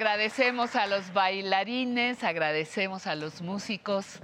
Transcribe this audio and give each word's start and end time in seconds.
Agradecemos 0.00 0.76
a 0.76 0.86
los 0.86 1.12
bailarines, 1.12 2.24
agradecemos 2.24 3.06
a 3.06 3.14
los 3.14 3.42
músicos 3.42 4.20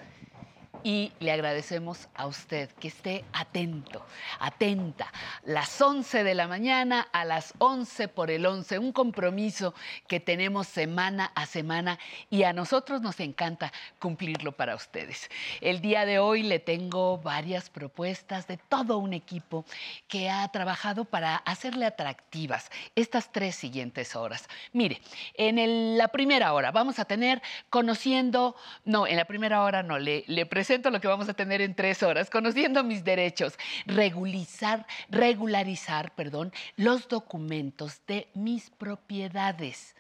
y 0.83 1.13
le 1.21 1.33
agradecemos 1.33 2.09
a 2.15 2.27
usted 2.27 2.71
que 2.81 2.89
esté 2.89 3.27
atento, 3.35 4.03
atenta. 4.41 5.13
Las 5.45 5.79
11 5.79 6.25
de 6.25 6.35
la 6.35 6.49
mañana 6.49 7.07
a 7.13 7.27
las 7.27 7.53
11 7.59 8.09
por 8.09 8.31
el 8.31 8.47
11, 8.47 8.79
un 8.79 8.91
compromiso 8.91 9.75
que 10.07 10.21
tenemos 10.21 10.67
semana 10.67 11.33
a 11.35 11.47
semana 11.47 11.99
y 12.31 12.45
a 12.45 12.53
nosotros 12.53 13.03
nos 13.03 13.21
encanta 13.21 13.73
cumplirlo 13.99 14.53
para 14.53 14.75
ustedes. 14.75 15.31
El 15.61 15.81
día 15.81 16.05
de 16.07 16.19
hoy 16.19 16.43
le 16.43 16.59
tengo 16.59 17.19
varias 17.19 17.71
propuestas 17.71 18.47
de 18.47 18.57
todo 18.57 18.99
un 18.99 19.13
equipo 19.13 19.65
que 20.09 20.31
ha 20.31 20.47
trabajado 20.49 21.05
para 21.05 21.37
hacerle 21.37 21.87
atractivas 21.87 22.71
estas 22.95 23.33
tres 23.33 23.57
siguientes 23.57 24.17
horas. 24.17 24.49
Mire, 24.73 25.01
en 25.35 25.97
la 25.97 26.09
primera 26.09 26.53
hora 26.53 26.71
vamos 26.71 26.99
a 26.99 27.05
tener 27.05 27.43
conociendo, 27.71 28.57
no, 28.85 29.07
en 29.07 29.17
la 29.17 29.25
primera 29.25 29.63
hora 29.63 29.83
no, 29.83 29.99
le, 29.99 30.47
presento 30.47 30.91
lo 30.91 31.01
que 31.01 31.09
vamos 31.09 31.29
a 31.29 31.35
tener 31.35 31.61
en 31.61 31.75
tres 31.75 32.03
horas, 32.03 32.31
conociendo 32.31 32.85
mis 32.85 33.05
derechos, 33.05 33.55
regularizar, 33.87 34.87
regularizar, 35.11 36.15
perdón, 36.15 36.53
los 36.77 37.09
documentos 37.09 38.01
de 38.07 38.29
mis 38.35 38.71
propiedades. 38.71 39.95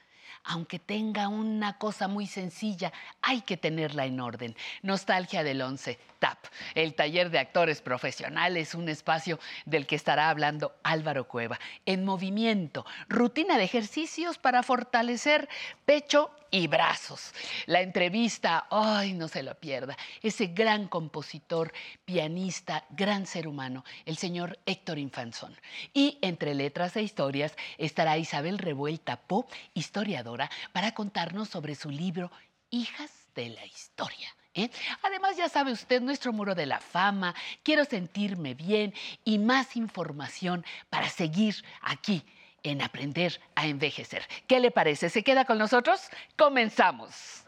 Aunque 0.48 0.78
tenga 0.78 1.26
una 1.26 1.76
cosa 1.76 2.06
muy 2.06 2.26
sencilla, 2.26 2.92
hay 3.20 3.40
que 3.40 3.56
tenerla 3.56 4.06
en 4.06 4.20
orden. 4.20 4.56
Nostalgia 4.82 5.42
del 5.42 5.60
11, 5.60 5.98
TAP, 6.20 6.38
el 6.74 6.94
taller 6.94 7.30
de 7.30 7.40
actores 7.40 7.82
profesionales, 7.82 8.74
un 8.74 8.88
espacio 8.88 9.40
del 9.64 9.86
que 9.86 9.96
estará 9.96 10.30
hablando 10.30 10.76
Álvaro 10.84 11.26
Cueva. 11.26 11.58
En 11.84 12.04
movimiento, 12.04 12.86
rutina 13.08 13.58
de 13.58 13.64
ejercicios 13.64 14.38
para 14.38 14.62
fortalecer 14.62 15.48
pecho 15.84 16.30
y 16.50 16.66
brazos. 16.66 17.32
La 17.66 17.80
entrevista, 17.80 18.66
ay, 18.70 19.12
no 19.12 19.28
se 19.28 19.42
la 19.42 19.54
pierda. 19.54 19.96
Ese 20.22 20.48
gran 20.48 20.88
compositor, 20.88 21.72
pianista, 22.04 22.84
gran 22.90 23.26
ser 23.26 23.48
humano, 23.48 23.84
el 24.04 24.16
señor 24.16 24.58
Héctor 24.66 24.98
Infanzón. 24.98 25.56
Y 25.92 26.18
entre 26.22 26.54
letras 26.54 26.96
e 26.96 27.02
historias 27.02 27.54
estará 27.78 28.18
Isabel 28.18 28.58
Revuelta 28.58 29.16
Po, 29.16 29.46
historiadora, 29.74 30.50
para 30.72 30.92
contarnos 30.92 31.48
sobre 31.48 31.74
su 31.74 31.90
libro 31.90 32.30
Hijas 32.70 33.10
de 33.34 33.50
la 33.50 33.64
Historia. 33.66 34.28
¿eh? 34.54 34.70
Además, 35.02 35.36
ya 35.36 35.48
sabe 35.48 35.72
usted, 35.72 36.00
nuestro 36.00 36.32
muro 36.32 36.54
de 36.54 36.66
la 36.66 36.80
fama, 36.80 37.34
quiero 37.62 37.84
sentirme 37.84 38.54
bien 38.54 38.94
y 39.24 39.38
más 39.38 39.76
información 39.76 40.64
para 40.90 41.08
seguir 41.08 41.56
aquí 41.80 42.24
en 42.66 42.82
aprender 42.82 43.40
a 43.54 43.66
envejecer. 43.66 44.22
¿Qué 44.46 44.60
le 44.60 44.70
parece? 44.70 45.08
¿Se 45.08 45.22
queda 45.22 45.44
con 45.44 45.58
nosotros? 45.58 46.00
Comenzamos. 46.36 47.44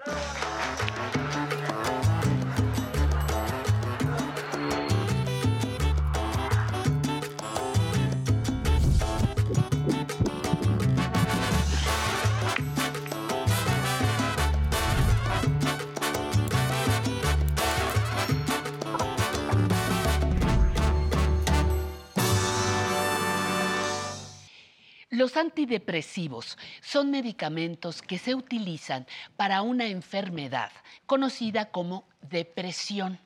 Los 25.19 25.37
antidepresivos 25.37 26.57
son 26.81 27.11
medicamentos 27.11 28.03
que 28.03 28.19
se 28.19 28.37
utilizan 28.37 29.05
para 29.37 29.63
una 29.63 29.87
enfermedad 29.87 30.71
conocida 31.07 31.73
como 31.73 32.07
depresión. 32.21 33.19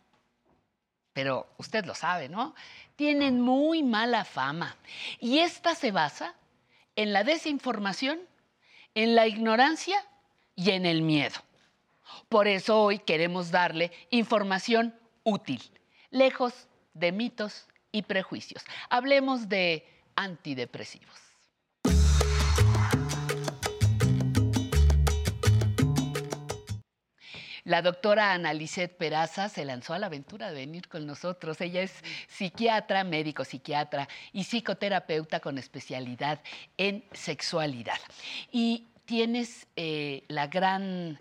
Pero 1.13 1.53
usted 1.59 1.85
lo 1.85 1.95
sabe, 1.95 2.31
¿no? 2.31 2.55
Tienen 2.97 3.43
muy 3.43 3.83
mala 3.83 4.25
fama. 4.25 4.75
Y 5.21 5.41
esta 5.41 5.75
se 5.75 5.91
basa 5.91 6.35
en 6.97 7.13
la 7.13 7.25
desinformación, 7.25 8.21
en 8.95 9.15
la 9.15 9.27
ignorancia 9.27 10.03
y 10.57 10.71
en 10.71 10.87
el 10.87 11.03
miedo. 11.03 11.41
Por 12.31 12.49
eso 12.49 12.81
hoy 12.81 13.01
queremos 13.01 13.51
darle 13.51 13.93
información 14.09 14.99
útil, 15.25 15.61
lejos 16.09 16.69
de 16.95 17.13
mitos 17.13 17.67
y 17.91 18.01
prejuicios. 18.01 18.65
Hablemos 18.89 19.51
de 19.51 19.87
antidepresivos. 20.17 21.22
La 27.65 27.81
doctora 27.81 28.33
Ana 28.33 28.53
Lisset 28.53 28.97
Peraza 28.97 29.49
se 29.49 29.65
lanzó 29.65 29.95
a 29.95 29.99
la 30.01 30.07
aventura 30.07 30.49
de 30.49 30.55
venir 30.55 30.89
con 30.89 31.07
nosotros. 31.07 31.61
Ella 31.61 31.83
es 31.83 31.93
psiquiatra, 32.27 33.05
médico 33.05 33.45
psiquiatra 33.45 34.09
y 34.33 34.43
psicoterapeuta 34.43 35.39
con 35.39 35.59
especialidad 35.59 36.41
en 36.77 37.05
sexualidad. 37.13 38.01
Y 38.51 38.89
tienes 39.05 39.69
eh, 39.77 40.25
la 40.27 40.49
gran 40.49 41.21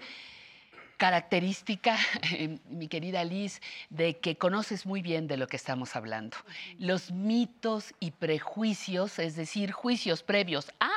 característica, 0.98 1.96
eh, 2.32 2.58
mi 2.70 2.88
querida 2.88 3.24
Liz, 3.24 3.62
de 3.92 4.18
que 4.18 4.38
conoces 4.38 4.88
muy 4.88 5.04
bien 5.04 5.28
de 5.28 5.38
lo 5.38 5.48
que 5.48 5.58
estamos 5.58 5.96
hablando. 5.96 6.38
Los 6.80 7.12
mitos 7.12 7.94
y 8.00 8.12
prejuicios, 8.12 9.20
es 9.20 9.36
decir, 9.36 9.72
juicios 9.72 10.24
previos 10.24 10.72
a 10.80 10.92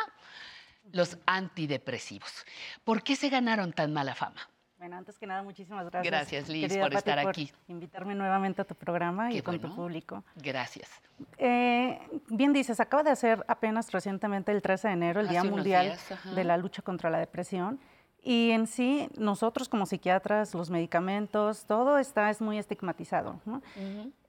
los 0.92 1.18
antidepresivos. 1.26 2.46
¿Por 2.84 3.02
qué 3.02 3.14
se 3.14 3.28
ganaron 3.28 3.72
tan 3.74 3.92
mala 3.92 4.14
fama? 4.14 4.48
Bueno, 4.84 4.98
antes 4.98 5.18
que 5.18 5.26
nada, 5.26 5.42
muchísimas 5.42 5.88
gracias. 5.88 6.10
Gracias, 6.12 6.48
Liz, 6.50 6.70
por 6.76 6.82
Pati, 6.92 6.96
estar 6.96 7.18
aquí. 7.20 7.50
invitarme 7.68 8.14
nuevamente 8.14 8.60
a 8.60 8.66
tu 8.66 8.74
programa 8.74 9.30
Qué 9.30 9.36
y 9.38 9.40
con 9.40 9.56
bueno. 9.56 9.70
tu 9.70 9.74
público. 9.74 10.22
Gracias. 10.36 10.90
Eh, 11.38 11.98
bien 12.28 12.52
dices, 12.52 12.78
acaba 12.80 13.02
de 13.02 13.08
hacer 13.10 13.42
apenas 13.48 13.90
recientemente 13.92 14.52
el 14.52 14.60
13 14.60 14.88
de 14.88 14.92
enero, 14.92 15.20
el 15.20 15.26
Hace 15.28 15.40
Día 15.40 15.44
Mundial 15.50 15.86
días, 15.86 16.34
de 16.36 16.44
la 16.44 16.58
Lucha 16.58 16.82
contra 16.82 17.08
la 17.08 17.16
Depresión. 17.16 17.80
Y 18.22 18.50
en 18.50 18.66
sí, 18.66 19.08
nosotros 19.16 19.70
como 19.70 19.86
psiquiatras, 19.86 20.52
los 20.52 20.68
medicamentos, 20.68 21.64
todo 21.64 21.96
está 21.96 22.28
es 22.28 22.42
muy 22.42 22.58
estigmatizado. 22.58 23.40
¿no? 23.46 23.62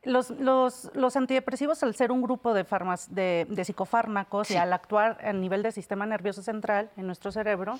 Los, 0.03 0.29
los- 0.29 0.89
los 0.93 1.17
antidepresivos, 1.17 1.83
al 1.83 1.95
ser 1.95 2.13
un 2.13 2.21
grupo 2.21 2.53
de, 2.53 2.63
farmas- 2.65 3.09
de, 3.09 3.45
de 3.49 3.65
psicofármacos 3.65 4.47
Sí. 4.47 4.53
y 4.53 4.57
al 4.57 4.71
actuar 4.71 5.17
a 5.21 5.33
nivel 5.33 5.63
del 5.63 5.73
sistema 5.73 6.05
nervioso 6.05 6.41
central 6.41 6.91
en 6.95 7.07
nuestro 7.07 7.33
cerebro, 7.33 7.77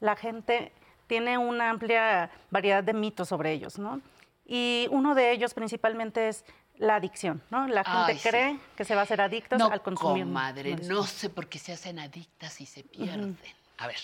la 0.00 0.16
gente 0.16 0.72
tiene 1.10 1.36
una 1.38 1.70
amplia 1.70 2.30
variedad 2.50 2.84
de 2.84 2.92
mitos 2.94 3.26
sobre 3.28 3.50
ellos, 3.50 3.80
¿no? 3.80 4.00
Y 4.46 4.86
uno 4.92 5.16
de 5.16 5.32
ellos 5.32 5.54
principalmente 5.54 6.28
es 6.28 6.44
la 6.76 6.94
adicción, 6.94 7.42
¿no? 7.50 7.66
La 7.66 7.82
gente 7.82 8.12
Ay, 8.12 8.18
sí. 8.18 8.28
cree 8.28 8.58
que 8.76 8.84
se 8.84 8.94
va 8.94 9.00
a 9.00 9.04
hacer 9.04 9.20
adictos 9.20 9.58
No, 9.58 9.66
al 9.66 9.82
consumir. 9.82 10.22
comadre, 10.24 10.70
medicina. 10.70 10.94
no 10.94 11.02
sé 11.02 11.28
por 11.28 11.48
qué 11.48 11.58
se 11.58 11.72
hacen 11.72 11.98
adictas 11.98 12.60
y 12.60 12.66
se 12.66 12.84
pierden. 12.84 13.36
A 13.78 13.88
ver, 13.88 13.96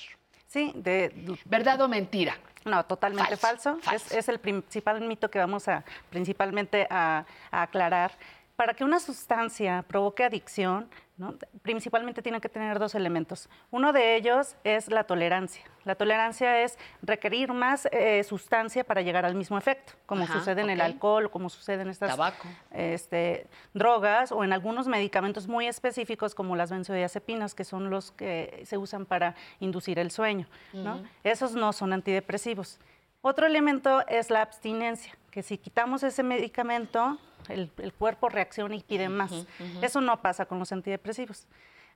Sí, 0.49 0.73
de, 0.75 1.13
¿verdad 1.45 1.81
o 1.83 1.89
mentira? 1.89 2.37
No, 2.65 2.85
totalmente 2.85 3.37
Falso, 3.37 3.75
falso. 3.77 3.83
falso. 3.89 4.07
Es, 4.07 4.13
es 4.13 4.29
el 4.29 4.41
principal 4.41 5.01
mito 5.03 5.31
que 5.31 5.39
vamos 5.39 5.69
a 5.69 5.85
principalmente 6.11 6.87
a, 6.91 7.25
a 7.53 7.63
aclarar. 7.63 8.11
Para 8.57 8.75
que 8.75 8.83
una 8.83 8.99
sustancia 8.99 9.85
provoque 9.87 10.25
adicción, 10.25 10.89
¿no? 11.17 11.35
principalmente 11.63 12.23
tiene 12.23 12.41
que 12.41 12.49
tener 12.49 12.79
dos 12.79 12.95
elementos. 12.95 13.49
Uno 13.71 13.93
de 13.93 14.17
ellos 14.17 14.57
es 14.65 14.89
la 14.91 15.05
tolerancia. 15.05 15.63
La 15.85 15.95
tolerancia 15.95 16.63
es 16.63 16.79
requerir 17.03 17.53
más 17.53 17.89
eh, 17.93 18.23
sustancia 18.25 18.85
para 18.85 19.01
llegar 19.03 19.25
al 19.25 19.35
mismo 19.35 19.57
efecto, 19.57 19.95
como 20.05 20.25
Ajá, 20.25 20.35
sucede 20.35 20.61
en 20.61 20.71
el 20.71 20.81
alcohol, 20.81 21.31
como 21.31 21.49
sucede 21.49 21.83
en 21.83 21.89
estas 21.89 22.11
Tabaco. 22.11 22.49
este, 22.73 23.47
drogas 23.73 24.33
o 24.33 24.45
en 24.45 24.53
algunos 24.53 24.89
medicamentos 24.89 25.47
muy 25.47 25.67
específicos 25.67 26.35
como 26.35 26.57
las 26.57 26.71
benzodiazepinas, 26.71 27.55
que 27.55 27.65
son 27.65 27.89
los 27.89 28.13
que 28.13 28.63
se 28.67 28.77
usan 28.77 29.07
para 29.07 29.35
inducir 29.61 29.99
el 29.99 30.11
sueño. 30.11 30.47
¿no? 30.73 31.03
Esos 31.25 31.55
no 31.55 31.73
son 31.73 31.93
antidepresivos. 31.93 32.79
Otro 33.23 33.47
elemento 33.47 34.07
es 34.07 34.31
la 34.31 34.43
abstinencia, 34.43 35.17
que 35.31 35.43
si 35.43 35.59
quitamos 35.59 36.03
ese 36.03 36.23
medicamento, 36.23 37.19
el, 37.49 37.71
el 37.79 37.93
cuerpo 37.93 38.29
reacciona 38.29 38.75
y 38.75 38.83
pide 38.83 39.09
más. 39.09 39.47
Eso 39.83 40.01
no 40.01 40.21
pasa 40.23 40.47
con 40.47 40.59
los 40.59 40.73
antidepresivos. 40.73 41.47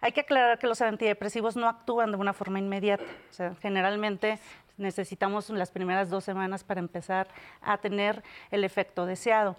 Hay 0.00 0.12
que 0.12 0.20
aclarar 0.20 0.58
que 0.58 0.66
los 0.66 0.80
antidepresivos 0.80 1.56
no 1.56 1.68
actúan 1.68 2.10
de 2.10 2.16
una 2.16 2.32
forma 2.32 2.58
inmediata. 2.58 3.04
O 3.30 3.32
sea, 3.32 3.54
generalmente 3.60 4.38
necesitamos 4.78 5.50
las 5.50 5.70
primeras 5.70 6.08
dos 6.08 6.24
semanas 6.24 6.64
para 6.64 6.80
empezar 6.80 7.28
a 7.60 7.76
tener 7.78 8.22
el 8.50 8.64
efecto 8.64 9.04
deseado 9.06 9.56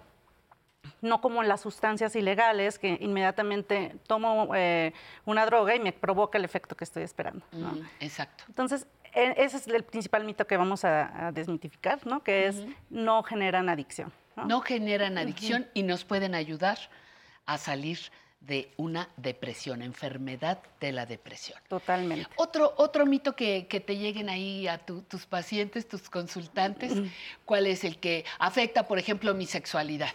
no 1.01 1.21
como 1.21 1.43
las 1.43 1.61
sustancias 1.61 2.15
ilegales, 2.15 2.79
que 2.79 2.97
inmediatamente 3.01 3.95
tomo 4.07 4.49
eh, 4.55 4.93
una 5.25 5.45
droga 5.45 5.75
y 5.75 5.79
me 5.79 5.93
provoca 5.93 6.38
el 6.38 6.45
efecto 6.45 6.75
que 6.75 6.83
estoy 6.83 7.03
esperando. 7.03 7.45
¿no? 7.51 7.71
Mm, 7.73 7.88
exacto. 7.99 8.43
Entonces, 8.47 8.88
e- 9.13 9.35
ese 9.38 9.57
es 9.57 9.67
el 9.67 9.83
principal 9.83 10.23
mito 10.23 10.45
que 10.47 10.57
vamos 10.57 10.83
a, 10.85 11.27
a 11.27 11.31
desmitificar, 11.31 12.05
¿no? 12.05 12.23
que 12.23 12.47
es 12.47 12.63
no 12.89 13.21
generan 13.23 13.69
adicción. 13.69 14.11
¿No? 14.35 14.45
No 14.45 14.61
generan 14.61 15.17
adicción 15.17 15.67
y 15.73 15.83
nos 15.83 16.03
pueden 16.03 16.35
ayudar 16.35 16.77
a 17.45 17.57
salir 17.57 17.99
de 18.41 18.71
una 18.77 19.07
depresión, 19.17 19.83
enfermedad 19.83 20.59
de 20.79 20.91
la 20.91 21.05
depresión. 21.05 21.59
Totalmente. 21.69 22.27
Otro, 22.35 22.73
otro 22.77 23.05
mito 23.05 23.35
que, 23.35 23.63
te 23.63 23.97
lleguen 23.97 24.29
ahí 24.29 24.67
a 24.67 24.79
tus 24.79 25.25
pacientes, 25.27 25.87
tus 25.87 26.09
consultantes, 26.09 26.93
¿cuál 27.45 27.67
es 27.67 27.83
el 27.83 27.99
que 27.99 28.25
afecta, 28.39 28.87
por 28.87 28.97
ejemplo, 28.97 29.33
mi 29.35 29.45
sexualidad? 29.45 30.09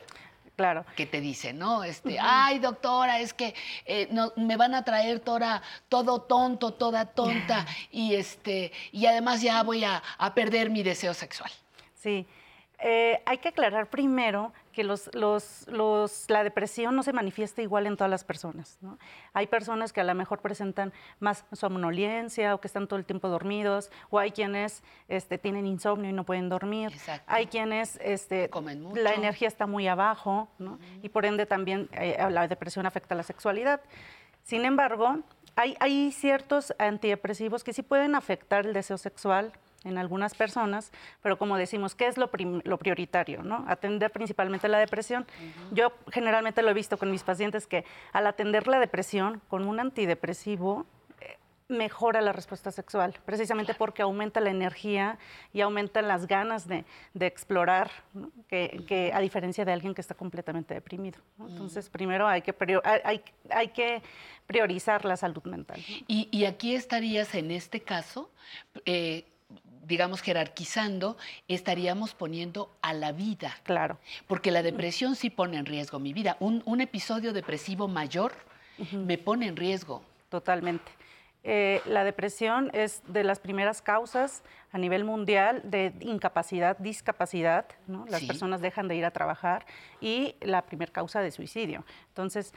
Claro. 0.56 0.84
Que 0.96 1.06
te 1.06 1.20
dicen, 1.20 1.58
¿no? 1.58 1.84
Este, 1.84 2.18
ay, 2.18 2.58
doctora, 2.58 3.20
es 3.20 3.32
que 3.34 3.54
eh, 3.84 4.08
no, 4.10 4.32
me 4.36 4.56
van 4.56 4.74
a 4.74 4.84
traer 4.84 5.20
toda, 5.20 5.62
todo 5.88 6.22
tonto, 6.22 6.72
toda 6.72 7.04
tonta, 7.04 7.66
y 7.92 8.14
este, 8.14 8.72
y 8.90 9.06
además 9.06 9.42
ya 9.42 9.62
voy 9.62 9.84
a, 9.84 10.02
a 10.18 10.34
perder 10.34 10.70
mi 10.70 10.82
deseo 10.82 11.14
sexual. 11.14 11.52
Sí. 11.94 12.26
Eh, 12.78 13.22
hay 13.24 13.38
que 13.38 13.48
aclarar 13.48 13.88
primero 13.88 14.52
que 14.72 14.84
los, 14.84 15.08
la 16.28 16.44
depresión 16.44 16.94
no 16.94 17.02
se 17.02 17.14
manifiesta 17.14 17.62
igual 17.62 17.86
en 17.86 17.96
todas 17.96 18.10
las 18.10 18.24
personas. 18.24 18.78
Hay 19.32 19.46
personas 19.46 19.94
que 19.94 20.02
a 20.02 20.04
lo 20.04 20.14
mejor 20.14 20.40
presentan 20.40 20.92
más 21.18 21.46
somnolencia 21.52 22.54
o 22.54 22.60
que 22.60 22.66
están 22.66 22.86
todo 22.86 22.98
el 22.98 23.06
tiempo 23.06 23.28
dormidos, 23.28 23.90
o 24.10 24.18
hay 24.18 24.32
quienes 24.32 24.82
este, 25.08 25.38
tienen 25.38 25.66
insomnio 25.66 26.10
y 26.10 26.12
no 26.12 26.24
pueden 26.24 26.50
dormir. 26.50 26.92
Hay 27.26 27.46
quienes 27.46 27.98
este, 28.02 28.50
la 28.94 29.14
energía 29.14 29.48
está 29.48 29.66
muy 29.66 29.88
abajo 29.88 30.48
y 31.02 31.08
por 31.08 31.24
ende 31.24 31.46
también 31.46 31.88
eh, 31.92 32.18
la 32.30 32.46
depresión 32.46 32.84
afecta 32.84 33.14
a 33.14 33.16
la 33.16 33.22
sexualidad. 33.22 33.80
Sin 34.42 34.66
embargo, 34.66 35.20
hay, 35.54 35.74
hay 35.80 36.12
ciertos 36.12 36.74
antidepresivos 36.78 37.64
que 37.64 37.72
sí 37.72 37.80
pueden 37.80 38.14
afectar 38.14 38.66
el 38.66 38.74
deseo 38.74 38.98
sexual, 38.98 39.52
en 39.84 39.98
algunas 39.98 40.34
personas, 40.34 40.90
pero 41.22 41.38
como 41.38 41.56
decimos, 41.56 41.94
¿qué 41.94 42.06
es 42.06 42.16
lo, 42.16 42.28
prioritario? 42.30 43.42
¿no? 43.42 43.64
Atender 43.68 44.10
principalmente 44.10 44.68
la 44.68 44.78
depresión. 44.78 45.26
Yo 45.72 45.92
generalmente 46.10 46.62
lo 46.62 46.70
he 46.70 46.74
visto 46.74 46.98
con 46.98 47.10
mis 47.10 47.22
pacientes 47.22 47.66
que 47.66 47.84
al 48.12 48.26
atender 48.26 48.66
la 48.66 48.78
depresión 48.78 49.40
con 49.48 49.66
un 49.66 49.78
antidepresivo, 49.80 50.86
eh, 51.20 51.36
mejora 51.68 52.20
la 52.20 52.32
respuesta 52.32 52.70
sexual, 52.70 53.14
precisamente 53.24 53.74
porque 53.74 54.02
aumenta 54.02 54.40
la 54.40 54.50
energía 54.50 55.18
y 55.52 55.60
aumentan 55.60 56.08
las 56.08 56.26
ganas 56.26 56.66
de, 56.66 56.84
explorar, 57.14 57.90
que, 58.48 59.12
a 59.14 59.20
diferencia 59.20 59.64
de 59.64 59.72
alguien 59.72 59.94
que 59.94 60.00
está 60.00 60.14
completamente 60.14 60.74
deprimido. 60.74 61.20
Entonces, 61.38 61.88
primero 61.88 62.26
hay 62.26 62.42
que, 62.42 62.54
hay, 63.04 63.22
hay 63.50 63.68
que 63.68 64.02
priorizar 64.46 65.04
la 65.04 65.16
salud 65.16 65.42
mental. 65.44 65.80
Y, 66.06 66.44
aquí 66.44 66.74
estarías 66.74 67.34
en 67.34 67.50
este 67.50 67.80
caso, 67.80 68.30
eh, 68.84 69.24
digamos, 69.86 70.20
jerarquizando, 70.20 71.16
estaríamos 71.48 72.14
poniendo 72.14 72.70
a 72.82 72.92
la 72.92 73.12
vida. 73.12 73.52
Claro. 73.62 73.98
Porque 74.26 74.50
la 74.50 74.62
depresión 74.62 75.14
sí 75.16 75.30
pone 75.30 75.56
en 75.56 75.66
riesgo 75.66 75.98
mi 75.98 76.12
vida. 76.12 76.36
Un, 76.40 76.80
episodio 76.80 77.32
depresivo 77.32 77.88
mayor 77.88 78.32
me 78.92 79.18
pone 79.18 79.46
en 79.46 79.56
riesgo. 79.56 80.02
Totalmente. 80.28 80.90
Eh, 81.48 81.80
la 81.86 82.02
depresión 82.02 82.70
es 82.74 83.02
de 83.06 83.22
las 83.22 83.38
primeras 83.38 83.80
causas 83.80 84.42
a 84.72 84.78
nivel 84.78 85.04
mundial 85.04 85.62
de 85.64 85.94
incapacidad, 86.00 86.76
discapacidad, 86.78 87.66
las 88.08 88.24
personas 88.24 88.60
dejan 88.60 88.88
de 88.88 88.96
ir 88.96 89.04
a 89.04 89.12
trabajar 89.12 89.64
y 90.00 90.34
la 90.40 90.62
primera 90.62 90.92
causa 90.92 91.20
de 91.20 91.30
suicidio. 91.30 91.84
Entonces, 92.08 92.52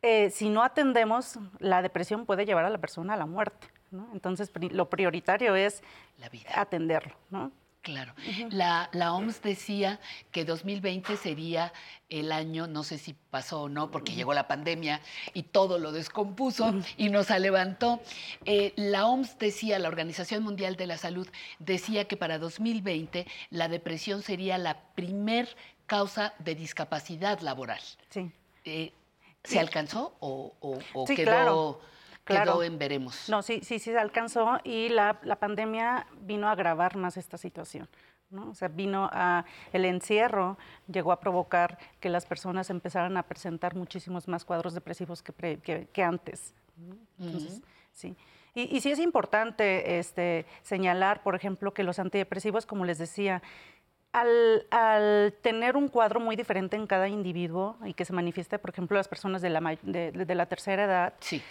eh, 0.00 0.30
si 0.30 0.48
no 0.48 0.62
atendemos, 0.62 1.38
la 1.58 1.82
depresión 1.82 2.24
puede 2.24 2.46
llevar 2.46 2.64
a 2.64 2.70
la 2.70 2.78
persona 2.78 3.14
a 3.14 3.16
la 3.16 3.26
muerte. 3.26 3.68
Entonces, 4.12 4.50
lo 4.70 4.88
prioritario 4.88 5.54
es 5.54 5.82
la 6.18 6.28
vida. 6.28 6.50
atenderlo. 6.54 7.14
¿no? 7.30 7.52
Claro. 7.82 8.14
la, 8.50 8.88
OMS 9.12 9.42
decía 9.42 9.98
que 10.30 10.44
2020 10.44 11.16
sería 11.16 11.72
el 12.08 12.30
año, 12.30 12.68
no 12.68 12.84
sé 12.84 12.96
si 12.96 13.12
pasó 13.12 13.62
o 13.62 13.68
no, 13.68 13.90
porque 13.90 14.12
llegó 14.12 14.34
la 14.34 14.46
pandemia 14.46 15.00
y 15.34 15.42
todo 15.42 15.78
lo 15.78 15.90
descompuso 15.90 16.72
y 16.96 17.08
nos 17.08 17.30
levantó. 17.30 18.00
Eh, 18.44 18.72
la 18.76 19.06
OMS 19.06 19.36
decía, 19.38 19.80
la 19.80 19.88
Organización 19.88 20.44
Mundial 20.44 20.76
de 20.76 20.86
la 20.86 20.96
Salud, 20.96 21.26
decía 21.58 22.06
que 22.06 22.16
para 22.16 22.38
2020 22.38 23.26
la 23.50 23.66
depresión 23.66 24.22
sería 24.22 24.58
la 24.58 24.80
primer 24.94 25.48
causa 25.86 26.34
de 26.38 26.54
discapacidad 26.54 27.40
laboral. 27.40 27.80
Sí. 28.10 28.30
Eh, 28.64 28.92
¿Se 29.42 29.58
alcanzó 29.58 30.14
o, 30.20 30.78
quedó 31.08 31.80
quedó 32.24 32.62
en 32.62 32.78
veremos. 32.78 33.28
No, 33.28 33.42
sí, 33.42 33.60
sí, 33.62 33.78
sí 33.78 33.90
se 33.90 33.98
alcanzó 33.98 34.58
y 34.64 34.88
la, 34.88 35.20
pandemia 35.38 36.06
vino 36.20 36.48
a 36.48 36.52
agravar 36.52 36.96
más 36.96 37.16
esta 37.16 37.38
situación. 37.38 37.88
¿no? 38.30 38.50
O 38.50 38.54
sea, 38.54 38.68
vino 38.68 39.10
a, 39.12 39.44
el 39.72 39.84
encierro 39.84 40.56
llegó 40.90 41.12
a 41.12 41.20
provocar 41.20 41.78
que 42.00 42.08
las 42.08 42.24
personas 42.24 42.70
empezaran 42.70 43.16
a 43.18 43.24
presentar 43.24 43.74
muchísimos 43.74 44.26
más 44.26 44.44
cuadros 44.44 44.72
depresivos 44.72 45.22
que, 45.22 45.88
que, 45.92 46.02
antes. 46.02 46.54
Entonces, 47.18 47.60
sí. 47.92 48.16
Y, 48.54 48.74
y, 48.74 48.80
sí 48.80 48.90
es 48.90 48.98
importante 48.98 49.98
este, 49.98 50.46
señalar, 50.62 51.22
por 51.22 51.34
ejemplo, 51.34 51.74
que 51.74 51.82
los 51.82 51.98
antidepresivos, 51.98 52.64
como 52.66 52.84
les 52.84 52.98
decía, 52.98 53.42
al, 54.12 54.66
al, 54.70 55.34
tener 55.40 55.76
un 55.76 55.88
cuadro 55.88 56.20
muy 56.20 56.36
diferente 56.36 56.76
en 56.76 56.86
cada 56.86 57.08
individuo 57.08 57.76
y 57.84 57.94
que 57.94 58.04
se 58.04 58.12
manifieste, 58.12 58.58
por 58.58 58.70
ejemplo, 58.70 58.96
las 58.96 59.08
personas 59.08 59.40
de 59.40 59.50
la, 59.50 59.78
de, 59.82 60.12
de 60.12 60.34
la 60.34 60.46
tercera 60.46 60.84
edad, 60.84 61.14
sí 61.20 61.42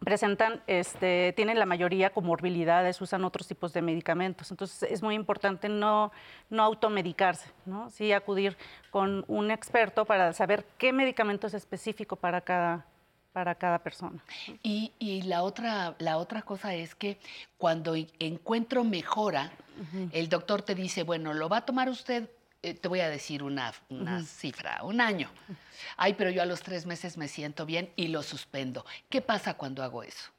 presentan, 0.00 0.62
este, 0.66 1.32
tienen 1.36 1.58
la 1.58 1.66
mayoría 1.66 2.10
comorbilidades, 2.10 3.00
usan 3.00 3.24
otros 3.24 3.46
tipos 3.46 3.72
de 3.72 3.82
medicamentos. 3.82 4.50
Entonces 4.50 4.90
es 4.90 5.02
muy 5.02 5.14
importante 5.14 5.68
no, 5.68 6.10
no 6.48 6.62
automedicarse, 6.62 7.50
¿no? 7.66 7.90
sí 7.90 8.12
acudir 8.12 8.56
con 8.90 9.24
un 9.28 9.50
experto 9.50 10.04
para 10.04 10.32
saber 10.32 10.64
qué 10.78 10.92
medicamento 10.92 11.46
es 11.46 11.54
específico 11.54 12.16
para 12.16 12.40
cada, 12.40 12.86
para 13.32 13.54
cada 13.54 13.78
persona. 13.78 14.22
Y, 14.62 14.92
y, 14.98 15.22
la, 15.22 15.42
otra, 15.42 15.94
la 15.98 16.16
otra 16.16 16.42
cosa 16.42 16.74
es 16.74 16.94
que 16.94 17.18
cuando 17.58 17.94
encuentro 18.18 18.84
mejora, 18.84 19.52
el 20.12 20.28
doctor 20.28 20.62
te 20.62 20.74
dice, 20.74 21.04
bueno, 21.04 21.32
lo 21.32 21.48
va 21.48 21.58
a 21.58 21.64
tomar 21.64 21.88
usted 21.88 22.28
eh, 22.62 22.74
te 22.74 22.88
voy 22.88 23.00
a 23.00 23.08
decir 23.08 23.42
una, 23.42 23.72
cifra, 24.24 24.80
un 24.82 25.00
año. 25.00 25.30
Ay, 25.96 26.14
pero 26.14 26.30
yo 26.30 26.42
a 26.42 26.46
los 26.46 26.62
tres 26.62 26.84
meses 26.84 27.16
me 27.16 27.26
siento 27.26 27.64
bien 27.64 27.90
y 27.96 28.08
lo 28.08 28.22
suspendo. 28.22 28.84
¿Qué 29.08 29.22
pasa 29.22 29.54
cuando 29.54 29.82
hago 29.82 30.02
eso? 30.02 30.30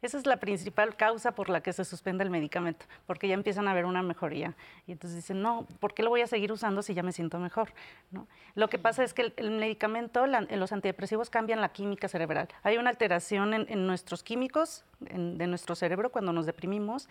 Esa 0.00 0.16
es 0.16 0.26
la 0.26 0.36
principal 0.36 0.94
causa 0.96 1.32
por 1.32 1.48
la 1.48 1.60
que 1.60 1.72
se 1.72 1.84
suspende 1.84 2.22
el 2.22 2.30
medicamento, 2.30 2.86
porque 3.06 3.26
ya 3.26 3.34
empiezan 3.34 3.66
a 3.66 3.74
ver 3.74 3.84
una 3.84 4.00
mejoría. 4.02 4.54
Y 4.86 4.92
entonces 4.92 5.16
dicen, 5.16 5.42
no, 5.42 5.66
¿por 5.80 5.92
qué 5.92 6.04
lo 6.04 6.10
voy 6.10 6.20
a 6.20 6.28
seguir 6.28 6.52
usando 6.52 6.82
si 6.82 6.94
ya 6.94 7.02
me 7.02 7.10
siento 7.10 7.40
mejor? 7.40 7.72
¿No? 8.12 8.28
Lo 8.54 8.68
que 8.68 8.78
pasa 8.78 9.02
es 9.02 9.12
que 9.12 9.32
el, 9.36 9.50
medicamento, 9.50 10.24
los 10.26 10.72
antidepresivos 10.72 11.30
cambian 11.30 11.60
la 11.60 11.70
química 11.70 12.06
cerebral. 12.06 12.48
Hay 12.62 12.76
una 12.76 12.90
alteración 12.90 13.54
en, 13.54 13.86
nuestros 13.88 14.22
químicos, 14.22 14.84
de 15.00 15.46
nuestro 15.48 15.74
cerebro 15.74 16.10
cuando 16.10 16.32
nos 16.32 16.46
deprimimos, 16.46 17.08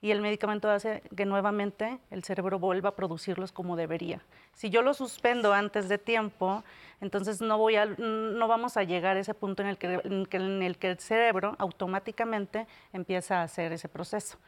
y 0.00 0.12
el 0.12 0.20
medicamento 0.20 0.70
hace 0.70 1.02
que 1.16 1.26
nuevamente 1.26 1.98
el 2.10 2.22
cerebro 2.22 2.58
vuelva 2.58 2.90
a 2.90 2.96
producirlos 2.96 3.50
como 3.50 3.76
debería. 3.76 4.22
Si 4.52 4.70
yo 4.70 4.82
lo 4.82 4.94
suspendo 4.94 5.52
antes 5.52 5.88
de 5.88 5.98
tiempo, 5.98 6.62
entonces 7.00 7.40
no, 7.40 7.58
voy 7.58 7.76
a, 7.76 7.86
no 7.86 8.48
vamos 8.48 8.76
a 8.76 8.84
llegar 8.84 9.16
a 9.16 9.20
ese 9.20 9.34
punto 9.34 9.62
en 9.62 9.68
el, 9.68 9.78
que, 9.78 10.00
en, 10.04 10.62
el 10.62 10.78
que 10.78 10.90
el 10.90 10.98
cerebro 10.98 11.56
automáticamente 11.58 12.66
empieza 12.92 13.40
a 13.40 13.42
hacer 13.44 13.72
ese 13.72 13.88
proceso. 13.88 14.38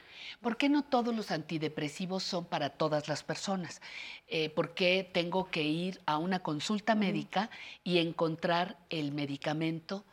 ¿Por 0.40 0.56
qué 0.56 0.68
no 0.68 0.82
todos 0.82 1.14
los 1.14 1.30
antidepresivos 1.30 2.22
son 2.22 2.44
para 2.44 2.70
todas 2.70 3.08
las 3.08 3.24
personas? 3.24 3.80
Eh, 4.28 4.50
¿Por 4.50 4.74
qué 4.74 5.08
tengo 5.12 5.50
que 5.50 5.62
ir 5.62 6.00
a 6.06 6.18
una 6.18 6.40
consulta 6.40 6.94
médica 6.94 7.50
y 7.82 7.98
encontrar 7.98 8.76
el 8.88 9.12
medicamento? 9.12 10.04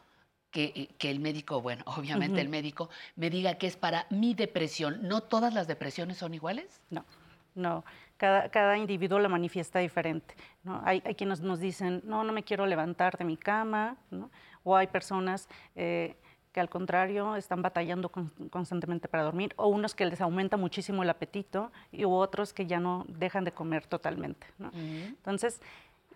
Eh, 0.53 0.87
que, 0.97 1.11
el 1.11 1.19
médico, 1.19 1.61
bueno, 1.61 1.83
obviamente 1.97 2.41
el 2.41 2.49
médico, 2.49 2.89
me 3.15 3.29
diga 3.29 3.55
que 3.55 3.67
es 3.67 3.77
para 3.77 4.07
mi 4.09 4.33
depresión. 4.33 5.07
¿No 5.07 5.21
todas 5.21 5.53
las 5.53 5.67
depresiones 5.67 6.17
son 6.17 6.33
iguales? 6.33 6.81
No, 6.89 7.05
no. 7.55 7.83
Cada, 8.17 8.49
cada 8.49 8.77
individuo 8.77 9.19
la 9.19 9.29
manifiesta 9.29 9.79
diferente. 9.79 10.35
¿no? 10.63 10.81
Hay, 10.83 11.01
quienes 11.01 11.41
nos 11.41 11.59
dicen, 11.59 12.01
no, 12.03 12.23
no 12.23 12.33
me 12.33 12.43
quiero 12.43 12.65
levantar 12.65 13.15
de 13.17 13.25
mi 13.25 13.37
cama, 13.37 13.97
¿no? 14.09 14.31
o 14.63 14.75
hay 14.75 14.87
personas 14.87 15.47
eh, 15.75 16.15
que 16.51 16.59
al 16.59 16.69
contrario 16.69 17.35
están 17.35 17.61
batallando 17.61 18.11
constantemente 18.49 19.07
para 19.07 19.21
dormir, 19.21 19.53
o 19.57 19.67
unos 19.67 19.93
que 19.93 20.05
les 20.07 20.19
aumenta 20.19 20.57
muchísimo 20.57 21.03
el 21.03 21.09
apetito, 21.11 21.71
y 21.91 22.05
otros 22.05 22.53
que 22.53 22.65
ya 22.65 22.79
no 22.79 23.05
dejan 23.07 23.43
de 23.43 23.51
comer 23.51 23.85
totalmente. 23.85 24.47
¿no? 24.57 24.71
Entonces, 24.73 25.61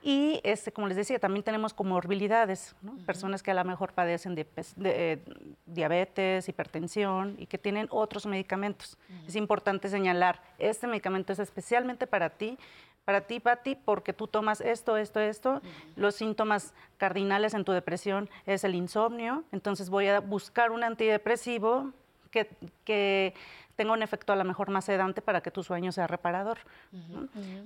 y, 0.03 0.41
este, 0.43 0.71
como 0.71 0.87
les 0.87 0.97
decía, 0.97 1.19
también 1.19 1.43
tenemos 1.43 1.73
comorbilidades, 1.73 2.75
personas 3.05 3.43
que 3.43 3.51
a 3.51 3.53
lo 3.53 3.63
mejor 3.63 3.93
padecen 3.93 4.33
de, 4.33 4.47
eh, 4.83 5.19
diabetes, 5.65 6.49
hipertensión 6.49 7.35
y 7.37 7.45
que 7.45 7.57
tienen 7.57 7.87
otros 7.91 8.25
medicamentos. 8.25 8.97
Es 9.27 9.35
importante 9.35 9.89
señalar, 9.89 10.41
este 10.57 10.87
medicamento 10.87 11.33
es 11.33 11.39
especialmente 11.39 12.07
para 12.07 12.31
ti, 12.31 12.57
para 13.05 13.21
ti, 13.21 13.39
Pati, 13.39 13.75
porque 13.75 14.13
tú 14.13 14.27
tomas 14.27 14.61
esto, 14.61 14.95
esto, 14.95 15.19
esto. 15.19 15.61
Los 15.95 16.15
síntomas 16.15 16.73
cardinales 16.97 17.53
en 17.53 17.63
tu 17.63 17.71
depresión 17.71 18.29
es 18.45 18.63
el 18.63 18.75
insomnio, 18.75 19.43
entonces 19.51 19.89
voy 19.89 20.07
a 20.07 20.19
buscar 20.19 20.71
un 20.71 20.83
antidepresivo 20.83 21.91
que, 22.29 22.49
que 22.85 23.33
tenga 23.81 23.93
un 23.93 24.03
efecto 24.03 24.31
a 24.31 24.35
lo 24.35 24.43
mejor 24.43 24.69
más 24.69 24.85
sedante 24.85 25.23
para 25.23 25.41
que 25.41 25.49
tu 25.49 25.63
sueño 25.63 25.91
sea 25.91 26.05
reparador. 26.05 26.59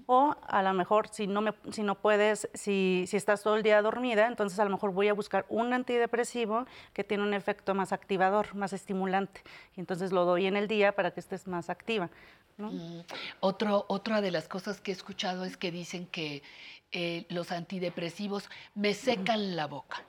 O 0.05 0.34
a 0.48 0.63
lo 0.63 0.74
mejor 0.74 1.10
si 1.10 1.27
no, 1.27 1.41
me, 1.41 1.53
si 1.72 1.84
no 1.84 1.95
puedes, 1.95 2.48
si, 2.53 3.03
si 3.05 3.17
estás 3.17 3.43
todo 3.43 3.57
el 3.57 3.63
día 3.63 3.81
dormida, 3.81 4.27
entonces 4.27 4.57
a 4.60 4.63
lo 4.63 4.69
mejor 4.69 4.93
voy 4.93 5.10
a 5.10 5.13
buscar 5.13 5.45
un 5.50 5.74
antidepresivo 5.74 6.67
que 6.93 7.03
tiene 7.03 7.24
un 7.24 7.34
efecto 7.34 7.75
más 7.75 7.91
activador, 7.91 8.55
más 8.55 8.72
estimulante. 8.72 9.41
Y 9.75 9.81
entonces 9.81 10.13
lo 10.13 10.24
doy 10.24 10.45
en 10.45 10.55
el 10.55 10.69
día 10.69 10.93
para 10.93 11.12
que 11.12 11.19
estés 11.19 11.48
más 11.48 11.69
activa. 11.69 12.10
Otro, 13.41 13.84
otra 13.89 14.22
de 14.22 14.31
las 14.31 14.48
cosas 14.48 14.79
que 14.79 14.91
he 14.91 14.93
escuchado 14.93 15.43
es 15.43 15.57
que 15.57 15.69
dicen 15.69 16.07
que 16.07 16.43
eh, 16.93 17.25
los 17.27 17.51
antidepresivos 17.51 18.50
me 18.74 18.93
secan 18.93 19.57
la 19.57 19.67
boca 19.67 20.05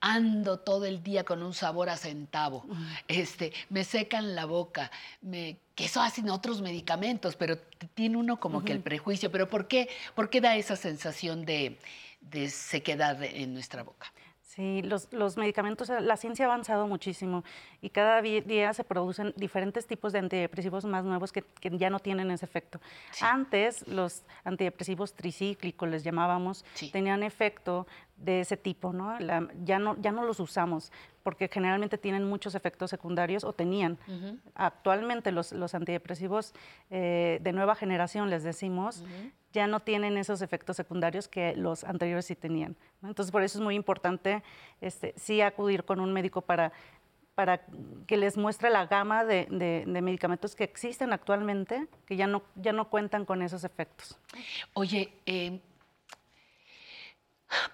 ando 0.00 0.58
todo 0.58 0.84
el 0.84 1.02
día 1.02 1.24
con 1.24 1.42
un 1.42 1.54
sabor 1.54 1.88
a 1.88 1.96
centavo, 1.96 2.64
este, 3.08 3.52
me 3.70 3.84
secan 3.84 4.34
la 4.34 4.44
boca, 4.44 4.90
me, 5.22 5.58
que 5.74 5.86
eso 5.86 6.00
hacen 6.00 6.30
otros 6.30 6.62
medicamentos, 6.62 7.36
pero 7.36 7.58
tiene 7.94 8.16
uno 8.16 8.38
como 8.38 8.64
que 8.64 8.72
el 8.72 8.80
prejuicio. 8.80 9.30
Pero 9.30 9.48
¿por 9.48 9.68
qué, 9.68 9.88
por 10.14 10.30
qué 10.30 10.40
da 10.40 10.56
esa 10.56 10.76
sensación 10.76 11.44
de, 11.44 11.78
de 12.20 12.48
sequedad 12.50 13.22
en 13.22 13.54
nuestra 13.54 13.82
boca? 13.82 14.12
Sí, 14.56 14.80
los, 14.80 15.36
medicamentos, 15.36 15.90
la 15.90 16.16
ciencia 16.16 16.46
ha 16.46 16.48
avanzado 16.48 16.86
muchísimo 16.86 17.44
y 17.82 17.90
cada 17.90 18.22
día 18.22 18.72
se 18.72 18.84
producen 18.84 19.34
diferentes 19.36 19.86
tipos 19.86 20.14
de 20.14 20.20
antidepresivos 20.20 20.86
más 20.86 21.04
nuevos 21.04 21.30
que, 21.30 21.44
ya 21.72 21.90
no 21.90 21.98
tienen 21.98 22.30
ese 22.30 22.46
efecto. 22.46 22.80
Antes 23.20 23.86
los 23.86 24.22
antidepresivos 24.44 25.12
tricíclicos, 25.12 25.90
les 25.90 26.04
llamábamos, 26.04 26.64
tenían 26.90 27.22
efecto 27.22 27.86
de 28.16 28.40
ese 28.40 28.56
tipo, 28.56 28.92
¿no? 28.92 29.18
ya 29.64 29.78
¿no? 29.78 29.96
Ya 30.00 30.12
no 30.12 30.24
los 30.24 30.40
usamos 30.40 30.90
porque 31.22 31.48
generalmente 31.48 31.98
tienen 31.98 32.24
muchos 32.24 32.54
efectos 32.54 32.88
secundarios 32.88 33.42
o 33.42 33.52
tenían. 33.52 33.98
Actualmente 34.54 35.32
los, 35.32 35.50
los 35.50 35.74
antidepresivos 35.74 36.54
eh, 36.88 37.40
de 37.42 37.52
nueva 37.52 37.74
generación, 37.74 38.30
les 38.30 38.44
decimos, 38.44 39.02
ya 39.52 39.66
no 39.66 39.80
tienen 39.80 40.18
esos 40.18 40.40
efectos 40.40 40.76
secundarios 40.76 41.26
que 41.26 41.56
los 41.56 41.82
anteriores 41.82 42.26
sí 42.26 42.36
tenían. 42.36 42.76
Entonces, 43.02 43.32
por 43.32 43.42
eso 43.42 43.58
es 43.58 43.64
muy 43.64 43.74
importante 43.74 44.44
este, 44.80 45.14
sí 45.16 45.40
acudir 45.40 45.84
con 45.84 45.98
un 45.98 46.12
médico 46.12 46.42
para, 46.42 46.72
para 47.34 47.60
que 48.06 48.16
les 48.16 48.36
muestre 48.36 48.70
la 48.70 48.86
gama 48.86 49.24
de, 49.24 49.84
medicamentos 49.86 50.54
que 50.54 50.62
existen 50.62 51.12
actualmente, 51.12 51.88
que 52.06 52.16
ya 52.16 52.26
no, 52.26 52.42
ya 52.54 52.72
no 52.72 52.88
cuentan 52.88 53.24
con 53.24 53.42
esos 53.42 53.64
efectos. 53.64 54.16
Oye, 54.74 55.12
eh, 55.26 55.60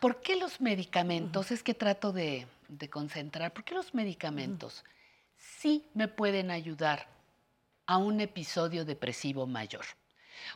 ¿por 0.01 0.21
qué 0.21 0.37
los 0.37 0.61
medicamentos, 0.61 1.51
es 1.51 1.63
que 1.63 1.75
trato 1.75 2.13
de, 2.13 2.47
de 2.69 2.91
concentrar, 2.91 3.53
¿por 3.53 3.65
qué 3.65 3.75
los 3.75 3.95
medicamentos 3.95 4.85
sí 5.37 5.85
me 5.95 6.09
pueden 6.09 6.51
ayudar 6.51 7.07
a 7.87 7.97
un 7.97 8.21
episodio 8.21 8.85
depresivo 8.85 9.47
mayor? 9.47 9.85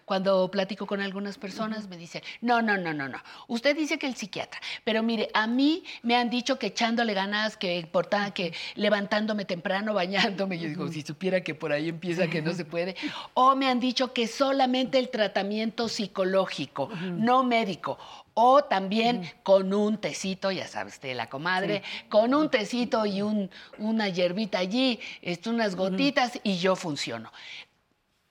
Cuando 0.05 0.51
platico 0.51 0.87
con 0.87 1.01
algunas 1.01 1.39
personas 1.39 1.89
me 1.89 1.97
dicen, 1.97 2.23
no, 2.41 2.63
no, 2.63 2.77
no, 2.77 2.93
no, 2.93 3.09
no. 3.09 3.19
Usted 3.49 3.77
dice 3.77 3.99
que 3.99 4.07
el 4.07 4.15
psiquiatra, 4.15 4.61
pero 4.85 5.03
mire, 5.03 5.29
a 5.35 5.47
mí 5.47 5.85
me 6.03 6.17
han 6.17 6.31
dicho 6.31 6.59
que 6.59 6.69
echándole 6.69 7.15
ganas, 7.15 7.57
que, 7.57 7.89
que 8.35 8.55
levantándome 8.75 9.45
temprano, 9.45 9.95
bañándome, 9.95 10.59
yo 10.59 10.69
digo, 10.69 10.89
si 10.89 11.03
supiera 11.03 11.41
que 11.43 11.55
por 11.55 11.73
ahí 11.73 11.89
empieza 11.89 12.29
que 12.29 12.43
no 12.43 12.53
se 12.53 12.65
puede, 12.67 12.97
o 13.35 13.55
me 13.57 13.69
han 13.69 13.81
dicho 13.81 14.13
que 14.13 14.27
solamente 14.27 14.99
el 14.99 15.09
tratamiento 15.09 15.89
psicológico, 15.89 16.89
no 17.17 17.45
médico, 17.45 17.99
o 18.39 18.65
también 18.65 19.31
con 19.43 19.73
un 19.73 19.97
tecito, 19.97 20.51
ya 20.51 20.69
sabes, 20.69 21.01
de 21.01 21.15
la 21.15 21.31
comadre, 21.31 21.83
con 22.11 22.35
un 22.35 22.51
tecito 22.51 23.07
y 23.07 23.23
un, 23.23 23.51
una 23.79 24.11
hierbita 24.11 24.59
allí, 24.59 25.01
este, 25.23 25.49
unas 25.49 25.75
gotitas 25.75 26.39
y 26.43 26.59
yo 26.59 26.77
funciono. 26.77 27.33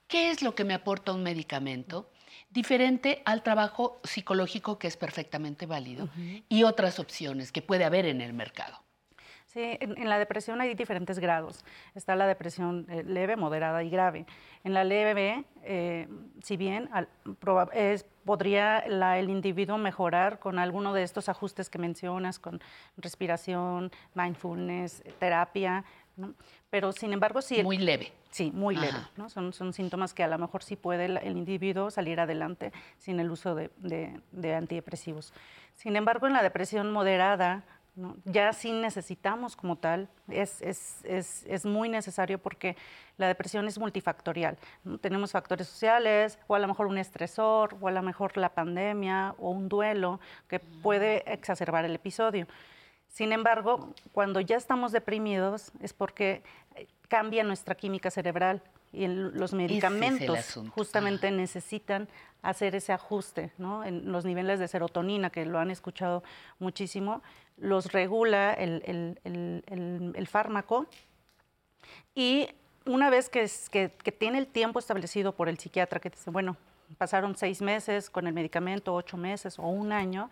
¿Qué 0.07 0.29
es 0.29 0.41
lo 0.41 0.55
que 0.55 0.63
me 0.63 0.73
aporta 0.73 1.13
un 1.13 1.23
medicamento? 1.23 2.11
Diferente 2.49 3.21
al 3.25 3.43
trabajo 3.43 3.99
psicológico 4.03 4.77
que 4.77 4.87
es 4.87 4.97
perfectamente 4.97 5.65
válido 5.65 6.09
y 6.47 6.63
otras 6.63 6.99
opciones 6.99 7.51
que 7.51 7.61
puede 7.61 7.85
haber 7.85 8.05
en 8.05 8.21
el 8.21 8.33
mercado. 8.33 8.85
Sí, 9.55 9.77
en, 9.79 10.09
la 10.09 10.19
depresión 10.19 10.59
hay 10.59 10.75
diferentes 10.75 11.17
grados. 11.17 11.63
Está 11.93 12.17
la 12.17 12.27
depresión 12.27 12.85
eh, 12.89 13.03
leve, 13.03 13.37
moderada 13.37 13.83
y 13.83 13.89
grave. 13.89 14.25
En 14.65 14.73
la 14.73 14.83
leve, 14.83 15.45
eh, 15.63 16.09
si 16.43 16.57
bien 16.57 16.89
podría 18.25 18.79
el 18.79 19.29
individuo 19.29 19.77
mejorar 19.77 20.39
con 20.39 20.59
alguno 20.59 20.93
de 20.93 21.03
estos 21.03 21.29
ajustes 21.29 21.69
que 21.69 21.77
mencionas, 21.77 22.37
con 22.37 22.59
respiración, 22.97 23.91
mindfulness, 24.13 25.03
terapia, 25.19 25.85
pero 26.69 26.91
sin 26.91 27.13
embargo, 27.13 27.41
sí. 27.41 27.63
Muy 27.63 27.77
leve. 27.77 28.11
Sí, 28.29 28.51
muy 28.51 28.75
leve. 28.75 28.97
¿no? 29.15 29.29
Son, 29.29 29.53
son, 29.53 29.71
síntomas 29.73 30.13
que 30.13 30.23
a 30.23 30.27
lo 30.27 30.37
mejor 30.37 30.63
sí 30.63 30.75
puede 30.75 31.05
el, 31.05 31.37
individuo 31.37 31.89
salir 31.89 32.19
adelante 32.19 32.73
sin 32.97 33.19
el 33.19 33.31
uso 33.31 33.55
de, 33.55 33.69
de, 34.31 34.55
antidepresivos. 34.55 35.33
Sin 35.73 35.95
embargo, 35.95 36.27
en 36.27 36.33
la 36.33 36.43
depresión 36.43 36.91
moderada, 36.91 37.63
ya 38.25 38.51
sí 38.51 38.73
necesitamos 38.73 39.55
como 39.55 39.77
tal, 39.77 40.09
es, 40.27 40.61
es, 40.61 41.05
es, 41.05 41.45
es, 41.47 41.65
muy 41.65 41.87
necesario 41.87 42.39
porque 42.39 42.75
la 43.17 43.27
depresión 43.27 43.67
es 43.67 43.79
multifactorial. 43.79 44.57
Tenemos 44.99 45.31
factores 45.31 45.67
sociales, 45.67 46.37
o 46.47 46.55
a 46.55 46.59
lo 46.59 46.67
mejor 46.67 46.87
un 46.87 46.97
estresor, 46.97 47.77
o 47.79 47.87
a 47.87 47.91
lo 47.91 48.01
mejor 48.01 48.35
la 48.35 48.49
pandemia, 48.49 49.33
o 49.37 49.51
un 49.51 49.69
duelo 49.69 50.19
que 50.49 50.59
puede 50.59 51.23
exacerbar 51.31 51.85
el 51.85 51.95
episodio. 51.95 52.47
Sin 53.15 53.31
embargo, 53.31 53.93
cuando 54.11 54.41
ya 54.41 54.57
estamos 54.57 54.91
deprimidos 54.91 55.71
es 55.79 55.93
porque 55.93 56.43
eh, 56.75 56.85
cambia 57.07 57.45
nuestra 57.45 57.73
química 57.73 58.11
cerebral 58.11 58.61
y 58.91 59.07
los 59.07 59.53
medicamentos 59.53 60.59
justamente 60.71 61.31
necesitan 61.31 62.09
hacer 62.41 62.75
ese 62.75 62.91
ajuste, 62.91 63.53
¿no? 63.57 63.85
En 63.85 64.11
los 64.11 64.25
niveles 64.25 64.59
de 64.59 64.67
serotonina, 64.67 65.29
que 65.29 65.45
lo 65.45 65.59
han 65.59 65.71
escuchado 65.71 66.23
muchísimo, 66.59 67.23
los 67.55 67.93
regula 67.93 68.51
el, 68.53 70.27
fármaco. 70.29 70.85
Y 72.15 72.49
una 72.85 73.09
vez 73.09 73.29
que, 73.29 73.49
que, 73.71 74.11
tiene 74.11 74.39
el 74.39 74.47
tiempo 74.47 74.77
establecido 74.77 75.31
por 75.31 75.47
el 75.47 75.57
psiquiatra, 75.57 76.01
que 76.01 76.09
dice, 76.09 76.31
bueno, 76.31 76.57
pasaron 76.97 77.37
seis 77.37 77.61
meses 77.61 78.09
con 78.09 78.27
el 78.27 78.33
medicamento, 78.33 78.93
ocho 78.93 79.15
meses 79.15 79.57
o 79.57 79.63
un 79.63 79.93
año, 79.93 80.29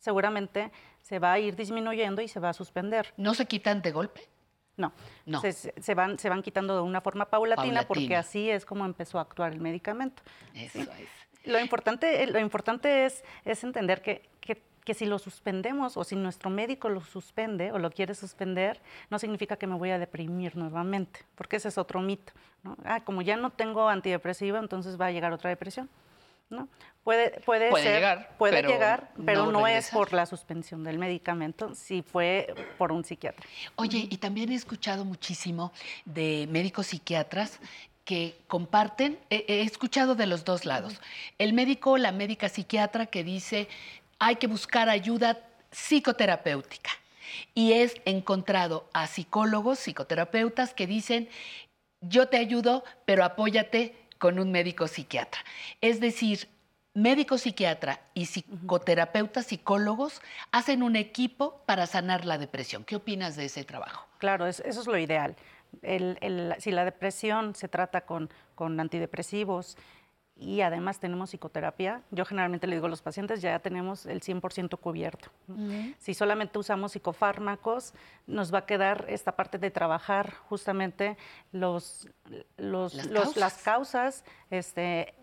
seguramente 0.00 0.72
se 1.02 1.18
va 1.18 1.34
a 1.34 1.38
ir 1.38 1.54
disminuyendo 1.54 2.20
y 2.22 2.28
se 2.28 2.40
va 2.40 2.48
a 2.48 2.52
suspender. 2.52 3.14
¿No 3.16 3.34
se 3.34 3.46
quitan 3.46 3.82
de 3.82 3.92
golpe? 3.92 4.28
No, 4.76 4.92
no. 5.26 5.42
Se, 5.42 5.94
van, 5.94 6.18
se 6.18 6.28
van 6.28 6.42
quitando 6.42 6.74
de 6.74 6.82
una 6.82 7.02
forma 7.02 7.26
paulatina, 7.26 7.86
porque 7.86 8.16
así 8.16 8.50
es 8.50 8.64
como 8.64 8.86
empezó 8.86 9.18
a 9.18 9.22
actuar 9.22 9.52
el 9.52 9.60
medicamento. 9.60 10.22
Eso 10.54 10.80
es. 10.80 11.08
Lo 11.44 11.58
importante, 11.60 12.26
lo 12.26 12.38
importante 12.38 13.06
es, 13.06 13.24
es 13.44 13.62
entender 13.64 14.02
que, 14.02 14.28
que, 14.40 14.94
si 14.94 15.06
lo 15.06 15.20
suspendemos 15.20 15.96
o 15.96 16.02
si 16.02 16.16
nuestro 16.16 16.50
médico 16.50 16.88
lo 16.88 17.00
suspende 17.00 17.70
o 17.70 17.78
lo 17.78 17.92
quiere 17.92 18.12
suspender, 18.12 18.80
no 19.08 19.20
significa 19.20 19.54
que 19.54 19.68
me 19.68 19.76
voy 19.76 19.90
a 19.90 20.00
deprimir 20.00 20.56
nuevamente, 20.56 21.20
porque 21.36 21.56
ese 21.56 21.68
es 21.68 21.78
otro 21.78 22.00
mito. 22.00 22.32
Ah, 22.84 23.00
como 23.04 23.22
ya 23.22 23.36
no 23.36 23.50
tengo 23.50 23.88
antidepresiva, 23.88 24.58
entonces 24.58 25.00
va 25.00 25.06
a 25.06 25.12
llegar 25.12 25.32
otra 25.32 25.48
depresión. 25.48 25.88
¿No? 26.50 26.68
Puede, 27.02 27.40
puede, 27.40 27.72
ser, 27.72 27.94
llegar, 27.94 28.36
puede 28.36 28.56
pero 28.56 28.68
llegar, 28.68 29.10
pero 29.24 29.50
no, 29.50 29.66
es 29.66 29.88
por 29.88 30.12
la 30.12 30.26
suspensión 30.26 30.84
del 30.84 30.98
medicamento, 30.98 31.74
si 31.74 32.02
fue 32.02 32.54
por 32.76 32.92
un 32.92 33.04
psiquiatra. 33.04 33.46
Oye, 33.76 34.06
y 34.10 34.18
también 34.18 34.52
he 34.52 34.54
escuchado 34.54 35.06
muchísimo 35.06 35.72
de 36.04 36.46
médicos 36.50 36.88
psiquiatras 36.88 37.58
que 38.04 38.36
comparten, 38.48 39.18
he, 39.30 39.62
escuchado 39.62 40.14
de 40.14 40.26
los 40.26 40.44
dos 40.44 40.66
lados, 40.66 41.00
el 41.38 41.54
médico, 41.54 41.96
la 41.96 42.12
médica 42.12 42.50
psiquiatra 42.50 43.06
que 43.06 43.24
dice 43.24 43.68
hay 44.18 44.36
que 44.36 44.46
buscar 44.46 44.90
ayuda 44.90 45.38
psicoterapéutica. 45.70 46.90
Y 47.54 47.72
es 47.72 47.94
encontrado 48.04 48.88
a 48.92 49.06
psicólogos, 49.06 49.78
psicoterapeutas 49.78 50.74
que 50.74 50.86
dicen, 50.86 51.28
yo 52.00 52.28
te 52.28 52.36
ayudo, 52.36 52.84
pero 53.04 53.24
apóyate 53.24 53.94
con 54.20 54.38
un 54.38 54.52
médico 54.52 54.86
psiquiatra. 54.86 55.40
Es 55.80 55.98
decir, 55.98 56.46
médico 56.94 57.38
psiquiatra 57.38 58.00
y 58.14 58.26
psicoterapeutas, 58.26 59.46
psicólogos, 59.46 60.20
hacen 60.52 60.82
un 60.82 60.94
equipo 60.94 61.62
para 61.66 61.86
sanar 61.86 62.26
la 62.26 62.38
depresión. 62.38 62.84
¿Qué 62.84 62.96
opinas 62.96 63.34
de 63.34 63.46
ese 63.46 63.64
trabajo? 63.64 64.06
Claro, 64.18 64.46
eso 64.46 64.62
es 64.62 64.86
lo 64.86 64.98
ideal. 64.98 65.34
si 66.58 66.70
la 66.70 66.84
depresión 66.84 67.54
se 67.54 67.68
trata 67.68 68.02
con, 68.02 68.30
con 68.54 68.78
antidepresivos, 68.78 69.78
y 70.40 70.62
además 70.62 70.98
tenemos 70.98 71.30
psicoterapia, 71.30 72.00
yo 72.10 72.24
generalmente 72.24 72.66
le 72.66 72.74
digo 72.76 72.86
a 72.86 72.88
los 72.88 73.02
pacientes, 73.02 73.42
ya 73.42 73.58
tenemos 73.58 74.06
el 74.06 74.22
100% 74.22 74.78
cubierto. 74.80 75.28
Si 75.98 76.14
solamente 76.14 76.58
usamos 76.58 76.92
psicofármacos, 76.92 77.92
nos 78.26 78.52
va 78.52 78.60
a 78.60 78.66
quedar 78.66 79.04
esta 79.08 79.36
parte 79.36 79.58
de 79.58 79.70
trabajar 79.70 80.32
justamente 80.48 81.18
los, 81.52 82.08
los, 82.56 82.94
las, 83.36 83.62
causas. 83.62 84.24
este, 84.50 85.14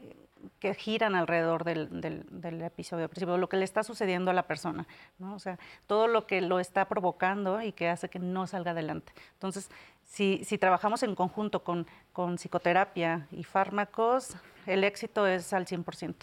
que 0.59 0.75
giran 0.75 1.15
alrededor 1.15 1.63
del, 1.63 1.99
del, 1.99 2.61
episodio 2.61 3.01
depresivo, 3.01 3.37
lo 3.37 3.49
que 3.49 3.57
le 3.57 3.65
está 3.65 3.81
sucediendo 3.81 4.29
a 4.29 4.35
la 4.35 4.43
persona, 4.43 4.87
¿no? 5.17 5.33
O 5.33 5.39
sea, 5.39 5.57
todo 5.87 6.07
lo 6.07 6.27
que 6.27 6.41
lo 6.41 6.59
está 6.59 6.87
provocando 6.87 7.59
y 7.63 7.71
que 7.71 7.89
hace 7.89 8.07
que 8.07 8.19
no 8.19 8.45
salga 8.45 8.71
adelante. 8.71 9.13
Entonces, 9.33 9.69
si, 10.03 10.43
si 10.45 10.59
trabajamos 10.59 11.01
en 11.01 11.15
conjunto 11.15 11.63
con, 11.63 11.87
con 12.13 12.35
psicoterapia 12.35 13.27
y 13.31 13.43
fármacos, 13.43 14.37
el 14.67 14.83
éxito 14.83 15.25
es 15.25 15.53
al 15.53 15.65
100%. 15.65 16.15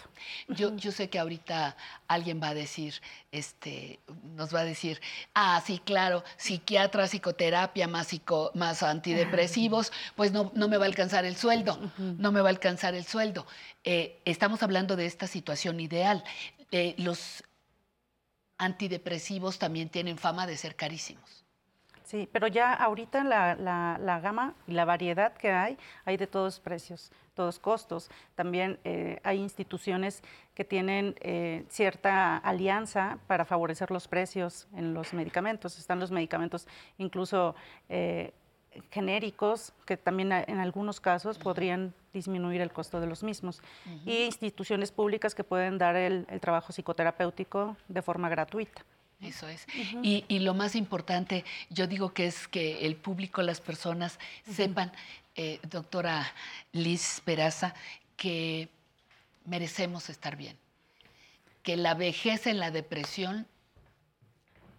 Yo, 0.49 0.75
yo 0.75 0.91
sé 0.91 1.09
que 1.09 1.19
ahorita 1.19 1.75
alguien 2.07 2.41
va 2.41 2.49
a 2.49 2.53
decir, 2.53 2.95
este, 3.31 3.99
nos 4.35 4.53
va 4.53 4.61
a 4.61 4.63
decir, 4.65 5.01
ah, 5.33 5.61
sí, 5.65 5.81
claro, 5.83 6.23
psiquiatra, 6.37 7.07
psicoterapia, 7.07 7.87
más, 7.87 8.09
más 8.53 8.83
antidepresivos, 8.83 9.91
pues 10.15 10.31
no, 10.31 10.51
no, 10.55 10.67
me 10.67 10.77
va 10.77 10.85
a 10.85 10.87
alcanzar 10.87 11.25
el 11.25 11.35
sueldo, 11.35 11.79
no 11.97 12.31
me 12.31 12.41
va 12.41 12.49
a 12.49 12.51
alcanzar 12.51 12.93
el 12.93 13.05
sueldo. 13.05 13.45
Eh, 13.83 14.21
estamos 14.25 14.63
hablando 14.63 14.95
de 14.95 15.05
esta 15.05 15.27
situación 15.27 15.79
ideal. 15.79 16.23
Eh, 16.71 16.95
los 16.97 17.43
antidepresivos 18.57 19.59
también 19.59 19.89
tienen 19.89 20.17
fama 20.17 20.47
de 20.47 20.57
ser 20.57 20.75
carísimos. 20.75 21.44
Sí, 22.15 22.29
pero 22.31 22.47
ya 22.47 22.73
ahorita 22.73 23.25
la, 23.25 23.55
la, 23.99 24.19
gama 24.21 24.53
y 24.67 24.71
la 24.71 24.85
variedad 24.85 25.33
que 25.33 25.51
hay, 25.51 25.77
hay 26.05 26.15
de 26.15 26.27
todos 26.27 26.61
precios, 26.61 27.11
todos 27.33 27.59
costos. 27.59 28.09
También 28.35 28.79
eh, 28.85 29.19
hay 29.25 29.41
instituciones 29.41 30.23
que 30.53 30.63
tienen 30.63 31.15
eh, 31.19 31.65
cierta 31.67 32.37
alianza 32.37 33.17
para 33.27 33.43
favorecer 33.43 33.91
los 33.91 34.07
precios 34.07 34.65
en 34.77 34.93
los 34.93 35.13
medicamentos. 35.13 35.77
Están 35.77 35.99
los 35.99 36.09
medicamentos 36.09 36.69
incluso 36.97 37.53
eh, 37.89 38.31
genéricos, 38.91 39.73
que 39.85 39.97
también 39.97 40.31
en 40.31 40.59
algunos 40.59 41.01
casos 41.01 41.37
podrían 41.37 41.93
disminuir 42.13 42.61
el 42.61 42.71
costo 42.71 43.01
de 43.01 43.07
los 43.07 43.23
mismos. 43.23 43.61
Y 44.05 44.23
instituciones 44.23 44.93
públicas 44.93 45.35
que 45.35 45.43
pueden 45.43 45.77
dar 45.77 45.97
el 45.97 46.25
trabajo 46.39 46.71
psicoterapéutico 46.71 47.75
de 47.89 48.01
forma 48.01 48.29
gratuita. 48.29 48.85
Eso 49.27 49.47
es. 49.47 49.65
y, 50.01 50.39
lo 50.39 50.53
más 50.53 50.75
importante, 50.75 51.43
yo 51.69 51.87
digo 51.87 52.13
que 52.13 52.27
es 52.27 52.47
que 52.47 52.85
el 52.85 52.95
público, 52.95 53.41
las 53.41 53.61
personas 53.61 54.19
sepan, 54.49 54.91
eh, 55.35 55.59
doctora 55.69 56.31
Liz 56.71 57.21
Peraza, 57.25 57.73
que 58.15 58.69
merecemos 59.45 60.09
estar 60.09 60.35
bien. 60.35 60.57
Que 61.63 61.77
la 61.77 61.93
vejez 61.93 62.47
en 62.47 62.59
la 62.59 62.71
depresión 62.71 63.47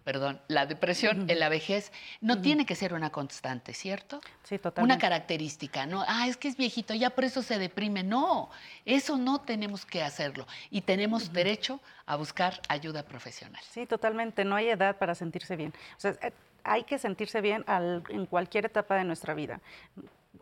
perdón, 0.07 0.39
la 0.47 0.65
depresión 0.65 1.29
en 1.29 1.37
la 1.37 1.49
vejez 1.49 1.91
no 2.21 2.39
tiene 2.41 2.65
que 2.65 2.75
ser 2.75 2.93
una 2.93 3.09
constante, 3.09 3.73
¿cierto? 3.73 4.21
Sí, 4.43 4.57
totalmente. 4.57 4.93
Una 4.93 4.97
característica, 4.97 5.85
¿no? 5.85 6.01
Ah, 6.07 6.29
es 6.29 6.37
que 6.37 6.47
es 6.47 6.55
viejito, 6.55 6.93
ya 6.93 7.09
por 7.09 7.25
eso 7.25 7.41
se 7.41 7.59
deprime. 7.59 8.03
No, 8.03 8.49
eso 8.85 9.17
no 9.17 9.41
tenemos 9.41 9.85
que 9.85 10.01
hacerlo 10.01 10.47
y 10.71 10.79
tenemos 10.79 11.33
derecho 11.33 11.81
a 12.05 12.15
buscar 12.15 12.61
ayuda 12.69 13.03
profesional. 13.03 13.61
Sí, 13.69 13.85
totalmente, 13.85 14.45
no 14.45 14.55
hay 14.55 14.69
edad 14.69 14.95
para 14.95 15.13
sentirse 15.13 15.57
bien. 15.57 15.73
O 15.97 15.99
sea, 15.99 16.11
eh, 16.21 16.31
hay 16.63 16.85
que 16.85 16.99
sentirse 16.99 17.41
bien 17.41 17.65
en 17.67 18.25
cualquier 18.27 18.67
etapa 18.67 18.95
de 18.95 19.03
nuestra 19.03 19.33
vida 19.33 19.59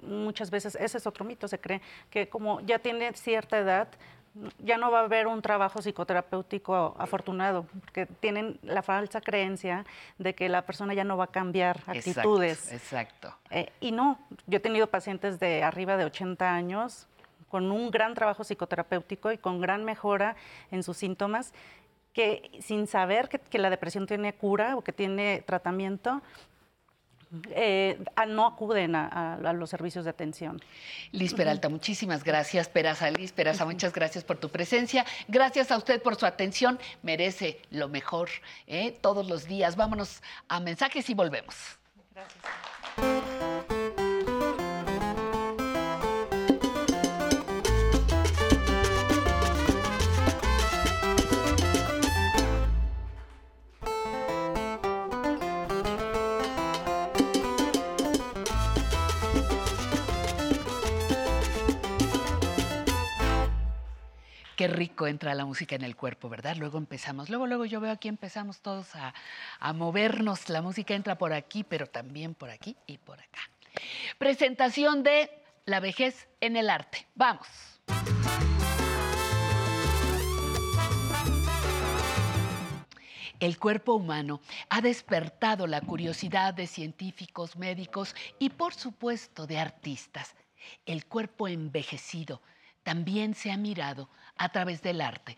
muchas 0.01 0.51
veces 0.51 0.75
ese 0.79 0.97
es 0.97 1.07
otro 1.07 1.25
mito, 1.25 1.47
se 1.47 1.59
cree 1.59 1.81
que 2.09 2.27
como 2.27 2.59
ya 2.61 2.79
tiene 2.79 3.13
cierta 3.13 3.57
edad, 3.57 3.87
ya 4.59 4.77
no 4.77 4.91
va 4.91 4.99
a 5.01 5.03
haber 5.03 5.27
un 5.27 5.41
trabajo 5.41 5.81
psicoterapéutico 5.81 6.95
afortunado, 6.97 7.65
porque 7.79 8.05
tienen 8.05 8.59
la 8.63 8.81
falsa 8.81 9.21
creencia 9.21 9.85
de 10.17 10.35
que 10.35 10.49
la 10.49 10.65
persona 10.65 10.93
ya 10.93 11.03
no 11.03 11.17
va 11.17 11.25
a 11.25 11.31
cambiar 11.31 11.81
actitudes. 11.87 12.71
Exacto. 12.71 13.33
Eh, 13.49 13.71
y 13.79 13.91
no, 13.91 14.19
yo 14.47 14.57
he 14.57 14.61
tenido 14.61 14.87
pacientes 14.87 15.39
de 15.39 15.63
arriba 15.63 15.97
de 15.97 16.05
80 16.05 16.53
años 16.53 17.07
con 17.49 17.71
un 17.71 17.91
gran 17.91 18.13
trabajo 18.13 18.43
psicoterapéutico 18.43 19.31
y 19.31 19.37
con 19.37 19.61
gran 19.61 19.85
mejora 19.85 20.35
en 20.71 20.83
sus 20.83 20.97
síntomas, 20.97 21.53
que 22.11 22.51
sin 22.61 22.87
saber 22.87 23.29
que 23.29 23.57
la 23.57 23.69
depresión 23.69 24.07
tiene 24.07 24.33
cura 24.33 24.75
o 24.75 24.81
que 24.81 24.93
tiene 24.93 25.43
tratamiento, 25.45 26.21
eh, 27.51 27.97
no 28.27 28.45
acuden 28.45 28.95
a, 28.95 29.39
los 29.53 29.69
servicios 29.69 30.05
de 30.05 30.11
atención. 30.11 30.61
Liz 31.11 31.33
Peralta, 31.33 31.69
muchísimas 31.69 32.23
gracias. 32.23 32.69
Peraza, 32.69 33.09
Liz 33.11 33.31
Peraza, 33.31 33.65
muchas 33.65 33.93
gracias 33.93 34.23
por 34.23 34.37
tu 34.37 34.49
presencia. 34.49 35.05
Gracias 35.27 35.71
a 35.71 35.77
usted 35.77 36.01
por 36.01 36.15
su 36.15 36.25
atención. 36.25 36.79
Merece 37.03 37.61
lo 37.71 37.87
mejor 37.87 38.29
¿eh? 38.67 38.97
todos 39.01 39.27
los 39.27 39.45
días. 39.45 39.75
Vámonos 39.75 40.21
a 40.47 40.59
mensajes 40.59 41.09
y 41.09 41.13
volvemos. 41.13 41.55
Gracias. 42.13 42.84
Qué 64.55 64.69
rico 64.69 65.05
entra 65.05 65.35
la 65.35 65.43
música 65.43 65.75
en 65.75 65.81
el 65.81 65.97
cuerpo, 65.97 66.29
¿verdad? 66.29 66.55
Luego 66.55 66.77
empezamos, 66.77 67.29
luego, 67.29 67.45
luego 67.45 67.65
yo 67.65 67.81
veo 67.81 67.91
aquí 67.91 68.07
empezamos 68.07 68.61
todos 68.61 68.87
a, 68.95 69.73
movernos. 69.73 70.47
La 70.47 70.61
música 70.61 70.93
entra 70.93 71.17
por 71.17 71.33
aquí, 71.33 71.65
pero 71.65 71.87
también 71.87 72.33
por 72.33 72.49
aquí 72.49 72.77
y 72.87 72.97
por 72.97 73.19
acá. 73.19 73.41
Presentación 74.17 75.03
de 75.03 75.29
La 75.65 75.81
vejez 75.81 76.29
en 76.39 76.55
el 76.55 76.69
arte. 76.69 77.05
Vamos. 77.15 77.47
El 83.41 83.59
cuerpo 83.59 83.95
humano 83.95 84.39
ha 84.69 84.79
despertado 84.79 85.67
la 85.67 85.81
curiosidad 85.81 86.53
de 86.53 86.67
científicos, 86.67 87.57
médicos 87.57 88.15
y 88.39 88.51
por 88.51 88.73
supuesto 88.73 89.47
de 89.47 89.59
artistas. 89.59 90.33
El 90.85 91.05
cuerpo 91.05 91.49
envejecido 91.49 92.41
también 92.85 93.35
se 93.35 93.51
ha 93.51 93.57
mirado 93.57 94.07
a 94.37 94.47
través 94.49 94.81
del 94.81 95.01
arte. 95.01 95.37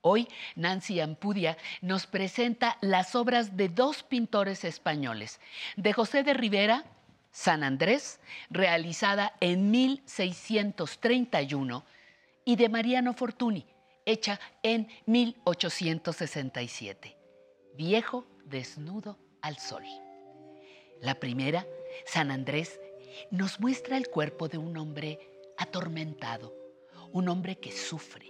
Hoy 0.00 0.26
Nancy 0.54 1.00
Ampudia 1.00 1.58
nos 1.82 2.06
presenta 2.06 2.78
las 2.80 3.14
obras 3.16 3.56
de 3.56 3.68
dos 3.68 4.04
pintores 4.04 4.64
españoles, 4.64 5.40
de 5.76 5.92
José 5.92 6.22
de 6.22 6.32
Rivera, 6.32 6.84
San 7.32 7.64
Andrés, 7.64 8.20
realizada 8.50 9.34
en 9.40 9.72
1631, 9.72 11.84
y 12.44 12.54
de 12.54 12.68
Mariano 12.68 13.14
Fortuny, 13.14 13.66
hecha 14.04 14.38
en 14.62 14.86
1867, 15.06 17.16
Viejo 17.74 18.24
desnudo 18.44 19.18
al 19.42 19.58
sol. 19.58 19.82
La 21.02 21.16
primera, 21.16 21.66
San 22.06 22.30
Andrés, 22.30 22.78
nos 23.32 23.58
muestra 23.58 23.96
el 23.96 24.06
cuerpo 24.08 24.46
de 24.48 24.58
un 24.58 24.76
hombre 24.76 25.18
atormentado, 25.58 26.55
un 27.12 27.28
hombre 27.28 27.56
que 27.56 27.72
sufre. 27.72 28.26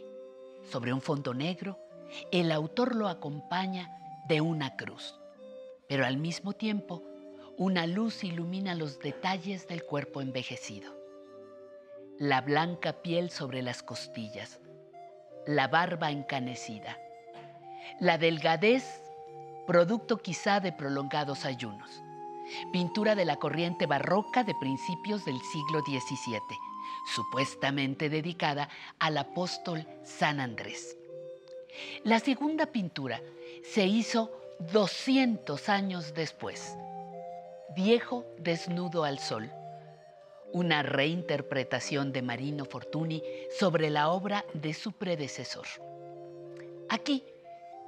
Sobre 0.71 0.93
un 0.93 1.01
fondo 1.01 1.35
negro, 1.35 1.79
el 2.31 2.53
autor 2.53 2.95
lo 2.95 3.09
acompaña 3.09 3.91
de 4.29 4.41
una 4.41 4.77
cruz, 4.77 5.19
pero 5.89 6.05
al 6.05 6.17
mismo 6.17 6.53
tiempo 6.53 7.03
una 7.57 7.87
luz 7.87 8.25
ilumina 8.25 8.75
los 8.75 8.99
detalles 8.99 9.67
del 9.69 9.85
cuerpo 9.85 10.21
envejecido. 10.21 10.95
La 12.19 12.41
blanca 12.41 13.03
piel 13.03 13.31
sobre 13.31 13.63
las 13.63 13.83
costillas, 13.83 14.61
la 15.47 15.69
barba 15.69 16.11
encanecida, 16.11 16.99
la 18.01 18.19
delgadez, 18.19 19.03
producto 19.67 20.19
quizá 20.19 20.61
de 20.61 20.73
prolongados 20.73 21.45
ayunos, 21.45 22.03
pintura 22.73 23.15
de 23.15 23.25
la 23.25 23.37
corriente 23.37 23.87
barroca 23.87 24.45
de 24.45 24.55
principios 24.55 25.25
del 25.25 25.39
siglo 25.53 25.81
XVII 25.81 26.66
supuestamente 27.15 28.09
dedicada 28.09 28.69
al 28.99 29.19
apóstol 29.19 29.87
San 30.05 30.41
Andrés. 30.41 30.97
La 32.05 32.21
segunda 32.21 32.67
pintura 32.67 33.21
se 33.63 33.87
hizo 33.87 34.31
200 34.73 35.69
años 35.69 36.15
después, 36.15 36.77
Viejo 37.77 38.25
desnudo 38.39 39.05
al 39.05 39.19
sol, 39.19 39.53
una 40.55 40.83
reinterpretación 40.83 42.11
de 42.11 42.23
Marino 42.23 42.65
Fortuny 42.65 43.23
sobre 43.59 43.91
la 43.91 44.09
obra 44.09 44.47
de 44.55 44.73
su 44.73 44.93
predecesor. 44.93 45.67
Aquí, 46.89 47.23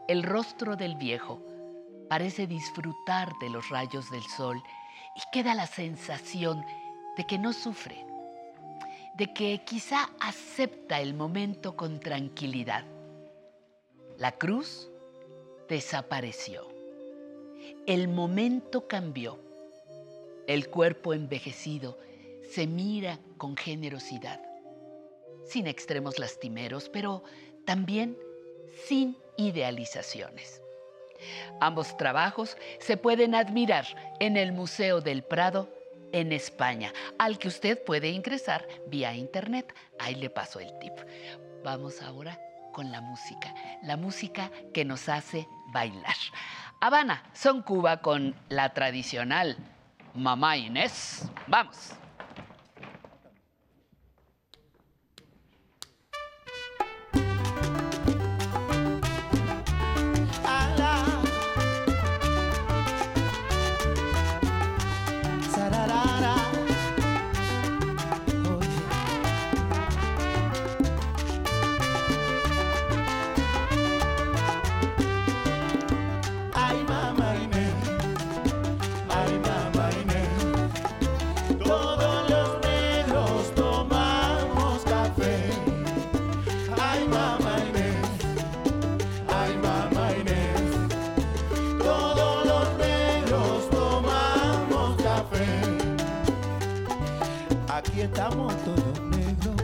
el 0.07 0.25
rostro 0.25 0.77
del 0.77 0.97
viejo 0.97 1.41
parece 2.11 2.47
disfrutar 2.47 3.33
de 3.41 3.49
los 3.49 3.71
rayos 3.71 4.11
del 4.11 4.25
sol 4.25 4.63
y 5.17 5.21
queda 5.33 5.55
la 5.55 5.67
sensación 5.67 6.63
de 7.17 7.25
que 7.25 7.39
no 7.39 7.55
sufre, 7.55 8.05
de 9.19 9.35
que 9.35 9.61
quizá 9.65 10.11
acepta 10.21 11.01
el 11.01 11.13
momento 11.13 11.77
con 11.77 11.99
tranquilidad. 11.99 12.85
La 14.17 14.31
cruz 14.31 14.89
desapareció. 15.69 16.69
El 17.85 18.07
momento 18.07 18.87
cambió. 18.87 19.41
El 20.47 20.69
cuerpo 20.69 21.15
envejecido 21.15 21.99
se 22.49 22.69
mira 22.69 23.19
con 23.39 23.57
generosidad, 23.57 24.41
sin 25.45 25.67
extremos 25.67 26.21
lastimeros, 26.21 26.89
pero 26.89 27.25
también 27.67 28.17
sin 28.87 29.17
idealizaciones. 29.37 30.63
Ambos 31.61 31.97
trabajos 31.97 32.57
se 32.79 32.97
pueden 32.97 33.35
admirar 33.35 33.85
en 34.21 34.37
el 34.37 34.53
Museo 34.53 35.01
del 35.01 35.25
Prado 35.25 35.69
en 36.13 36.33
España, 36.33 36.93
al 37.19 37.39
que 37.39 37.49
usted 37.49 37.83
puede 37.85 38.09
ingresar 38.09 38.67
vía 38.87 39.15
internet. 39.15 39.75
Ahí 39.99 40.15
le 40.15 40.31
paso 40.31 40.61
el 40.61 40.79
tip. 40.79 40.95
Vamos 41.65 42.03
ahora 42.03 42.39
con 42.73 42.93
la 42.93 43.01
música, 43.01 43.55
la 43.83 43.97
música 43.97 44.51
que 44.73 44.85
nos 44.85 45.09
hace 45.09 45.49
bailar. 45.73 46.17
Habana, 46.81 47.25
son 47.35 47.63
Cuba 47.63 48.01
con 48.01 48.37
la 48.49 48.73
tradicional 48.73 49.57
Mamá 50.15 50.57
Inés. 50.57 51.29
Vamos. 51.47 51.93
Estamos 98.03 98.55
todos 98.65 99.01
negros 99.11 99.57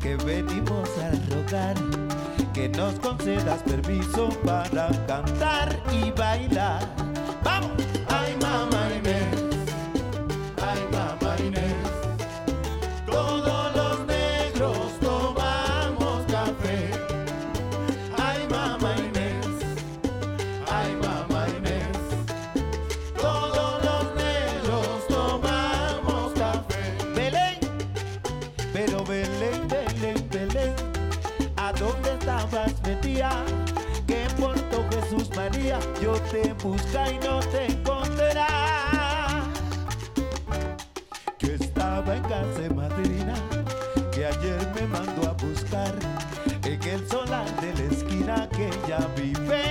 que 0.00 0.16
venimos 0.16 0.88
a 0.98 1.10
rogar 1.34 1.74
que 2.52 2.68
nos 2.68 2.94
concedas 2.98 3.62
permiso 3.62 4.28
para 4.44 4.90
cantar 5.06 5.80
y 5.92 6.10
bailar. 6.10 7.07
Yo 36.00 36.12
te 36.30 36.52
busca 36.54 37.10
y 37.10 37.18
no 37.18 37.40
te 37.40 37.66
encontrará. 37.66 39.44
Yo 41.38 41.52
estaba 41.52 42.16
en 42.16 42.22
casa 42.22 42.60
de 42.60 42.70
madrina, 42.70 43.34
que 44.12 44.26
ayer 44.26 44.72
me 44.74 44.86
mandó 44.86 45.28
a 45.28 45.32
buscar 45.32 45.94
en 46.64 46.82
el 46.82 47.08
solar 47.08 47.48
de 47.60 47.74
la 47.74 47.94
esquina 47.94 48.48
que 48.50 48.70
ya 48.86 48.98
vive 49.16 49.67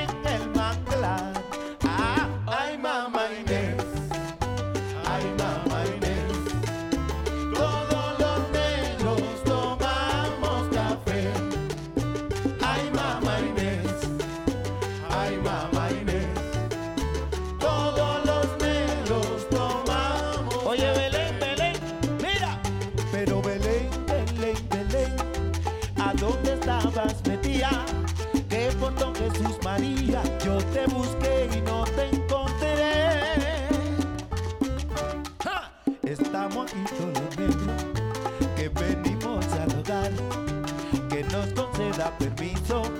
permiso 42.67 42.96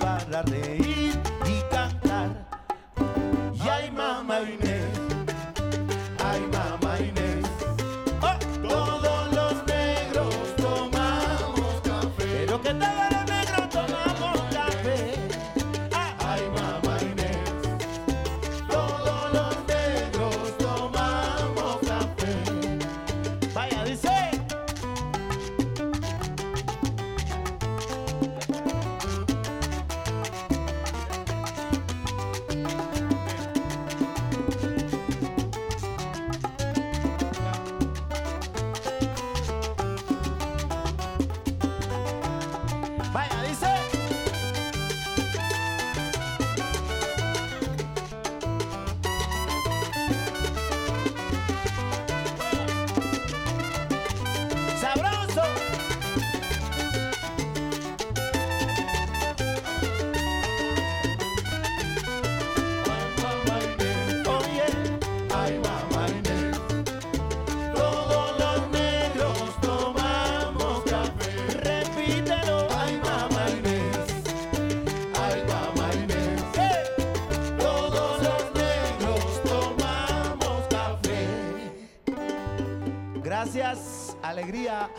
alegría. 84.47 84.89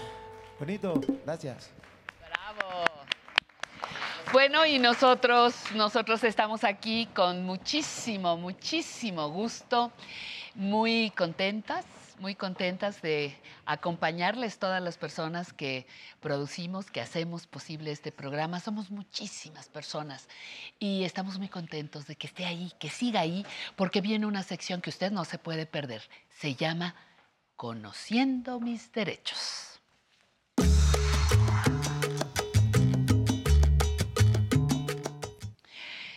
Bonito, 0.59 1.01
gracias. 1.25 1.71
Bravo. 2.21 2.85
Bueno, 4.31 4.67
y 4.67 4.79
nosotros, 4.79 5.55
nosotros 5.75 6.23
estamos 6.25 6.65
aquí 6.65 7.07
con 7.15 7.47
muchísimo, 7.47 8.37
muchísimo 8.37 9.31
gusto, 9.31 9.91
muy 10.55 11.11
contentas, 11.17 11.87
muy 12.19 12.35
contentas 12.35 13.01
de 13.01 13.35
acompañarles 13.65 14.59
todas 14.59 14.83
las 14.83 14.99
personas 14.99 15.55
que 15.55 15.87
producimos, 16.21 16.91
que 16.91 17.01
hacemos 17.01 17.47
posible 17.47 17.91
este 17.91 18.13
programa. 18.13 18.61
Somos 18.61 18.91
muchísimas 18.91 19.71
personas 19.71 20.29
y 20.79 21.05
estamos 21.05 21.39
muy 21.39 21.49
contentos 21.49 22.07
de 22.07 22.17
que 22.17 22.27
esté 22.27 22.45
ahí, 22.45 22.71
que 22.79 22.91
siga 22.91 23.21
ahí, 23.21 23.47
porque 23.77 24.03
viene 24.03 24.27
una 24.27 24.43
sección 24.43 24.83
que 24.83 24.91
usted 24.91 25.11
no 25.11 25.25
se 25.25 25.39
puede 25.39 25.65
perder. 25.65 26.03
Se 26.29 26.55
llama 26.55 26.95
Conociendo 27.63 28.61
mis 28.61 28.93
derechos. 28.93 29.81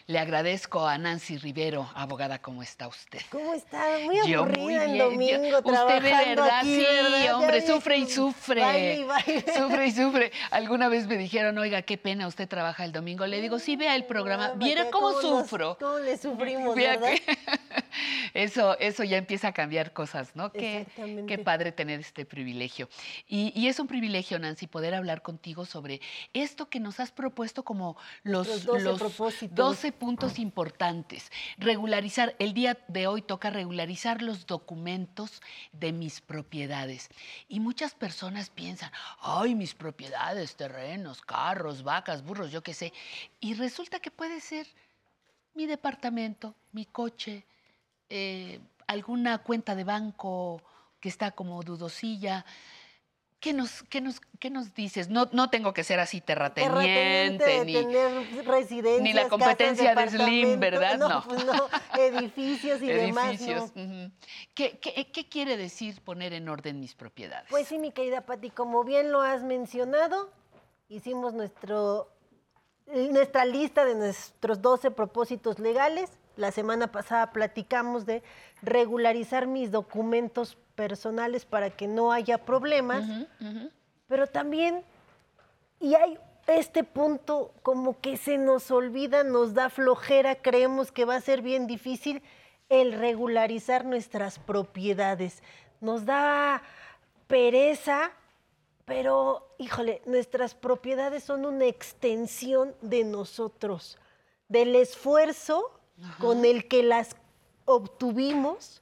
Le 0.08 0.20
agradezco 0.20 0.86
a 0.88 0.98
Nancy 0.98 1.38
Rivero, 1.38 1.90
abogada, 1.96 2.40
¿cómo 2.40 2.62
está 2.64 2.88
usted? 2.90 3.22
¿Cómo 3.30 3.54
está? 3.54 3.82
Muy 4.04 4.18
Yo 4.28 4.40
aburrida 4.40 4.62
muy 4.62 4.74
en 4.76 4.92
bien. 4.94 4.98
domingo 5.06 5.32
Yo- 5.50 5.58
Usted 5.60 5.72
de 5.72 6.10
trabajando 6.10 6.42
verdad, 6.44 6.60
aquí, 6.60 6.86
sí, 7.22 7.30
hombre, 7.30 7.62
sufre 7.66 7.98
y 7.98 8.06
que 8.06 8.12
sufre. 8.12 8.62
baile 8.62 9.06
baile. 9.06 9.46
Sufre 9.58 9.88
y 9.88 9.92
sufre. 9.92 10.32
Alguna 10.50 10.90
vez 10.90 11.08
me 11.08 11.16
dijeron, 11.18 11.58
oiga, 11.60 11.84
qué 11.84 11.98
pena, 11.98 12.28
usted 12.28 12.50
trabaja 12.50 12.84
el 12.84 12.92
domingo. 12.92 13.26
Le 13.26 13.40
digo, 13.40 13.58
sí, 13.60 13.78
vea 13.78 13.96
el 13.96 14.04
programa. 14.06 14.48
Ah, 14.48 14.54
Viera 14.58 14.90
cómo 14.92 15.12
nos- 15.12 15.22
sufro. 15.22 15.78
¿Cómo 15.80 16.00
le 16.00 16.18
sufrimos, 16.18 16.76
verdad? 16.76 17.08
que- 17.14 17.22
eso, 18.34 18.78
eso 18.80 19.04
ya 19.04 19.18
empieza 19.18 19.50
a 19.50 19.54
cambiar 19.54 19.94
cosas, 19.94 20.36
¿no? 20.36 20.52
Qué, 20.52 20.82
Exactamente. 20.82 21.26
qué 21.26 21.44
padre 21.44 21.72
tener 21.72 22.00
este 22.00 22.26
privilegio. 22.26 22.90
Y, 23.28 23.52
y 23.56 23.68
es 23.68 23.80
un 23.80 23.88
privilegio, 23.88 24.40
Nancy, 24.40 24.68
poder 24.68 24.94
hablar 24.94 25.22
contigo 25.22 25.66
sobre 25.66 26.02
esto 26.34 26.70
que 26.70 26.80
nos 26.80 27.00
has 27.00 27.12
propuesto 27.12 27.64
como 27.64 27.98
los, 28.24 28.48
Los 28.48 28.66
12 28.66 29.00
propósitos. 29.00 29.56
12 29.56 29.92
puntos 29.92 30.40
importantes. 30.40 31.32
Regularizar, 31.58 32.36
el 32.40 32.54
día 32.54 32.78
de 32.88 33.08
hoy 33.08 33.22
toca 33.22 33.50
regularizar 33.50 34.22
los 34.22 34.46
documentos 34.46 35.42
de 35.72 35.92
mis 35.92 36.22
propiedades. 36.22 37.10
Y 37.48 37.60
muchas 37.60 37.94
personas 37.94 38.50
piensan, 38.50 38.92
ay, 39.22 39.56
mis 39.56 39.74
propiedades, 39.74 40.56
terrenos, 40.56 41.22
carros, 41.22 41.84
vacas, 41.84 42.24
burros, 42.24 42.52
yo 42.52 42.62
qué 42.62 42.74
sé. 42.74 42.94
Y 43.40 43.54
resulta 43.56 44.00
que 44.00 44.12
puede 44.12 44.40
ser 44.40 44.68
mi 45.54 45.66
departamento, 45.66 46.56
mi 46.72 46.86
coche, 46.86 47.46
eh, 48.12 48.60
alguna 48.88 49.38
cuenta 49.38 49.74
de 49.74 49.86
banco 49.86 50.62
que 51.00 51.08
está 51.08 51.32
como 51.32 51.64
dudosilla. 51.64 52.46
¿Qué 53.40 53.54
nos, 53.54 53.84
qué 53.84 54.02
nos, 54.02 54.22
qué 54.38 54.52
nos 54.52 54.74
dices? 54.76 55.10
No, 55.10 55.30
no 55.32 55.50
tengo 55.50 55.74
que 55.74 55.84
ser 55.84 56.00
así 56.00 56.22
terrateniente, 56.22 57.66
ni... 57.66 57.74
tener 57.74 58.46
residencias, 58.46 59.02
ni 59.02 59.14
la 59.14 59.24
casas, 59.24 59.40
competencia 59.40 59.96
de 59.96 60.10
Slim, 60.10 60.60
¿verdad? 60.60 60.98
No, 61.00 61.10
No. 61.10 61.24
pues 61.24 61.46
no, 61.46 61.70
edificios 61.98 62.82
y 62.84 62.88
demás, 62.88 63.42
no. 63.42 63.72
¿Qué, 64.54 64.78
qué, 64.78 65.10
qué 65.12 65.28
quiere 65.28 65.58
decir 65.58 66.02
poner 66.02 66.34
en 66.34 66.50
orden 66.50 66.80
mis 66.80 66.94
propiedades? 66.94 67.48
Pues 67.50 67.68
sí, 67.68 67.80
mi 67.80 67.92
querida 67.92 68.26
Pati, 68.28 68.52
como 68.52 68.84
bien 68.84 69.12
lo 69.12 69.22
has 69.22 69.42
mencionado, 69.42 70.32
hicimos 70.90 71.34
nuestro, 71.34 72.12
nuestra 72.86 73.46
lista 73.46 73.86
de 73.86 73.96
nuestros 73.96 74.62
12 74.62 74.92
propósitos 74.92 75.58
legales. 75.58 76.12
La 76.38 76.52
semana 76.52 76.92
pasada 76.92 77.32
platicamos 77.32 78.06
de 78.06 78.24
regularizar 78.62 79.48
mis 79.48 79.72
documentos 79.72 80.58
personales 80.76 81.46
para 81.46 81.70
que 81.70 81.88
no 81.88 82.12
haya 82.12 82.40
problemas, 82.40 83.04
pero 84.08 84.28
también, 84.28 84.84
y 85.80 85.96
hay 85.96 86.18
este 86.48 86.84
punto 86.84 87.54
como 87.64 88.00
que 88.00 88.18
se 88.18 88.38
nos 88.38 88.72
olvida, 88.72 89.24
nos 89.24 89.54
da 89.54 89.70
flojera, 89.70 90.36
creemos 90.36 90.92
que 90.92 91.06
va 91.06 91.16
a 91.16 91.22
ser 91.22 91.42
bien 91.42 91.68
difícil 91.68 92.22
el 92.70 92.94
regularizar 92.94 93.86
nuestras 93.86 94.40
propiedades. 94.40 95.44
Nos 95.82 96.06
da 96.06 96.64
pereza, 97.28 98.12
pero 98.86 99.54
híjole, 99.58 100.02
nuestras 100.06 100.56
propiedades 100.56 101.24
son 101.24 101.46
una 101.46 101.66
extensión 101.66 102.74
de 102.82 103.04
nosotros, 103.04 103.98
del 104.48 104.76
esfuerzo 104.76 105.81
con 106.20 106.46
el 106.46 106.68
que 106.68 106.84
las 106.84 107.16
obtuvimos, 107.66 108.82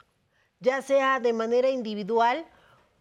ya 0.60 0.82
sea 0.82 1.20
de 1.20 1.32
manera 1.32 1.70
individual 1.70 2.46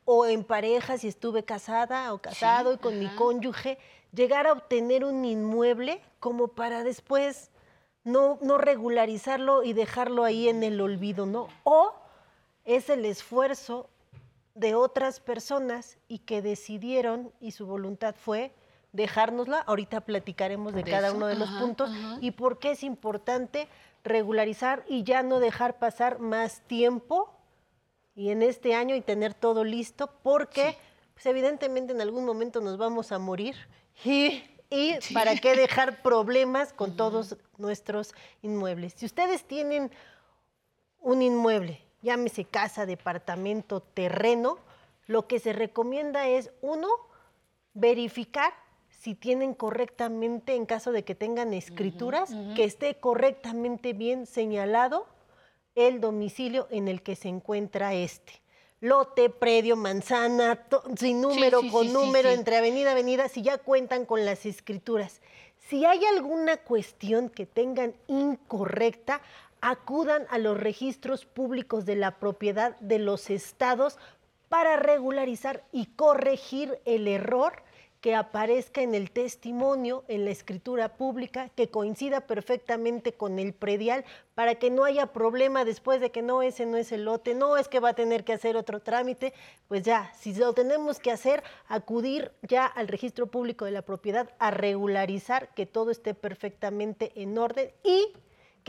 o 0.06 0.26
en 0.26 0.44
pareja, 0.44 0.98
si 0.98 1.08
estuve 1.08 1.44
casada 1.44 2.14
o 2.14 2.20
casado 2.20 2.74
y 2.74 2.78
con 2.78 2.98
mi 2.98 3.08
cónyuge, 3.16 3.78
llegar 4.12 4.48
a 4.48 4.54
obtener 4.54 5.06
un 5.06 5.24
inmueble 5.24 6.02
como 6.20 6.48
para 6.50 6.84
después 6.84 7.52
no, 8.04 8.40
no 8.42 8.58
regularizarlo 8.58 9.64
y 9.64 9.74
dejarlo 9.74 10.24
ahí 10.24 10.50
en 10.50 10.64
el 10.64 10.82
olvido, 10.82 11.26
¿no? 11.26 11.48
O 11.64 11.94
es 12.66 12.90
el 12.90 13.06
esfuerzo 13.06 13.90
de 14.56 14.76
otras 14.76 15.20
personas 15.20 15.98
y 16.08 16.20
que 16.20 16.42
decidieron 16.42 17.32
y 17.40 17.52
su 17.52 17.66
voluntad 17.66 18.16
fue 18.18 18.54
dejárnosla. 18.92 19.60
Ahorita 19.60 20.02
platicaremos 20.02 20.74
de, 20.74 20.84
De 20.84 20.92
cada 20.92 21.08
eso, 21.10 21.18
uno 21.18 21.28
de 21.28 21.36
los 21.36 21.50
ajá, 21.50 21.60
puntos 21.60 21.90
ajá. 21.90 22.18
y 22.22 22.32
por 22.32 22.60
qué 22.60 22.72
es 22.72 22.84
importante 22.84 23.68
regularizar 24.04 24.84
y 24.88 25.04
ya 25.04 25.24
no 25.24 25.40
dejar 25.40 25.80
pasar 25.80 26.20
más 26.20 26.62
tiempo 26.68 27.34
y 28.16 28.32
en 28.32 28.42
este 28.42 28.74
año 28.76 28.96
y 28.96 29.02
tener 29.02 29.34
todo 29.34 29.64
listo 29.64 30.10
porque 30.24 30.72
Sí. 30.72 30.78
pues 31.14 31.26
evidentemente 31.26 31.94
en 31.94 32.02
algún 32.02 32.26
momento 32.26 32.62
nos 32.62 32.78
vamos 32.78 33.12
a 33.12 33.20
morir 33.20 33.56
y, 34.04 34.44
y 34.70 34.96
para 35.14 35.36
qué 35.36 35.56
dejar 35.56 36.02
problemas 36.02 36.74
con 36.74 36.96
todos 36.96 37.38
nuestros 37.58 38.14
inmuebles. 38.42 38.94
Si 38.96 39.06
ustedes 39.06 39.44
tienen 39.44 39.92
un 41.02 41.22
inmueble, 41.22 41.82
llámese 42.02 42.46
casa, 42.46 42.86
departamento, 42.86 43.82
terreno, 43.82 44.60
lo 45.08 45.28
que 45.28 45.40
se 45.40 45.54
recomienda 45.54 46.28
es, 46.28 46.52
uno, 46.62 46.88
verificar 47.74 48.54
si 49.00 49.16
tienen 49.16 49.54
correctamente, 49.54 50.56
en 50.56 50.66
caso 50.66 50.92
de 50.92 51.04
que 51.04 51.16
tengan 51.16 51.54
escrituras, 51.54 52.32
que 52.56 52.66
esté 52.66 52.96
correctamente 52.96 53.94
bien 53.94 54.26
señalado 54.26 55.08
el 55.76 56.02
domicilio 56.02 56.68
en 56.70 56.90
el 56.90 57.02
que 57.02 57.16
se 57.16 57.30
encuentra 57.30 57.94
este. 57.94 58.42
Lote, 58.82 59.30
predio, 59.30 59.78
manzana, 59.78 60.66
sin 60.98 61.22
número, 61.22 61.62
sí, 61.62 61.68
sí, 61.68 61.72
con 61.72 61.88
sí, 61.88 61.94
número, 61.94 62.30
entre 62.30 62.58
avenida, 62.58 62.92
avenida, 62.92 63.30
si 63.30 63.42
ya 63.42 63.58
cuentan 63.58 64.06
con 64.06 64.26
las 64.26 64.46
escrituras. 64.46 65.22
Si 65.70 65.86
hay 65.86 66.04
alguna 66.04 66.58
cuestión 66.58 67.30
que 67.30 67.46
tengan 67.46 67.94
incorrecta, 68.08 69.22
acudan 69.62 70.26
a 70.30 70.38
los 70.38 70.60
registros 70.60 71.26
públicos 71.26 71.86
de 71.86 71.96
la 71.96 72.20
propiedad 72.20 72.78
de 72.80 73.00
los 73.00 73.30
estados 73.30 73.98
para 74.50 74.76
regularizar 74.76 75.64
y 75.72 75.86
corregir 75.86 76.80
el 76.84 77.08
error 77.08 77.64
que 78.02 78.16
aparezca 78.16 78.82
en 78.82 78.96
el 78.96 79.12
testimonio, 79.12 80.06
en 80.08 80.26
la 80.26 80.32
escritura 80.32 80.96
pública, 80.96 81.50
que 81.50 81.70
coincida 81.70 82.22
perfectamente 82.22 83.14
con 83.14 83.40
el 83.40 83.54
predial, 83.54 84.06
para 84.36 84.56
que 84.56 84.72
no 84.72 84.86
haya 84.86 85.08
problema 85.08 85.66
después 85.66 86.00
de 86.00 86.12
que 86.12 86.22
no, 86.22 86.42
ese 86.42 86.66
no 86.66 86.78
es 86.78 86.92
el 86.92 87.06
lote, 87.06 87.36
no 87.36 87.58
es 87.58 87.68
que 87.68 87.82
va 87.82 87.90
a 87.90 87.94
tener 87.94 88.24
que 88.24 88.34
hacer 88.34 88.56
otro 88.56 88.80
trámite, 88.80 89.34
pues 89.68 89.84
ya, 89.84 90.14
si 90.18 90.34
lo 90.34 90.54
tenemos 90.54 91.00
que 91.00 91.12
hacer, 91.12 91.44
acudir 91.68 92.32
ya 92.42 92.66
al 92.66 92.88
registro 92.88 93.28
público 93.28 93.66
de 93.66 93.72
la 93.72 93.82
propiedad 93.82 94.30
a 94.40 94.52
regularizar 94.52 95.54
que 95.54 95.66
todo 95.66 95.92
esté 95.92 96.14
perfectamente 96.14 97.12
en 97.16 97.38
orden 97.38 97.72
y 97.84 98.14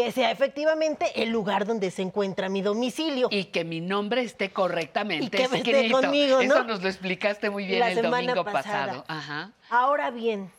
que 0.04 0.12
sea 0.12 0.30
efectivamente 0.30 1.22
el 1.22 1.30
lugar 1.30 1.66
donde 1.66 1.90
se 1.90 2.02
encuentra 2.02 2.48
mi 2.48 2.62
domicilio. 2.62 3.28
Y 3.30 3.46
que 3.46 3.64
mi 3.64 3.80
nombre 3.80 4.22
esté 4.22 4.50
correctamente 4.50 5.24
Y 5.24 5.28
que 5.30 5.48
me 5.48 5.58
esté 5.58 5.90
conmigo, 5.90 6.36
¿no? 6.36 6.54
Eso 6.54 6.64
nos 6.64 6.82
lo 6.82 6.88
explicaste 6.88 7.50
muy 7.50 7.66
bien 7.66 7.80
La 7.80 7.88
el 7.90 7.96
semana 7.96 8.34
domingo 8.34 8.44
pasada. 8.44 8.86
pasado. 8.86 9.04
Ajá. 9.08 9.52
Ahora 9.68 10.10
bien, 10.10 10.50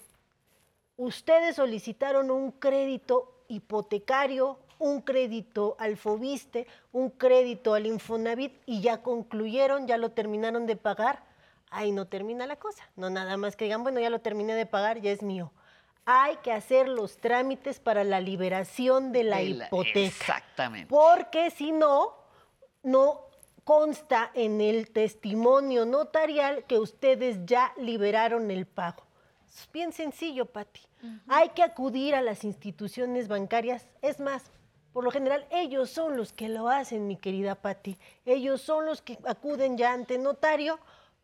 ustedes 0.98 1.56
solicitaron 1.56 2.30
un 2.30 2.52
crédito 2.52 3.44
hipotecario, 3.48 4.60
un 4.80 5.02
crédito 5.02 5.76
al 5.80 5.98
Fobiste, 5.98 6.68
un 6.92 7.10
crédito 7.10 7.74
al 7.74 7.86
Infonavit 7.86 8.54
y 8.66 8.82
ya 8.82 9.02
concluyeron, 9.02 9.88
ya 9.88 9.98
lo 9.98 10.12
terminaron 10.12 10.66
de 10.66 10.76
pagar. 10.76 11.24
Ahí 11.70 11.92
no 11.92 12.06
termina 12.06 12.46
la 12.48 12.58
cosa. 12.58 12.90
No 12.96 13.10
nada 13.10 13.38
más 13.38 13.56
que 13.56 13.66
digan, 13.66 13.84
bueno, 13.84 14.00
ya 14.00 14.10
lo 14.10 14.20
terminé 14.20 14.54
de 14.56 14.66
pagar, 14.66 15.00
ya 15.02 15.12
es 15.12 15.24
mío. 15.24 15.52
Hay 16.14 16.36
que 16.38 16.52
hacer 16.52 16.90
los 16.90 17.18
trámites 17.18 17.80
para 17.80 18.04
la 18.04 18.20
liberación 18.20 19.12
de 19.14 19.24
la 19.24 19.38
De 19.38 19.50
la- 19.50 19.66
hipoteca. 19.68 20.00
Exactamente. 20.00 20.88
Porque 20.90 21.50
si 21.52 21.72
no, 21.72 22.16
no 22.84 23.22
consta 23.64 24.30
en 24.34 24.60
el 24.60 24.90
testimonio 24.92 25.86
notarial 25.86 26.66
que 26.66 26.80
ustedes 26.80 27.38
ya 27.46 27.72
liberaron 27.78 28.52
el 28.52 28.66
pago. 28.66 29.04
Es 29.48 29.70
bien 29.72 29.94
sencillo, 29.94 30.46
Pati. 30.48 30.82
Hay 31.30 31.50
que 31.50 31.64
acudir 31.64 32.14
a 32.16 32.22
las 32.22 32.44
instituciones 32.44 33.28
bancarias. 33.28 33.88
Es 34.02 34.20
más, 34.20 34.44
por 34.94 35.04
lo 35.06 35.12
general, 35.12 35.46
ellos 35.52 35.90
son 35.90 36.18
los 36.18 36.34
que 36.34 36.50
lo 36.50 36.68
hacen, 36.68 37.08
mi 37.08 37.16
querida 37.16 37.56
Pati. 37.56 37.98
Ellos 38.26 38.62
son 38.62 38.86
los 38.86 39.02
que 39.02 39.18
acuden 39.26 39.78
ya 39.78 39.94
ante 39.94 40.18
notario 40.18 40.78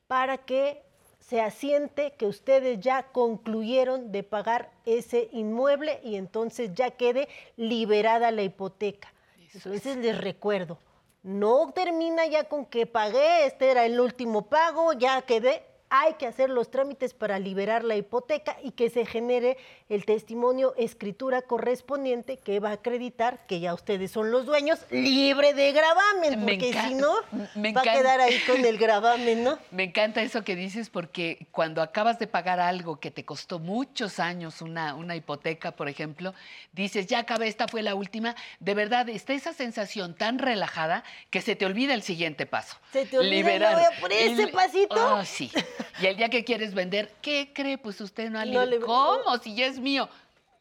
para 0.07 0.37
que 0.37 0.83
se 1.27 1.41
asiente 1.41 2.13
que 2.13 2.25
ustedes 2.25 2.79
ya 2.79 3.03
concluyeron 3.11 4.13
de 4.13 4.23
pagar 4.23 4.71
ese 4.85 5.27
inmueble 5.33 5.99
y 6.03 6.15
entonces 6.15 6.73
ya 6.73 6.91
quede 6.91 7.27
liberada 7.57 8.31
la 8.31 8.43
hipoteca. 8.43 9.13
Entonces 9.53 9.97
les 9.97 10.17
recuerdo, 10.17 10.77
no 11.23 11.71
termina 11.73 12.25
ya 12.27 12.45
con 12.45 12.65
que 12.65 12.85
pagué, 12.85 13.45
este 13.45 13.71
era 13.71 13.85
el 13.85 13.99
último 13.99 14.43
pago, 14.43 14.93
ya 14.93 15.21
quedé. 15.23 15.63
Hay 15.89 16.15
que 16.15 16.27
hacer 16.27 16.49
los 16.49 16.69
trámites 16.69 17.13
para 17.13 17.39
liberar 17.39 17.85
la 17.85 17.95
hipoteca 17.95 18.57
y 18.61 18.71
que 18.71 18.89
se 18.89 19.05
genere 19.05 19.57
el 19.87 20.03
testimonio 20.03 20.73
escritura 20.77 21.41
correspondiente 21.41 22.37
que 22.37 22.59
va 22.59 22.71
a 22.71 22.73
acreditar 22.73 23.45
que 23.47 23.61
ya 23.61 23.73
ustedes 23.73 24.11
son 24.11 24.29
los 24.31 24.45
dueños, 24.45 24.79
libre 24.91 25.53
de 25.53 25.71
gravamen, 25.71 26.43
Me 26.43 26.53
porque 26.53 26.73
si 26.73 26.93
no, 26.95 27.13
me 27.55 27.71
va 27.71 27.81
a 27.81 27.83
quedar 27.83 28.19
ahí 28.19 28.37
con 28.45 28.65
el 28.65 28.77
gravamen, 28.77 29.45
¿no? 29.45 29.59
Me 29.71 29.83
encanta 29.83 30.21
eso 30.21 30.43
que 30.43 30.57
dices 30.57 30.89
porque 30.89 31.47
cuando 31.51 31.81
acabas 31.81 32.19
de 32.19 32.27
pagar 32.27 32.59
algo 32.59 32.99
que 32.99 33.09
te 33.09 33.23
costó 33.23 33.59
muchos 33.59 34.19
años, 34.19 34.61
una, 34.61 34.93
una 34.93 35.15
hipoteca, 35.15 35.71
por 35.71 35.87
ejemplo, 35.87 36.33
dices, 36.73 37.07
ya 37.07 37.19
acabé, 37.19 37.47
esta 37.47 37.67
fue 37.69 37.81
la 37.81 37.95
última, 37.95 38.35
de 38.59 38.73
verdad 38.73 39.07
está 39.07 39.33
esa 39.33 39.53
sensación 39.53 40.15
tan 40.15 40.37
relajada 40.39 41.05
que 41.29 41.41
se 41.41 41.55
te 41.55 41.65
olvida 41.65 41.93
el 41.93 42.01
siguiente 42.01 42.45
paso. 42.45 42.75
Se 42.91 43.05
te 43.05 43.17
olvida, 43.17 43.55
ya 43.57 43.73
voy 43.73 43.83
a 43.83 44.01
por 44.01 44.11
ese 44.11 44.43
El- 44.43 44.51
pasito. 44.51 44.95
Ah, 44.97 45.23
sí. 45.25 45.49
Y 46.01 46.05
el 46.07 46.17
día 46.17 46.29
que 46.29 46.43
quieres 46.43 46.73
vender, 46.73 47.11
¿qué 47.21 47.51
cree? 47.53 47.77
Pues 47.77 47.99
usted 48.01 48.29
no 48.29 48.39
ha 48.39 48.45
No 48.45 48.65
le- 48.65 48.79
¿Cómo? 48.79 49.37
Si 49.39 49.55
ya 49.55 49.65
es 49.67 49.79
mío. 49.79 50.09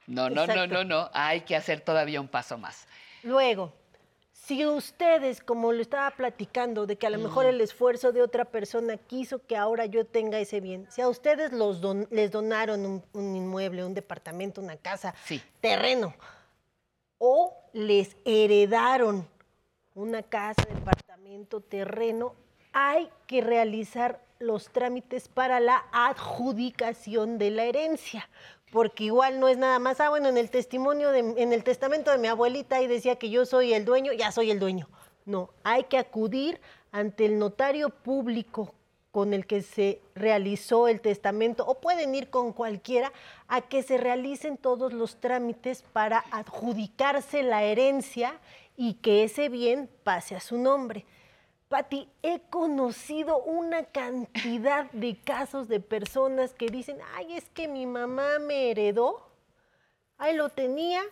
No, 0.07 0.31
no, 0.31 0.47
no, 0.47 0.67
no, 0.67 0.85
no. 0.85 1.11
Hay 1.13 1.41
que 1.43 1.57
hacer 1.57 1.81
todavía 1.81 2.21
un 2.21 2.29
paso 2.29 2.57
más. 2.59 2.87
Luego, 3.23 3.73
Si 4.33 4.65
ustedes, 4.65 5.41
como 5.41 5.73
lo 5.73 5.83
estaba 5.83 6.09
platicando, 6.13 6.87
de 6.87 6.95
que 6.97 7.09
a 7.09 7.11
lo 7.11 7.19
mejor 7.19 7.47
el 7.47 7.61
esfuerzo 7.61 8.13
de 8.13 8.23
otra 8.23 8.45
persona 8.45 8.97
quiso 8.97 9.45
que 9.45 9.57
ahora 9.57 9.87
yo 9.87 10.07
tenga 10.07 10.39
ese 10.39 10.61
bien, 10.61 10.87
si 10.89 11.01
a 11.01 11.09
ustedes 11.09 11.53
los 11.53 11.81
don- 11.81 12.07
les 12.13 12.31
donaron 12.31 12.87
un, 12.87 13.05
un 13.13 13.35
inmueble, 13.35 13.85
un 13.85 13.93
departamento, 13.95 14.61
una 14.61 14.77
casa, 14.77 15.15
Sí. 15.25 15.43
terreno, 15.61 16.15
o 17.19 17.57
les 17.73 18.17
heredaron 18.25 19.27
una 19.97 20.23
casa, 20.23 20.63
departamento, 20.73 21.61
terreno, 21.61 22.35
hay 22.73 23.09
que 23.27 23.41
realizar 23.41 24.21
los 24.39 24.71
trámites 24.71 25.29
para 25.29 25.61
la 25.61 25.85
adjudicación 25.93 27.39
de 27.39 27.51
la 27.51 27.65
herencia. 27.65 28.29
Porque 28.71 29.05
igual 29.05 29.41
no 29.41 29.49
es 29.49 29.59
nada 29.59 29.79
más, 29.79 30.01
ah, 30.01 30.11
bueno, 30.11 30.29
en 30.29 30.37
el 30.37 30.51
testimonio, 30.51 31.11
de, 31.13 31.21
en 31.21 31.53
el 31.53 31.65
testamento 31.65 32.11
de 32.11 32.19
mi 32.19 32.29
abuelita 32.29 32.83
y 32.83 32.87
decía 32.87 33.17
que 33.17 33.31
yo 33.31 33.47
soy 33.47 33.73
el 33.73 33.85
dueño, 33.85 34.13
ya 34.13 34.33
soy 34.33 34.51
el 34.51 34.59
dueño. 34.59 34.89
No, 35.25 35.51
hay 35.65 35.85
que 35.85 35.99
acudir 35.99 36.61
ante 36.93 37.27
el 37.27 37.39
notario 37.39 37.91
público 37.91 38.75
con 39.17 39.33
el 39.33 39.47
que 39.47 39.63
se 39.63 40.03
realizó 40.15 40.89
el 40.89 41.01
testamento, 41.01 41.65
o 41.67 41.81
pueden 41.81 42.15
ir 42.15 42.29
con 42.29 42.53
cualquiera, 42.53 43.13
a 43.49 43.63
que 43.63 43.83
se 43.83 43.97
realicen 43.97 44.59
todos 44.59 44.93
los 44.93 45.17
trámites 45.17 45.83
para 45.95 46.23
adjudicarse 46.31 47.43
la 47.43 47.63
herencia 47.63 48.39
y 48.77 48.95
que 48.95 49.25
ese 49.25 49.49
bien 49.49 49.89
pase 50.05 50.37
a 50.37 50.41
su 50.41 50.59
nombre. 50.59 51.07
Pati, 51.69 52.09
he 52.23 52.41
conocido 52.49 53.39
una 53.43 53.85
cantidad 53.85 54.89
de 54.93 55.17
casos 55.17 55.67
de 55.69 55.81
personas 55.81 56.53
que 56.55 56.67
dicen, 56.67 56.99
ay, 57.17 57.35
es 57.37 57.45
que 57.55 57.67
mi 57.67 57.87
mamá 57.87 58.39
me 58.39 58.71
heredó, 58.71 59.27
ahí 60.17 60.35
lo 60.37 60.49
tenía, 60.49 61.03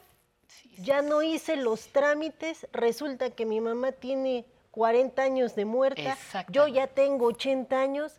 ya 0.79 1.03
no 1.03 1.23
hice 1.23 1.57
los 1.57 1.89
trámites, 1.89 2.69
resulta 2.73 3.31
que 3.31 3.47
mi 3.47 3.61
mamá 3.61 3.91
tiene 3.93 4.45
40 4.71 5.23
años 5.23 5.57
de 5.57 5.65
muerta, 5.65 6.17
yo 6.53 6.69
ya 6.69 6.87
tengo 6.87 7.27
80 7.27 7.81
años 7.81 8.13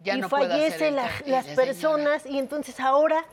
Ya 0.00 0.14
y 0.16 0.20
no 0.22 0.28
fallece 0.30 0.90
la- 0.90 1.10
las 1.26 1.46
personas 1.56 2.26
y 2.26 2.38
entonces 2.38 2.80
ahora 2.80 3.24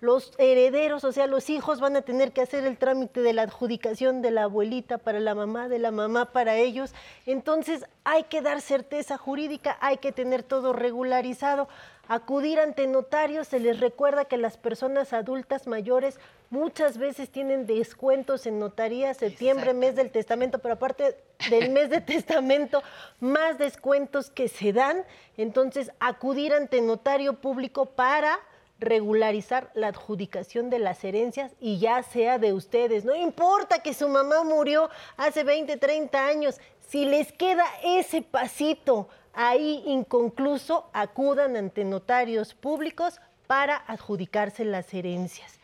los 0.00 0.32
herederos, 0.38 1.04
o 1.04 1.12
sea, 1.12 1.26
los 1.26 1.48
hijos 1.48 1.80
van 1.80 1.96
a 1.96 2.02
tener 2.02 2.32
que 2.32 2.42
hacer 2.42 2.64
el 2.64 2.76
trámite 2.76 3.22
de 3.22 3.32
la 3.32 3.42
adjudicación 3.42 4.20
de 4.22 4.30
la 4.30 4.44
abuelita 4.44 4.98
para 4.98 5.20
la 5.20 5.34
mamá, 5.34 5.68
de 5.68 5.78
la 5.78 5.90
mamá 5.90 6.32
para 6.32 6.56
ellos. 6.56 6.94
Entonces 7.24 7.86
hay 8.04 8.24
que 8.24 8.42
dar 8.42 8.60
certeza 8.60 9.16
jurídica, 9.16 9.76
hay 9.80 9.96
que 9.96 10.12
tener 10.12 10.42
todo 10.42 10.72
regularizado. 10.72 11.68
Acudir 12.08 12.60
ante 12.60 12.86
notarios, 12.86 13.48
se 13.48 13.58
les 13.58 13.80
recuerda 13.80 14.26
que 14.26 14.36
las 14.36 14.56
personas 14.56 15.12
adultas 15.12 15.66
mayores 15.66 16.20
muchas 16.50 16.98
veces 16.98 17.30
tienen 17.30 17.66
descuentos 17.66 18.46
en 18.46 18.60
notaría, 18.60 19.12
septiembre, 19.14 19.74
mes 19.74 19.96
del 19.96 20.12
testamento, 20.12 20.60
pero 20.60 20.74
aparte 20.74 21.16
del 21.50 21.70
mes 21.70 21.90
de 21.90 22.00
testamento, 22.00 22.82
más 23.18 23.58
descuentos 23.58 24.30
que 24.30 24.48
se 24.48 24.72
dan. 24.72 25.04
Entonces, 25.36 25.90
acudir 25.98 26.52
ante 26.52 26.80
notario 26.80 27.40
público 27.40 27.86
para 27.86 28.38
regularizar 28.78 29.70
la 29.74 29.88
adjudicación 29.88 30.70
de 30.70 30.78
las 30.78 31.02
herencias 31.04 31.52
y 31.60 31.78
ya 31.78 32.02
sea 32.02 32.38
de 32.38 32.52
ustedes. 32.52 33.04
No 33.04 33.14
importa 33.14 33.82
que 33.82 33.94
su 33.94 34.08
mamá 34.08 34.44
murió 34.44 34.90
hace 35.16 35.44
20, 35.44 35.76
30 35.76 36.26
años, 36.26 36.60
si 36.88 37.04
les 37.04 37.32
queda 37.32 37.64
ese 37.82 38.22
pasito 38.22 39.08
ahí 39.32 39.82
inconcluso, 39.86 40.88
acudan 40.92 41.56
ante 41.56 41.84
notarios 41.84 42.54
públicos 42.54 43.20
para 43.46 43.76
adjudicarse 43.76 44.64
las 44.64 44.92
herencias. 44.94 45.58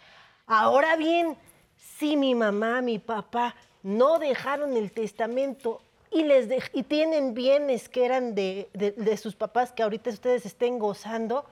Ahora 0.47 0.97
bien, 0.97 1.37
si 1.77 2.17
mi 2.17 2.35
mamá, 2.35 2.81
mi 2.83 2.99
papá 2.99 3.55
no 3.83 4.19
dejaron 4.19 4.77
el 4.77 4.93
testamento 4.93 5.81
y, 6.11 6.25
les 6.25 6.49
y 6.73 6.83
tienen 6.83 7.35
bienes 7.35 7.89
que 7.89 8.05
eran 8.05 8.35
de, 8.35 8.69
de- 8.75 8.93
de 8.93 9.17
sus 9.17 9.35
papás 9.35 9.73
que 9.73 9.83
ahorita 9.83 10.11
ustedes 10.11 10.45
estén 10.45 10.79
gozando, 10.79 11.47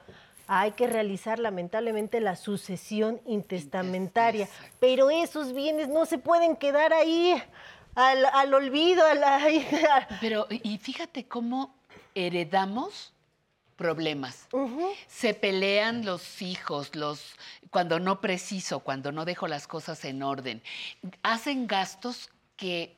hay 0.52 0.72
que 0.72 0.88
realizar 0.88 1.38
lamentablemente 1.38 2.20
la 2.20 2.34
sucesión 2.34 3.20
intestamentaria. 3.24 4.46
Exacto. 4.46 4.76
Pero 4.80 5.08
esos 5.08 5.52
bienes 5.52 5.88
no 5.88 6.06
se 6.06 6.18
pueden 6.18 6.56
quedar 6.56 6.92
ahí 6.92 7.40
al, 7.94 8.24
al 8.24 8.52
olvido, 8.52 9.06
a 9.06 9.14
la- 9.14 10.08
Pero, 10.20 10.48
y 10.50 10.76
fíjate 10.78 11.28
cómo 11.28 11.72
heredamos 12.16 13.12
problemas. 13.76 14.48
Se 15.06 15.34
pelean 15.34 16.04
los 16.04 16.42
hijos, 16.42 16.96
los 16.96 17.36
cuando 17.70 18.00
no 18.00 18.20
preciso, 18.20 18.80
cuando 18.80 19.12
no 19.12 19.24
dejo 19.24 19.46
las 19.46 19.68
cosas 19.68 20.04
en 20.04 20.20
orden. 20.24 20.62
Hacen 21.22 21.68
gastos 21.68 22.28
que 22.56 22.96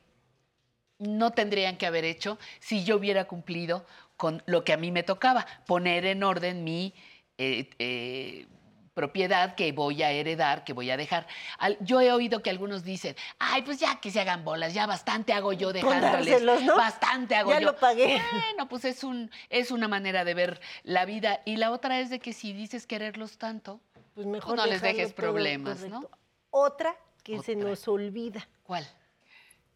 no 0.99 1.33
tendrían 1.33 1.77
que 1.77 1.85
haber 1.87 2.07
hecho 2.07 2.39
si 2.61 2.83
yo 2.83 2.97
hubiera 2.97 3.27
cumplido 3.27 3.85
con 4.17 4.43
lo 4.47 4.65
que 4.65 4.73
a 4.73 4.77
mí 4.79 4.91
me 4.91 5.03
tocaba, 5.03 5.47
poner 5.67 6.07
en 6.07 6.23
orden 6.23 6.65
mi 6.65 6.95
eh, 7.39 7.71
eh, 7.79 8.47
propiedad 8.95 9.55
que 9.55 9.73
voy 9.73 10.03
a 10.03 10.11
heredar, 10.11 10.65
que 10.65 10.73
voy 10.75 10.91
a 10.91 10.97
dejar. 10.99 11.27
Al- 11.59 11.79
yo 11.81 12.01
he 12.03 12.13
oído 12.13 12.43
que 12.43 12.51
algunos 12.51 12.85
dicen, 12.85 13.17
ay, 13.39 13.63
pues 13.63 13.81
ya 13.81 14.01
que 14.01 14.11
se 14.11 14.21
hagan 14.21 14.45
bolas, 14.45 14.75
ya 14.75 14.87
bastante 14.87 15.33
hago 15.33 15.53
yo 15.55 15.73
dejándoles, 15.73 16.43
¿no? 16.63 16.77
bastante 16.77 17.35
hago 17.35 17.51
Ya 17.53 17.61
yo. 17.61 17.67
lo 17.73 17.77
pagué. 17.77 18.21
Bueno, 18.33 18.69
pues 18.69 18.85
es, 18.85 19.03
un, 19.03 19.31
es 19.49 19.71
una 19.71 19.89
manera 19.89 20.25
de 20.25 20.35
ver 20.35 20.61
la 20.83 21.07
vida. 21.07 21.41
Y 21.47 21.57
la 21.57 21.71
otra 21.71 22.01
es 22.01 22.11
de 22.11 22.19
que 22.21 22.33
si 22.35 22.53
dices 22.53 22.87
quererlos 22.87 23.39
tanto, 23.39 23.81
Pues 24.15 24.27
mejor 24.27 24.57
no 24.57 24.67
les 24.67 24.83
dejes 24.83 25.13
problemas, 25.15 25.81
¿no? 25.89 26.09
Otra 26.51 26.95
que 27.25 27.41
se 27.41 27.57
nos 27.57 27.89
olvida. 27.89 28.47
¿cuál? 28.65 28.87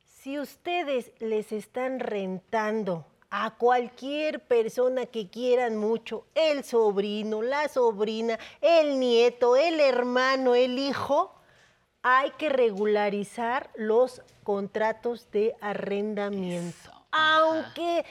Si 0.04 0.38
ustedes 0.38 1.12
les 1.20 1.52
están 1.52 2.00
rentando 2.00 3.06
a 3.30 3.54
cualquier 3.56 4.40
persona 4.40 5.06
que 5.06 5.28
quieran 5.28 5.76
mucho, 5.76 6.26
el 6.34 6.64
sobrino, 6.64 7.42
la 7.42 7.68
sobrina, 7.68 8.38
el 8.60 8.98
nieto, 9.00 9.56
el 9.56 9.80
hermano, 9.80 10.54
el 10.54 10.78
hijo, 10.78 11.34
hay 12.02 12.30
que 12.32 12.48
regularizar 12.48 13.70
los 13.74 14.22
contratos 14.44 15.30
de 15.32 15.54
arrendamiento. 15.60 16.76
Eso. 16.88 16.92
Aunque 17.10 18.04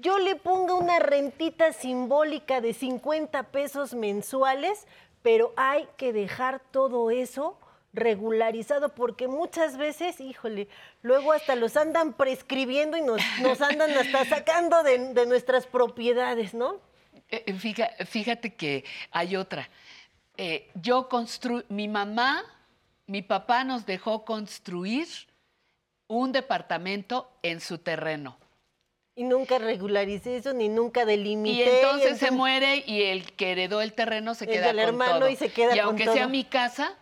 yo 0.00 0.18
le 0.18 0.36
ponga 0.36 0.74
una 0.74 0.98
rentita 0.98 1.72
simbólica 1.72 2.60
de 2.60 2.74
50 2.74 3.44
pesos 3.44 3.94
mensuales, 3.94 4.86
pero 5.22 5.52
hay 5.56 5.88
que 5.96 6.12
dejar 6.12 6.60
todo 6.70 7.10
eso 7.10 7.56
regularizado 7.92 8.90
porque 8.94 9.28
muchas 9.28 9.76
veces, 9.76 10.20
híjole, 10.20 10.68
luego 11.02 11.32
hasta 11.32 11.54
los 11.56 11.76
andan 11.76 12.12
prescribiendo 12.12 12.96
y 12.96 13.02
nos, 13.02 13.20
nos 13.42 13.60
andan 13.60 13.90
hasta 13.92 14.24
sacando 14.26 14.82
de, 14.82 15.14
de 15.14 15.26
nuestras 15.26 15.66
propiedades, 15.66 16.54
¿no? 16.54 16.76
Eh, 17.30 17.44
eh, 17.46 18.04
Fíjate 18.06 18.54
que 18.54 18.84
hay 19.10 19.36
otra. 19.36 19.68
Eh, 20.36 20.68
yo 20.74 21.08
construí, 21.08 21.64
mi 21.68 21.88
mamá, 21.88 22.44
mi 23.06 23.22
papá 23.22 23.64
nos 23.64 23.86
dejó 23.86 24.24
construir 24.24 25.08
un 26.06 26.32
departamento 26.32 27.30
en 27.42 27.60
su 27.60 27.78
terreno. 27.78 28.38
Y 29.14 29.24
nunca 29.24 29.58
regularicé 29.58 30.36
eso, 30.36 30.52
ni 30.52 30.68
nunca 30.68 31.04
delimité. 31.04 31.56
Y 31.58 31.62
entonces 31.62 32.02
se 32.02 32.08
entonces- 32.26 32.32
muere 32.32 32.84
y 32.86 33.02
el 33.02 33.32
que 33.32 33.50
heredó 33.52 33.80
el 33.80 33.92
terreno 33.92 34.34
se 34.34 34.44
El 34.44 34.50
queda 34.52 34.66
del 34.68 34.76
con 34.76 34.84
hermano 34.84 35.18
todo. 35.20 35.28
y 35.28 35.36
se 35.36 35.48
queda 35.50 35.74
y 35.74 35.78
con 35.80 35.88
aunque 35.88 36.04
sea 36.04 36.28
mi 36.28 36.44
casa, 36.44 36.94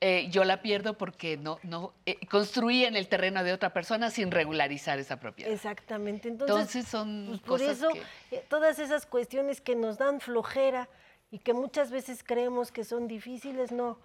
eh, 0.00 0.28
yo 0.30 0.44
la 0.44 0.62
pierdo 0.62 0.96
porque 0.96 1.36
no, 1.36 1.58
no 1.64 1.92
eh, 2.06 2.18
construí 2.30 2.84
en 2.84 2.94
el 2.96 3.08
terreno 3.08 3.42
de 3.42 3.52
otra 3.52 3.72
persona 3.72 4.10
sin 4.10 4.30
regularizar 4.30 4.98
esa 4.98 5.18
propiedad. 5.18 5.52
Exactamente. 5.52 6.28
Entonces, 6.28 6.56
Entonces 6.56 6.88
son 6.88 7.26
pues 7.28 7.40
por 7.40 7.48
cosas 7.58 7.78
eso 7.78 7.88
que- 7.90 8.36
eh, 8.36 8.44
todas 8.48 8.78
esas 8.78 9.06
cuestiones 9.06 9.60
que 9.60 9.74
nos 9.74 9.98
dan 9.98 10.20
flojera 10.20 10.88
y 11.30 11.40
que 11.40 11.52
muchas 11.52 11.90
veces 11.90 12.22
creemos 12.24 12.70
que 12.72 12.84
son 12.84 13.08
difíciles, 13.08 13.72
no. 13.72 13.98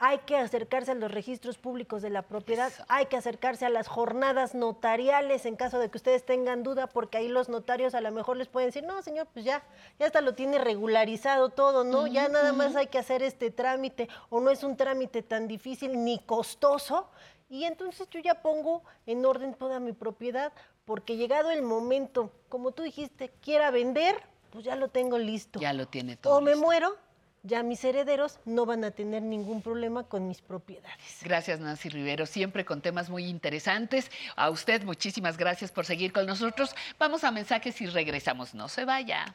Hay 0.00 0.18
que 0.18 0.36
acercarse 0.36 0.92
a 0.92 0.94
los 0.94 1.10
registros 1.10 1.58
públicos 1.58 2.02
de 2.02 2.10
la 2.10 2.22
propiedad, 2.22 2.68
Eso. 2.68 2.84
hay 2.88 3.06
que 3.06 3.16
acercarse 3.16 3.66
a 3.66 3.68
las 3.68 3.88
jornadas 3.88 4.54
notariales 4.54 5.44
en 5.44 5.56
caso 5.56 5.80
de 5.80 5.90
que 5.90 5.98
ustedes 5.98 6.24
tengan 6.24 6.62
duda, 6.62 6.86
porque 6.86 7.18
ahí 7.18 7.28
los 7.28 7.48
notarios 7.48 7.94
a 7.94 8.00
lo 8.00 8.12
mejor 8.12 8.36
les 8.36 8.46
pueden 8.46 8.68
decir, 8.68 8.84
no, 8.84 9.02
señor, 9.02 9.26
pues 9.32 9.44
ya, 9.44 9.64
ya 9.98 10.06
hasta 10.06 10.20
lo 10.20 10.34
tiene 10.34 10.58
regularizado 10.58 11.48
todo, 11.48 11.82
¿no? 11.82 12.06
ya 12.06 12.28
nada 12.28 12.52
más 12.52 12.76
hay 12.76 12.86
que 12.86 12.98
hacer 12.98 13.22
este 13.22 13.50
trámite, 13.50 14.08
o 14.30 14.40
no 14.40 14.50
es 14.50 14.62
un 14.62 14.76
trámite 14.76 15.22
tan 15.22 15.48
difícil 15.48 16.04
ni 16.04 16.20
costoso, 16.20 17.08
y 17.50 17.64
entonces 17.64 18.08
yo 18.10 18.20
ya 18.20 18.42
pongo 18.42 18.84
en 19.06 19.24
orden 19.24 19.54
toda 19.54 19.80
mi 19.80 19.92
propiedad, 19.92 20.52
porque 20.84 21.16
llegado 21.16 21.50
el 21.50 21.62
momento, 21.62 22.30
como 22.48 22.72
tú 22.72 22.82
dijiste, 22.82 23.30
quiera 23.42 23.70
vender, 23.70 24.22
pues 24.50 24.64
ya 24.64 24.76
lo 24.76 24.88
tengo 24.88 25.18
listo. 25.18 25.60
Ya 25.60 25.72
lo 25.72 25.86
tiene 25.86 26.16
todo. 26.16 26.36
o 26.36 26.40
me 26.40 26.52
listo. 26.52 26.66
muero, 26.66 26.96
ya 27.42 27.62
mis 27.62 27.84
herederos 27.84 28.38
no 28.44 28.66
van 28.66 28.84
a 28.84 28.90
tener 28.90 29.22
ningún 29.22 29.62
problema 29.62 30.04
con 30.04 30.28
mis 30.28 30.40
propiedades. 30.40 31.20
Gracias, 31.22 31.60
Nancy 31.60 31.88
Rivero, 31.88 32.26
siempre 32.26 32.64
con 32.64 32.80
temas 32.80 33.10
muy 33.10 33.24
interesantes. 33.26 34.10
A 34.36 34.50
usted, 34.50 34.82
muchísimas 34.84 35.36
gracias 35.36 35.72
por 35.72 35.86
seguir 35.86 36.12
con 36.12 36.26
nosotros. 36.26 36.74
Vamos 36.98 37.24
a 37.24 37.30
mensajes 37.30 37.80
y 37.80 37.86
regresamos. 37.86 38.54
No 38.54 38.68
se 38.68 38.84
vaya. 38.84 39.32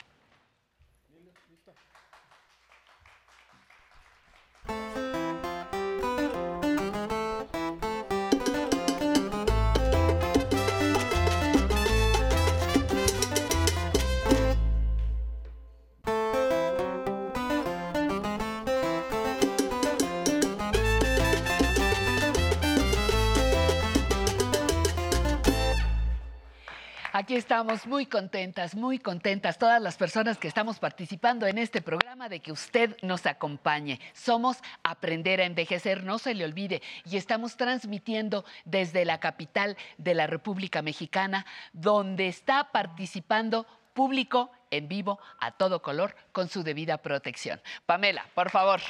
Aquí 27.15 27.35
estamos 27.35 27.85
muy 27.85 28.07
contentas, 28.07 28.73
muy 28.73 28.97
contentas, 28.97 29.59
todas 29.59 29.79
las 29.79 29.97
personas 29.97 30.39
que 30.39 30.47
estamos 30.47 30.79
participando 30.79 31.45
en 31.45 31.59
este 31.59 31.79
programa 31.79 32.27
de 32.27 32.39
que 32.39 32.51
usted 32.51 32.97
nos 33.03 33.27
acompañe. 33.27 33.99
Somos 34.13 34.57
Aprender 34.81 35.39
a 35.39 35.45
Envejecer, 35.45 36.03
no 36.03 36.17
se 36.17 36.33
le 36.33 36.43
olvide, 36.43 36.81
y 37.05 37.17
estamos 37.17 37.55
transmitiendo 37.55 38.45
desde 38.65 39.05
la 39.05 39.19
capital 39.19 39.77
de 39.99 40.15
la 40.15 40.25
República 40.25 40.81
Mexicana, 40.81 41.45
donde 41.71 42.27
está 42.29 42.71
participando 42.71 43.67
público 43.93 44.49
en 44.77 44.87
vivo 44.87 45.19
a 45.39 45.51
todo 45.51 45.81
color 45.81 46.15
con 46.31 46.49
su 46.49 46.63
debida 46.63 46.97
protección. 46.97 47.61
Pamela, 47.85 48.25
por 48.33 48.49
favor. 48.49 48.81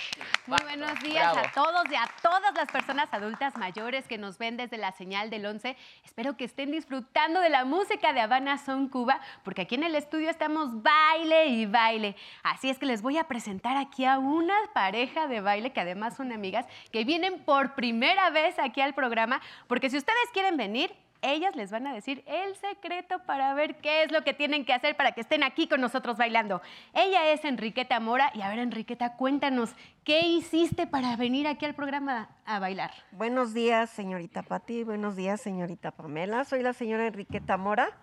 Muy 0.47 0.59
buenos 0.63 0.99
días 1.01 1.36
a 1.36 1.51
todos 1.51 1.84
y 1.91 1.95
a 1.95 2.09
todas 2.21 2.53
las 2.55 2.71
personas 2.71 3.09
adultas 3.11 3.57
mayores 3.57 4.07
que 4.07 4.17
nos 4.17 4.38
ven 4.38 4.57
desde 4.57 4.77
la 4.77 4.91
señal 4.93 5.29
del 5.29 5.45
11. 5.45 5.75
Espero 6.05 6.38
que 6.38 6.45
estén 6.45 6.71
disfrutando 6.71 7.41
de 7.41 7.49
la 7.49 7.65
música 7.65 8.13
de 8.13 8.21
Habana 8.21 8.57
Son 8.57 8.88
Cuba, 8.88 9.19
porque 9.43 9.63
aquí 9.63 9.75
en 9.75 9.84
el 9.84 9.95
estudio 9.95 10.29
estamos 10.29 10.81
baile 10.81 11.47
y 11.47 11.65
baile. 11.65 12.15
Así 12.43 12.69
es 12.69 12.79
que 12.79 12.86
les 12.86 13.01
voy 13.01 13.17
a 13.17 13.25
presentar 13.25 13.75
aquí 13.77 14.05
a 14.05 14.19
una 14.19 14.55
pareja 14.73 15.27
de 15.27 15.41
baile 15.41 15.73
que 15.73 15.81
además 15.81 16.15
son 16.15 16.31
amigas 16.31 16.65
que 16.91 17.03
vienen 17.03 17.43
por 17.43 17.75
primera 17.75 18.29
vez 18.29 18.57
aquí 18.57 18.81
al 18.81 18.93
programa, 18.93 19.41
porque 19.67 19.89
si 19.89 19.97
ustedes 19.97 20.29
quieren 20.31 20.55
venir, 20.55 20.95
ellas 21.24 21.55
les 21.55 21.71
van 21.71 21.88
a 21.88 21.93
decir 21.93 22.24
el 22.28 22.55
secreto 22.55 23.19
para 23.26 23.53
ver 23.53 23.78
qué 23.78 24.03
es 24.03 24.11
lo 24.11 24.24
que 24.24 24.34
tienen 24.34 24.65
que 24.65 24.74
hacer 24.74 24.95
para 24.95 25.13
que 25.13 25.21
estén 25.21 25.41
aquí 25.41 25.67
con 25.67 25.82
nosotros 25.82 26.17
bailando. 26.17 26.61
Ella 26.93 27.32
es 27.32 27.45
Enriqueta 27.45 27.99
Mora 27.99 28.30
y 28.34 28.41
a 28.41 28.49
ver 28.49 28.59
Enriqueta, 28.59 29.15
cuéntanos, 29.15 29.74
¿qué 30.03 30.28
hiciste 30.28 30.86
para 30.86 31.15
venir 31.15 31.47
aquí 31.47 31.65
al 31.65 31.74
programa 31.74 32.30
a 32.45 32.59
bailar? 32.59 32.91
Buenos 33.11 33.53
días, 33.53 33.89
señorita 33.89 34.43
Pati, 34.43 34.84
buenos 34.84 35.15
días, 35.15 35.39
señorita 35.41 35.91
Pamela. 35.91 36.43
Soy 36.43 36.61
la 36.61 36.74
señora 36.74 37.07
Enriqueta 37.07 37.57
Mora. 37.57 37.97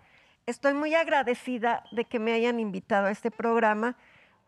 Estoy 0.47 0.75
muy 0.75 0.95
agradecida 0.95 1.85
de 1.93 2.07
que 2.07 2.19
me 2.19 2.33
hayan 2.33 2.59
invitado 2.59 3.07
a 3.07 3.11
este 3.11 3.31
programa 3.31 3.97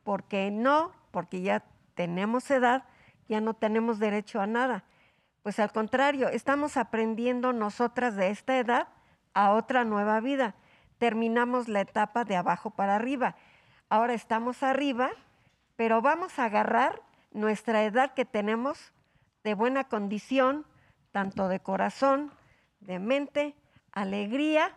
porque 0.03 0.51
no, 0.51 0.93
porque 1.11 1.43
ya 1.43 1.63
tenemos 1.95 2.51
edad, 2.51 2.85
ya 3.29 3.41
no 3.41 3.55
tenemos 3.55 3.99
derecho 3.99 4.41
a 4.41 4.47
nada. 4.47 4.85
Pues 5.43 5.59
al 5.59 5.73
contrario, 5.73 6.29
estamos 6.29 6.77
aprendiendo 6.77 7.53
nosotras 7.53 8.15
de 8.15 8.31
esta 8.31 8.59
edad 8.59 8.89
a 9.35 9.53
otra 9.53 9.85
nueva 9.85 10.21
vida. 10.21 10.55
Terminamos 10.99 11.69
la 11.69 11.81
etapa 11.81 12.25
de 12.25 12.37
abajo 12.37 12.71
para 12.71 12.95
arriba. 12.95 13.35
Ahora 13.89 14.15
estamos 14.15 14.63
arriba, 14.63 15.11
pero 15.75 16.01
vamos 16.01 16.39
a 16.39 16.45
agarrar 16.45 17.03
nuestra 17.33 17.83
edad 17.83 18.15
que 18.15 18.25
tenemos 18.25 18.93
de 19.43 19.55
buena 19.55 19.85
condición, 19.85 20.65
tanto 21.11 21.49
de 21.49 21.59
corazón, 21.59 22.33
de 22.79 23.01
mente, 23.01 23.57
alegría 23.91 24.77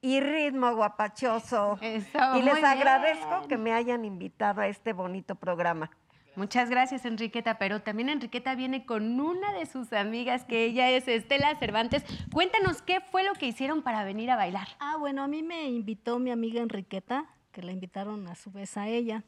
y 0.00 0.20
ritmo 0.20 0.74
guapachoso. 0.74 1.78
y 1.80 2.42
les 2.42 2.64
agradezco 2.64 3.46
que 3.46 3.56
me 3.56 3.72
hayan 3.72 4.04
invitado 4.04 4.62
a 4.62 4.66
este 4.66 4.92
bonito 4.92 5.36
programa. 5.36 5.90
Muchas 6.34 6.70
gracias, 6.70 7.04
Enriqueta. 7.04 7.58
Pero 7.58 7.82
también 7.82 8.08
Enriqueta 8.08 8.54
viene 8.54 8.86
con 8.86 9.20
una 9.20 9.52
de 9.52 9.66
sus 9.66 9.92
amigas, 9.92 10.44
que 10.44 10.64
ella 10.64 10.90
es 10.90 11.06
Estela 11.06 11.54
Cervantes. 11.58 12.04
Cuéntanos 12.32 12.80
qué 12.82 13.00
fue 13.00 13.22
lo 13.22 13.34
que 13.34 13.46
hicieron 13.46 13.82
para 13.82 14.04
venir 14.04 14.30
a 14.30 14.36
bailar. 14.36 14.68
Ah, 14.80 14.96
bueno, 14.98 15.22
a 15.22 15.28
mí 15.28 15.42
me 15.42 15.68
invitó 15.68 16.18
mi 16.18 16.30
amiga 16.30 16.62
Enriqueta, 16.62 17.26
que 17.52 17.62
la 17.62 17.72
invitaron 17.72 18.26
a 18.28 18.34
su 18.34 18.50
vez 18.50 18.76
a 18.76 18.88
ella. 18.88 19.24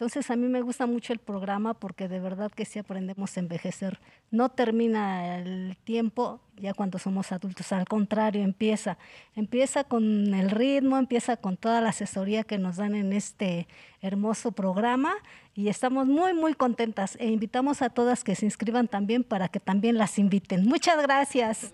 Entonces 0.00 0.30
a 0.30 0.36
mí 0.36 0.48
me 0.48 0.62
gusta 0.62 0.86
mucho 0.86 1.12
el 1.12 1.18
programa 1.18 1.74
porque 1.74 2.08
de 2.08 2.20
verdad 2.20 2.50
que 2.50 2.64
sí 2.64 2.78
aprendemos 2.78 3.36
a 3.36 3.40
envejecer. 3.40 4.00
No 4.30 4.48
termina 4.48 5.36
el 5.36 5.76
tiempo 5.84 6.40
ya 6.56 6.72
cuando 6.72 6.98
somos 6.98 7.32
adultos, 7.32 7.70
al 7.72 7.86
contrario, 7.86 8.42
empieza. 8.42 8.96
Empieza 9.36 9.84
con 9.84 10.32
el 10.32 10.50
ritmo, 10.50 10.96
empieza 10.96 11.36
con 11.36 11.58
toda 11.58 11.82
la 11.82 11.90
asesoría 11.90 12.44
que 12.44 12.56
nos 12.56 12.76
dan 12.76 12.94
en 12.94 13.12
este 13.12 13.68
hermoso 14.00 14.52
programa 14.52 15.12
y 15.54 15.68
estamos 15.68 16.06
muy, 16.06 16.32
muy 16.32 16.54
contentas 16.54 17.16
e 17.20 17.26
invitamos 17.26 17.82
a 17.82 17.90
todas 17.90 18.24
que 18.24 18.34
se 18.34 18.46
inscriban 18.46 18.88
también 18.88 19.22
para 19.22 19.48
que 19.48 19.60
también 19.60 19.98
las 19.98 20.18
inviten. 20.18 20.64
Muchas 20.64 21.02
gracias. 21.02 21.72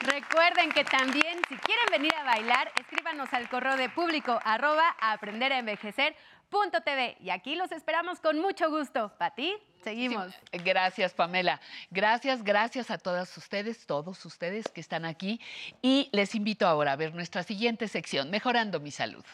Recuerden 0.00 0.70
que 0.74 0.84
también 0.84 1.38
si 1.46 1.56
quieren 1.56 1.84
venir 1.90 2.14
a 2.14 2.24
bailar, 2.24 2.72
escríbanos 2.80 3.30
al 3.34 3.50
correo 3.50 3.76
de 3.76 3.90
público 3.90 4.38
arroba 4.44 4.96
aprender 5.00 5.52
a 5.52 5.58
envejecer 5.58 6.14
TV. 6.84 7.16
Y 7.20 7.30
aquí 7.30 7.54
los 7.54 7.72
esperamos 7.72 8.20
con 8.20 8.38
mucho 8.38 8.70
gusto. 8.70 9.12
Para 9.18 9.34
ti, 9.34 9.54
seguimos. 9.82 10.32
gracias, 10.52 11.12
Pamela. 11.14 11.60
Gracias, 11.90 12.42
gracias 12.42 12.90
a 12.90 12.98
todas 12.98 13.36
ustedes, 13.36 13.86
todos 13.86 14.24
ustedes 14.24 14.68
que 14.68 14.80
están 14.80 15.04
aquí. 15.04 15.40
Y 15.80 16.08
les 16.12 16.34
invito 16.34 16.66
ahora 16.66 16.92
a 16.92 16.96
ver 16.96 17.14
nuestra 17.14 17.42
siguiente 17.42 17.88
sección, 17.88 18.30
Mejorando 18.30 18.80
mi 18.80 18.90
Salud. 18.90 19.24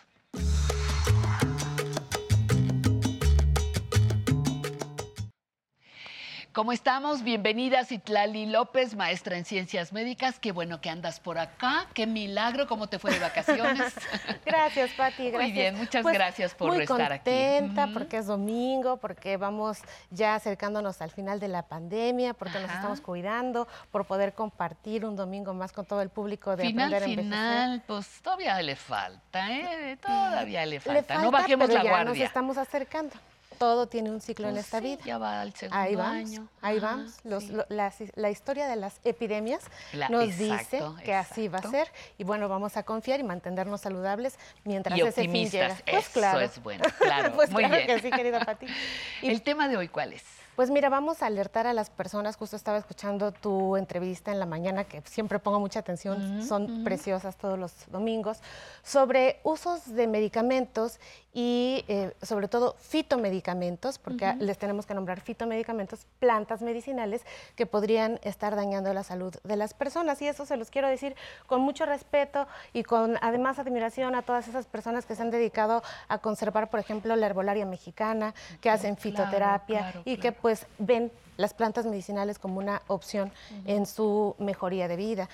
¿Cómo 6.53 6.73
estamos? 6.73 7.23
Bienvenida 7.23 7.85
Citlali 7.85 8.47
López, 8.47 8.97
maestra 8.97 9.37
en 9.37 9.45
ciencias 9.45 9.93
médicas. 9.93 10.39
Qué 10.41 10.51
bueno 10.51 10.81
que 10.81 10.89
andas 10.89 11.21
por 11.21 11.39
acá. 11.39 11.87
Qué 11.93 12.07
milagro. 12.07 12.67
¿Cómo 12.67 12.89
te 12.89 12.99
fue 12.99 13.13
de 13.13 13.19
vacaciones? 13.19 13.95
gracias, 14.47 14.91
Pati. 14.93 15.31
Muy 15.31 15.53
bien, 15.53 15.77
muchas 15.77 16.03
pues, 16.03 16.15
gracias 16.15 16.55
por 16.55 16.81
estar 16.81 17.13
aquí. 17.13 17.31
Muy 17.31 17.39
contenta 17.39 17.89
porque 17.93 18.17
es 18.17 18.27
domingo, 18.27 18.97
porque 18.97 19.37
vamos 19.37 19.79
ya 20.11 20.35
acercándonos 20.35 21.03
al 21.03 21.11
final 21.11 21.39
de 21.39 21.49
la 21.49 21.63
pandemia, 21.63 22.35
porque 22.35 22.59
nos 22.59 22.71
estamos 22.71 23.03
cuidando, 23.03 23.69
por 23.93 24.07
poder 24.07 24.33
compartir 24.33 25.05
un 25.05 25.17
domingo 25.17 25.53
más 25.53 25.73
con 25.73 25.85
todo 25.85 26.01
el 26.01 26.09
público 26.09 26.57
de 26.57 26.65
final, 26.65 26.95
Aprender 26.95 27.25
Final, 27.25 27.83
pues 27.87 28.23
todavía 28.23 28.61
le 28.63 28.75
falta, 28.75 29.53
¿eh? 29.53 29.99
Todavía 30.01 30.65
le 30.65 30.81
falta. 30.81 31.19
no 31.19 31.31
bajemos 31.31 31.69
la 31.69 31.83
guardia. 31.83 32.05
Nos 32.05 32.19
estamos 32.19 32.57
acercando 32.57 33.15
todo 33.59 33.89
tiene 33.89 34.11
un 34.11 34.21
ciclo 34.21 34.49
en 34.49 34.55
pues 34.55 34.67
esta 34.67 34.81
vida. 34.81 34.99
Ya 35.05 35.19
va 35.19 35.41
al 35.41 35.55
segundo 35.55 35.81
ahí 35.81 35.97
vamos, 35.97 36.31
año. 36.31 36.49
Ahí 36.61 36.79
vamos. 36.81 37.21
la, 37.69 38.31
historia 38.31 38.69
de 38.69 38.77
las 38.77 39.01
epidemias 39.05 39.65
nos 40.11 40.37
dice 40.37 40.83
que 41.05 41.15
así 41.15 41.49
va 41.49 41.59
a 41.59 41.71
ser. 41.71 41.89
Y 42.19 42.25
bueno, 42.25 42.49
vamos 42.49 42.77
a 42.77 42.83
confiar 42.83 43.21
y 43.21 43.25
mantenernos 43.25 43.81
saludables 43.81 44.39
mientras 44.65 44.99
y 44.99 45.03
ese 45.03 45.29
fin 45.29 45.49
llega. 45.49 45.77
Pues 45.91 46.09
claro. 46.09 46.41
Eso 46.41 46.55
es 46.55 46.63
bueno, 46.63 46.85
claro. 46.99 47.33
pues 47.35 47.51
Muy 47.51 47.65
claro 47.65 47.77
bien. 47.77 47.87
que 47.87 48.01
sí, 48.01 48.11
querida 48.11 48.41
Pati. 48.45 48.67
¿El 49.23 49.43
tema 49.43 49.69
de 49.69 49.77
hoy 49.77 49.89
cuál 49.89 50.13
es? 50.13 50.25
Pues 50.59 50.71
mira, 50.71 50.89
vamos 50.89 51.23
a 51.23 51.27
alertar 51.27 51.69
a 51.69 51.73
las 51.73 51.89
personas, 51.89 52.35
justo 52.35 52.57
estaba 52.57 52.79
escuchando 52.79 53.31
tu 53.31 53.77
entrevista 53.77 54.33
en 54.33 54.41
la 54.41 54.45
mañana, 54.45 54.83
que 54.83 55.03
siempre 55.03 55.39
pongo 55.39 55.61
mucha 55.61 55.79
atención, 55.79 56.43
son 56.43 56.83
preciosas 56.83 57.37
todos 57.37 57.57
los 57.57 57.73
domingos, 57.93 58.41
sobre 58.83 59.39
usos 59.45 59.95
de 59.95 60.09
medicamentos 60.09 60.99
y 61.41 61.85
eh, 61.87 62.15
sobre 62.21 62.49
todo 62.49 62.75
fitomedicamentos, 62.81 64.01
porque 64.01 64.35
les 64.41 64.59
tenemos 64.59 64.87
que 64.87 64.95
nombrar 64.95 65.21
fitomedicamentos, 65.21 66.05
plantas 66.19 66.63
medicinales 66.63 67.23
que 67.55 67.65
podrían 67.65 68.19
estar 68.25 68.57
dañando 68.57 68.93
la 68.93 69.05
salud 69.05 69.33
de 69.45 69.55
las 69.55 69.73
personas. 69.73 70.21
Y 70.21 70.27
eso 70.27 70.47
se 70.47 70.57
los 70.57 70.69
quiero 70.69 70.89
decir 70.89 71.15
con 71.47 71.61
mucho 71.61 71.87
respeto 71.87 72.49
y 72.73 72.83
con 72.83 73.19
además 73.23 73.61
admiración 73.61 74.17
a 74.17 74.23
todas 74.23 74.49
esas 74.49 74.67
personas 74.67 75.07
que 75.07 75.15
se 75.15 75.23
han 75.23 75.31
dedicado 75.31 75.85
a 76.09 76.19
conservar, 76.19 76.71
por 76.71 76.81
ejemplo, 76.81 77.15
la 77.15 77.27
herbolaria 77.27 77.67
mexicana, 77.67 78.35
que 78.61 78.69
hacen 78.69 78.97
fitoterapia 78.97 79.95
y 80.05 80.17
que 80.17 80.33
pues 80.33 80.67
ven 80.81 81.13
las 81.37 81.55
plantas 81.55 81.87
medicinales 81.87 82.41
como 82.41 82.59
una 82.59 82.83
opción 82.89 83.31
en 83.65 83.87
su 83.87 84.35
mejoría 84.41 84.89
de 84.89 84.97
vida. 84.97 85.29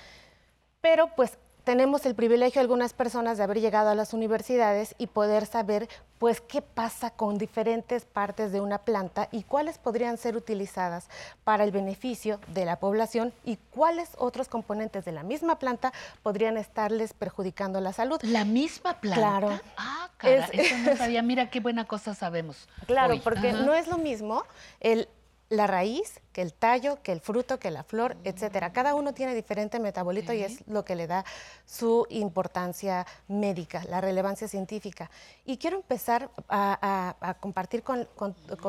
Pero 0.81 1.07
pues 1.15 1.39
tenemos 1.65 2.05
el 2.05 2.15
privilegio 2.15 2.61
algunas 2.61 2.93
personas 2.93 3.37
de 3.37 3.43
haber 3.43 3.59
llegado 3.59 3.89
a 3.89 3.95
las 3.95 4.13
universidades 4.13 4.95
y 4.99 5.07
poder 5.07 5.47
saber 5.47 5.89
pues 6.19 6.39
qué 6.39 6.61
pasa 6.61 7.09
con 7.09 7.37
diferentes 7.37 8.05
partes 8.05 8.51
de 8.51 8.61
una 8.61 8.77
planta 8.77 9.27
y 9.31 9.43
cuáles 9.43 9.79
podrían 9.79 10.17
ser 10.17 10.37
utilizadas 10.37 11.09
para 11.43 11.63
el 11.63 11.71
beneficio 11.71 12.39
de 12.47 12.65
la 12.65 12.79
población 12.79 13.33
y 13.43 13.57
cuáles 13.71 14.11
otros 14.17 14.47
componentes 14.47 15.03
de 15.05 15.11
la 15.11 15.23
misma 15.23 15.59
planta 15.59 15.91
podrían 16.23 16.55
estarles 16.55 17.13
perjudicando 17.13 17.81
la 17.81 17.91
salud. 17.91 18.19
¿La 18.21 18.45
misma 18.45 18.93
planta? 19.01 19.19
Claro. 19.19 19.59
Ah, 19.75 20.09
cara, 20.17 20.47
eso 20.53 20.77
no 20.77 20.95
sabía. 20.97 21.23
Mira 21.23 21.49
qué 21.49 21.59
buena 21.59 21.85
cosa 21.85 22.13
sabemos. 22.13 22.69
Claro, 22.85 23.19
porque 23.23 23.53
no 23.53 23.73
es 23.73 23.87
lo 23.87 23.97
mismo 23.97 24.43
el 24.79 25.09
la 25.49 25.67
raíz, 25.67 26.19
que 26.33 26.41
el 26.41 26.53
tallo, 26.53 27.01
que 27.01 27.11
el 27.11 27.21
fruto, 27.21 27.59
que 27.59 27.71
la 27.71 27.83
flor, 27.83 28.17
etcétera. 28.23 28.73
Cada 28.73 28.95
uno 28.95 29.13
tiene 29.13 29.35
diferente 29.35 29.79
metabolito 29.79 30.33
y 30.33 30.41
es 30.41 30.67
lo 30.67 30.83
que 30.83 30.95
le 30.95 31.07
da 31.07 31.23
su 31.65 32.07
importancia 32.09 33.05
médica, 33.27 33.83
la 33.89 34.01
relevancia 34.01 34.47
científica. 34.47 35.09
Y 35.45 35.57
quiero 35.57 35.77
empezar 35.77 36.29
a, 36.49 37.35
compartir 37.39 37.83
con, 37.83 38.07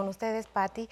ustedes, 0.08 0.46
Patti, 0.46 0.88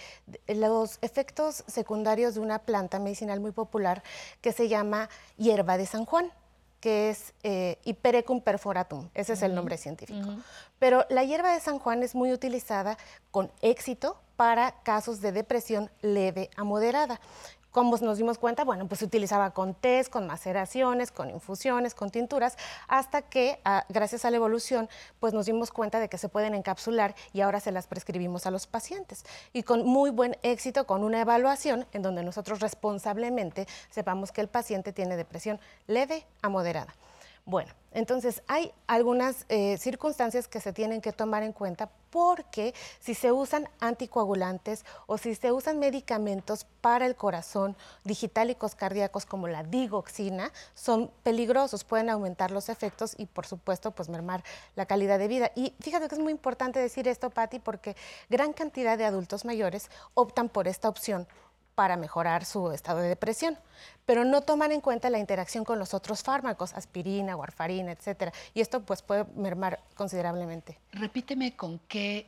los 0.49 0.99
efectos 1.03 1.64
secundarios 1.66 2.35
de 2.35 2.41
una 2.41 2.61
planta 2.61 2.99
medicinal 2.99 3.41
muy 3.41 3.53
popular 3.53 4.03
que 4.41 4.53
se 4.53 4.68
llama 4.68 5.09
hierba 5.37 5.76
de 5.76 5.87
San 5.87 6.07
Juan 6.07 6.32
que 6.85 7.09
es 7.09 7.32
eh, 7.43 7.78
Hypericum 7.85 8.43
perforatum, 8.43 9.09
ese 9.14 9.32
es 9.32 9.41
el 9.41 9.55
nombre 9.55 9.78
científico. 9.78 10.37
Pero 10.78 11.07
la 11.09 11.24
hierba 11.24 11.55
de 11.55 11.61
San 11.61 11.78
Juan 11.78 12.03
es 12.03 12.14
muy 12.14 12.30
utilizada 12.30 12.99
con 13.30 13.51
éxito 13.62 14.20
para 14.37 14.82
casos 14.82 15.22
de 15.22 15.32
depresión 15.32 15.91
leve 16.03 16.51
a 16.57 16.62
moderada. 16.62 17.22
¿Cómo 17.75 17.97
nos 17.97 18.18
dimos 18.18 18.39
cuenta? 18.39 18.62
Bueno, 18.62 18.87
pues 18.87 19.01
se 19.01 19.05
utilizaba 19.05 19.51
con 19.51 19.75
test, 19.75 20.09
con 20.09 20.29
maceraciones, 20.29 21.11
con 21.11 21.29
infusiones, 21.29 21.97
con 21.97 22.09
tinturas, 22.09 22.57
hasta 22.87 23.22
que, 23.22 23.59
ah, 23.64 23.85
gracias 23.89 24.25
a 24.25 24.31
la 24.31 24.37
evolución, 24.37 24.89
pues 25.18 25.35
nos 25.35 25.47
dimos 25.47 25.72
cuenta 25.72 25.99
de 25.99 26.09
que 26.09 26.16
se 26.16 26.29
pueden 26.29 26.55
encapsular 26.55 27.16
y 27.33 27.41
ahora 27.41 27.59
se 27.59 27.72
las 27.72 27.89
prescribimos 27.89 28.47
a 28.47 28.53
los 28.53 28.68
pacientes. 28.68 29.25
Y 29.53 29.64
con 29.64 29.85
muy 29.85 30.11
buen 30.11 30.37
éxito, 30.45 30.87
con 30.87 31.03
una 31.03 31.20
evaluación 31.20 31.85
en 31.91 32.03
donde 32.03 32.22
nosotros 32.22 32.61
responsablemente 32.61 33.66
sepamos 33.91 34.31
que 34.31 34.41
el 34.41 34.47
paciente 34.47 34.93
tiene 34.93 35.16
depresión 35.16 35.59
leve 35.89 36.29
a 36.43 36.49
moderada. 36.49 36.95
Bueno, 37.47 37.70
entonces 37.92 38.42
hay 38.47 38.72
algunas 38.86 39.45
eh, 39.51 39.76
circunstancias 39.76 40.49
que 40.49 40.61
se 40.61 40.72
tienen 40.72 41.03
que 41.03 41.12
tomar 41.12 41.42
en 41.42 41.53
cuenta 41.53 41.90
porque 42.09 42.74
si 43.01 43.14
se 43.14 43.32
usan 43.32 43.68
anticoagulantes 43.80 44.84
o 45.07 45.18
si 45.18 45.34
se 45.34 45.53
usan 45.53 45.78
medicamentos 45.78 46.64
para 46.80 47.05
el 47.05 47.16
corazón, 47.16 47.76
digitálicos 48.05 48.74
cardíacos 48.74 49.26
como 49.26 49.47
la 49.47 49.62
digoxina, 49.62 50.53
son 50.74 51.11
peligrosos, 51.22 51.84
pueden 51.84 52.09
aumentar 52.09 52.51
los 52.51 52.70
efectos 52.70 53.14
y 53.18 53.26
por 53.26 53.45
supuesto 53.45 53.90
pues 53.90 54.09
mermar 54.09 54.42
la 54.74 54.86
calidad 54.86 55.18
de 55.18 55.28
vida. 55.28 55.51
Y 55.55 55.74
fíjate 55.80 56.09
que 56.09 56.14
es 56.14 56.20
muy 56.20 56.32
importante 56.32 56.78
decir 56.78 57.09
esto, 57.09 57.28
Patti, 57.28 57.59
porque 57.59 57.95
gran 58.30 58.55
cantidad 58.55 58.97
de 58.97 59.05
adultos 59.05 59.45
mayores 59.45 59.90
optan 60.14 60.49
por 60.49 60.66
esta 60.66 60.88
opción 60.88 61.26
para 61.75 61.97
mejorar 61.97 62.45
su 62.45 62.70
estado 62.72 63.01
de 63.01 63.09
depresión, 63.09 63.59
pero 64.07 64.25
no 64.25 64.43
toman 64.43 64.72
en 64.72 64.81
cuenta 64.81 65.11
la 65.11 65.18
interacción 65.18 65.64
con 65.64 65.79
los 65.79 65.95
otros 65.95 66.22
fármacos, 66.22 66.75
aspirina, 66.75 67.37
warfarina, 67.37 67.93
etcétera, 67.93 68.33
y 68.55 68.61
esto 68.61 68.81
pues 68.81 69.03
puede 69.03 69.25
mermar 69.37 69.81
considerablemente. 69.97 70.79
Repíteme 70.93 71.57
con 71.57 71.81
qué 71.89 72.27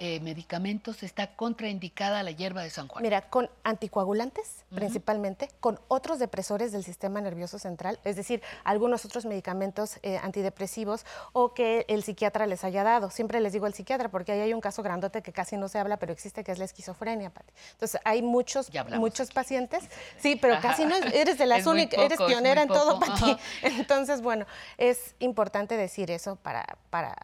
eh, 0.00 0.20
medicamentos 0.20 1.02
está 1.02 1.34
contraindicada 1.34 2.22
la 2.22 2.30
hierba 2.30 2.62
de 2.62 2.70
San 2.70 2.88
Juan? 2.88 3.02
Mira, 3.02 3.22
con 3.22 3.50
anticoagulantes 3.64 4.64
principalmente, 4.74 5.48
con 5.60 5.80
otros 5.88 6.18
depresores 6.18 6.72
del 6.72 6.84
sistema 6.84 7.20
nervioso 7.20 7.58
central, 7.58 7.98
es 8.04 8.16
decir, 8.16 8.42
algunos 8.64 9.04
otros 9.04 9.24
medicamentos 9.24 9.98
eh, 10.02 10.18
antidepresivos 10.22 11.06
o 11.32 11.54
que 11.54 11.86
el 11.88 12.02
psiquiatra 12.02 12.46
les 12.46 12.64
haya 12.64 12.84
dado. 12.84 13.10
Siempre 13.10 13.40
les 13.40 13.52
digo 13.52 13.66
al 13.66 13.74
psiquiatra 13.74 14.08
porque 14.10 14.32
ahí 14.32 14.40
hay 14.40 14.52
un 14.52 14.60
caso 14.60 14.82
grandote 14.82 15.22
que 15.22 15.32
casi 15.32 15.56
no 15.56 15.68
se 15.68 15.78
habla, 15.78 15.96
pero 15.98 16.12
existe, 16.12 16.44
que 16.44 16.52
es 16.52 16.58
la 16.58 16.64
esquizofrenia, 16.64 17.30
Pati. 17.30 17.52
Entonces, 17.72 18.00
hay 18.04 18.22
muchos, 18.22 18.70
muchos 18.96 19.30
pacientes. 19.30 19.84
Sí, 20.18 20.36
pero 20.36 20.60
casi 20.60 20.84
no 20.84 20.94
eres 20.96 21.38
de 21.38 21.46
las 21.46 21.66
únicas, 21.66 21.98
eres 21.98 22.18
pionera 22.20 22.62
en 22.62 22.68
todo, 22.68 23.00
Pati. 23.00 23.36
Entonces, 23.62 24.22
bueno, 24.22 24.46
es 24.76 25.14
importante 25.18 25.76
decir 25.76 26.10
eso 26.10 26.36
para, 26.36 26.64
para 26.90 27.16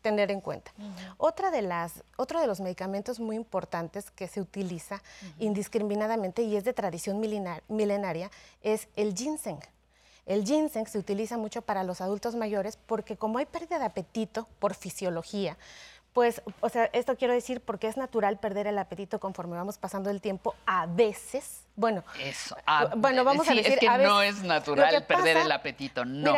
tener 0.00 0.30
en 0.30 0.40
cuenta. 0.40 0.72
Otra 1.16 1.50
de 1.50 1.62
las, 1.62 2.02
otro 2.16 2.40
de 2.40 2.46
los 2.46 2.60
medicamentos 2.60 3.20
muy 3.20 3.36
importantes 3.36 4.10
que 4.10 4.28
se 4.28 4.40
utiliza 4.40 5.02
indiscriminadamente 5.38 6.42
y 6.42 6.56
es 6.56 6.64
de 6.64 6.72
tradición 6.72 7.20
milenaria 7.68 8.30
es 8.62 8.88
el 8.96 9.14
ginseng. 9.14 9.60
El 10.26 10.44
ginseng 10.44 10.86
se 10.86 10.98
utiliza 10.98 11.36
mucho 11.38 11.62
para 11.62 11.82
los 11.82 12.00
adultos 12.00 12.34
mayores 12.34 12.76
porque 12.76 13.16
como 13.16 13.38
hay 13.38 13.46
pérdida 13.46 13.78
de 13.78 13.84
apetito 13.84 14.46
por 14.58 14.74
fisiología, 14.74 15.56
pues, 16.12 16.42
o 16.60 16.68
sea, 16.68 16.86
esto 16.92 17.16
quiero 17.16 17.32
decir 17.32 17.60
porque 17.60 17.86
es 17.86 17.96
natural 17.96 18.38
perder 18.38 18.66
el 18.66 18.78
apetito 18.78 19.20
conforme 19.20 19.56
vamos 19.56 19.78
pasando 19.78 20.10
el 20.10 20.20
tiempo 20.20 20.56
a 20.66 20.86
veces. 20.86 21.62
Bueno, 21.76 22.02
eso. 22.20 22.56
bueno, 22.96 23.24
vamos 23.24 23.48
a 23.48 23.54
decir 23.54 23.74
es 23.74 23.78
que 23.78 23.88
no 23.88 24.20
es 24.20 24.42
natural 24.42 25.04
perder 25.06 25.36
el 25.38 25.52
apetito, 25.52 26.04
no 26.04 26.34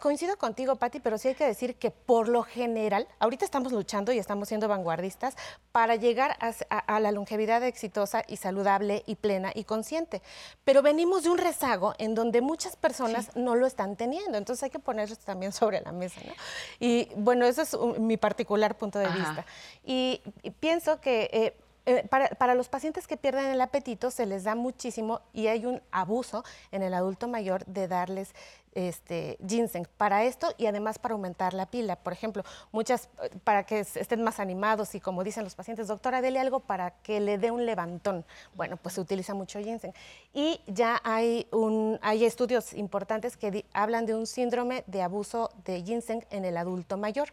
coincido 0.00 0.36
contigo, 0.36 0.76
Patti, 0.76 1.00
pero 1.00 1.18
sí 1.18 1.28
hay 1.28 1.34
que 1.34 1.46
decir 1.46 1.76
que 1.76 1.90
por 1.90 2.28
lo 2.28 2.42
general, 2.42 3.08
ahorita 3.18 3.44
estamos 3.44 3.72
luchando 3.72 4.12
y 4.12 4.18
estamos 4.18 4.48
siendo 4.48 4.68
vanguardistas 4.68 5.36
para 5.72 5.96
llegar 5.96 6.36
a, 6.40 7.00
la 7.00 7.12
longevidad 7.12 7.62
exitosa 7.62 8.22
y 8.26 8.36
saludable 8.36 9.02
y 9.06 9.16
plena 9.16 9.52
y 9.54 9.64
consciente. 9.64 10.22
Pero 10.64 10.82
venimos 10.82 11.24
de 11.24 11.30
un 11.30 11.38
rezago 11.38 11.94
en 11.98 12.14
donde 12.14 12.40
muchas 12.40 12.76
personas 12.76 13.34
no 13.36 13.54
lo 13.54 13.66
están 13.66 13.96
teniendo, 13.96 14.38
entonces 14.38 14.64
hay 14.64 14.70
que 14.70 14.78
ponerlo 14.78 15.16
también 15.16 15.52
sobre 15.58 15.80
la 15.80 15.92
mesa. 15.92 16.20
¿no? 16.24 16.32
Y 16.80 17.08
bueno, 17.16 17.46
eso 17.46 17.62
es 17.62 17.76
mi 18.00 18.16
particular 18.16 18.76
punto 18.76 18.98
de 18.98 19.08
vista. 19.08 19.44
Y, 19.84 20.22
pienso 20.60 21.00
que... 21.00 21.30
Eh, 21.32 21.56
eh, 21.86 22.06
para, 22.06 22.28
para, 22.28 22.54
los 22.54 22.68
pacientes 22.68 23.06
que 23.06 23.16
pierden 23.16 23.46
el 23.46 23.62
apetito 23.62 24.10
se 24.10 24.26
les 24.26 24.44
da 24.44 24.54
muchísimo 24.54 25.22
y 25.32 25.46
hay 25.46 25.64
un 25.64 25.80
abuso 25.90 26.44
en 26.70 26.82
el 26.82 26.92
adulto 26.92 27.28
mayor 27.28 27.64
de 27.64 27.88
darles 27.88 28.34
este, 28.78 29.38
ginseng 29.44 29.86
para 29.96 30.24
esto 30.24 30.54
y 30.56 30.66
además 30.66 30.98
para 31.00 31.14
aumentar 31.14 31.52
la 31.52 31.66
pila. 31.66 31.96
Por 31.96 32.12
ejemplo, 32.12 32.44
muchas, 32.70 33.08
para 33.42 33.64
que 33.64 33.80
estén 33.80 34.22
más 34.22 34.38
animados 34.38 34.94
y 34.94 35.00
como 35.00 35.24
dicen 35.24 35.42
los 35.42 35.56
pacientes, 35.56 35.88
doctora, 35.88 36.20
dele 36.20 36.38
algo 36.38 36.60
para 36.60 36.92
que 37.02 37.18
le 37.18 37.38
dé 37.38 37.50
un 37.50 37.66
levantón. 37.66 38.24
Bueno, 38.54 38.76
pues 38.76 38.94
se 38.94 39.00
utiliza 39.00 39.34
mucho 39.34 39.58
ginseng. 39.58 39.92
Y 40.32 40.60
ya 40.68 41.00
hay, 41.02 41.48
un, 41.50 41.98
hay 42.02 42.24
estudios 42.24 42.72
importantes 42.72 43.36
que 43.36 43.64
hablan 43.72 44.06
de 44.06 44.14
un 44.14 44.26
síndrome 44.26 44.84
de 44.86 45.02
abuso 45.02 45.50
de 45.64 45.82
ginseng 45.82 46.24
en 46.30 46.44
el 46.44 46.56
adulto 46.56 46.96
mayor, 46.96 47.32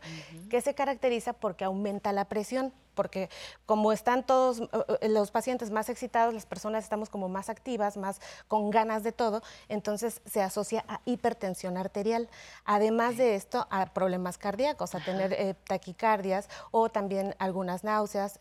que 0.50 0.62
se 0.62 0.74
caracteriza 0.74 1.34
porque 1.34 1.64
aumenta 1.64 2.12
la 2.12 2.26
presión 2.26 2.74
porque 2.96 3.30
como 3.66 3.92
están 3.92 4.26
todos 4.26 4.62
eh, 4.62 4.68
eh, 5.02 5.10
los 5.10 5.32
pacientes 5.32 5.70
más 5.70 5.90
excitados, 5.90 6.34
las 6.34 6.46
personas 6.46 6.84
estamos 6.84 7.10
como 7.10 7.30
más 7.30 7.50
activas, 7.50 7.98
más 7.98 8.20
con 8.48 8.72
ganas 8.72 9.04
de 9.04 9.12
todo, 9.12 9.44
entonces 9.70 10.22
se 10.26 10.42
asocia 10.42 10.84
a 10.88 11.02
hipertensión 11.06 11.78
arterial. 11.78 12.30
Además 12.64 13.18
de 13.18 13.36
esto, 13.36 13.68
a 13.70 13.86
problemas 13.94 14.38
cardíacos, 14.38 14.96
a 14.96 15.00
tener 15.00 15.34
eh, 15.34 15.56
taquicardias 15.68 16.50
o 16.72 16.90
también 16.90 17.36
algunas 17.38 17.84
náuseas, 17.84 18.40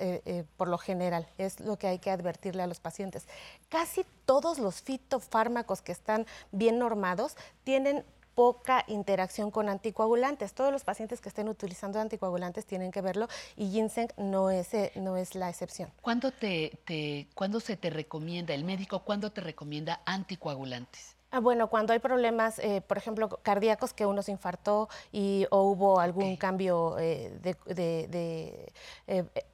por 0.57 0.69
lo 0.69 0.79
general. 0.79 1.29
Es 1.39 1.61
lo 1.61 1.77
que 1.77 1.89
hay 1.89 1.99
que 1.99 2.11
advertirle 2.11 2.63
a 2.63 2.67
los 2.67 2.81
pacientes. 2.81 3.27
Casi 3.69 4.07
todos 4.25 4.59
los 4.59 4.81
fitofármacos 4.83 5.83
que 5.83 5.93
están 5.93 6.27
bien 6.53 6.79
normados 6.79 7.37
tienen 7.65 8.05
poca 8.35 8.85
interacción 8.89 9.51
con 9.51 9.69
anticoagulantes. 9.69 10.55
Todos 10.55 10.73
los 10.73 10.85
pacientes 10.85 11.21
que 11.21 11.29
estén 11.29 11.49
utilizando 11.49 12.01
anticoagulantes 12.01 12.67
tienen 12.67 12.91
que 12.91 13.01
verlo 13.01 13.29
y 13.57 13.71
ginseng 13.71 14.09
no 14.17 14.51
es, 14.51 14.75
eh, 14.75 14.93
no 14.97 15.17
es 15.17 15.35
la 15.35 15.49
excepción. 15.49 15.91
¿Cuándo, 16.03 16.31
te, 16.31 16.79
te, 16.85 17.29
¿Cuándo 17.35 17.61
se 17.61 17.77
te 17.77 17.91
recomienda, 17.91 18.55
el 18.55 18.65
médico, 18.65 19.01
cuándo 19.01 19.31
te 19.33 19.41
recomienda 19.41 20.01
anticoagulantes? 20.05 21.17
Ah, 21.31 21.41
bueno, 21.41 21.69
cuando 21.69 21.93
hay 21.93 21.99
problemas, 21.99 22.61
eh, 22.61 22.81
por 22.81 22.97
ejemplo, 22.97 23.29
cardíacos, 23.43 23.93
que 23.93 24.07
uno 24.07 24.23
se 24.23 24.31
infartó 24.31 24.89
y, 25.11 25.47
o 25.51 25.63
hubo 25.63 25.99
algún 25.99 26.37
cambio 26.37 26.97
eh, 27.01 27.37
de... 27.43 28.73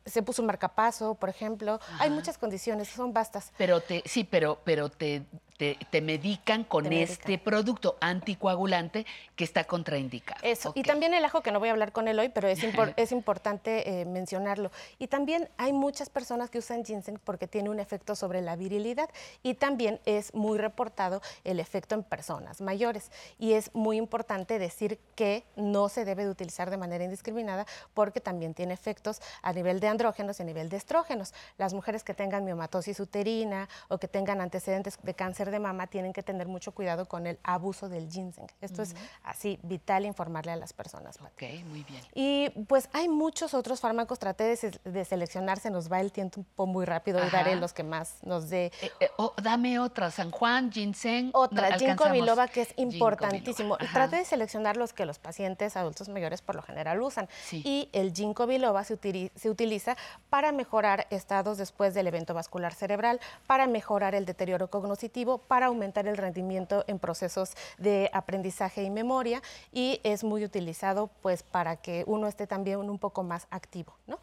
se 0.04 0.22
puso 0.22 0.42
un 0.42 0.46
marcapaso, 0.46 1.14
por 1.14 1.30
ejemplo. 1.30 1.80
Hay 1.98 2.10
muchas 2.10 2.36
condiciones, 2.36 2.88
son 2.88 3.14
vastas. 3.14 3.54
Pero 3.56 3.80
te, 3.80 4.02
sí, 4.04 4.24
pero, 4.24 4.58
pero 4.62 4.90
te 4.90 5.24
te, 5.60 6.00
medican 6.00 6.64
con 6.64 6.90
este 6.90 7.36
producto 7.36 7.98
anticoagulante 8.00 9.04
que 9.36 9.44
está 9.44 9.64
contraindicado. 9.64 10.40
Eso. 10.42 10.72
Y 10.74 10.82
también 10.82 11.12
el 11.12 11.22
ajo, 11.24 11.42
que 11.42 11.52
no 11.52 11.58
voy 11.58 11.68
a 11.68 11.72
hablar 11.72 11.92
con 11.92 12.08
él 12.08 12.18
hoy, 12.18 12.30
pero 12.30 12.48
es, 12.48 12.60
es 12.96 13.12
importante 13.12 14.00
eh, 14.00 14.06
mencionarlo. 14.06 14.70
Y 14.98 15.08
también 15.08 15.50
hay 15.58 15.74
muchas 15.74 16.08
personas 16.08 16.48
que 16.48 16.58
usan 16.58 16.84
ginseng 16.84 17.18
porque 17.22 17.46
tiene 17.46 17.68
un 17.68 17.78
efecto 17.78 18.16
sobre 18.16 18.40
la 18.40 18.56
virilidad 18.56 19.10
y 19.42 19.54
también 19.54 20.00
es 20.06 20.32
muy 20.34 20.56
reportado 20.56 21.20
el 21.44 21.60
efecto 21.60 21.94
en 21.94 22.04
personas 22.04 22.62
mayores. 22.62 23.10
Y 23.38 23.52
es 23.52 23.70
muy 23.74 23.98
importante 23.98 24.58
decir 24.58 24.98
que 25.14 25.44
no 25.56 25.90
se 25.90 26.06
debe 26.06 26.24
de 26.24 26.30
utilizar 26.30 26.70
de 26.70 26.78
manera 26.78 27.04
indiscriminada 27.04 27.66
porque 27.92 28.20
también 28.20 28.54
tiene 28.54 28.72
efectos 28.72 29.20
a 29.42 29.52
nivel 29.52 29.80
de 29.80 29.88
andrógenos 29.88 30.40
y 30.40 30.42
a 30.42 30.46
nivel 30.46 30.70
de 30.70 30.78
estrógenos. 30.78 31.34
Las 31.58 31.74
mujeres 31.74 32.02
que 32.02 32.14
tengan 32.14 32.46
miomatosis 32.46 32.98
uterina 32.98 33.68
o 33.88 33.98
que 33.98 34.08
tengan 34.08 34.40
antecedentes 34.40 34.98
de 35.02 35.14
cáncer 35.14 35.49
de 35.50 35.58
mama 35.58 35.86
tienen 35.86 36.12
que 36.12 36.22
tener 36.22 36.48
mucho 36.48 36.72
cuidado 36.72 37.06
con 37.06 37.26
el 37.26 37.38
abuso 37.42 37.88
del 37.88 38.10
ginseng. 38.10 38.46
Esto 38.60 38.82
es 38.82 38.94
así 39.22 39.58
vital 39.62 40.06
informarle 40.06 40.52
a 40.52 40.56
las 40.56 40.72
personas. 40.72 41.18
Ok, 41.20 41.42
muy 41.66 41.84
bien. 41.84 42.02
Y 42.14 42.50
pues 42.68 42.88
hay 42.92 43.08
muchos 43.08 43.54
otros 43.54 43.80
fármacos, 43.80 44.18
traté 44.18 44.56
de, 44.84 45.04
seleccionar, 45.04 45.58
se 45.58 45.70
nos 45.70 45.90
va 45.90 46.00
el 46.00 46.12
tiempo 46.12 46.66
muy 46.66 46.84
rápido 46.84 47.24
y 47.24 47.30
daré 47.30 47.56
los 47.56 47.72
que 47.72 47.82
más 47.82 48.16
nos 48.22 48.48
dé. 48.50 48.72
Eh, 48.80 48.90
eh, 49.00 49.10
dame 49.42 49.78
otra, 49.78 50.10
San 50.10 50.30
Juan, 50.30 50.70
ginseng. 50.70 51.30
Otra, 51.32 51.78
ginkgo 51.78 52.10
biloba, 52.10 52.48
que 52.48 52.62
es 52.62 52.74
importantísimo. 52.76 53.76
Traté 53.92 54.16
de 54.16 54.24
seleccionar 54.24 54.76
los 54.76 54.92
que 54.92 55.06
los 55.06 55.18
pacientes 55.18 55.76
adultos 55.76 56.08
mayores 56.08 56.42
por 56.42 56.54
lo 56.54 56.62
general 56.62 57.00
usan. 57.02 57.28
Y 57.52 57.88
el 57.92 58.12
ginkgo 58.12 58.46
biloba 58.46 58.84
se, 58.84 58.98
se 59.34 59.50
utiliza 59.50 59.96
para 60.28 60.52
mejorar 60.52 61.06
estados 61.10 61.58
después 61.58 61.94
del 61.94 62.06
evento 62.06 62.34
vascular 62.34 62.74
cerebral, 62.74 63.20
para 63.46 63.66
mejorar 63.66 64.14
el 64.14 64.26
deterioro 64.26 64.68
cognitivo, 64.68 65.39
para 65.48 65.66
aumentar 65.66 66.06
el 66.06 66.16
rendimiento 66.16 66.84
en 66.86 66.98
procesos 66.98 67.52
de 67.78 68.10
aprendizaje 68.12 68.82
y 68.82 68.90
memoria 68.90 69.42
y 69.72 70.00
es 70.04 70.24
muy 70.24 70.44
utilizado 70.44 71.10
pues 71.22 71.42
para 71.42 71.76
que 71.76 72.04
uno 72.06 72.26
esté 72.26 72.46
también 72.46 72.78
un 72.78 72.98
poco 72.98 73.22
más 73.22 73.46
activo, 73.50 73.94
¿no? 74.06 74.18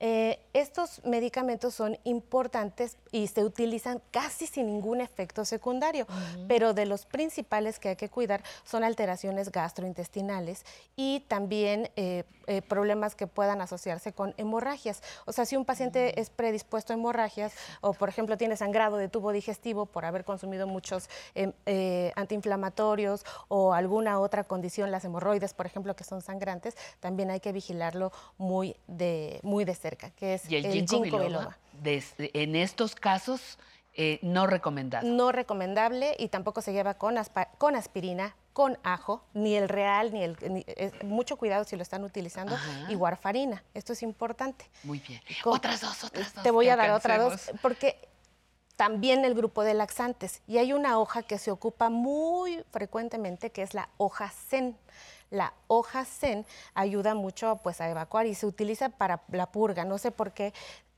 Eh, 0.00 0.40
estos 0.52 1.04
medicamentos 1.04 1.74
son 1.74 1.96
importantes 2.04 2.98
y 3.12 3.28
se 3.28 3.44
utilizan 3.44 4.02
casi 4.10 4.46
sin 4.46 4.66
ningún 4.66 5.00
efecto 5.00 5.44
secundario, 5.44 6.06
pero 6.48 6.74
de 6.74 6.84
los 6.84 7.06
principales 7.06 7.78
que 7.78 7.90
hay 7.90 7.96
que 7.96 8.08
cuidar 8.08 8.42
son 8.64 8.82
alteraciones 8.82 9.52
gastrointestinales 9.52 10.64
y 10.96 11.20
también 11.28 11.90
eh, 11.96 12.24
eh, 12.46 12.60
problemas 12.60 13.14
que 13.14 13.26
puedan 13.26 13.60
asociarse 13.60 14.12
con 14.12 14.34
hemorragias. 14.36 15.02
O 15.26 15.32
sea, 15.32 15.46
si 15.46 15.56
un 15.56 15.64
paciente 15.64 16.20
es 16.20 16.28
predispuesto 16.28 16.92
a 16.92 16.96
hemorragias 16.96 17.52
o, 17.80 17.94
por 17.94 18.08
ejemplo, 18.08 18.36
tiene 18.36 18.56
sangrado 18.56 18.96
de 18.96 19.08
tubo 19.08 19.32
digestivo 19.32 19.86
por 19.86 20.04
haber 20.04 20.24
consumido 20.24 20.66
muchos 20.66 21.08
em, 21.34 21.52
antiinflamatorios 22.16 23.24
o 23.48 23.72
alguna 23.72 24.18
otra 24.20 24.44
condición, 24.44 24.90
las 24.90 25.04
hemorroides, 25.04 25.54
por 25.54 25.66
ejemplo, 25.66 25.94
que 25.94 26.04
son 26.04 26.20
sangrantes, 26.20 26.76
también 27.00 27.30
hay 27.30 27.40
que 27.40 27.52
vigilarlo 27.52 28.12
muy 28.38 28.76
de, 28.86 29.40
muy 29.42 29.64
de 29.64 29.74
cerca, 29.84 30.08
que 30.10 30.34
es 30.34 30.50
y 30.50 30.56
el, 30.56 30.72
ginkgo, 30.72 31.00
biloba, 31.02 31.58
en 32.18 32.56
estos 32.56 32.94
casos, 32.94 33.58
eh, 33.92 34.18
no 34.22 34.46
recomendable. 34.46 35.10
No 35.10 35.30
recomendable 35.30 36.16
y 36.18 36.28
tampoco 36.28 36.62
se 36.62 36.72
lleva 36.72 36.94
con, 36.94 37.16
con 37.58 37.76
aspirina, 37.76 38.34
con 38.54 38.78
ajo, 38.82 39.22
ni 39.34 39.56
el 39.56 39.68
real, 39.68 40.10
ni 40.14 40.22
el... 40.22 40.38
mucho 41.04 41.36
cuidado 41.36 41.64
si 41.64 41.76
lo 41.76 41.82
están 41.82 42.02
utilizando, 42.02 42.56
y 42.88 42.96
warfarina. 42.96 43.62
Esto 43.74 43.92
es 43.92 44.02
importante. 44.02 44.70
Muy 44.84 45.00
bien. 45.00 45.20
otras 45.44 45.82
dos, 45.82 46.02
otras 46.02 46.32
dos. 46.32 46.42
Te 46.42 46.50
voy 46.50 46.70
a 46.70 46.76
dar 46.76 46.90
otras 46.92 47.18
dos, 47.18 47.52
porque 47.60 48.08
también 48.76 49.26
el 49.26 49.34
grupo 49.34 49.64
de 49.64 49.74
laxantes. 49.74 50.40
Y 50.46 50.56
hay 50.56 50.72
una 50.72 50.98
hoja 50.98 51.22
que 51.22 51.36
se 51.36 51.50
ocupa 51.50 51.90
muy 51.90 52.64
frecuentemente, 52.70 53.50
que 53.50 53.60
es 53.60 53.74
la 53.74 53.90
hoja 53.98 54.30
zen. 54.30 54.78
La 55.34 55.52
hoja 55.66 56.04
zen 56.04 56.46
ayuda 56.74 57.14
mucho 57.14 57.60
pues, 57.62 57.80
a 57.80 57.90
evacuar 57.90 58.26
y 58.26 58.34
se 58.34 58.46
utiliza 58.46 58.88
para 58.88 59.22
la 59.32 59.46
purga. 59.46 59.84
No 59.84 59.98
sé 59.98 60.10
por 60.10 60.32
qué 60.32 60.52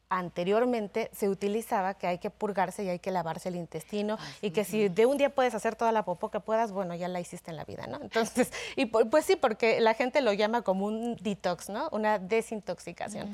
anteriormente 0.09 1.11
se 1.13 1.29
utilizaba 1.29 1.95
que 1.95 2.07
hay 2.07 2.19
que 2.19 2.31
purgarse 2.31 2.85
y 2.85 2.89
hay 2.89 2.99
que 2.99 3.11
lavarse 3.11 3.49
el 3.49 3.57
intestino 3.57 4.19
y 4.41 4.53
que 4.53 4.65
si 4.65 4.89
de 4.89 5.07
un 5.07 5.17
día 5.17 5.35
puedes 5.35 5.55
hacer 5.55 5.75
toda 5.75 5.91
la 5.91 6.05
popó 6.05 6.31
que 6.31 6.39
puedas, 6.39 6.71
bueno, 6.71 6.95
ya 6.95 7.09
la 7.09 7.19
hiciste 7.19 7.51
en 7.51 7.57
la 7.57 7.65
vida, 7.65 7.87
¿no? 7.89 7.99
Entonces, 8.01 8.53
y 8.77 8.87
pues 8.87 9.25
sí, 9.25 9.37
porque 9.37 9.81
la 9.81 9.95
gente 9.95 10.21
lo 10.21 10.33
llama 10.33 10.63
como 10.63 10.87
un 10.87 11.17
detox, 11.17 11.71
¿no? 11.71 11.89
Una 11.91 12.19
desintoxicación. 12.19 13.33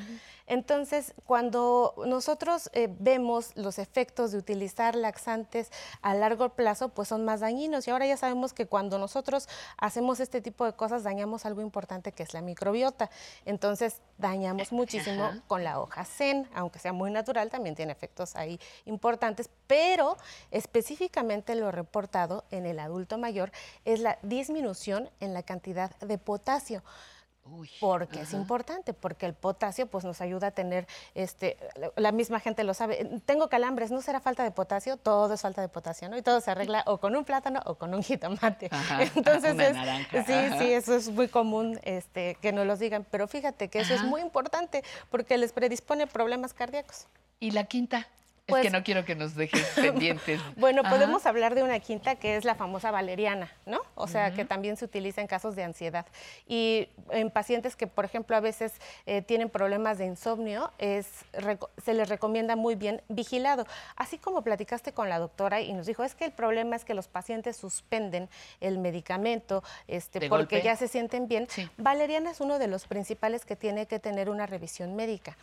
Entonces, 0.52 1.14
cuando 1.24 1.94
nosotros 2.06 2.68
eh, 2.74 2.94
vemos 3.00 3.52
los 3.56 3.78
efectos 3.78 4.32
de 4.32 4.38
utilizar 4.38 4.94
laxantes 4.94 5.72
a 6.02 6.12
largo 6.12 6.50
plazo, 6.50 6.90
pues 6.90 7.08
son 7.08 7.24
más 7.24 7.40
dañinos. 7.40 7.88
Y 7.88 7.90
ahora 7.90 8.06
ya 8.06 8.18
sabemos 8.18 8.52
que 8.52 8.66
cuando 8.66 8.98
nosotros 8.98 9.48
hacemos 9.78 10.20
este 10.20 10.42
tipo 10.42 10.66
de 10.66 10.74
cosas, 10.74 11.04
dañamos 11.04 11.46
algo 11.46 11.62
importante 11.62 12.12
que 12.12 12.22
es 12.22 12.34
la 12.34 12.42
microbiota. 12.42 13.08
Entonces, 13.46 14.02
dañamos 14.18 14.72
muchísimo 14.72 15.30
con 15.46 15.64
la 15.64 15.80
hoja 15.80 16.04
zen, 16.04 16.46
aunque 16.54 16.78
sea 16.78 16.92
muy 16.92 17.10
natural, 17.10 17.48
también 17.48 17.74
tiene 17.74 17.92
efectos 17.92 18.36
ahí 18.36 18.60
importantes, 18.84 19.48
pero 19.66 20.18
específicamente 20.50 21.54
lo 21.54 21.72
reportado 21.72 22.44
en 22.50 22.66
el 22.66 22.78
adulto 22.78 23.16
mayor 23.16 23.52
es 23.86 24.00
la 24.00 24.18
disminución 24.20 25.08
en 25.20 25.32
la 25.32 25.44
cantidad 25.44 25.96
de 26.00 26.18
potasio 26.18 26.82
porque 27.80 28.20
es 28.20 28.32
importante, 28.32 28.94
porque 28.94 29.26
el 29.26 29.34
potasio 29.34 29.86
pues 29.86 30.04
nos 30.04 30.20
ayuda 30.20 30.48
a 30.48 30.50
tener, 30.52 30.86
este, 31.14 31.56
la 31.96 32.12
misma 32.12 32.40
gente 32.40 32.64
lo 32.64 32.72
sabe, 32.72 33.20
tengo 33.26 33.48
calambres, 33.48 33.90
¿no 33.90 34.00
será 34.00 34.20
falta 34.20 34.44
de 34.44 34.50
potasio? 34.50 34.96
Todo 34.96 35.34
es 35.34 35.42
falta 35.42 35.60
de 35.60 35.68
potasio, 35.68 36.08
¿no? 36.08 36.16
Y 36.16 36.22
todo 36.22 36.40
se 36.40 36.50
arregla 36.50 36.84
o 36.86 36.98
con 36.98 37.16
un 37.16 37.24
plátano 37.24 37.60
o 37.66 37.74
con 37.74 37.94
un 37.94 38.02
jitomate. 38.04 38.70
Entonces, 39.16 39.76
sí, 40.26 40.58
sí, 40.58 40.72
eso 40.72 40.94
es 40.94 41.10
muy 41.10 41.28
común 41.28 41.78
este, 41.82 42.36
que 42.40 42.52
nos 42.52 42.66
lo 42.66 42.76
digan, 42.76 43.06
pero 43.10 43.26
fíjate 43.26 43.68
que 43.68 43.80
eso 43.80 43.94
es 43.94 44.02
muy 44.02 44.20
importante 44.20 44.82
porque 45.10 45.36
les 45.36 45.52
predispone 45.52 46.06
problemas 46.06 46.54
cardíacos. 46.54 47.06
¿Y 47.40 47.50
la 47.50 47.64
quinta? 47.64 48.06
Es 48.56 48.62
que 48.62 48.70
pues 48.70 48.72
no 48.72 48.84
quiero 48.84 49.04
que 49.04 49.14
nos 49.14 49.34
dejes 49.34 49.66
pendientes. 49.74 50.40
bueno, 50.56 50.82
podemos 50.82 51.26
hablar 51.26 51.54
de 51.54 51.62
una 51.62 51.78
quinta 51.80 52.16
que 52.16 52.36
es 52.36 52.44
la 52.44 52.54
famosa 52.54 52.90
valeriana, 52.90 53.52
¿no? 53.66 53.80
O 53.94 54.06
sea, 54.06 54.32
que 54.32 54.44
también 54.44 54.76
se 54.76 54.84
utiliza 54.84 55.20
en 55.20 55.26
casos 55.26 55.56
de 55.56 55.64
ansiedad. 55.64 56.06
Y 56.46 56.88
en 57.10 57.30
pacientes 57.30 57.76
que, 57.76 57.86
por 57.86 58.04
ejemplo, 58.04 58.36
a 58.36 58.40
veces 58.40 58.72
eh, 59.06 59.22
tienen 59.22 59.48
problemas 59.48 59.98
de 59.98 60.06
insomnio, 60.06 60.70
es, 60.78 61.06
se 61.82 61.94
les 61.94 62.08
recomienda 62.08 62.56
muy 62.56 62.74
bien 62.74 63.02
vigilado. 63.08 63.66
Así 63.96 64.18
como 64.18 64.42
platicaste 64.42 64.92
con 64.92 65.08
la 65.08 65.18
doctora 65.18 65.60
y 65.60 65.72
nos 65.72 65.86
dijo, 65.86 66.04
es 66.04 66.14
que 66.14 66.24
el 66.24 66.32
problema 66.32 66.76
es 66.76 66.84
que 66.84 66.94
los 66.94 67.08
pacientes 67.08 67.56
suspenden 67.56 68.28
el 68.60 68.78
medicamento 68.78 69.62
este, 69.88 70.28
porque 70.28 70.62
ya 70.62 70.76
se 70.76 70.88
sienten 70.88 71.28
bien. 71.28 71.48
Valeriana 71.76 72.30
es 72.30 72.40
uno 72.40 72.58
de 72.58 72.68
los 72.68 72.86
principales 72.86 73.44
que 73.44 73.56
tiene 73.56 73.86
que 73.86 73.98
tener 73.98 74.30
una 74.30 74.46
revisión 74.46 74.96
médica. 74.96 75.36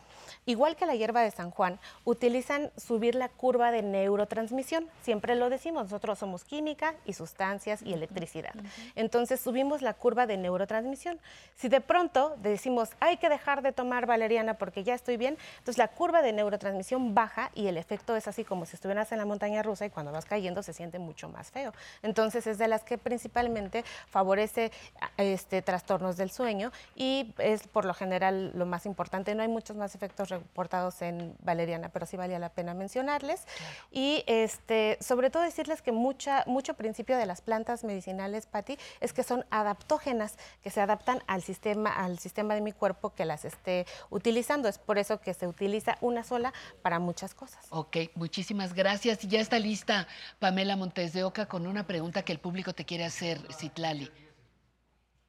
Igual 0.45 0.75
que 0.75 0.85
la 0.85 0.95
hierba 0.95 1.21
de 1.21 1.31
San 1.31 1.51
Juan, 1.51 1.79
utilizan 2.05 2.71
subir 2.99 3.15
la 3.15 3.29
curva 3.29 3.71
de 3.71 3.81
neurotransmisión. 3.81 4.85
Siempre 5.03 5.35
lo 5.35 5.49
decimos, 5.49 5.83
nosotros 5.83 6.19
somos 6.19 6.43
química 6.43 6.95
y 7.05 7.13
sustancias 7.13 7.81
y 7.81 7.93
electricidad. 7.93 8.53
Entonces 8.93 9.39
subimos 9.39 9.81
la 9.81 9.93
curva 9.93 10.27
de 10.27 10.35
neurotransmisión. 10.35 11.17
Si 11.55 11.69
de 11.69 11.79
pronto 11.79 12.35
decimos, 12.41 12.89
hay 12.99 13.15
que 13.15 13.29
dejar 13.29 13.61
de 13.61 13.71
tomar 13.71 14.05
valeriana 14.05 14.55
porque 14.55 14.83
ya 14.83 14.95
estoy 14.95 15.15
bien, 15.15 15.37
entonces 15.59 15.77
la 15.77 15.87
curva 15.87 16.21
de 16.21 16.33
neurotransmisión 16.33 17.15
baja 17.15 17.51
y 17.55 17.67
el 17.67 17.77
efecto 17.77 18.17
es 18.17 18.27
así 18.27 18.43
como 18.43 18.65
si 18.65 18.75
estuvieras 18.75 19.13
en 19.13 19.19
la 19.19 19.25
montaña 19.25 19.63
rusa 19.63 19.85
y 19.85 19.89
cuando 19.89 20.11
vas 20.11 20.25
cayendo 20.25 20.61
se 20.61 20.73
siente 20.73 20.99
mucho 20.99 21.29
más 21.29 21.51
feo. 21.51 21.71
Entonces 22.03 22.47
es 22.47 22.57
de 22.57 22.67
las 22.67 22.83
que 22.83 22.97
principalmente 22.97 23.85
favorece 24.09 24.73
este, 25.15 25.61
trastornos 25.61 26.17
del 26.17 26.31
sueño 26.31 26.73
y 26.97 27.33
es 27.37 27.65
por 27.65 27.85
lo 27.85 27.93
general 27.93 28.51
lo 28.55 28.65
más 28.65 28.85
importante. 28.85 29.35
No 29.35 29.41
hay 29.41 29.47
muchos 29.47 29.77
más 29.77 29.95
efectos 29.95 30.27
reportados 30.27 31.01
en 31.01 31.33
valeriana, 31.39 31.87
pero 31.87 32.05
sí 32.05 32.17
valía 32.17 32.39
la 32.39 32.49
pena 32.49 32.73
mencionarles. 32.79 33.45
Y 33.91 34.23
este, 34.25 34.97
sobre 35.01 35.29
todo 35.29 35.43
decirles 35.43 35.83
que 35.83 35.91
mucha, 35.91 36.43
mucho 36.47 36.73
principio 36.73 37.15
de 37.17 37.27
las 37.27 37.41
plantas 37.41 37.83
medicinales, 37.83 38.47
Patti, 38.47 38.79
es 39.01 39.13
que 39.13 39.21
son 39.23 39.45
adaptógenas, 39.51 40.37
que 40.63 40.71
se 40.71 40.81
adaptan 40.81 41.21
al 41.27 41.43
sistema, 41.43 41.91
al 41.91 42.17
sistema 42.17 42.55
de 42.55 42.61
mi 42.61 42.71
cuerpo 42.71 43.13
que 43.13 43.25
las 43.25 43.45
esté 43.45 43.85
utilizando. 44.09 44.67
Es 44.67 44.79
por 44.79 44.97
eso 44.97 45.21
que 45.21 45.35
se 45.35 45.45
utiliza 45.45 45.97
una 46.01 46.23
sola 46.23 46.53
para 46.81 46.97
muchas 46.97 47.35
cosas. 47.35 47.67
Ok, 47.69 47.97
muchísimas 48.15 48.73
gracias. 48.73 49.23
Y 49.23 49.27
ya 49.27 49.39
está 49.39 49.59
lista 49.59 50.07
Pamela 50.39 50.75
Montes 50.75 51.13
de 51.13 51.23
Oca 51.23 51.45
con 51.45 51.67
una 51.67 51.85
pregunta 51.85 52.23
que 52.23 52.31
el 52.31 52.39
público 52.39 52.73
te 52.73 52.85
quiere 52.85 53.05
hacer, 53.05 53.39
Citlali. 53.53 54.09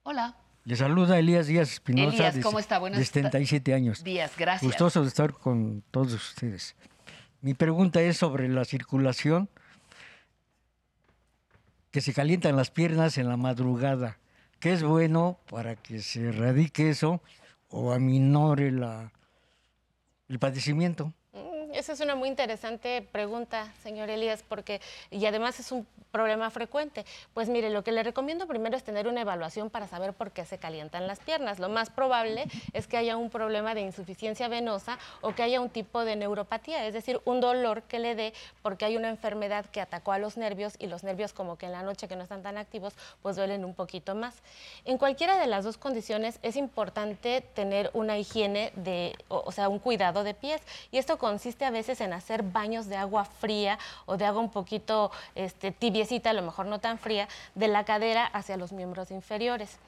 Hola. 0.02 0.36
Le 0.64 0.76
saluda 0.76 1.18
Elías 1.18 1.46
Díaz 1.46 1.72
Espinosa. 1.72 2.28
Elías, 2.28 2.44
¿cómo 2.44 2.58
está? 2.58 2.78
Buenas 2.78 2.98
de 2.98 3.04
77 3.06 3.74
años. 3.74 4.04
Díaz, 4.04 4.32
gracias. 4.36 4.62
Gustoso 4.62 5.02
de 5.02 5.08
estar 5.08 5.32
con 5.32 5.82
todos 5.90 6.12
ustedes. 6.12 6.76
Mi 7.42 7.54
pregunta 7.54 8.02
es 8.02 8.18
sobre 8.18 8.48
la 8.48 8.64
circulación, 8.64 9.48
que 11.90 12.00
se 12.00 12.12
calientan 12.12 12.56
las 12.56 12.70
piernas 12.70 13.18
en 13.18 13.28
la 13.28 13.36
madrugada. 13.36 14.18
¿Qué 14.58 14.72
es 14.72 14.82
bueno 14.82 15.38
para 15.50 15.74
que 15.74 16.00
se 16.00 16.28
erradique 16.28 16.90
eso 16.90 17.22
o 17.68 17.92
aminore 17.92 18.70
la, 18.70 19.10
el 20.28 20.38
padecimiento? 20.38 21.14
Esa 21.74 21.92
es 21.92 22.00
una 22.00 22.14
muy 22.14 22.28
interesante 22.28 23.06
pregunta, 23.12 23.72
señor 23.82 24.10
Elías, 24.10 24.44
porque, 24.48 24.80
y 25.10 25.24
además 25.26 25.60
es 25.60 25.72
un 25.72 25.86
problema 26.10 26.50
frecuente. 26.50 27.04
Pues 27.34 27.48
mire, 27.48 27.70
lo 27.70 27.84
que 27.84 27.92
le 27.92 28.02
recomiendo 28.02 28.46
primero 28.46 28.76
es 28.76 28.82
tener 28.82 29.08
una 29.08 29.20
evaluación 29.20 29.70
para 29.70 29.86
saber 29.86 30.12
por 30.12 30.32
qué 30.32 30.44
se 30.44 30.58
calientan 30.58 31.06
las 31.06 31.20
piernas. 31.20 31.58
Lo 31.58 31.68
más 31.68 31.90
probable 31.90 32.44
es 32.72 32.86
que 32.86 32.96
haya 32.96 33.16
un 33.16 33.30
problema 33.30 33.74
de 33.74 33.82
insuficiencia 33.82 34.48
venosa 34.48 34.98
o 35.20 35.34
que 35.34 35.42
haya 35.42 35.60
un 35.60 35.70
tipo 35.70 36.04
de 36.04 36.16
neuropatía, 36.16 36.86
es 36.86 36.94
decir, 36.94 37.20
un 37.24 37.40
dolor 37.40 37.82
que 37.82 37.98
le 37.98 38.14
dé 38.14 38.34
porque 38.62 38.84
hay 38.84 38.96
una 38.96 39.08
enfermedad 39.08 39.66
que 39.66 39.80
atacó 39.80 40.12
a 40.12 40.18
los 40.18 40.36
nervios 40.36 40.74
y 40.78 40.86
los 40.86 41.04
nervios 41.04 41.32
como 41.32 41.56
que 41.56 41.66
en 41.66 41.72
la 41.72 41.82
noche 41.82 42.08
que 42.08 42.16
no 42.16 42.22
están 42.22 42.42
tan 42.42 42.58
activos, 42.58 42.94
pues 43.22 43.36
duelen 43.36 43.64
un 43.64 43.74
poquito 43.74 44.14
más. 44.14 44.34
En 44.84 44.98
cualquiera 44.98 45.38
de 45.38 45.46
las 45.46 45.64
dos 45.64 45.78
condiciones 45.78 46.38
es 46.42 46.56
importante 46.56 47.40
tener 47.40 47.90
una 47.94 48.18
higiene 48.18 48.72
de, 48.74 49.14
o, 49.28 49.42
o 49.46 49.52
sea, 49.52 49.68
un 49.68 49.78
cuidado 49.78 50.24
de 50.24 50.34
pies 50.34 50.60
y 50.90 50.98
esto 50.98 51.18
consiste 51.18 51.59
a 51.64 51.70
veces 51.70 52.00
en 52.00 52.12
hacer 52.12 52.42
baños 52.42 52.86
de 52.86 52.96
agua 52.96 53.24
fría 53.24 53.78
o 54.06 54.16
de 54.16 54.24
agua 54.24 54.40
un 54.40 54.50
poquito 54.50 55.10
este, 55.34 55.70
tibiecita, 55.72 56.30
a 56.30 56.34
lo 56.34 56.42
mejor 56.42 56.66
no 56.66 56.78
tan 56.80 56.98
fría, 56.98 57.28
de 57.54 57.68
la 57.68 57.84
cadera 57.84 58.26
hacia 58.26 58.56
los 58.56 58.72
miembros 58.72 59.10
inferiores. 59.10 59.78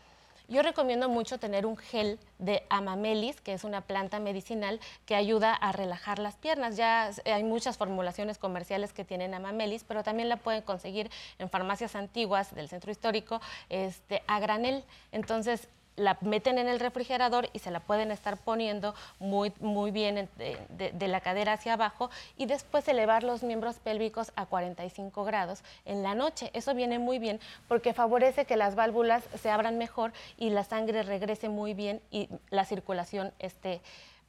Yo 0.49 0.63
recomiendo 0.63 1.09
mucho 1.09 1.39
tener 1.39 1.65
un 1.65 1.77
gel 1.79 2.19
de 2.39 2.65
amamelis, 2.69 3.41
que 3.41 3.55
es 3.55 3.65
una 3.65 3.81
planta 3.81 4.19
medicinal 4.19 4.81
que 5.07 5.15
ayuda 5.15 5.55
a 5.55 5.73
relajar 5.73 6.19
las 6.19 6.37
piernas. 6.37 6.77
Ya 6.77 7.11
hay 7.25 7.43
muchas 7.43 7.79
formulaciones 7.79 8.37
comerciales 8.37 8.93
que 8.93 9.05
tienen 9.05 9.33
amamelis, 9.33 9.85
pero 9.85 10.03
también 10.03 10.29
la 10.29 10.37
pueden 10.37 10.61
conseguir 10.63 11.11
en 11.39 11.49
farmacias 11.49 11.97
antiguas 11.97 12.55
del 12.55 12.69
centro 12.69 12.91
histórico 12.91 13.41
este, 13.71 14.23
a 14.27 14.41
granel. 14.41 14.85
Entonces, 15.11 15.69
la 15.97 16.17
meten 16.21 16.59
en 16.59 16.69
el 16.69 16.81
refrigerador 16.81 17.49
y 17.53 17.59
se 17.59 17.71
la 17.71 17.81
pueden 17.81 18.11
estar 18.11 18.37
poniendo 18.37 18.95
muy, 19.19 19.53
muy 19.61 19.91
bien 19.91 20.29
de, 20.39 21.09
la 21.09 21.21
cadera 21.21 21.55
hacia 21.55 21.75
abajo 21.75 22.11
y 22.37 22.47
después 22.47 22.87
elevar 22.89 23.23
los 23.23 23.43
miembros 23.43 23.79
pélvicos 23.79 24.33
a 24.37 24.47
45 24.47 25.25
grados 25.25 25.63
en 25.85 26.03
la 26.03 26.15
noche. 26.15 26.51
Eso 26.55 26.75
viene 26.75 26.99
muy 26.99 27.19
bien 27.19 27.41
porque 27.69 27.93
favorece 27.93 28.45
que 28.45 28.57
las 28.57 28.75
válvulas 28.75 29.25
se 29.41 29.51
abran 29.51 29.79
mejor 29.79 30.13
y 30.39 30.51
la 30.51 30.65
sangre 30.65 31.03
regrese 31.03 31.49
muy 31.49 31.75
bien 31.75 32.01
y 32.11 32.29
la 32.51 32.65
circulación 32.65 33.33
esté 33.39 33.81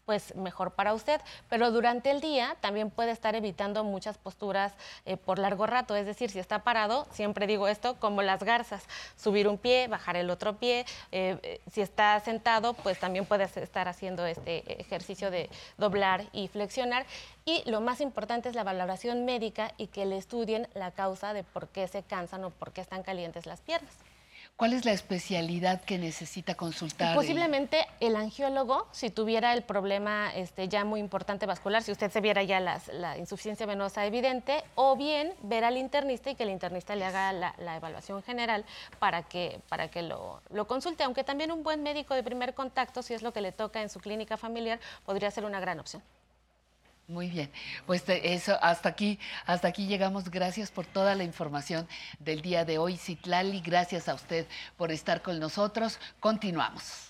pues 0.05 0.35
mejor 0.35 0.71
para 0.71 0.93
usted. 0.93 1.21
Pero 1.49 1.71
durante 1.71 2.11
el 2.11 2.21
día 2.21 2.55
también 2.61 2.89
puede 2.89 3.11
estar 3.11 3.35
evitando 3.35 3.83
muchas 3.83 4.17
posturas 4.17 4.73
eh, 5.05 5.17
por 5.17 5.39
largo 5.39 5.65
rato. 5.65 5.95
Es 5.95 6.05
decir, 6.05 6.29
si 6.29 6.39
está 6.39 6.59
parado, 6.63 7.07
siempre 7.11 7.47
digo 7.47 7.67
esto, 7.67 7.95
como 7.99 8.21
las 8.21 8.43
garzas, 8.43 8.83
subir 9.15 9.47
un 9.47 9.57
pie, 9.57 9.87
bajar 9.87 10.15
el 10.15 10.29
otro 10.29 10.57
pie. 10.57 10.85
Eh, 11.11 11.37
eh, 11.43 11.61
si 11.71 11.81
está 11.81 12.19
sentado, 12.19 12.73
pues 12.73 12.99
también 12.99 13.25
puede 13.25 13.43
estar 13.43 13.87
haciendo 13.87 14.25
este 14.25 14.81
ejercicio 14.81 15.31
de 15.31 15.49
doblar 15.77 16.25
y 16.33 16.47
flexionar. 16.47 17.05
Y 17.45 17.69
lo 17.69 17.81
más 17.81 17.99
importante 18.01 18.49
es 18.49 18.55
la 18.55 18.63
valoración 18.63 19.25
médica 19.25 19.73
y 19.77 19.87
que 19.87 20.05
le 20.05 20.17
estudien 20.17 20.67
la 20.73 20.91
causa 20.91 21.33
de 21.33 21.43
por 21.43 21.67
qué 21.67 21.87
se 21.87 22.03
cansan 22.03 22.43
o 22.45 22.49
por 22.51 22.71
qué 22.71 22.81
están 22.81 23.03
calientes 23.03 23.45
las 23.45 23.61
piernas. 23.61 24.12
¿Cuál 24.55 24.73
es 24.73 24.85
la 24.85 24.91
especialidad 24.91 25.81
que 25.81 25.97
necesita 25.97 26.53
consultar? 26.53 27.15
Posiblemente 27.15 27.87
el 27.99 28.15
angiólogo, 28.15 28.87
si 28.91 29.09
tuviera 29.09 29.51
el 29.53 29.63
problema 29.63 30.31
este, 30.35 30.69
ya 30.69 30.85
muy 30.85 30.99
importante 30.99 31.47
vascular, 31.47 31.81
si 31.81 31.91
usted 31.91 32.11
se 32.11 32.21
viera 32.21 32.43
ya 32.43 32.59
la 32.59 33.17
insuficiencia 33.17 33.65
venosa 33.65 34.05
evidente, 34.05 34.63
o 34.75 34.95
bien 34.95 35.33
ver 35.41 35.63
al 35.63 35.75
internista 35.75 36.29
y 36.29 36.35
que 36.35 36.43
el 36.43 36.51
internista 36.51 36.95
le 36.95 37.03
haga 37.05 37.33
la, 37.33 37.75
evaluación 37.75 38.21
general 38.21 38.63
para 38.99 39.23
que, 39.23 39.59
para 39.69 39.87
que 39.87 40.03
lo, 40.03 40.39
lo 40.51 40.67
consulte, 40.67 41.03
aunque 41.03 41.23
también 41.23 41.51
un 41.51 41.63
buen 41.63 41.81
médico 41.81 42.13
de 42.13 42.21
primer 42.21 42.53
contacto, 42.53 43.01
si 43.01 43.15
es 43.15 43.23
lo 43.23 43.33
que 43.33 43.41
le 43.41 43.51
toca 43.51 43.81
en 43.81 43.89
su 43.89 43.99
clínica 43.99 44.37
familiar, 44.37 44.79
podría 45.03 45.31
ser 45.31 45.45
una 45.45 45.59
gran 45.59 45.79
opción. 45.79 46.03
Muy 47.07 47.29
bien, 47.29 47.51
pues 47.85 48.03
eso 48.07 48.57
hasta 48.61 48.89
aquí, 48.89 49.19
hasta 49.45 49.67
aquí 49.67 49.87
llegamos. 49.87 50.29
Gracias 50.31 50.71
por 50.71 50.85
toda 50.85 51.15
la 51.15 51.25
información 51.25 51.87
del 52.19 52.41
día 52.41 52.63
de 52.63 52.77
hoy, 52.77 52.95
Citlali. 52.97 53.59
Gracias 53.59 54.07
a 54.07 54.13
usted 54.13 54.47
por 54.77 54.91
estar 54.91 55.21
con 55.21 55.37
nosotros. 55.39 55.99
Continuamos. 56.21 57.09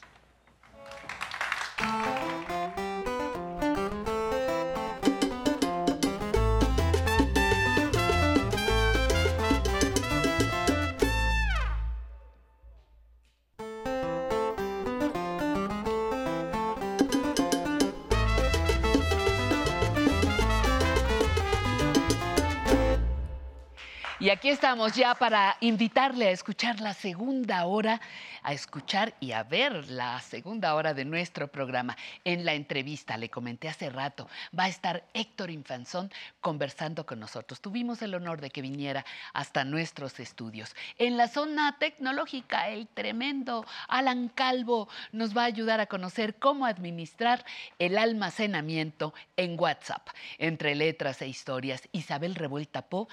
Y 24.23 24.29
aquí 24.29 24.47
estamos 24.47 24.93
ya 24.93 25.15
para 25.15 25.57
invitarle 25.59 26.29
a 26.29 26.31
escuchar 26.31 26.79
la 26.79 26.93
segunda 26.93 27.65
hora, 27.65 27.99
a 28.41 28.53
escuchar 28.53 29.13
y 29.19 29.33
a 29.33 29.43
ver 29.43 29.89
la 29.89 30.17
segunda 30.21 30.75
hora 30.75 30.93
de 30.93 31.03
nuestro 31.03 31.49
programa. 31.49 31.97
En 32.23 32.45
la 32.45 32.53
entrevista, 32.53 33.17
le 33.17 33.29
comenté 33.29 33.67
hace 33.67 33.89
rato, 33.89 34.29
va 34.57 34.63
a 34.63 34.67
estar 34.69 35.03
Héctor 35.13 35.49
Infanzón 35.49 36.09
conversando 36.39 37.05
con 37.05 37.19
nosotros. 37.19 37.59
Tuvimos 37.59 38.01
el 38.01 38.15
honor 38.15 38.39
de 38.39 38.49
que 38.49 38.61
viniera 38.61 39.05
hasta 39.33 39.65
nuestros 39.65 40.17
estudios. 40.21 40.73
En 40.97 41.17
la 41.17 41.27
zona 41.27 41.75
tecnológica, 41.77 42.69
el 42.69 42.87
tremendo 42.87 43.65
Alan 43.89 44.29
Calvo 44.29 44.87
nos 45.11 45.35
va 45.35 45.41
a 45.41 45.47
ayudar 45.47 45.81
a 45.81 45.87
conocer 45.87 46.35
cómo 46.35 46.65
administrar 46.65 47.43
el 47.77 47.97
almacenamiento 47.97 49.13
en 49.35 49.59
WhatsApp. 49.59 50.07
Entre 50.37 50.75
letras 50.75 51.21
e 51.21 51.27
historias, 51.27 51.89
Isabel 51.91 52.35
Revuelta 52.35 52.83
Po, 52.83 53.09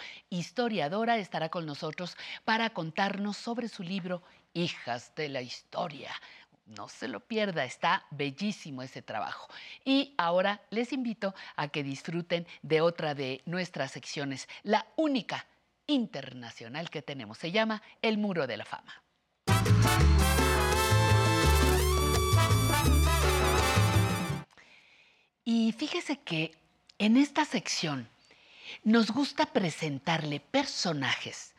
estará 1.09 1.49
con 1.49 1.67
nosotros 1.67 2.17
para 2.45 2.71
contarnos 2.71 3.37
sobre 3.37 3.69
su 3.69 3.83
libro 3.83 4.23
Hijas 4.53 5.15
de 5.15 5.29
la 5.29 5.41
Historia. 5.41 6.11
No 6.67 6.89
se 6.89 7.09
lo 7.09 7.21
pierda, 7.21 7.65
está 7.65 8.05
bellísimo 8.11 8.83
ese 8.83 9.03
trabajo. 9.03 9.49
Y 9.85 10.15
ahora 10.19 10.61
les 10.71 10.93
invito 10.93 11.35
a 11.57 11.69
que 11.69 11.83
disfruten 11.83 12.47
de 12.63 12.81
otra 12.81 13.15
de 13.15 13.41
nuestras 13.47 13.93
secciones, 13.93 14.49
la 14.63 14.87
única 14.97 15.47
internacional 15.87 16.91
que 16.91 17.03
tenemos. 17.03 17.39
Se 17.39 17.51
llama 17.51 17.83
El 18.03 18.19
Muro 18.19 18.47
de 18.47 18.57
la 18.59 18.65
Fama. 18.65 19.03
Y 25.45 25.73
fíjese 25.73 26.21
que 26.21 26.55
en 26.99 27.17
esta 27.17 27.45
sección 27.45 28.09
nos 28.85 29.11
gusta 29.11 29.47
presentarle 29.47 30.41
personajes 30.41 31.55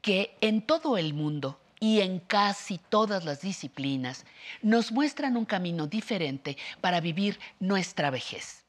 que 0.00 0.36
en 0.40 0.62
todo 0.62 0.98
el 0.98 1.14
mundo 1.14 1.60
y 1.80 2.00
en 2.00 2.20
casi 2.20 2.78
todas 2.78 3.24
las 3.24 3.40
disciplinas 3.40 4.24
nos 4.62 4.92
muestran 4.92 5.36
un 5.36 5.44
camino 5.44 5.86
diferente 5.86 6.56
para 6.80 7.00
vivir 7.00 7.38
nuestra 7.60 8.10
vejez. 8.10 8.64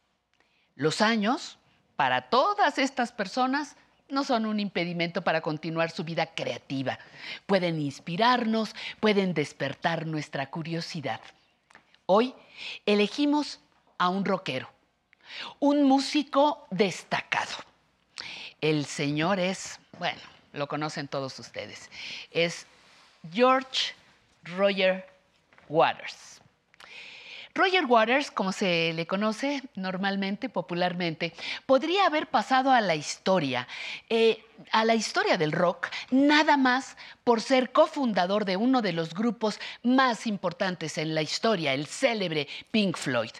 Los 0.75 1.01
años, 1.01 1.57
para 1.95 2.29
todas 2.29 2.77
estas 2.77 3.11
personas, 3.11 3.75
no 4.09 4.23
son 4.23 4.45
un 4.45 4.59
impedimento 4.59 5.23
para 5.23 5.41
continuar 5.41 5.91
su 5.91 6.03
vida 6.03 6.27
creativa. 6.27 6.99
Pueden 7.45 7.79
inspirarnos, 7.79 8.75
pueden 8.99 9.33
despertar 9.33 10.05
nuestra 10.05 10.49
curiosidad. 10.49 11.19
Hoy 12.05 12.33
elegimos 12.85 13.59
a 13.97 14.09
un 14.09 14.23
rockero 14.23 14.76
un 15.59 15.83
músico 15.83 16.67
destacado. 16.71 17.55
El 18.61 18.85
señor 18.85 19.39
es, 19.39 19.79
bueno, 19.99 20.21
lo 20.53 20.67
conocen 20.67 21.07
todos 21.07 21.37
ustedes, 21.39 21.89
es 22.31 22.65
George 23.31 23.93
Roger 24.43 25.07
Waters. 25.69 26.41
Roger 27.57 27.85
Waters, 27.85 28.29
como 28.29 28.51
se 28.51 28.93
le 28.93 29.07
conoce 29.07 29.63
normalmente, 29.73 30.47
popularmente, 30.47 31.33
podría 31.65 32.05
haber 32.05 32.27
pasado 32.27 32.71
a 32.71 32.81
la 32.81 32.93
historia, 32.93 33.67
eh, 34.09 34.45
a 34.71 34.85
la 34.85 34.93
historia 34.93 35.37
del 35.37 35.51
rock, 35.51 35.87
nada 36.11 36.55
más 36.55 36.97
por 37.23 37.41
ser 37.41 37.71
cofundador 37.71 38.45
de 38.45 38.57
uno 38.57 38.83
de 38.83 38.93
los 38.93 39.15
grupos 39.15 39.59
más 39.81 40.27
importantes 40.27 40.99
en 40.99 41.15
la 41.15 41.23
historia, 41.23 41.73
el 41.73 41.87
célebre 41.87 42.47
Pink 42.69 42.95
Floyd. 42.95 43.31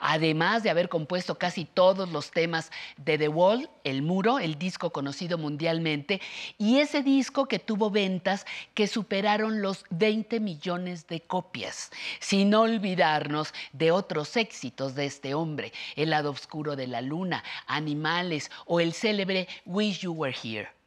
Además 0.00 0.62
de 0.62 0.70
haber 0.70 0.88
compuesto 0.88 1.38
casi 1.38 1.64
todos 1.64 2.10
los 2.10 2.30
temas 2.30 2.70
de 2.96 3.18
The 3.18 3.28
Wall, 3.28 3.70
El 3.84 4.02
Muro, 4.02 4.38
el 4.38 4.58
disco 4.58 4.90
conocido 4.90 5.38
mundialmente, 5.38 6.20
y 6.58 6.78
ese 6.78 7.02
disco 7.02 7.46
que 7.46 7.58
tuvo 7.58 7.90
ventas 7.90 8.46
que 8.74 8.86
superaron 8.86 9.62
los 9.62 9.84
20 9.90 10.40
millones 10.40 11.06
de 11.06 11.20
copias, 11.20 11.90
sin 12.18 12.54
olvidarnos 12.54 13.54
de 13.72 13.90
otros 13.90 14.36
éxitos 14.36 14.94
de 14.94 15.06
este 15.06 15.34
hombre, 15.34 15.72
El 15.96 16.10
lado 16.10 16.30
oscuro 16.30 16.76
de 16.76 16.86
la 16.86 17.00
luna, 17.00 17.44
Animales 17.66 18.50
o 18.66 18.80
el 18.80 18.92
célebre 18.92 19.48
Wish 19.64 20.00
You 20.00 20.12
Were 20.12 20.36
Here. 20.42 20.79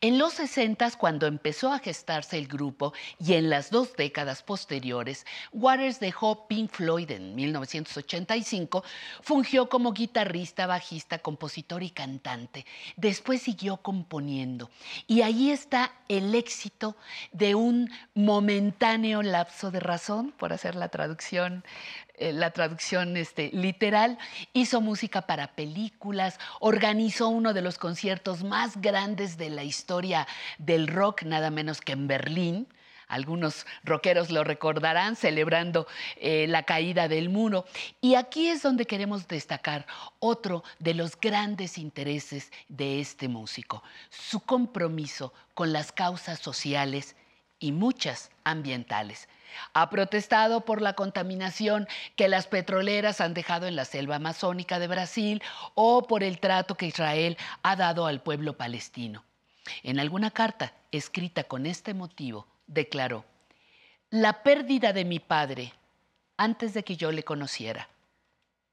En 0.00 0.18
los 0.18 0.34
60, 0.34 0.90
cuando 0.92 1.26
empezó 1.26 1.72
a 1.72 1.78
gestarse 1.78 2.38
el 2.38 2.46
grupo, 2.46 2.92
y 3.18 3.34
en 3.34 3.50
las 3.50 3.70
dos 3.70 3.94
décadas 3.96 4.42
posteriores, 4.42 5.26
Waters 5.52 6.00
dejó 6.00 6.46
Pink 6.46 6.70
Floyd 6.70 7.10
en 7.10 7.34
1985, 7.34 8.84
fungió 9.22 9.68
como 9.68 9.92
guitarrista, 9.92 10.66
bajista, 10.66 11.18
compositor 11.18 11.82
y 11.82 11.90
cantante. 11.90 12.66
Después 12.96 13.42
siguió 13.42 13.78
componiendo. 13.78 14.70
Y 15.06 15.22
ahí 15.22 15.50
está 15.50 15.92
el 16.08 16.34
éxito 16.34 16.96
de 17.32 17.54
un 17.54 17.90
momentáneo 18.14 19.22
lapso 19.22 19.70
de 19.70 19.80
razón, 19.80 20.32
por 20.32 20.52
hacer 20.52 20.74
la 20.74 20.88
traducción 20.88 21.64
eh, 22.18 22.32
la 22.32 22.50
traducción 22.50 23.16
este, 23.16 23.50
literal, 23.52 24.18
hizo 24.52 24.80
música 24.80 25.22
para 25.22 25.54
películas, 25.54 26.38
organizó 26.60 27.28
uno 27.28 27.52
de 27.52 27.62
los 27.62 27.78
conciertos 27.78 28.42
más 28.42 28.80
grandes 28.80 29.36
de 29.36 29.50
la 29.50 29.64
historia 29.64 30.26
del 30.58 30.86
rock, 30.86 31.22
nada 31.22 31.50
menos 31.50 31.80
que 31.80 31.92
en 31.92 32.06
Berlín. 32.06 32.68
Algunos 33.08 33.66
rockeros 33.84 34.30
lo 34.30 34.42
recordarán 34.42 35.14
celebrando 35.14 35.86
eh, 36.16 36.46
la 36.48 36.64
caída 36.64 37.06
del 37.06 37.28
muro. 37.28 37.64
Y 38.00 38.16
aquí 38.16 38.48
es 38.48 38.62
donde 38.62 38.84
queremos 38.84 39.28
destacar 39.28 39.86
otro 40.18 40.64
de 40.80 40.94
los 40.94 41.20
grandes 41.20 41.78
intereses 41.78 42.50
de 42.68 43.00
este 43.00 43.28
músico, 43.28 43.82
su 44.10 44.40
compromiso 44.40 45.32
con 45.54 45.72
las 45.72 45.92
causas 45.92 46.40
sociales 46.40 47.14
y 47.60 47.70
muchas 47.72 48.30
ambientales. 48.42 49.28
Ha 49.72 49.90
protestado 49.90 50.64
por 50.64 50.82
la 50.82 50.94
contaminación 50.94 51.86
que 52.16 52.28
las 52.28 52.46
petroleras 52.46 53.20
han 53.20 53.34
dejado 53.34 53.66
en 53.66 53.76
la 53.76 53.84
selva 53.84 54.16
amazónica 54.16 54.78
de 54.78 54.88
Brasil 54.88 55.42
o 55.74 56.06
por 56.06 56.22
el 56.22 56.38
trato 56.38 56.76
que 56.76 56.86
Israel 56.86 57.36
ha 57.62 57.76
dado 57.76 58.06
al 58.06 58.22
pueblo 58.22 58.56
palestino. 58.56 59.24
En 59.82 59.98
alguna 59.98 60.30
carta 60.30 60.74
escrita 60.92 61.44
con 61.44 61.66
este 61.66 61.94
motivo, 61.94 62.46
declaró, 62.66 63.24
la 64.10 64.42
pérdida 64.42 64.92
de 64.92 65.04
mi 65.04 65.18
padre 65.18 65.72
antes 66.36 66.74
de 66.74 66.84
que 66.84 66.96
yo 66.96 67.12
le 67.12 67.24
conociera 67.24 67.88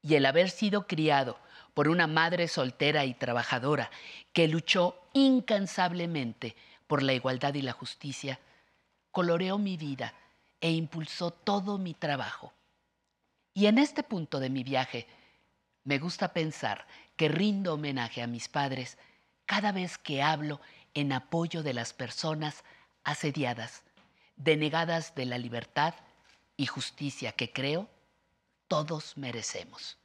y 0.02 0.14
el 0.14 0.26
haber 0.26 0.50
sido 0.50 0.86
criado 0.86 1.38
por 1.72 1.88
una 1.88 2.06
madre 2.06 2.46
soltera 2.46 3.04
y 3.04 3.14
trabajadora 3.14 3.90
que 4.32 4.48
luchó 4.48 4.96
incansablemente 5.12 6.54
por 6.86 7.02
la 7.02 7.14
igualdad 7.14 7.54
y 7.54 7.62
la 7.62 7.72
justicia, 7.72 8.38
coloreó 9.10 9.58
mi 9.58 9.76
vida 9.76 10.14
e 10.64 10.70
impulsó 10.70 11.30
todo 11.30 11.76
mi 11.76 11.92
trabajo. 11.92 12.54
Y 13.52 13.66
en 13.66 13.76
este 13.76 14.02
punto 14.02 14.40
de 14.40 14.48
mi 14.48 14.64
viaje, 14.64 15.06
me 15.84 15.98
gusta 15.98 16.32
pensar 16.32 16.86
que 17.16 17.28
rindo 17.28 17.74
homenaje 17.74 18.22
a 18.22 18.26
mis 18.26 18.48
padres 18.48 18.96
cada 19.44 19.72
vez 19.72 19.98
que 19.98 20.22
hablo 20.22 20.62
en 20.94 21.12
apoyo 21.12 21.62
de 21.62 21.74
las 21.74 21.92
personas 21.92 22.64
asediadas, 23.04 23.82
denegadas 24.36 25.14
de 25.14 25.26
la 25.26 25.36
libertad 25.36 25.92
y 26.56 26.64
justicia 26.64 27.32
que 27.32 27.52
creo 27.52 27.86
todos 28.66 29.18
merecemos. 29.18 29.98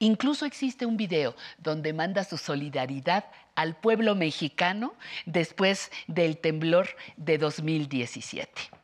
Incluso 0.00 0.44
existe 0.44 0.86
un 0.86 0.96
video 0.96 1.36
donde 1.58 1.92
manda 1.92 2.24
su 2.24 2.36
solidaridad 2.36 3.30
al 3.54 3.76
pueblo 3.76 4.16
mexicano 4.16 4.94
después 5.24 5.92
del 6.08 6.38
temblor 6.38 6.88
de 7.16 7.38
2017. 7.38 8.81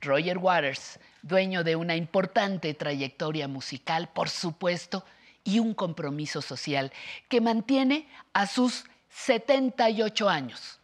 Roger 0.00 0.38
Waters, 0.38 0.98
dueño 1.22 1.64
de 1.64 1.76
una 1.76 1.96
importante 1.96 2.74
trayectoria 2.74 3.48
musical, 3.48 4.08
por 4.12 4.28
supuesto, 4.28 5.04
y 5.44 5.60
un 5.60 5.74
compromiso 5.74 6.42
social 6.42 6.92
que 7.28 7.40
mantiene 7.40 8.08
a 8.32 8.46
sus 8.46 8.84
78 9.10 10.28
años. 10.28 10.80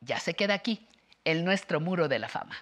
Ya 0.00 0.20
se 0.20 0.34
queda 0.34 0.54
aquí, 0.54 0.86
en 1.24 1.44
nuestro 1.44 1.80
muro 1.80 2.08
de 2.08 2.18
la 2.20 2.28
fama. 2.28 2.56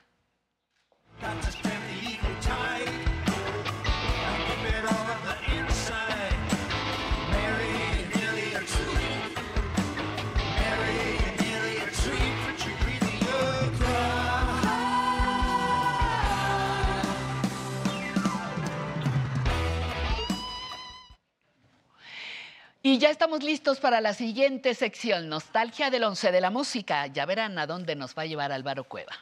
Y 22.87 22.99
ya 22.99 23.09
estamos 23.09 23.43
listos 23.43 23.81
para 23.81 24.03
la 24.03 24.13
siguiente 24.13 24.75
sección, 24.75 25.31
Nostalgia 25.31 25.89
del 25.89 26.05
Once 26.05 26.31
de 26.31 26.39
la 26.43 26.51
Música. 26.51 27.07
Ya 27.07 27.25
verán 27.25 27.59
a 27.59 27.67
dónde 27.67 27.97
nos 27.97 28.15
va 28.15 28.25
a 28.25 28.27
llevar 28.27 28.53
Álvaro 28.53 28.85
Cueva. 28.85 29.15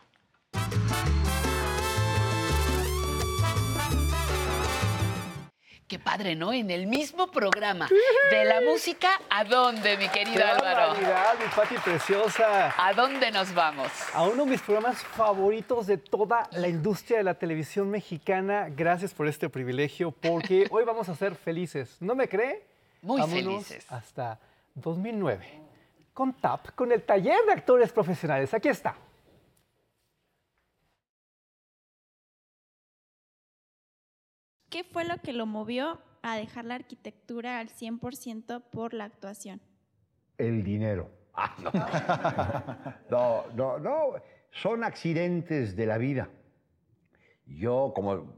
Qué 5.86 6.00
padre, 6.00 6.34
¿no? 6.34 6.52
En 6.52 6.72
el 6.72 6.88
mismo 6.88 7.30
programa 7.30 7.88
de 8.32 8.44
la 8.46 8.62
música, 8.62 9.20
¿a 9.30 9.44
dónde, 9.44 9.96
mi 9.96 10.08
querido 10.08 10.38
¡Qué 10.38 10.42
Álvaro? 10.42 10.94
mi 10.98 11.46
Pati 11.54 11.76
preciosa! 11.76 12.74
¿A 12.76 12.92
dónde 12.94 13.30
nos 13.30 13.54
vamos? 13.54 13.92
A 14.12 14.24
uno 14.24 14.44
de 14.44 14.50
mis 14.50 14.60
programas 14.60 14.98
favoritos 15.04 15.86
de 15.86 15.98
toda 15.98 16.48
la 16.50 16.66
industria 16.66 17.18
de 17.18 17.24
la 17.24 17.34
televisión 17.34 17.90
mexicana. 17.90 18.66
Gracias 18.70 19.14
por 19.14 19.28
este 19.28 19.48
privilegio, 19.48 20.10
porque 20.10 20.66
hoy 20.72 20.82
vamos 20.82 21.08
a 21.08 21.14
ser 21.14 21.36
felices. 21.36 21.98
¿No 22.00 22.16
me 22.16 22.28
cree? 22.28 22.71
Muy 23.02 23.20
Vámonos 23.20 23.66
felices. 23.66 23.86
Hasta 23.90 24.38
2009. 24.74 25.60
Con 26.14 26.32
TAP, 26.34 26.70
con 26.74 26.92
el 26.92 27.02
taller 27.02 27.44
de 27.46 27.52
actores 27.52 27.92
profesionales. 27.92 28.54
Aquí 28.54 28.68
está. 28.68 28.96
¿Qué 34.70 34.84
fue 34.84 35.04
lo 35.04 35.18
que 35.18 35.32
lo 35.32 35.44
movió 35.46 36.00
a 36.22 36.36
dejar 36.36 36.64
la 36.64 36.76
arquitectura 36.76 37.58
al 37.58 37.68
100% 37.68 38.62
por 38.70 38.94
la 38.94 39.04
actuación? 39.04 39.60
El 40.38 40.62
dinero. 40.62 41.10
Ah, 41.34 41.54
no. 41.58 41.70
no, 43.10 43.44
no, 43.54 43.78
no. 43.78 44.14
Son 44.50 44.84
accidentes 44.84 45.76
de 45.76 45.86
la 45.86 45.98
vida. 45.98 46.30
Yo, 47.46 47.92
como, 47.94 48.32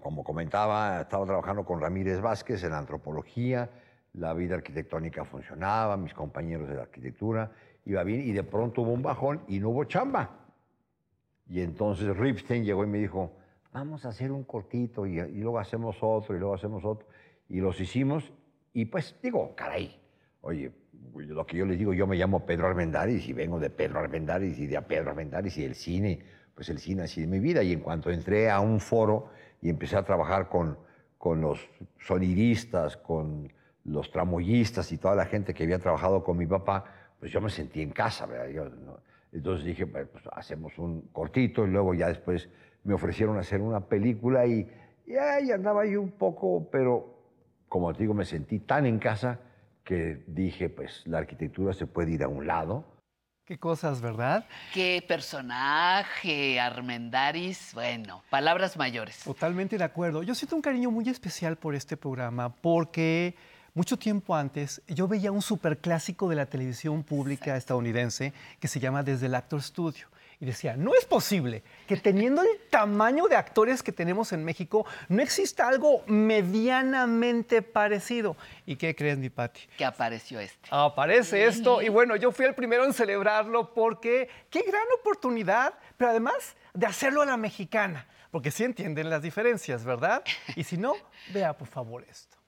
como 0.00 0.24
comentaba, 0.24 1.02
estaba 1.02 1.24
trabajando 1.24 1.64
con 1.64 1.80
Ramírez 1.80 2.20
Vázquez 2.20 2.64
en 2.64 2.72
antropología, 2.72 3.70
la 4.14 4.34
vida 4.34 4.56
arquitectónica 4.56 5.24
funcionaba, 5.24 5.96
mis 5.96 6.14
compañeros 6.14 6.68
de 6.68 6.76
la 6.76 6.82
arquitectura, 6.82 7.50
iba 7.84 8.02
bien, 8.04 8.22
y 8.22 8.32
de 8.32 8.42
pronto 8.42 8.82
hubo 8.82 8.92
un 8.92 9.02
bajón 9.02 9.42
y 9.48 9.58
no 9.58 9.70
hubo 9.70 9.84
chamba. 9.84 10.30
Y 11.48 11.60
entonces 11.60 12.16
Ripstein 12.16 12.64
llegó 12.64 12.84
y 12.84 12.86
me 12.86 12.98
dijo, 12.98 13.32
vamos 13.72 14.04
a 14.04 14.10
hacer 14.10 14.30
un 14.30 14.44
cortito 14.44 15.06
y, 15.06 15.20
luego 15.40 15.58
hacemos 15.58 15.96
otro 16.00 16.36
y 16.36 16.38
luego 16.38 16.54
hacemos 16.54 16.84
otro. 16.84 17.06
Y 17.48 17.60
los 17.60 17.80
hicimos 17.80 18.32
y 18.72 18.86
pues 18.86 19.16
digo, 19.22 19.54
caray, 19.54 20.00
oye, 20.42 20.72
lo 21.14 21.46
que 21.46 21.56
yo 21.56 21.66
les 21.66 21.78
digo, 21.78 21.92
yo 21.92 22.06
me 22.06 22.16
llamo 22.16 22.46
Pedro 22.46 22.68
Armendáriz 22.68 23.28
y 23.28 23.32
vengo 23.32 23.58
de 23.58 23.70
Pedro 23.70 24.00
Armendáriz 24.00 24.58
y 24.58 24.66
de 24.66 24.76
a 24.76 24.86
Pedro 24.86 25.10
Armendáriz 25.10 25.58
y 25.58 25.64
el 25.64 25.74
cine, 25.74 26.20
pues 26.54 26.68
el 26.68 26.78
cine 26.78 27.02
ha 27.02 27.06
sido 27.06 27.28
mi 27.28 27.38
vida. 27.38 27.62
Y 27.62 27.72
en 27.72 27.80
cuanto 27.80 28.10
entré 28.10 28.50
a 28.50 28.60
un 28.60 28.80
foro 28.80 29.30
y 29.60 29.68
empecé 29.68 29.96
a 29.96 30.04
trabajar 30.04 30.48
con, 30.48 30.78
con 31.18 31.40
los 31.40 31.68
sonidistas, 31.98 32.96
con 32.96 33.52
los 33.84 34.10
tramoyistas 34.10 34.90
y 34.92 34.98
toda 34.98 35.14
la 35.14 35.26
gente 35.26 35.54
que 35.54 35.64
había 35.64 35.78
trabajado 35.78 36.22
con 36.22 36.36
mi 36.36 36.46
papá, 36.46 36.84
pues 37.18 37.32
yo 37.32 37.40
me 37.40 37.50
sentí 37.50 37.82
en 37.82 37.90
casa, 37.90 38.26
¿verdad? 38.26 38.48
Yo, 38.48 38.64
no- 38.64 38.98
entonces 39.32 39.64
dije, 39.66 39.86
pues 39.86 40.08
pues, 40.12 40.24
hacemos 40.32 40.76
un 40.78 41.02
cortito 41.12 41.66
y 41.66 41.70
luego 41.70 41.94
ya 41.94 42.08
después 42.08 42.48
me 42.84 42.94
ofrecieron 42.94 43.38
hacer 43.38 43.60
una 43.60 43.80
película 43.80 44.46
y, 44.46 44.68
y 45.06 45.16
ahí 45.16 45.50
andaba 45.50 45.86
yo 45.86 46.02
un 46.02 46.12
poco, 46.12 46.68
pero 46.70 47.18
como 47.68 47.92
te 47.94 48.00
digo, 48.00 48.12
me 48.14 48.24
sentí 48.24 48.58
tan 48.60 48.84
en 48.86 48.98
casa 48.98 49.40
que 49.84 50.22
dije, 50.26 50.68
pues 50.68 51.02
la 51.06 51.18
arquitectura 51.18 51.72
se 51.72 51.86
puede 51.86 52.12
ir 52.12 52.22
a 52.22 52.28
un 52.28 52.46
lado. 52.46 52.84
Qué 53.44 53.58
cosas, 53.58 54.00
¿verdad? 54.00 54.46
Qué 54.72 55.02
personaje, 55.06 56.60
Armendaris. 56.60 57.72
Bueno, 57.74 58.22
palabras 58.30 58.76
mayores. 58.76 59.24
Totalmente 59.24 59.76
de 59.78 59.84
acuerdo. 59.84 60.22
Yo 60.22 60.34
siento 60.34 60.54
un 60.54 60.62
cariño 60.62 60.90
muy 60.90 61.08
especial 61.08 61.56
por 61.56 61.74
este 61.74 61.96
programa 61.96 62.54
porque 62.54 63.34
mucho 63.74 63.96
tiempo 63.96 64.34
antes 64.34 64.82
yo 64.86 65.08
veía 65.08 65.32
un 65.32 65.40
superclásico 65.40 66.28
de 66.28 66.36
la 66.36 66.44
televisión 66.44 67.02
pública 67.02 67.56
estadounidense 67.56 68.34
que 68.60 68.68
se 68.68 68.80
llama 68.80 69.02
Desde 69.02 69.26
el 69.26 69.34
Actor 69.34 69.62
Studio. 69.62 70.08
Y 70.40 70.44
decía, 70.44 70.76
no 70.76 70.92
es 70.94 71.04
posible 71.04 71.62
que 71.86 71.96
teniendo 71.96 72.42
el 72.42 72.48
tamaño 72.68 73.28
de 73.28 73.36
actores 73.36 73.80
que 73.82 73.92
tenemos 73.92 74.32
en 74.32 74.44
México, 74.44 74.84
no 75.08 75.22
exista 75.22 75.68
algo 75.68 76.02
medianamente 76.06 77.62
parecido. 77.62 78.36
¿Y 78.66 78.74
qué 78.74 78.94
crees, 78.94 79.16
mi 79.16 79.30
Pati? 79.30 79.60
Que 79.78 79.84
apareció 79.84 80.40
este. 80.40 80.68
Aparece 80.70 81.46
esto 81.46 81.80
y 81.80 81.88
bueno, 81.88 82.16
yo 82.16 82.32
fui 82.32 82.44
el 82.44 82.56
primero 82.56 82.84
en 82.84 82.92
celebrarlo 82.92 83.72
porque 83.72 84.28
qué 84.50 84.62
gran 84.62 84.84
oportunidad, 85.00 85.74
pero 85.96 86.10
además 86.10 86.56
de 86.74 86.86
hacerlo 86.86 87.22
a 87.22 87.26
la 87.26 87.36
mexicana, 87.36 88.06
porque 88.32 88.50
sí 88.50 88.64
entienden 88.64 89.08
las 89.08 89.22
diferencias, 89.22 89.84
¿verdad? 89.84 90.24
Y 90.56 90.64
si 90.64 90.76
no, 90.76 90.94
vea 91.32 91.56
por 91.56 91.68
favor 91.68 92.04
esto. 92.10 92.41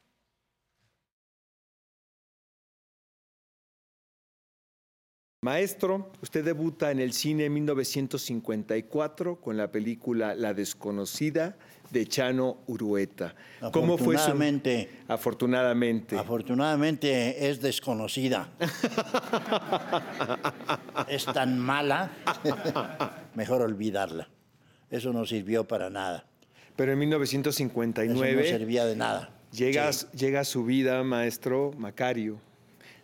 Maestro, 5.44 6.10
usted 6.22 6.42
debuta 6.42 6.90
en 6.90 7.00
el 7.00 7.12
cine 7.12 7.44
en 7.44 7.52
1954 7.52 9.42
con 9.42 9.58
la 9.58 9.70
película 9.70 10.34
La 10.34 10.54
desconocida 10.54 11.54
de 11.90 12.06
Chano 12.06 12.62
Urueta. 12.66 13.34
¿Cómo 13.70 13.98
fue 13.98 14.14
su- 14.16 14.22
Afortunadamente. 14.22 14.88
Afortunadamente. 15.06 16.16
Afortunadamente 16.16 17.50
es 17.50 17.60
desconocida. 17.60 18.48
es 21.08 21.26
tan 21.26 21.58
mala, 21.58 22.10
mejor 23.34 23.60
olvidarla. 23.60 24.30
Eso 24.90 25.12
no 25.12 25.26
sirvió 25.26 25.68
para 25.68 25.90
nada. 25.90 26.24
Pero 26.74 26.92
en 26.92 26.96
Eso 26.96 27.00
1959 27.00 28.34
no 28.34 28.42
servía 28.44 28.86
de 28.86 28.96
nada. 28.96 29.28
llega, 29.52 29.90
llega 29.90 30.40
a 30.40 30.44
su 30.44 30.64
vida, 30.64 31.02
maestro, 31.04 31.72
Macario, 31.76 32.40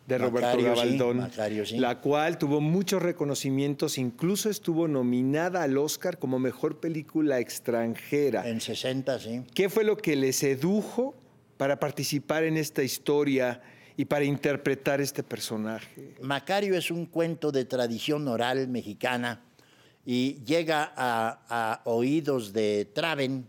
de 0.07 0.19
Roberto 0.19 0.41
Macario, 0.41 0.75
sí, 0.75 0.81
Gabaldón, 0.81 1.17
Macario, 1.19 1.67
sí. 1.67 1.79
la 1.79 2.01
cual 2.01 2.39
tuvo 2.39 2.61
muchos 2.61 3.01
reconocimientos, 3.01 3.99
incluso 3.99 4.51
estuvo 4.51 4.89
nominada 4.89 5.63
al 5.63 5.79
Oscar 5.79 6.19
como 6.19 6.39
mejor 6.39 6.81
película 6.81 7.39
extranjera. 7.39 8.49
En 8.49 8.61
60, 8.61 9.19
sí. 9.19 9.43
¿Qué 9.55 9.69
fue 9.69 9.85
lo 9.85 9.97
que 9.97 10.17
le 10.17 10.33
sedujo 10.33 11.15
para 11.57 11.79
participar 11.79 12.45
en 12.45 12.57
esta 12.57 12.83
historia 12.83 13.61
y 13.97 14.07
para 14.07 14.25
interpretar 14.25 15.01
este 15.01 15.23
personaje? 15.23 16.15
Macario 16.21 16.77
es 16.77 16.91
un 16.91 17.07
cuento 17.07 17.53
de 17.53 17.65
tradición 17.65 18.27
oral 18.27 18.67
mexicana 18.69 19.43
y 20.05 20.43
llega 20.45 20.93
a, 20.97 21.43
a 21.49 21.83
oídos 21.85 22.53
de 22.53 22.89
Traven. 22.93 23.47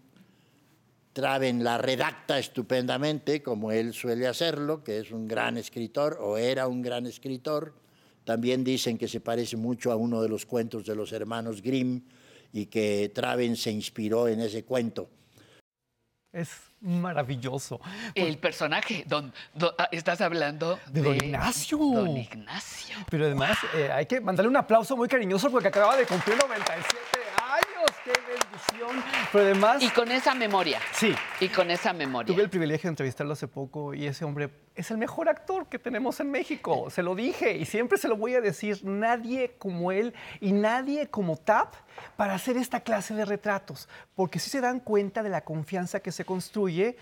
Traven 1.14 1.64
la 1.64 1.78
redacta 1.78 2.40
estupendamente, 2.40 3.44
como 3.44 3.72
él 3.72 3.94
suele 3.94 4.28
hacerlo, 4.28 4.84
que 4.84 5.00
es 5.00 5.12
un 5.12 5.28
gran 5.28 5.58
escritor 5.58 6.18
o 6.22 6.38
era 6.38 6.68
un 6.68 6.82
gran 6.82 7.06
escritor. 7.06 7.74
También 8.24 8.64
dicen 8.64 8.98
que 8.98 9.08
se 9.08 9.20
parece 9.20 9.58
mucho 9.58 9.92
a 9.92 9.96
uno 9.98 10.22
de 10.22 10.30
los 10.30 10.46
cuentos 10.46 10.86
de 10.86 10.96
los 10.96 11.12
hermanos 11.12 11.62
Grimm 11.62 12.02
y 12.54 12.68
que 12.68 13.12
Traven 13.14 13.56
se 13.58 13.72
inspiró 13.72 14.28
en 14.28 14.40
ese 14.42 14.64
cuento. 14.64 15.10
Es 16.32 16.50
maravilloso. 16.80 17.82
El 18.16 18.38
personaje, 18.38 19.04
don, 19.06 19.34
don- 19.54 19.74
ah, 19.78 19.90
estás 19.92 20.22
hablando 20.22 20.80
De 20.90 21.02
don 21.02 21.16
Ignacio. 21.16 21.78
Don 21.78 22.16
Ignacio. 22.16 22.96
Pero 23.10 23.26
además 23.26 23.58
eh, 23.76 23.90
hay 23.92 24.06
que 24.06 24.22
mandarle 24.22 24.48
un 24.50 24.56
aplauso 24.56 24.96
muy 24.96 25.10
cariñoso 25.10 25.52
porque 25.52 25.68
acababa 25.68 25.98
de 25.98 26.06
cumplir 26.06 26.38
97 26.38 26.94
Y 29.82 29.90
con 29.90 30.12
esa 30.12 30.34
memoria. 30.34 30.80
Sí. 30.94 31.14
Y 31.40 31.50
con 31.50 31.72
esa 31.72 31.94
memoria. 31.94 32.34
Tuve 32.34 32.44
el 32.44 32.50
privilegio 32.50 32.88
de 32.88 32.90
entrevistarlo 32.90 33.34
hace 33.34 33.48
poco 33.48 33.94
y 33.94 34.08
ese 34.08 34.26
hombre 34.26 34.50
es 34.76 34.92
el 34.92 34.98
mejor 34.98 35.30
actor 35.30 35.68
que 35.68 35.80
tenemos 35.80 36.20
en 36.20 36.32
México. 36.32 36.90
Se 36.90 37.04
lo 37.04 37.16
dije 37.16 37.58
y 37.58 37.66
siempre 37.66 37.98
se 37.98 38.08
lo 38.08 38.18
voy 38.18 38.36
a 38.36 38.42
decir. 38.42 38.84
Nadie 38.84 39.56
como 39.58 39.92
él 39.92 40.14
y 40.40 40.52
nadie 40.52 41.08
como 41.08 41.38
TAP 41.38 41.74
para 42.16 42.34
hacer 42.34 42.58
esta 42.58 42.82
clase 42.82 43.14
de 43.14 43.26
retratos. 43.26 43.88
Porque 44.16 44.40
sí 44.40 44.50
se 44.50 44.62
dan 44.62 44.80
cuenta 44.80 45.24
de 45.24 45.30
la 45.30 45.42
confianza 45.42 46.00
que 46.00 46.12
se 46.12 46.26
construye 46.26 46.98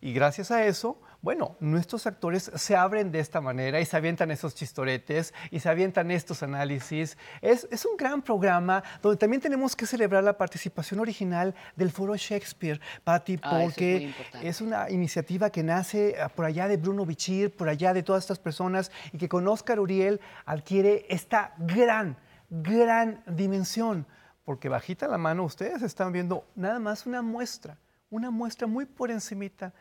y 0.00 0.12
gracias 0.12 0.50
a 0.50 0.64
eso, 0.66 1.00
bueno, 1.22 1.56
nuestros 1.60 2.08
actores 2.08 2.50
se 2.56 2.74
abren 2.74 3.12
de 3.12 3.20
esta 3.20 3.40
manera 3.40 3.80
y 3.80 3.84
se 3.84 3.96
avientan 3.96 4.32
esos 4.32 4.56
chistoretes 4.56 5.32
y 5.52 5.60
se 5.60 5.68
avientan 5.68 6.10
estos 6.10 6.42
análisis. 6.42 7.16
Es, 7.40 7.68
es 7.70 7.86
un 7.86 7.96
gran 7.96 8.22
programa 8.22 8.82
donde 9.00 9.16
también 9.18 9.40
tenemos 9.40 9.76
que 9.76 9.86
celebrar 9.86 10.24
la 10.24 10.36
participación 10.36 10.98
original 10.98 11.54
del 11.76 11.92
Foro 11.92 12.16
Shakespeare, 12.16 12.80
Patti, 13.04 13.38
Ah, 13.44 13.60
es 13.62 13.64
porque 13.64 13.96
importante. 14.02 14.48
es 14.48 14.60
una 14.60 14.90
iniciativa 14.90 15.50
que 15.50 15.62
nace 15.62 16.16
ah, 16.20 16.28
por 16.28 16.44
allá 16.44 16.66
de 16.66 16.76
Bruno 16.76 17.06
Bichir, 17.06 17.56
por 17.56 17.68
allá 17.68 17.94
de 17.94 18.02
todas 18.02 18.24
estas 18.24 18.40
personas 18.40 18.90
y 19.12 19.18
que 19.18 19.28
con 19.28 19.46
Oscar 19.46 19.78
Uriel 19.78 20.20
adquiere 20.44 21.06
esta 21.08 21.54
gran, 21.56 22.16
gran 22.50 23.22
dimensión. 23.28 24.06
Porque 24.44 24.68
bajita 24.68 25.06
la 25.06 25.18
mano 25.18 25.44
ustedes 25.44 25.82
están 25.82 26.10
viendo 26.10 26.44
nada 26.56 26.80
más 26.80 27.06
una 27.06 27.22
muestra, 27.22 27.78
una 28.10 28.32
muestra 28.32 28.66
muy 28.66 28.86
por 28.86 29.12
encimita 29.12 29.72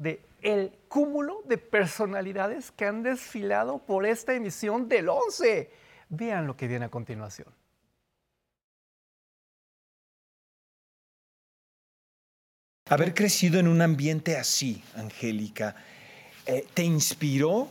de 0.00 0.24
el 0.40 0.72
cúmulo 0.88 1.42
de 1.46 1.58
personalidades 1.58 2.70
que 2.70 2.86
han 2.86 3.02
desfilado 3.02 3.78
por 3.78 4.06
esta 4.06 4.34
emisión 4.34 4.88
del 4.88 5.10
11. 5.10 5.70
Vean 6.08 6.46
lo 6.46 6.56
que 6.56 6.66
viene 6.66 6.86
a 6.86 6.88
continuación. 6.88 7.48
Haber 12.88 13.14
crecido 13.14 13.60
en 13.60 13.68
un 13.68 13.82
ambiente 13.82 14.36
así, 14.36 14.82
Angélica, 14.96 15.76
eh, 16.46 16.66
¿te 16.74 16.82
inspiró 16.82 17.68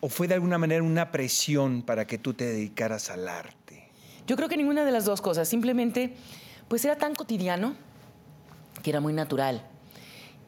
o 0.00 0.08
fue 0.08 0.26
de 0.26 0.34
alguna 0.34 0.58
manera 0.58 0.82
una 0.82 1.12
presión 1.12 1.82
para 1.82 2.06
que 2.06 2.18
tú 2.18 2.32
te 2.34 2.46
dedicaras 2.46 3.10
al 3.10 3.28
arte? 3.28 3.90
Yo 4.26 4.34
creo 4.34 4.48
que 4.48 4.56
ninguna 4.56 4.84
de 4.84 4.90
las 4.90 5.04
dos 5.04 5.20
cosas. 5.20 5.46
Simplemente, 5.46 6.14
pues 6.66 6.84
era 6.84 6.96
tan 6.96 7.14
cotidiano 7.14 7.76
que 8.82 8.90
era 8.90 9.00
muy 9.00 9.12
natural. 9.12 9.75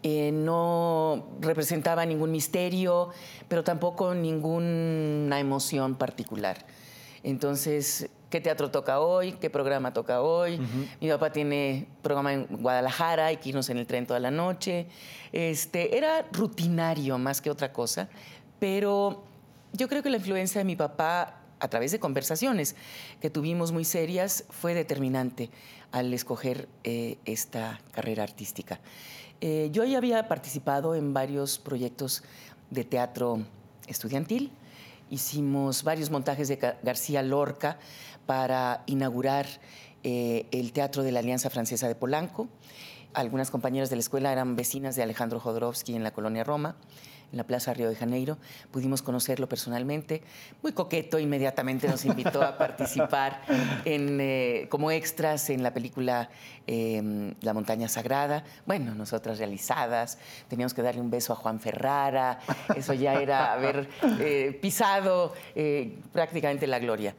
Eh, 0.03 0.31
no 0.33 1.29
representaba 1.41 2.07
ningún 2.07 2.31
misterio, 2.31 3.11
pero 3.49 3.65
tampoco 3.65 4.15
ninguna 4.15 5.41
emoción 5.41 5.97
particular. 5.97 6.65
Entonces, 7.25 8.09
¿qué 8.31 8.41
teatro 8.41 8.71
toca 8.71 9.01
hoy? 9.01 9.33
¿Qué 9.33 9.51
programa 9.51 9.93
toca 9.93 10.23
hoy? 10.23 10.61
Mi 11.01 11.09
papá 11.09 11.33
tiene 11.33 11.89
programa 12.03 12.33
en 12.33 12.47
Guadalajara, 12.47 13.27
hay 13.27 13.39
que 13.39 13.49
irnos 13.49 13.69
en 13.71 13.79
el 13.79 13.87
tren 13.87 14.07
toda 14.07 14.21
la 14.21 14.31
noche. 14.31 14.87
Este, 15.33 15.97
era 15.97 16.27
rutinario 16.33 17.19
más 17.19 17.41
que 17.41 17.51
otra 17.51 17.73
cosa, 17.73 18.09
pero 18.61 19.25
yo 19.73 19.89
creo 19.89 20.03
que 20.03 20.11
la 20.11 20.19
influencia 20.19 20.61
de 20.61 20.65
mi 20.65 20.77
papá 20.77 21.35
a 21.61 21.69
través 21.69 21.91
de 21.91 21.99
conversaciones 21.99 22.77
que 23.21 23.31
tuvimos 23.31 23.73
muy 23.73 23.85
serias 23.85 24.45
fue 24.49 24.75
determinante 24.75 25.51
al 25.91 26.13
escoger 26.13 26.69
eh, 26.85 27.19
esta 27.25 27.81
carrera 27.93 28.23
artística. 28.23 28.81
Eh, 29.41 29.69
yo 29.73 29.85
había 29.97 30.27
participado 30.29 30.95
en 30.95 31.15
varios 31.15 31.59
proyectos 31.59 32.23
de 32.71 32.85
teatro 32.85 33.45
estudiantil. 33.87 34.51
Hicimos 35.11 35.85
varios 35.85 36.11
montajes 36.11 36.49
de 36.49 36.59
Ga- 36.59 36.77
García 36.83 37.23
Lorca 37.23 37.79
para 38.27 38.83
inaugurar 38.87 39.47
eh, 40.03 40.47
el 40.51 40.73
Teatro 40.73 41.03
de 41.03 41.13
la 41.13 41.21
Alianza 41.21 41.51
Francesa 41.51 41.89
de 41.89 41.95
Polanco. 41.95 42.49
Algunas 43.15 43.51
compañeras 43.51 43.89
de 43.91 43.97
la 43.97 44.01
escuela 44.01 44.33
eran 44.33 44.55
vecinas 44.55 44.97
de 44.97 45.03
Alejandro 45.03 45.41
Jodorowsky 45.41 45.95
en 45.95 46.03
la 46.05 46.11
colonia 46.11 46.45
Roma, 46.45 46.77
en 47.31 47.37
la 47.39 47.45
Plaza 47.45 47.75
Río 47.75 47.89
de 47.89 47.97
Janeiro. 47.97 48.39
Pudimos 48.71 49.03
conocerlo 49.03 49.49
personalmente. 49.49 50.23
Muy 50.63 50.73
coqueto, 50.73 51.19
inmediatamente 51.19 51.89
nos 51.89 52.05
invitó 52.05 52.43
a 52.43 52.57
participar 52.59 53.43
en, 53.85 54.19
eh, 54.21 54.67
como 54.71 54.91
extras 54.91 55.51
en 55.51 55.63
la 55.63 55.73
película 55.75 56.31
eh, 56.67 57.35
La 57.41 57.53
Montaña 57.55 57.89
Sagrada. 57.89 58.45
Bueno, 58.67 58.95
nosotras 58.95 59.39
realizadas. 59.39 60.19
Teníamos 60.49 60.75
que 60.75 60.83
darle 60.83 61.01
un 61.01 61.11
beso 61.11 61.33
a 61.33 61.37
Juan 61.37 61.61
Ferrara. 61.61 62.39
Eso 62.75 62.95
ya 62.95 63.15
era 63.21 63.53
haber 63.53 63.89
eh, 64.21 64.59
pisado 64.61 65.35
eh, 65.55 65.99
prácticamente 66.13 66.67
la 66.67 66.79
gloria. 66.79 67.15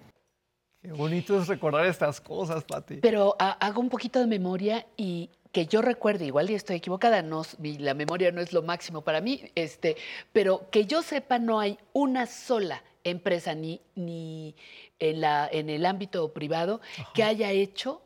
Qué 0.81 0.93
bonito 0.93 1.37
es 1.41 1.47
recordar 1.49 1.85
estas 1.85 2.21
cosas, 2.21 2.63
Pati. 2.63 2.95
Pero 3.01 3.35
ha- 3.37 3.51
hago 3.51 3.81
un 3.81 3.89
poquito 3.89 4.19
de 4.19 4.27
memoria 4.27 4.85
y 4.95 5.29
que 5.51 5.65
yo 5.65 5.81
recuerde, 5.81 6.25
igual 6.25 6.49
y 6.49 6.55
estoy 6.55 6.75
equivocada, 6.77 7.21
no, 7.21 7.43
mi- 7.57 7.77
la 7.77 7.93
memoria 7.93 8.31
no 8.31 8.41
es 8.41 8.53
lo 8.53 8.61
máximo 8.61 9.01
para 9.01 9.19
mí, 9.21 9.51
este, 9.55 9.95
pero 10.31 10.69
que 10.69 10.85
yo 10.85 11.01
sepa 11.01 11.39
no 11.39 11.59
hay 11.59 11.77
una 11.93 12.25
sola 12.27 12.83
empresa 13.03 13.55
ni, 13.55 13.81
ni 13.95 14.55
en, 14.99 15.21
la, 15.21 15.49
en 15.51 15.69
el 15.69 15.85
ámbito 15.85 16.31
privado 16.33 16.81
que 17.13 17.23
haya 17.23 17.51
hecho 17.51 18.01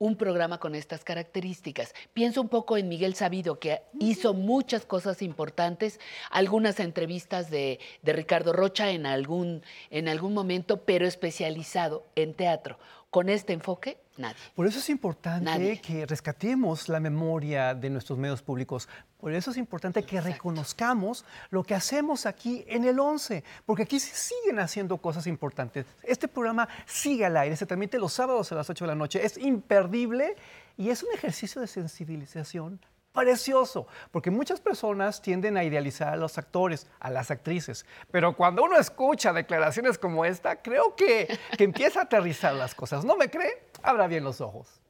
un 0.00 0.14
programa 0.16 0.58
con 0.58 0.76
estas 0.76 1.02
características. 1.02 1.92
Pienso 2.12 2.40
un 2.40 2.48
poco 2.48 2.76
en 2.76 2.88
Miguel 2.88 3.16
Sabido, 3.16 3.58
que 3.58 3.82
hizo 3.98 4.32
muchas 4.32 4.86
cosas 4.86 5.22
importantes, 5.22 5.98
algunas 6.30 6.78
entrevistas 6.78 7.50
de, 7.50 7.80
de 8.02 8.12
Ricardo 8.12 8.52
Rocha 8.52 8.92
en 8.92 9.06
algún, 9.06 9.62
en 9.90 10.06
algún 10.08 10.34
momento, 10.34 10.84
pero 10.84 11.04
especializado 11.04 12.04
en 12.14 12.32
teatro. 12.34 12.78
Con 13.10 13.30
este 13.30 13.54
enfoque, 13.54 13.98
nadie. 14.18 14.36
Por 14.54 14.66
eso 14.66 14.80
es 14.80 14.90
importante 14.90 15.44
Nadie. 15.44 15.80
que 15.80 16.04
rescatemos 16.04 16.90
la 16.90 17.00
memoria 17.00 17.74
de 17.74 17.88
nuestros 17.88 18.18
medios 18.18 18.42
públicos. 18.42 18.86
Por 19.18 19.32
eso 19.32 19.50
es 19.50 19.56
importante 19.56 20.02
que 20.02 20.20
reconozcamos 20.20 21.24
lo 21.48 21.64
que 21.64 21.74
hacemos 21.74 22.26
aquí 22.26 22.64
en 22.68 22.84
el 22.84 23.00
11, 23.00 23.42
porque 23.64 23.84
aquí 23.84 23.98
se 23.98 24.14
siguen 24.14 24.58
haciendo 24.58 24.98
cosas 24.98 25.26
importantes. 25.26 25.86
Este 26.02 26.28
programa 26.28 26.68
sigue 26.84 27.24
al 27.24 27.38
aire, 27.38 27.56
se 27.56 27.64
transmite 27.64 27.98
los 27.98 28.12
sábados 28.12 28.52
a 28.52 28.56
las 28.56 28.68
8 28.68 28.84
de 28.84 28.88
la 28.88 28.94
noche. 28.94 29.24
Es 29.24 29.38
imperdible 29.38 30.36
y 30.76 30.90
es 30.90 31.02
un 31.02 31.08
ejercicio 31.14 31.62
de 31.62 31.66
sensibilización 31.66 32.78
precioso, 33.12 33.86
porque 34.10 34.30
muchas 34.30 34.60
personas 34.60 35.20
tienden 35.20 35.56
a 35.56 35.64
idealizar 35.64 36.08
a 36.08 36.16
los 36.16 36.38
actores, 36.38 36.86
a 37.00 37.10
las 37.10 37.30
actrices, 37.30 37.84
pero 38.10 38.36
cuando 38.36 38.62
uno 38.62 38.78
escucha 38.78 39.32
declaraciones 39.32 39.98
como 39.98 40.24
esta, 40.24 40.62
creo 40.62 40.94
que, 40.94 41.38
que 41.56 41.64
empieza 41.64 42.00
a 42.00 42.02
aterrizar 42.04 42.54
las 42.54 42.74
cosas. 42.74 43.04
¿No 43.04 43.16
me 43.16 43.30
cree? 43.30 43.70
Abra 43.82 44.06
bien 44.06 44.24
los 44.24 44.40
ojos. 44.40 44.80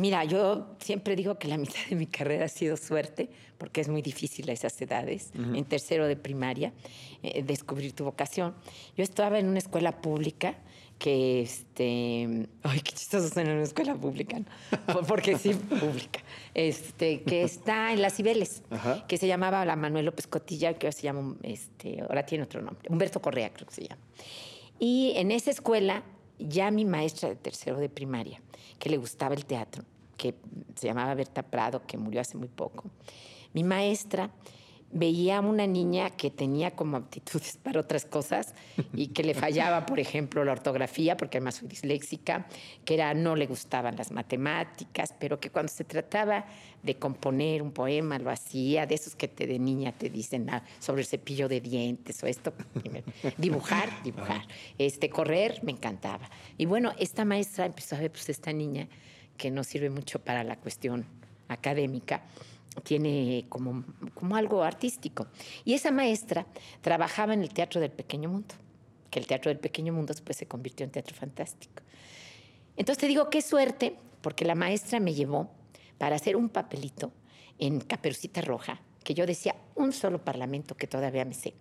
Mira, 0.00 0.24
yo 0.24 0.76
siempre 0.78 1.14
digo 1.14 1.38
que 1.38 1.46
la 1.46 1.58
mitad 1.58 1.80
de 1.90 1.94
mi 1.94 2.06
carrera 2.06 2.46
ha 2.46 2.48
sido 2.48 2.78
suerte, 2.78 3.28
porque 3.58 3.82
es 3.82 3.88
muy 3.88 4.00
difícil 4.00 4.48
a 4.48 4.52
esas 4.54 4.80
edades, 4.80 5.30
en 5.34 5.62
tercero 5.66 6.06
de 6.06 6.16
primaria, 6.16 6.72
eh, 7.22 7.42
descubrir 7.42 7.92
tu 7.92 8.04
vocación. 8.04 8.54
Yo 8.96 9.04
estaba 9.04 9.38
en 9.38 9.46
una 9.46 9.58
escuela 9.58 10.00
pública 10.00 10.54
que, 11.00 11.40
este, 11.40 12.46
ay, 12.62 12.80
qué 12.80 12.92
chistoso 12.92 13.28
suena 13.30 13.50
en 13.52 13.56
una 13.56 13.64
escuela 13.64 13.94
pública, 13.94 14.38
¿no? 14.38 14.44
Por- 14.92 15.06
porque 15.06 15.38
sí, 15.38 15.54
pública, 15.54 16.20
este, 16.52 17.22
que 17.22 17.42
está 17.42 17.92
en 17.94 18.02
Las 18.02 18.14
Cibeles, 18.16 18.62
Ajá. 18.70 19.06
que 19.08 19.16
se 19.16 19.26
llamaba 19.26 19.64
la 19.64 19.76
Manuel 19.76 20.04
López 20.04 20.26
Cotilla, 20.26 20.74
que 20.74 20.86
ahora 20.88 20.92
se 20.92 21.02
llama, 21.02 21.36
este, 21.42 22.02
ahora 22.02 22.26
tiene 22.26 22.44
otro 22.44 22.60
nombre, 22.60 22.86
Humberto 22.90 23.20
Correa 23.22 23.50
creo 23.50 23.66
que 23.66 23.74
se 23.74 23.82
llama. 23.88 24.02
Y 24.78 25.14
en 25.16 25.30
esa 25.30 25.50
escuela, 25.50 26.02
ya 26.38 26.70
mi 26.70 26.84
maestra 26.84 27.30
de 27.30 27.36
tercero 27.36 27.78
de 27.78 27.88
primaria, 27.88 28.40
que 28.78 28.90
le 28.90 28.98
gustaba 28.98 29.34
el 29.34 29.46
teatro, 29.46 29.84
que 30.18 30.34
se 30.76 30.86
llamaba 30.86 31.14
Berta 31.14 31.42
Prado, 31.42 31.80
que 31.86 31.96
murió 31.96 32.20
hace 32.20 32.36
muy 32.36 32.48
poco, 32.48 32.84
mi 33.54 33.64
maestra 33.64 34.30
veía 34.92 35.38
a 35.38 35.40
una 35.40 35.66
niña 35.66 36.10
que 36.10 36.30
tenía 36.30 36.72
como 36.72 36.96
aptitudes 36.96 37.56
para 37.62 37.80
otras 37.80 38.04
cosas 38.04 38.54
y 38.92 39.08
que 39.08 39.22
le 39.22 39.34
fallaba, 39.34 39.86
por 39.86 40.00
ejemplo, 40.00 40.44
la 40.44 40.52
ortografía, 40.52 41.16
porque 41.16 41.38
además 41.38 41.56
soy 41.56 41.68
disléxica, 41.68 42.46
que 42.84 42.94
era, 42.94 43.14
no 43.14 43.36
le 43.36 43.46
gustaban 43.46 43.96
las 43.96 44.10
matemáticas, 44.10 45.14
pero 45.18 45.38
que 45.38 45.50
cuando 45.50 45.72
se 45.72 45.84
trataba 45.84 46.46
de 46.82 46.96
componer 46.96 47.62
un 47.62 47.72
poema 47.72 48.18
lo 48.18 48.30
hacía, 48.30 48.86
de 48.86 48.94
esos 48.94 49.14
que 49.14 49.28
te, 49.28 49.46
de 49.46 49.58
niña 49.58 49.92
te 49.92 50.10
dicen 50.10 50.48
ah, 50.50 50.64
sobre 50.78 51.02
el 51.02 51.06
cepillo 51.06 51.48
de 51.48 51.60
dientes 51.60 52.22
o 52.22 52.26
esto, 52.26 52.52
dibujar, 53.36 53.88
dibujar, 54.04 54.42
este, 54.78 55.10
correr, 55.10 55.60
me 55.62 55.72
encantaba. 55.72 56.28
Y 56.58 56.66
bueno, 56.66 56.92
esta 56.98 57.24
maestra 57.24 57.66
empezó 57.66 57.96
a 57.96 58.00
ver, 58.00 58.10
pues 58.10 58.28
esta 58.28 58.52
niña 58.52 58.88
que 59.36 59.50
no 59.50 59.64
sirve 59.64 59.90
mucho 59.90 60.18
para 60.18 60.44
la 60.44 60.56
cuestión 60.56 61.06
académica, 61.48 62.22
tiene 62.84 63.46
como, 63.48 63.84
como 64.14 64.36
algo 64.36 64.62
artístico. 64.62 65.26
Y 65.64 65.74
esa 65.74 65.90
maestra 65.90 66.46
trabajaba 66.80 67.34
en 67.34 67.42
el 67.42 67.50
Teatro 67.50 67.80
del 67.80 67.90
Pequeño 67.90 68.28
Mundo, 68.28 68.54
que 69.10 69.18
el 69.18 69.26
Teatro 69.26 69.50
del 69.50 69.58
Pequeño 69.58 69.92
Mundo 69.92 70.12
después 70.12 70.36
se 70.36 70.46
convirtió 70.46 70.84
en 70.84 70.92
Teatro 70.92 71.16
Fantástico. 71.16 71.82
Entonces 72.76 72.98
te 73.00 73.08
digo, 73.08 73.28
qué 73.28 73.42
suerte, 73.42 73.96
porque 74.22 74.44
la 74.44 74.54
maestra 74.54 75.00
me 75.00 75.14
llevó 75.14 75.50
para 75.98 76.16
hacer 76.16 76.36
un 76.36 76.48
papelito 76.48 77.12
en 77.58 77.80
Caperucita 77.80 78.40
Roja, 78.40 78.80
que 79.04 79.14
yo 79.14 79.26
decía 79.26 79.54
un 79.74 79.92
solo 79.92 80.24
parlamento 80.24 80.76
que 80.76 80.86
todavía 80.86 81.24
me 81.24 81.34
sé. 81.34 81.54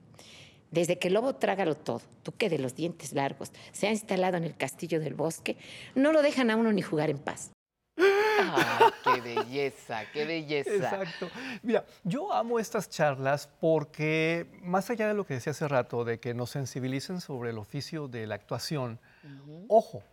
desde 0.72 1.00
que 1.00 1.08
el 1.08 1.16
lobo 1.16 1.36
trágalo 1.36 1.76
todo, 1.76 2.02
duque 2.24 2.50
de 2.50 2.60
los 2.60 2.76
dientes 2.76 3.14
largos, 3.14 3.52
se 3.72 3.88
ha 3.88 3.92
instalado 3.92 4.38
en 4.38 4.44
el 4.44 4.56
castillo 4.56 5.00
del 5.00 5.16
bosque, 5.16 5.58
no 5.96 6.12
lo 6.12 6.22
dejan 6.22 6.52
a 6.52 6.56
uno 6.56 6.72
ni 6.72 6.82
jugar 6.82 7.10
en 7.10 7.18
paz. 7.18 7.52
Ah, 8.00 8.92
qué 9.04 9.22
belleza, 9.22 10.04
qué 10.12 10.26
belleza. 10.26 10.76
Exacto. 10.76 11.30
Mira, 11.62 11.86
yo 12.04 12.34
amo 12.34 12.60
estas 12.60 12.90
charlas 12.90 13.50
porque, 13.60 14.48
más 14.62 14.90
allá 14.90 15.08
de 15.08 15.14
lo 15.14 15.26
que 15.26 15.36
decía 15.36 15.52
hace 15.52 15.68
rato, 15.68 16.04
de 16.04 16.20
que 16.20 16.34
nos 16.34 16.52
sensibilicen 16.52 17.22
sobre 17.22 17.50
el 17.50 17.58
oficio 17.58 18.08
de 18.08 18.28
la 18.28 18.36
actuación, 18.36 19.00
ojo, 19.68 20.04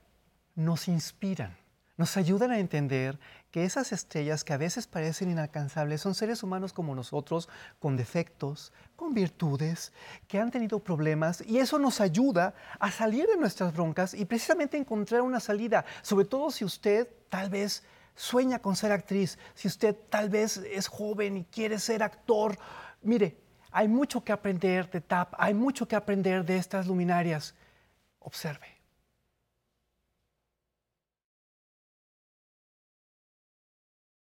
nos 0.55 0.89
inspiran, 0.89 1.57
nos 1.97 2.16
ayudan 2.16 2.51
a 2.51 2.59
entender 2.59 3.18
que 3.51 3.64
esas 3.64 3.92
estrellas 3.92 4.44
que 4.44 4.53
a 4.53 4.59
veces 4.59 4.86
parecen 4.86 5.30
inalcanzables 5.30 6.01
son 6.01 6.14
seres 6.14 6.42
humanos 6.42 6.72
como 6.72 6.94
nosotros, 6.94 7.49
con 7.78 7.97
defectos, 7.97 8.72
con 8.97 9.14
virtudes, 9.14 9.92
que 10.28 10.38
han 10.38 10.51
tenido 10.51 10.80
problemas 10.80 11.42
y 11.47 11.59
eso 11.59 11.78
nos 11.78 12.01
ayuda 12.01 12.55
a 12.78 12.90
salir 12.90 13.26
de 13.26 13.36
nuestras 13.36 13.72
broncas 13.72 14.14
y 14.14 14.24
precisamente 14.26 14.76
encontrar 14.76 15.22
una 15.22 15.41
salida, 15.41 15.84
sobre 16.03 16.26
todo 16.26 16.50
si 16.50 16.64
usted 16.64 17.08
tal 17.30 17.49
vez 17.49 17.83
sueña 18.14 18.58
con 18.58 18.76
ser 18.76 18.92
actriz, 18.92 19.38
si 19.54 19.68
usted 19.68 19.96
tal 20.11 20.29
vez 20.29 20.58
es 20.58 20.88
joven 20.88 21.38
y 21.38 21.45
quiere 21.45 21.79
ser 21.79 22.03
actor. 22.03 22.58
Mire, 23.03 23.38
hay 23.71 23.88
mucho 23.88 24.25
que 24.25 24.33
aprender 24.33 24.91
de 24.91 25.00
TAP, 25.00 25.34
hay 25.38 25.54
mucho 25.54 25.87
que 25.87 25.96
aprender 25.96 26.45
de 26.45 26.57
estas 26.57 26.87
luminarias. 26.87 27.54
Observe. 28.18 28.75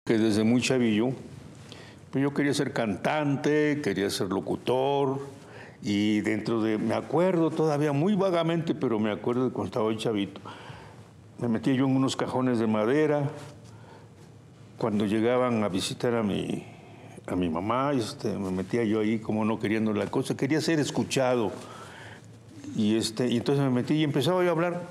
Que 0.08 0.16
desde 0.16 0.42
muy 0.42 0.62
chavillo, 0.62 1.10
pues 2.10 2.22
yo 2.22 2.32
quería 2.32 2.54
ser 2.54 2.72
cantante, 2.72 3.82
quería 3.84 4.08
ser 4.08 4.28
locutor, 4.28 5.20
y 5.82 6.22
dentro 6.22 6.62
de, 6.62 6.78
me 6.78 6.94
acuerdo 6.94 7.50
todavía 7.50 7.92
muy 7.92 8.14
vagamente, 8.14 8.74
pero 8.74 8.98
me 8.98 9.10
acuerdo 9.10 9.44
de 9.44 9.50
cuando 9.50 9.66
estaba 9.66 9.90
ahí 9.90 9.98
chavito, 9.98 10.40
me 11.38 11.48
metía 11.48 11.74
yo 11.74 11.84
en 11.84 11.94
unos 11.94 12.16
cajones 12.16 12.58
de 12.58 12.66
madera, 12.66 13.28
cuando 14.78 15.04
llegaban 15.04 15.62
a 15.62 15.68
visitar 15.68 16.14
a 16.14 16.22
mi, 16.22 16.64
a 17.26 17.36
mi 17.36 17.50
mamá, 17.50 17.92
este, 17.92 18.30
me 18.38 18.50
metía 18.50 18.84
yo 18.84 19.00
ahí 19.00 19.18
como 19.18 19.44
no 19.44 19.60
queriendo 19.60 19.92
la 19.92 20.06
cosa, 20.06 20.34
quería 20.34 20.62
ser 20.62 20.80
escuchado. 20.80 21.52
Y, 22.74 22.96
este, 22.96 23.28
y 23.28 23.36
entonces 23.36 23.62
me 23.62 23.70
metí 23.70 23.92
y 23.96 24.04
empezaba 24.04 24.42
yo 24.42 24.48
a 24.48 24.52
hablar, 24.52 24.88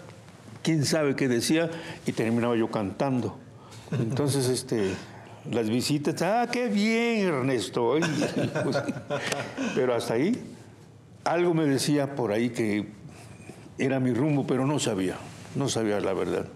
quién 0.62 0.86
sabe 0.86 1.16
qué 1.16 1.28
decía, 1.28 1.72
y 2.06 2.12
terminaba 2.12 2.56
yo 2.56 2.70
cantando. 2.70 3.47
Entonces, 3.92 4.50
este, 4.50 4.92
las 5.52 5.70
visitas, 5.70 6.22
ah, 6.22 6.48
qué 6.52 6.68
bien, 6.68 7.28
Ernesto. 7.28 7.96
Pues, 8.64 8.84
pero 9.76 9.96
hasta 9.96 10.16
ahí, 10.16 10.34
algo 11.24 11.54
me 11.54 11.66
decía 11.66 12.16
por 12.16 12.32
ahí 12.32 12.50
que 12.50 12.88
era 13.78 14.00
mi 14.00 14.14
rumbo, 14.14 14.46
pero 14.46 14.66
no 14.66 14.80
sabía, 14.80 15.18
no 15.56 15.70
sabía 15.70 16.00
la 16.00 16.14
verdad. 16.14 16.48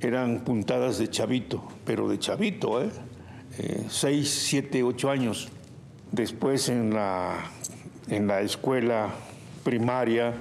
Eran 0.00 0.40
puntadas 0.40 0.98
de 0.98 1.08
chavito, 1.08 1.62
pero 1.84 2.08
de 2.08 2.18
chavito, 2.18 2.82
¿eh? 2.82 2.90
Eh, 3.58 3.84
seis, 3.88 4.30
siete, 4.30 4.82
ocho 4.82 5.10
años. 5.10 5.48
Después 6.12 6.68
en 6.68 6.94
la, 6.94 7.50
en 8.08 8.26
la 8.26 8.40
escuela 8.40 9.10
primaria, 9.64 10.34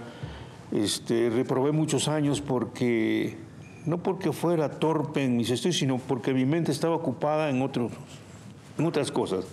este, 0.71 1.29
reprobé 1.29 1.71
muchos 1.71 2.07
años 2.07 2.41
porque 2.41 3.37
no 3.85 4.01
porque 4.03 4.31
fuera 4.31 4.69
torpe 4.79 5.23
en 5.23 5.37
mis 5.37 5.49
estudios, 5.49 5.77
sino 5.77 5.97
porque 5.97 6.33
mi 6.33 6.45
mente 6.45 6.71
estaba 6.71 6.95
ocupada 6.95 7.49
en, 7.49 7.61
otros, 7.61 7.91
en 8.77 8.85
otras 8.85 9.11
cosas. 9.11 9.45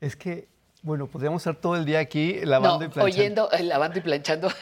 Es 0.00 0.16
que, 0.16 0.48
bueno, 0.82 1.06
podríamos 1.06 1.42
estar 1.42 1.56
todo 1.56 1.76
el 1.76 1.84
día 1.84 1.98
aquí 1.98 2.40
lavando 2.44 2.78
no, 2.80 2.84
y 2.86 2.88
planchando. 2.88 3.04
oyendo, 3.04 3.52
eh, 3.52 3.62
lavando 3.64 3.98
y 3.98 4.02
planchando. 4.02 4.48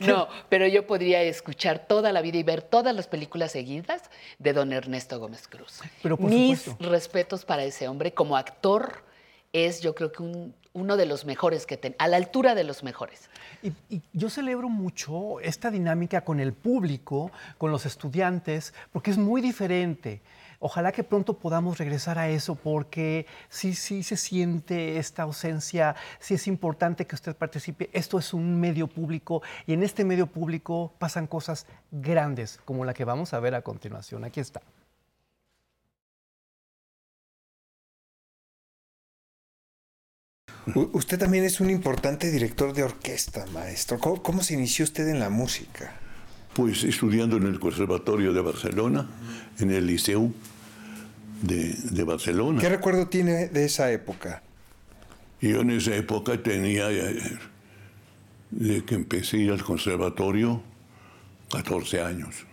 No, 0.00 0.28
pero 0.48 0.66
yo 0.66 0.86
podría 0.86 1.22
escuchar 1.22 1.86
toda 1.86 2.12
la 2.12 2.20
vida 2.22 2.38
y 2.38 2.42
ver 2.42 2.62
todas 2.62 2.94
las 2.94 3.06
películas 3.06 3.52
seguidas 3.52 4.02
de 4.38 4.52
don 4.54 4.72
Ernesto 4.72 5.18
Gómez 5.18 5.46
Cruz. 5.48 5.80
Pero 6.02 6.16
por 6.16 6.30
Mis 6.30 6.62
supuesto. 6.62 6.90
respetos 6.90 7.44
para 7.44 7.64
ese 7.64 7.88
hombre. 7.88 8.12
Como 8.12 8.36
actor, 8.36 9.02
es 9.52 9.80
yo 9.82 9.94
creo 9.94 10.10
que 10.12 10.22
un- 10.22 10.54
uno 10.74 10.96
de 10.96 11.04
los 11.06 11.24
mejores 11.26 11.66
que 11.66 11.76
ten, 11.76 11.94
a 11.98 12.08
la 12.08 12.16
altura 12.16 12.54
de 12.54 12.64
los 12.64 12.82
mejores. 12.82 13.28
Y, 13.62 14.02
yo 14.12 14.28
celebro 14.28 14.68
mucho 14.68 15.40
esta 15.40 15.70
dinámica 15.70 16.22
con 16.22 16.40
el 16.40 16.52
público, 16.52 17.30
con 17.58 17.70
los 17.70 17.86
estudiantes, 17.86 18.74
porque 18.92 19.10
es 19.10 19.18
muy 19.18 19.40
diferente. 19.40 20.20
Ojalá 20.58 20.92
que 20.92 21.02
pronto 21.02 21.38
podamos 21.38 21.78
regresar 21.78 22.18
a 22.18 22.28
eso 22.28 22.54
porque 22.54 23.26
sí, 23.48 23.74
sí 23.74 24.02
se 24.04 24.16
siente 24.16 24.98
esta 24.98 25.24
ausencia, 25.24 25.96
sí 26.20 26.34
es 26.34 26.46
importante 26.46 27.06
que 27.06 27.16
usted 27.16 27.34
participe. 27.34 27.90
Esto 27.92 28.18
es 28.18 28.32
un 28.32 28.60
medio 28.60 28.86
público 28.86 29.42
y 29.66 29.72
en 29.72 29.82
este 29.82 30.04
medio 30.04 30.28
público 30.28 30.92
pasan 30.98 31.26
cosas 31.26 31.66
grandes 31.90 32.60
como 32.64 32.84
la 32.84 32.94
que 32.94 33.04
vamos 33.04 33.34
a 33.34 33.40
ver 33.40 33.56
a 33.56 33.62
continuación. 33.62 34.24
Aquí 34.24 34.38
está. 34.38 34.62
U- 40.74 40.90
Usted 40.92 41.18
también 41.18 41.44
es 41.44 41.60
un 41.60 41.70
importante 41.70 42.30
director 42.30 42.72
de 42.72 42.82
orquesta, 42.84 43.44
maestro. 43.52 43.98
¿Cómo, 43.98 44.22
cómo 44.22 44.42
se 44.42 44.54
inició 44.54 44.84
usted 44.84 45.08
en 45.08 45.18
la 45.18 45.28
música? 45.30 45.92
Pues 46.54 46.84
estudiando 46.84 47.36
en 47.38 47.44
el 47.46 47.58
Conservatorio 47.58 48.32
de 48.32 48.40
Barcelona, 48.42 49.08
en 49.58 49.70
el 49.70 49.86
Liceu 49.86 50.32
de, 51.42 51.74
de 51.90 52.04
Barcelona. 52.04 52.60
¿Qué 52.60 52.68
recuerdo 52.68 53.08
tiene 53.08 53.48
de 53.48 53.64
esa 53.64 53.90
época? 53.90 54.42
Yo 55.40 55.62
en 55.62 55.70
esa 55.70 55.96
época 55.96 56.40
tenía, 56.40 56.90
eh, 56.92 57.38
de 58.50 58.84
que 58.84 58.94
empecé 58.94 59.38
a 59.38 59.40
ir 59.40 59.50
al 59.50 59.64
conservatorio, 59.64 60.62
14 61.50 62.00
años. 62.02 62.46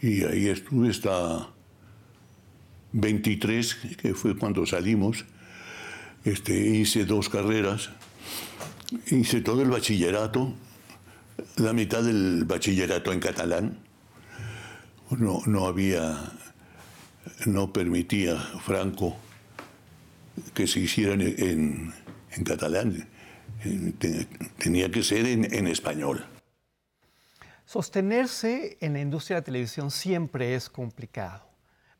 Y 0.00 0.22
ahí 0.22 0.48
estuve 0.48 0.90
hasta 0.90 1.48
23, 2.92 3.74
que 4.00 4.14
fue 4.14 4.36
cuando 4.36 4.64
salimos. 4.66 5.24
Este, 6.28 6.52
hice 6.58 7.06
dos 7.06 7.30
carreras. 7.30 7.88
Hice 9.10 9.40
todo 9.40 9.62
el 9.62 9.70
bachillerato, 9.70 10.52
la 11.56 11.72
mitad 11.72 12.02
del 12.02 12.44
bachillerato 12.44 13.12
en 13.12 13.20
catalán. 13.20 13.78
No, 15.10 15.40
no 15.46 15.66
había, 15.66 16.32
no 17.46 17.72
permitía 17.72 18.36
Franco 18.36 19.16
que 20.52 20.66
se 20.66 20.80
hicieran 20.80 21.22
en, 21.22 21.94
en- 22.32 22.44
catalán. 22.44 23.08
En- 23.64 23.92
te- 23.94 24.26
Tenía 24.58 24.90
que 24.90 25.02
ser 25.02 25.24
en, 25.26 25.52
en 25.52 25.66
español. 25.66 26.26
Sostenerse 27.64 28.76
en 28.80 28.92
la 28.92 29.00
industria 29.00 29.36
de 29.36 29.40
la 29.40 29.44
televisión 29.46 29.90
siempre 29.90 30.54
es 30.54 30.68
complicado, 30.68 31.48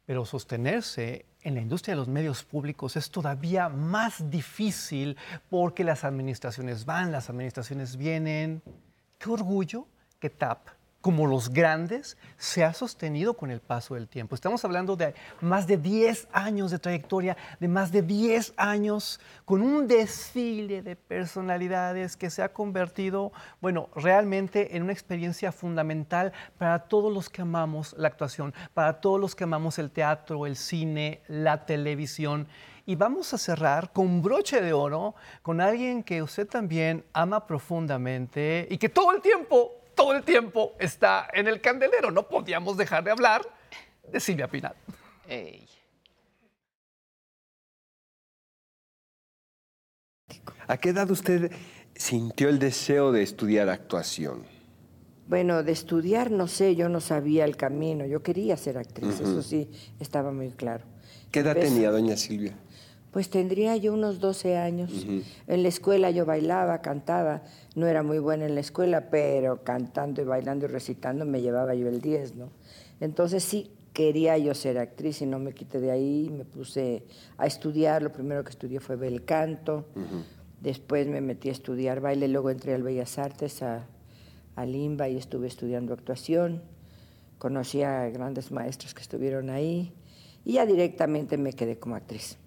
pero 0.04 0.24
sostenerse 0.26 1.24
en 1.48 1.54
la 1.54 1.60
industria 1.60 1.94
de 1.94 1.96
los 1.96 2.08
medios 2.08 2.44
públicos 2.44 2.96
es 2.96 3.10
todavía 3.10 3.68
más 3.68 4.30
difícil 4.30 5.16
porque 5.50 5.82
las 5.82 6.04
administraciones 6.04 6.84
van, 6.84 7.10
las 7.10 7.30
administraciones 7.30 7.96
vienen. 7.96 8.62
Qué 9.18 9.30
orgullo 9.30 9.86
que 10.20 10.30
TAP, 10.30 10.68
como 11.08 11.26
los 11.26 11.48
grandes, 11.48 12.18
se 12.36 12.62
ha 12.64 12.74
sostenido 12.74 13.32
con 13.32 13.50
el 13.50 13.60
paso 13.60 13.94
del 13.94 14.08
tiempo. 14.08 14.34
Estamos 14.34 14.62
hablando 14.66 14.94
de 14.94 15.14
más 15.40 15.66
de 15.66 15.78
10 15.78 16.28
años 16.32 16.70
de 16.70 16.78
trayectoria, 16.78 17.34
de 17.58 17.66
más 17.66 17.90
de 17.92 18.02
10 18.02 18.52
años 18.58 19.18
con 19.46 19.62
un 19.62 19.88
desfile 19.88 20.82
de 20.82 20.96
personalidades 20.96 22.14
que 22.14 22.28
se 22.28 22.42
ha 22.42 22.52
convertido, 22.52 23.32
bueno, 23.62 23.88
realmente 23.94 24.76
en 24.76 24.82
una 24.82 24.92
experiencia 24.92 25.50
fundamental 25.50 26.34
para 26.58 26.80
todos 26.80 27.10
los 27.10 27.30
que 27.30 27.40
amamos 27.40 27.94
la 27.96 28.08
actuación, 28.08 28.52
para 28.74 29.00
todos 29.00 29.18
los 29.18 29.34
que 29.34 29.44
amamos 29.44 29.78
el 29.78 29.90
teatro, 29.90 30.44
el 30.44 30.56
cine, 30.56 31.22
la 31.26 31.64
televisión. 31.64 32.48
Y 32.84 32.96
vamos 32.96 33.32
a 33.32 33.38
cerrar 33.38 33.94
con 33.94 34.20
broche 34.20 34.60
de 34.60 34.74
oro 34.74 35.14
con 35.40 35.62
alguien 35.62 36.02
que 36.02 36.22
usted 36.22 36.46
también 36.46 37.02
ama 37.14 37.46
profundamente 37.46 38.68
y 38.70 38.76
que 38.76 38.90
todo 38.90 39.12
el 39.12 39.22
tiempo, 39.22 39.72
todo 39.98 40.12
el 40.12 40.22
tiempo 40.22 40.76
está 40.78 41.28
en 41.34 41.48
el 41.48 41.60
candelero. 41.60 42.12
No 42.12 42.28
podíamos 42.28 42.76
dejar 42.76 43.02
de 43.02 43.10
hablar 43.10 43.42
de 44.12 44.20
Silvia 44.20 44.46
Pinal. 44.46 44.76
Ey. 45.28 45.68
¿A 50.68 50.76
qué 50.76 50.90
edad 50.90 51.10
usted 51.10 51.50
sintió 51.96 52.48
el 52.48 52.60
deseo 52.60 53.10
de 53.10 53.22
estudiar 53.24 53.68
actuación? 53.68 54.44
Bueno, 55.26 55.62
de 55.64 55.72
estudiar, 55.72 56.30
no 56.30 56.46
sé, 56.46 56.76
yo 56.76 56.88
no 56.88 57.00
sabía 57.00 57.44
el 57.44 57.56
camino. 57.56 58.06
Yo 58.06 58.22
quería 58.22 58.56
ser 58.56 58.78
actriz, 58.78 59.18
eso 59.20 59.42
sí, 59.42 59.68
estaba 59.98 60.30
muy 60.30 60.50
claro. 60.52 60.84
¿Qué 61.32 61.40
edad 61.40 61.56
Empecé- 61.56 61.74
tenía 61.74 61.90
doña 61.90 62.16
Silvia? 62.16 62.54
Pues 63.18 63.30
tendría 63.30 63.76
yo 63.76 63.94
unos 63.94 64.20
12 64.20 64.56
años. 64.56 65.04
En 65.48 65.62
la 65.64 65.68
escuela 65.68 66.12
yo 66.12 66.24
bailaba, 66.24 66.80
cantaba. 66.82 67.42
No 67.74 67.88
era 67.88 68.04
muy 68.04 68.20
buena 68.20 68.46
en 68.46 68.54
la 68.54 68.60
escuela, 68.60 69.10
pero 69.10 69.64
cantando 69.64 70.22
y 70.22 70.24
bailando 70.24 70.66
y 70.66 70.68
recitando 70.68 71.24
me 71.24 71.42
llevaba 71.42 71.74
yo 71.74 71.88
el 71.88 72.00
10, 72.00 72.36
¿no? 72.36 72.50
Entonces 73.00 73.42
sí 73.42 73.72
quería 73.92 74.38
yo 74.38 74.54
ser 74.54 74.78
actriz 74.78 75.20
y 75.20 75.26
no 75.26 75.40
me 75.40 75.52
quité 75.52 75.80
de 75.80 75.90
ahí. 75.90 76.30
Me 76.30 76.44
puse 76.44 77.02
a 77.38 77.48
estudiar. 77.48 78.02
Lo 78.02 78.12
primero 78.12 78.44
que 78.44 78.50
estudié 78.50 78.78
fue 78.78 78.94
bel 78.94 79.24
canto. 79.24 79.86
Después 80.60 81.08
me 81.08 81.20
metí 81.20 81.48
a 81.48 81.52
estudiar 81.52 82.00
baile, 82.00 82.28
luego 82.28 82.50
entré 82.50 82.72
al 82.72 82.84
Bellas 82.84 83.18
Artes, 83.18 83.64
a, 83.64 83.84
a 84.54 84.64
Limba 84.64 85.08
y 85.08 85.16
estuve 85.16 85.48
estudiando 85.48 85.92
actuación. 85.92 86.62
Conocí 87.38 87.82
a 87.82 88.08
grandes 88.10 88.52
maestros 88.52 88.94
que 88.94 89.02
estuvieron 89.02 89.50
ahí 89.50 89.92
y 90.44 90.52
ya 90.52 90.66
directamente 90.66 91.36
me 91.36 91.52
quedé 91.52 91.80
como 91.80 91.96
actriz. 91.96 92.38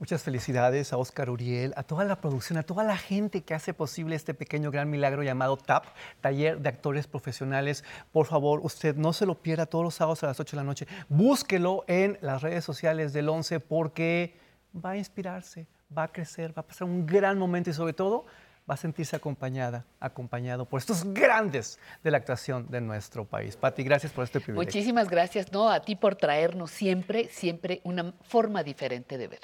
Muchas 0.00 0.22
felicidades 0.22 0.94
a 0.94 0.96
Oscar 0.96 1.28
Uriel, 1.28 1.74
a 1.76 1.82
toda 1.82 2.04
la 2.06 2.22
producción, 2.22 2.58
a 2.58 2.62
toda 2.62 2.84
la 2.84 2.96
gente 2.96 3.42
que 3.42 3.52
hace 3.52 3.74
posible 3.74 4.16
este 4.16 4.32
pequeño 4.32 4.70
gran 4.70 4.88
milagro 4.88 5.22
llamado 5.22 5.58
TAP, 5.58 5.84
Taller 6.22 6.58
de 6.58 6.70
Actores 6.70 7.06
Profesionales. 7.06 7.84
Por 8.10 8.24
favor, 8.24 8.60
usted 8.62 8.96
no 8.96 9.12
se 9.12 9.26
lo 9.26 9.34
pierda 9.42 9.66
todos 9.66 9.84
los 9.84 9.94
sábados 9.94 10.22
a 10.22 10.28
las 10.28 10.40
8 10.40 10.56
de 10.56 10.62
la 10.62 10.64
noche. 10.64 10.86
Búsquelo 11.10 11.84
en 11.86 12.16
las 12.22 12.40
redes 12.40 12.64
sociales 12.64 13.12
del 13.12 13.28
11 13.28 13.60
porque 13.60 14.38
va 14.74 14.92
a 14.92 14.96
inspirarse, 14.96 15.66
va 15.96 16.04
a 16.04 16.08
crecer, 16.08 16.56
va 16.56 16.62
a 16.62 16.66
pasar 16.66 16.88
un 16.88 17.04
gran 17.04 17.38
momento 17.38 17.68
y 17.68 17.74
sobre 17.74 17.92
todo 17.92 18.24
va 18.70 18.74
a 18.74 18.76
sentirse 18.76 19.16
acompañada, 19.16 19.84
acompañado 19.98 20.64
por 20.64 20.78
estos 20.78 21.04
grandes 21.12 21.78
de 22.04 22.10
la 22.12 22.18
actuación 22.18 22.70
de 22.70 22.80
nuestro 22.80 23.24
país. 23.24 23.56
Pati, 23.56 23.82
gracias 23.82 24.12
por 24.12 24.22
este 24.22 24.40
privilegio. 24.40 24.64
Muchísimas 24.64 25.08
gracias, 25.08 25.50
no, 25.50 25.68
a 25.68 25.80
ti 25.80 25.96
por 25.96 26.14
traernos 26.14 26.70
siempre, 26.70 27.28
siempre 27.30 27.80
una 27.82 28.14
forma 28.22 28.62
diferente 28.62 29.18
de 29.18 29.26
ver. 29.26 29.40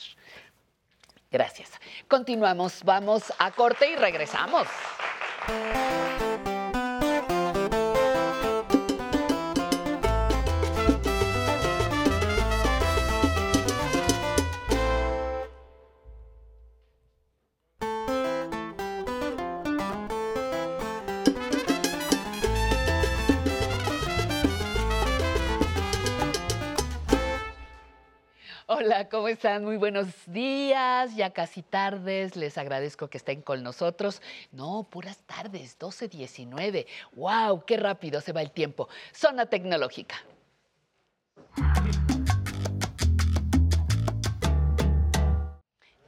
Gracias. 1.31 1.70
Continuamos, 2.09 2.82
vamos 2.85 3.32
a 3.39 3.51
corte 3.51 3.90
y 3.90 3.97
regresamos. 3.97 4.66
Hola, 28.87 29.09
¿cómo 29.09 29.27
están? 29.27 29.65
Muy 29.65 29.79
buenos 29.79 30.07
días, 30.29 31.17
ya 31.17 31.31
casi 31.31 31.63
tardes. 31.63 32.37
Les 32.37 32.57
agradezco 32.57 33.09
que 33.09 33.19
estén 33.19 33.43
con 33.43 33.65
nosotros. 33.65 34.23
No, 34.53 34.87
puras 34.89 35.19
tardes, 35.27 35.77
12.19. 35.77 36.87
¡Wow! 37.17 37.65
¡Qué 37.67 37.79
rápido 37.79 38.21
se 38.21 38.33
va 38.33 38.43
el 38.43 38.53
tiempo! 38.53 38.89
Zona 39.13 39.47
tecnológica. 39.47 40.15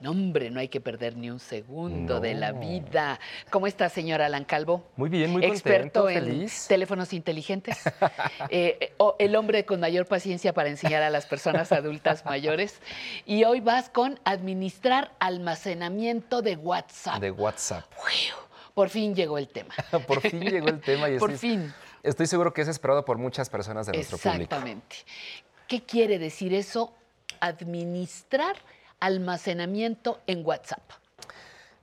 No, 0.01 0.13
hombre, 0.13 0.51
no 0.51 0.61
hay 0.61 0.69
que 0.69 0.81
perder 0.81 1.17
ni 1.17 1.29
un 1.29 1.41
segundo 1.41 2.21
de 2.21 2.35
la 2.35 2.53
vida. 2.53 3.19
¿Cómo 3.51 3.67
está, 3.67 3.89
señora 3.89 4.27
Alan 4.27 4.45
Calvo? 4.45 4.85
Muy 4.97 5.09
bien, 5.09 5.33
muy 5.33 5.45
Experto 5.45 6.03
contento, 6.03 6.09
en 6.09 6.37
feliz. 6.37 6.67
teléfonos 6.69 7.13
inteligentes. 7.13 7.79
Eh, 8.51 8.79
eh, 8.81 8.93
o 8.99 9.17
el 9.19 9.37
hombre 9.37 9.65
con 9.65 9.81
mayor 9.81 10.07
paciencia 10.07 10.53
para 10.55 10.69
enseñar 10.69 11.03
a 11.03 11.11
las 11.11 11.27
personas 11.27 11.73
adultas 11.73 12.25
mayores. 12.25 12.81
Y 13.27 13.45
hoy 13.45 13.61
vas 13.61 13.91
con 13.91 14.19
administrar 14.25 15.13
almacenamiento 15.19 16.41
de 16.41 16.57
WhatsApp. 16.57 17.21
De 17.21 17.31
WhatsApp. 17.31 17.85
Por 18.75 18.89
fin 18.89 19.15
llegó 19.15 19.39
el 19.39 19.49
tema. 19.49 19.75
Por 20.07 20.21
fin 20.21 20.41
llegó 20.41 20.69
el 20.69 20.81
tema 20.81 21.11
y 21.11 21.19
Por 21.19 21.33
estoy, 21.33 21.51
fin. 21.51 21.75
estoy 22.03 22.27
seguro 22.27 22.55
que 22.55 22.63
es 22.63 22.69
esperado 22.69 23.05
por 23.05 23.19
muchas 23.19 23.51
personas 23.51 23.87
de 23.87 23.93
nuestro 23.95 24.17
público. 24.19 24.43
Exactamente. 24.45 24.97
¿Qué 25.67 25.83
quiere 25.83 26.19
decir 26.19 26.55
eso? 26.55 26.95
Administrar 27.41 28.57
almacenamiento 29.01 30.21
en 30.27 30.45
WhatsApp. 30.45 30.83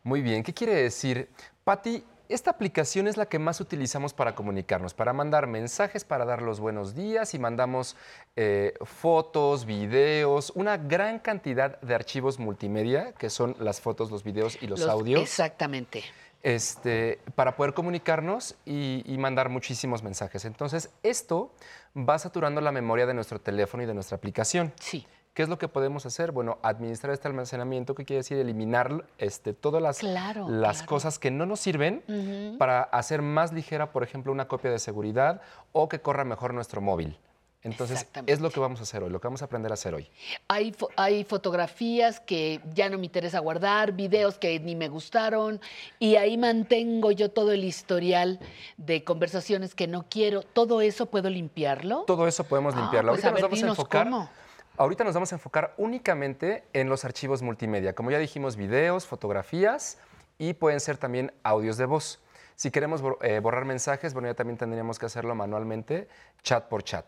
Muy 0.04 0.22
bien, 0.22 0.44
¿qué 0.44 0.54
quiere 0.54 0.76
decir? 0.76 1.30
Patti, 1.64 2.04
esta 2.30 2.52
aplicación 2.52 3.08
es 3.08 3.18
la 3.18 3.28
que 3.28 3.40
más 3.40 3.62
utilizamos 3.62 4.14
para 4.14 4.34
comunicarnos, 4.34 4.94
para 4.94 5.14
mandar 5.14 5.48
mensajes, 5.48 6.04
para 6.04 6.26
dar 6.26 6.42
los 6.42 6.60
buenos 6.60 6.96
días 6.96 7.34
y 7.34 7.40
mandamos 7.40 7.96
eh, 8.36 8.74
fotos, 8.82 9.66
videos, 9.66 10.52
una 10.56 10.78
gran 10.78 11.20
cantidad 11.20 11.80
de 11.82 11.94
archivos 11.94 12.40
multimedia, 12.40 13.14
que 13.14 13.30
son 13.30 13.56
las 13.60 13.80
fotos, 13.80 14.10
los 14.12 14.24
videos 14.24 14.58
y 14.62 14.68
los, 14.68 14.82
audios. 14.88 15.22
Exactamente. 15.22 16.04
este, 16.42 17.20
para 17.36 17.56
poder 17.56 17.74
comunicarnos 17.74 18.56
y, 18.66 19.04
y 19.06 19.18
mandar 19.18 19.50
muchísimos 19.50 20.02
mensajes. 20.02 20.46
Entonces, 20.46 20.90
esto 21.04 21.52
va 21.96 22.18
saturando 22.18 22.60
la 22.62 22.72
memoria 22.72 23.06
de 23.06 23.14
nuestro 23.14 23.40
teléfono 23.40 23.84
y 23.84 23.86
de 23.86 23.94
nuestra 23.94 24.18
aplicación. 24.18 24.74
Sí. 24.80 25.06
¿Qué 25.36 25.44
es 25.44 25.49
lo 25.49 25.57
que 25.57 25.68
podemos 25.68 26.06
hacer? 26.06 26.32
Bueno, 26.32 26.60
administrar 26.64 27.12
este 27.14 27.28
almacenamiento, 27.28 27.94
que 27.94 28.06
quiere 28.06 28.20
decir 28.20 28.38
eliminar 28.38 29.03
este, 29.18 29.52
todas 29.53 29.84
las, 29.84 29.99
Claro, 29.99 30.48
las 30.49 30.78
claro. 30.78 30.90
cosas 30.90 31.20
que 31.20 31.30
no 31.30 31.45
nos 31.45 31.60
sirven 31.60 32.56
para 32.57 32.82
hacer 32.84 33.22
más 33.22 33.52
ligera, 33.52 33.91
por 33.91 34.02
ejemplo, 34.02 34.32
una 34.32 34.48
copia 34.48 34.72
de 34.72 34.80
seguridad 34.80 35.41
o 35.74 35.90
que 35.90 35.99
corra 35.99 36.24
mejor 36.24 36.53
nuestro 36.53 36.80
móvil. 36.80 37.18
Entonces, 37.64 38.07
es 38.28 38.40
lo 38.40 38.49
que 38.49 38.62
vamos 38.62 38.80
a 38.80 38.84
hacer 38.84 39.03
hoy, 39.03 39.10
lo 39.10 39.20
que 39.20 39.28
vamos 39.28 39.41
a 39.41 39.45
aprender 39.45 39.72
a 39.72 39.74
hacer 39.74 39.94
hoy. 39.94 40.07
Hay, 40.48 40.72
fo- 40.72 40.88
hay 40.95 41.26
fotografías 41.26 42.22
que 42.22 42.62
ya 42.74 42.88
no 42.90 42.98
me 42.98 43.06
interesa 43.07 43.40
guardar, 43.40 43.91
videos 43.91 44.38
que 44.38 44.57
ni 44.62 44.76
me 44.76 44.88
gustaron, 44.88 45.60
y 45.99 46.16
ahí 46.16 46.38
mantengo 46.38 47.12
yo 47.12 47.30
todo 47.32 47.52
el 47.52 47.66
historial 47.66 48.40
de 48.78 49.03
conversaciones 49.03 49.76
que 49.76 49.88
no 49.88 50.06
quiero. 50.10 50.44
¿Todo 50.44 50.80
eso 50.80 51.07
puedo 51.07 51.30
limpiarlo? 51.30 52.03
Todo 52.07 52.26
eso 52.28 52.45
podemos 52.45 52.74
Ah, 52.78 52.82
limpiarlo. 52.82 53.12
pues 53.14 53.26
ahorita 53.26 53.30
a 53.48 53.49
ver, 53.49 53.52
nos 53.52 53.62
vamos 53.62 53.78
a 53.78 53.82
enfocar. 53.82 54.03
cómo. 54.06 54.30
Ahorita 54.78 55.06
nos 55.06 55.14
vamos 55.14 55.32
a 55.32 55.36
enfocar 55.36 55.74
únicamente 55.78 56.66
en 56.74 56.90
los 56.90 57.06
archivos 57.06 57.42
multimedia. 57.42 57.96
Como 57.96 58.12
ya 58.12 58.20
dijimos, 58.20 58.58
videos, 58.58 59.08
fotografías 59.08 60.00
y 60.38 60.54
pueden 60.54 60.82
ser 60.82 60.98
también 60.98 61.32
audios 61.44 61.78
de 61.78 61.86
voz. 61.86 62.20
Si 62.58 62.72
queremos 62.72 63.02
eh, 63.22 63.40
borrar 63.40 63.64
mensajes, 63.64 64.14
bueno, 64.14 64.28
ya 64.28 64.34
también 64.34 64.58
tendríamos 64.58 65.00
que 65.00 65.06
hacerlo 65.06 65.34
manualmente, 65.34 66.10
chat 66.44 66.66
por 66.66 66.84
chat. 66.84 67.06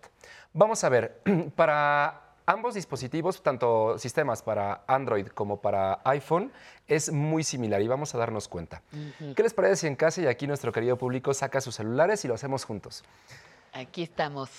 Vamos 0.54 0.86
a 0.86 0.90
ver, 0.90 1.22
para 1.58 2.36
ambos 2.46 2.74
dispositivos, 2.74 3.44
tanto 3.44 4.00
sistemas 4.00 4.42
para 4.42 4.86
Android 4.88 5.28
como 5.28 5.60
para 5.60 6.00
iPhone, 6.06 6.54
es 6.88 7.12
muy 7.12 7.44
similar 7.44 7.82
y 7.82 7.88
vamos 7.90 8.16
a 8.16 8.18
darnos 8.18 8.48
cuenta. 8.48 8.82
¿Qué 9.36 9.44
les 9.44 9.54
parece 9.54 9.76
si 9.76 9.88
en 9.88 9.98
casa 9.98 10.22
y 10.22 10.28
aquí 10.28 10.48
nuestro 10.48 10.72
querido 10.72 10.98
público 10.98 11.34
saca 11.34 11.60
sus 11.60 11.76
celulares 11.76 12.24
y 12.24 12.30
lo 12.30 12.34
hacemos 12.34 12.64
juntos? 12.64 13.04
Aquí 13.74 14.04
estamos. 14.04 14.50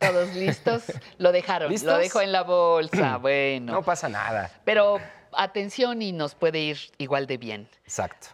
Todos 0.00 0.34
listos. 0.34 0.84
Lo 1.18 1.30
dejaron. 1.30 1.68
Lo 1.68 1.72
¿Listos? 1.72 1.98
dejo 1.98 2.20
en 2.20 2.32
la 2.32 2.42
bolsa. 2.42 3.18
Bueno. 3.18 3.72
No 3.72 3.82
pasa 3.82 4.08
nada. 4.08 4.50
Pero 4.64 4.98
atención 5.32 6.00
y 6.02 6.12
nos 6.12 6.34
puede 6.34 6.58
ir 6.58 6.78
igual 6.98 7.26
de 7.26 7.36
bien. 7.36 7.68
Exacto. 7.84 8.28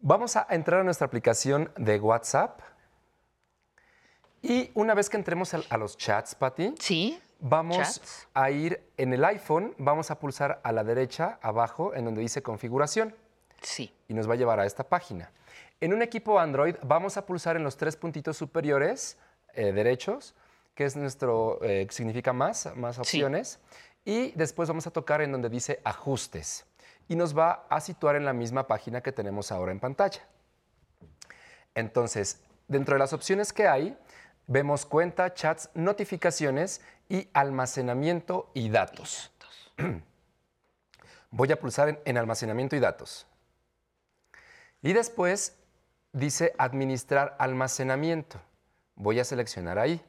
Vamos 0.00 0.36
a 0.36 0.46
entrar 0.50 0.80
a 0.80 0.84
nuestra 0.84 1.06
aplicación 1.06 1.70
de 1.76 2.00
WhatsApp. 2.00 2.60
Y 4.42 4.70
una 4.74 4.94
vez 4.94 5.10
que 5.10 5.16
entremos 5.16 5.52
a, 5.54 5.76
los 5.76 5.96
chats, 5.96 6.34
Pati, 6.34 6.74
¿Sí? 6.78 7.20
vamos 7.40 7.78
Chats. 7.78 8.28
a 8.32 8.50
ir 8.50 8.80
en 8.96 9.12
el 9.12 9.24
iPhone, 9.24 9.74
vamos 9.78 10.10
a 10.10 10.18
pulsar 10.18 10.60
a 10.62 10.72
la 10.72 10.84
derecha, 10.84 11.38
abajo, 11.42 11.94
en 11.94 12.04
donde 12.04 12.20
dice 12.20 12.42
configuración. 12.42 13.14
Sí. 13.60 13.92
Y 14.08 14.14
nos 14.14 14.28
va 14.28 14.34
a 14.34 14.36
llevar 14.36 14.60
a 14.60 14.66
esta 14.66 14.84
página. 14.84 15.32
En 15.80 15.92
un 15.92 16.00
equipo 16.00 16.38
Android, 16.38 16.76
vamos 16.82 17.16
a 17.16 17.26
pulsar 17.26 17.56
en 17.56 17.64
los 17.64 17.76
tres 17.76 17.96
puntitos 17.96 18.36
superiores 18.36 19.18
eh, 19.54 19.72
derechos, 19.72 20.34
que 20.76 20.84
es 20.84 20.94
nuestro, 20.94 21.58
eh, 21.62 21.86
significa 21.90 22.32
más, 22.32 22.70
más 22.76 22.98
opciones. 22.98 23.58
Y 24.04 24.30
después 24.32 24.68
vamos 24.68 24.86
a 24.86 24.90
tocar 24.90 25.22
en 25.22 25.32
donde 25.32 25.48
dice 25.48 25.80
ajustes. 25.82 26.66
Y 27.08 27.16
nos 27.16 27.36
va 27.36 27.66
a 27.70 27.80
situar 27.80 28.14
en 28.14 28.26
la 28.26 28.34
misma 28.34 28.66
página 28.66 29.00
que 29.00 29.10
tenemos 29.10 29.50
ahora 29.50 29.72
en 29.72 29.80
pantalla. 29.80 30.22
Entonces, 31.74 32.40
dentro 32.68 32.94
de 32.94 32.98
las 32.98 33.14
opciones 33.14 33.54
que 33.54 33.66
hay, 33.66 33.98
vemos 34.46 34.84
cuenta, 34.84 35.32
chats, 35.32 35.70
notificaciones 35.74 36.82
y 37.08 37.28
almacenamiento 37.32 38.50
y 38.52 38.68
datos. 38.68 39.32
Voy 41.30 41.50
a 41.50 41.58
pulsar 41.58 41.88
en, 41.88 41.98
en 42.04 42.18
almacenamiento 42.18 42.76
y 42.76 42.80
datos. 42.80 43.26
Y 44.82 44.92
después 44.92 45.56
dice 46.12 46.54
administrar 46.58 47.34
almacenamiento. 47.38 48.38
Voy 48.94 49.20
a 49.20 49.24
seleccionar 49.24 49.78
ahí. 49.78 50.02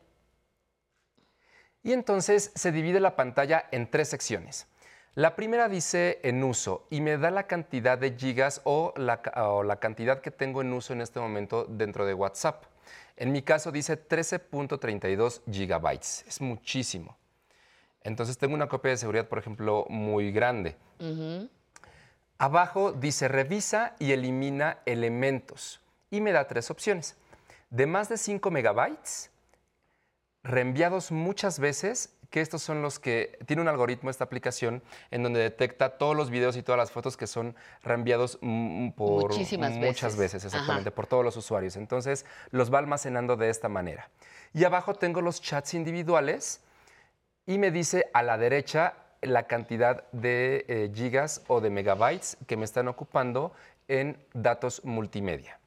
Y 1.84 1.94
entonces 1.94 2.52
se 2.56 2.72
divide 2.72 3.00
la 3.00 3.16
pantalla 3.16 3.66
en 3.72 3.90
tres 3.90 4.10
secciones. 4.10 4.68
La 5.16 5.36
primera 5.36 5.68
dice 5.68 6.20
en 6.24 6.44
uso 6.44 6.86
y 6.92 7.02
me 7.02 7.18
da 7.18 7.32
la 7.32 7.48
cantidad 7.48 7.98
de 7.98 8.16
gigas 8.16 8.62
o 8.66 8.94
la, 8.98 9.22
ca- 9.22 9.50
o 9.50 9.64
la 9.64 9.78
cantidad 9.80 10.22
que 10.22 10.30
tengo 10.32 10.62
en 10.62 10.72
uso 10.74 10.94
en 10.94 11.02
este 11.02 11.20
momento 11.20 11.66
dentro 11.66 12.06
de 12.06 12.14
WhatsApp. 12.14 12.66
En 13.16 13.32
mi 13.32 13.42
caso 13.42 13.72
dice 13.72 13.98
13.32 14.08 15.42
gigabytes. 15.52 16.24
Es 16.28 16.40
muchísimo. 16.40 17.18
Entonces 18.04 18.38
tengo 18.38 18.54
una 18.54 18.68
copia 18.70 18.92
de 18.92 18.98
seguridad, 18.98 19.28
por 19.28 19.40
ejemplo, 19.40 19.86
muy 19.90 20.32
grande. 20.32 20.76
Abajo 22.38 22.92
dice 22.92 23.28
revisa 23.28 23.96
y 23.98 24.12
elimina 24.12 24.78
elementos 24.86 25.82
y 26.12 26.22
me 26.22 26.32
da 26.32 26.48
tres 26.48 26.70
opciones. 26.70 27.16
De 27.72 27.88
más 27.88 28.08
de 28.08 28.18
5 28.18 28.52
megabytes, 28.52 29.32
reenviados 30.48 31.12
muchas 31.12 31.60
veces, 31.60 32.14
que 32.30 32.42
estos 32.42 32.62
son 32.62 32.82
los 32.82 33.00
que 33.00 33.38
tiene 33.46 33.62
un 33.62 33.68
algoritmo 33.68 34.10
esta 34.10 34.24
aplicación 34.24 34.82
en 35.12 35.24
donde 35.24 35.40
detecta 35.40 35.98
todos 35.98 36.16
los 36.16 36.30
videos 36.30 36.58
y 36.58 36.64
todas 36.64 36.78
las 36.78 36.92
fotos 36.92 37.16
que 37.16 37.28
son 37.28 37.56
reenviados 37.84 38.38
mm, 38.42 38.90
por 38.92 39.32
Muchísimas 39.32 39.72
muchas 39.72 40.18
veces. 40.18 40.44
veces, 40.44 40.46
exactamente, 40.46 40.90
Ajá. 40.90 40.96
por 40.96 41.08
todos 41.08 41.24
los 41.24 41.38
usuarios. 41.38 41.76
Entonces 41.78 42.26
los 42.52 42.74
va 42.74 42.80
almacenando 42.80 43.38
de 43.38 43.50
esta 43.50 43.70
manera. 43.70 44.10
Y 44.54 44.64
abajo 44.64 44.96
tengo 44.96 45.22
los 45.22 45.42
chats 45.42 45.74
individuales 45.74 46.62
y 47.46 47.58
me 47.58 47.72
dice 47.72 48.10
a 48.14 48.24
la 48.24 48.38
derecha 48.38 48.96
la 49.22 49.48
cantidad 49.48 50.10
de 50.12 50.66
eh, 50.68 50.92
gigas 50.94 51.44
o 51.48 51.62
de 51.62 51.70
megabytes 51.70 52.38
que 52.46 52.58
me 52.58 52.66
están 52.66 52.88
ocupando 52.88 53.54
en 53.88 54.18
datos 54.34 54.84
multimedia. 54.84 55.60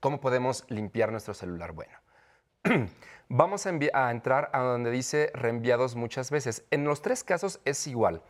¿Cómo 0.00 0.20
podemos 0.20 0.64
limpiar 0.68 1.10
nuestro 1.10 1.34
celular? 1.34 1.72
Bueno, 1.72 1.92
vamos 3.32 3.66
a, 3.66 4.10
entrar 4.10 4.50
a 4.52 4.60
donde 4.60 4.90
dice 4.90 5.30
reenviados 5.34 5.96
muchas 5.96 6.30
veces. 6.30 6.64
En 6.70 6.84
los 6.84 7.00
tres 7.00 7.24
casos 7.24 7.60
es 7.64 7.86
igual. 7.86 8.22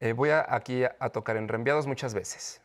Eh, 0.00 0.12
voy 0.12 0.30
a, 0.30 0.44
aquí 0.48 0.84
a, 0.84 0.96
a 0.98 1.10
tocar 1.10 1.36
en 1.36 1.48
reenviados 1.48 1.86
muchas 1.86 2.12
veces. 2.12 2.60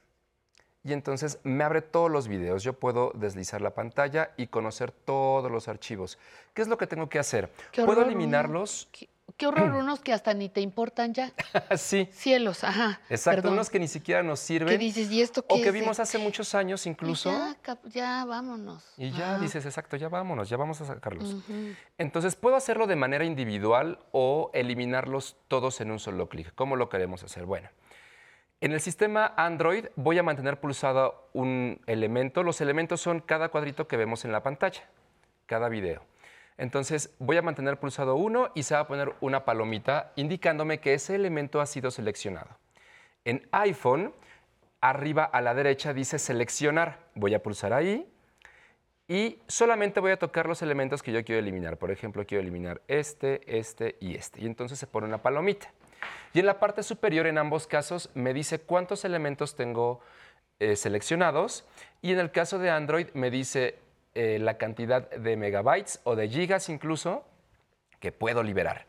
Y 0.84 0.94
entonces 0.94 1.40
me 1.44 1.64
abre 1.64 1.84
todos 1.84 2.10
los 2.10 2.28
videos. 2.28 2.64
Yo 2.64 2.74
puedo 2.74 3.12
deslizar 3.14 3.62
la 3.62 3.76
pantalla 3.76 4.32
y 4.36 4.48
conocer 4.48 4.92
todos 4.92 5.52
los 5.52 5.68
archivos. 5.68 6.18
¿Qué 6.56 6.64
es 6.64 6.68
lo 6.68 6.78
que 6.78 6.88
tengo 6.88 7.08
que 7.08 7.20
hacer? 7.20 7.52
Qué 7.72 7.86
Puedo 7.86 8.00
horror, 8.00 8.12
eliminarlos. 8.12 8.90
Qué 8.92 9.08
horror, 9.48 9.72
unos 9.74 9.99
que 10.02 10.14
hasta 10.14 10.34
ni 10.34 10.49
te 10.49 10.62
importan 10.62 11.14
ya. 11.14 11.32
sí. 11.78 12.10
Cielos, 12.12 12.64
ajá. 12.64 12.99
Exacto, 13.10 13.38
Perdón. 13.41 13.53
unos 13.53 13.70
que 13.70 13.80
ni 13.80 13.88
siquiera 13.88 14.24
nos 14.24 14.40
sirven. 14.40 14.70
¿Qué 14.70 14.78
dices? 14.78 15.12
¿Y 15.12 15.22
esto 15.22 15.41
qué 15.41 15.53
O 15.53 15.56
que 15.58 15.68
es 15.68 15.74
de- 15.74 15.80
vimos 15.80 15.99
hace 15.99 16.18
muchos 16.18 16.53
años 16.56 16.86
incluso. 16.86 17.32
Ya, 17.32 17.56
cap- 17.62 17.86
ya, 17.88 18.26
vámonos. 18.26 18.84
Y 18.98 19.12
ya 19.12 19.38
dices, 19.40 19.66
exacto, 19.66 19.95
ya 19.98 20.10
vámonos, 20.10 20.49
ya 20.49 20.58
vamos 20.58 20.80
a 20.82 20.86
sacarlos. 20.86 21.36
Entonces, 21.98 22.36
puedo 22.36 22.56
hacerlo 22.56 22.88
de 22.88 22.95
manera 22.95 23.26
individual 23.26 23.99
o 24.12 24.52
eliminarlos 24.53 25.38
todos 25.48 25.82
en 25.82 25.91
un 25.91 25.99
solo 25.99 26.30
clic. 26.30 26.53
¿Cómo 26.56 26.76
lo 26.76 26.90
queremos 26.90 27.24
hacer? 27.24 27.45
Bueno, 27.45 27.70
en 28.60 28.74
el 28.74 28.80
sistema 28.82 29.34
Android 29.38 29.86
voy 29.95 30.20
a 30.20 30.24
mantener 30.24 30.60
pulsado 30.60 31.30
un 31.34 31.82
elemento. 31.88 32.44
Los 32.44 32.62
elementos 32.62 33.02
son 33.02 33.20
cada 33.20 33.49
cuadrito 33.49 33.88
que 33.88 33.98
vemos 33.98 34.24
en 34.26 34.32
la 34.32 34.44
pantalla, 34.44 34.84
cada 35.48 35.68
video. 35.70 36.03
Entonces, 36.62 37.10
voy 37.18 37.38
a 37.38 37.42
mantener 37.42 37.80
pulsado 37.80 38.16
uno 38.16 38.52
y 38.54 38.62
se 38.62 38.76
va 38.76 38.82
a 38.82 38.88
poner 38.88 39.16
una 39.20 39.46
palomita 39.46 40.12
indicándome 40.16 40.80
que 40.80 40.94
ese 40.94 41.16
elemento 41.16 41.60
ha 41.60 41.66
sido 41.66 41.90
seleccionado. 41.90 42.50
En 43.26 43.48
iPhone, 43.52 44.14
arriba 44.80 45.24
a 45.24 45.42
la 45.42 45.56
derecha 45.56 45.92
dice 45.92 46.20
seleccionar. 46.20 47.00
Voy 47.16 47.34
a 47.34 47.42
pulsar 47.42 47.74
ahí 47.74 48.08
y 49.08 49.40
solamente 49.48 50.00
voy 50.02 50.12
a 50.12 50.20
tocar 50.20 50.46
los 50.46 50.62
elementos 50.62 51.02
que 51.02 51.12
yo 51.12 51.26
quiero 51.26 51.40
eliminar. 51.40 51.78
Por 51.78 51.90
ejemplo, 51.90 52.28
quiero 52.28 52.44
eliminar 52.44 52.84
este, 52.88 53.42
este 53.58 53.96
y 54.00 54.14
este. 54.14 54.44
Y 54.44 54.46
entonces 54.46 54.78
se 54.78 54.86
pone 54.86 55.08
una 55.08 55.24
palomita. 55.24 55.74
Y 56.32 56.42
en 56.42 56.46
la 56.46 56.60
parte 56.60 56.84
superior, 56.84 57.26
en 57.26 57.40
ambos 57.40 57.66
casos, 57.66 58.12
me 58.14 58.36
dice 58.36 58.60
cuántos 58.60 59.04
elementos 59.04 59.56
tengo 59.56 60.00
eh, 60.60 60.76
seleccionados. 60.76 61.66
Y 62.04 62.12
en 62.12 62.20
el 62.20 62.30
caso 62.30 62.60
de 62.60 62.70
Android, 62.70 63.08
me 63.16 63.32
dice 63.32 63.80
eh, 64.14 64.40
la 64.40 64.58
cantidad 64.58 65.10
de 65.10 65.38
megabytes 65.38 66.00
o 66.04 66.16
de 66.16 66.28
gigas 66.28 66.70
incluso 66.70 67.24
que 68.00 68.12
puedo 68.12 68.44
liberar. 68.44 68.86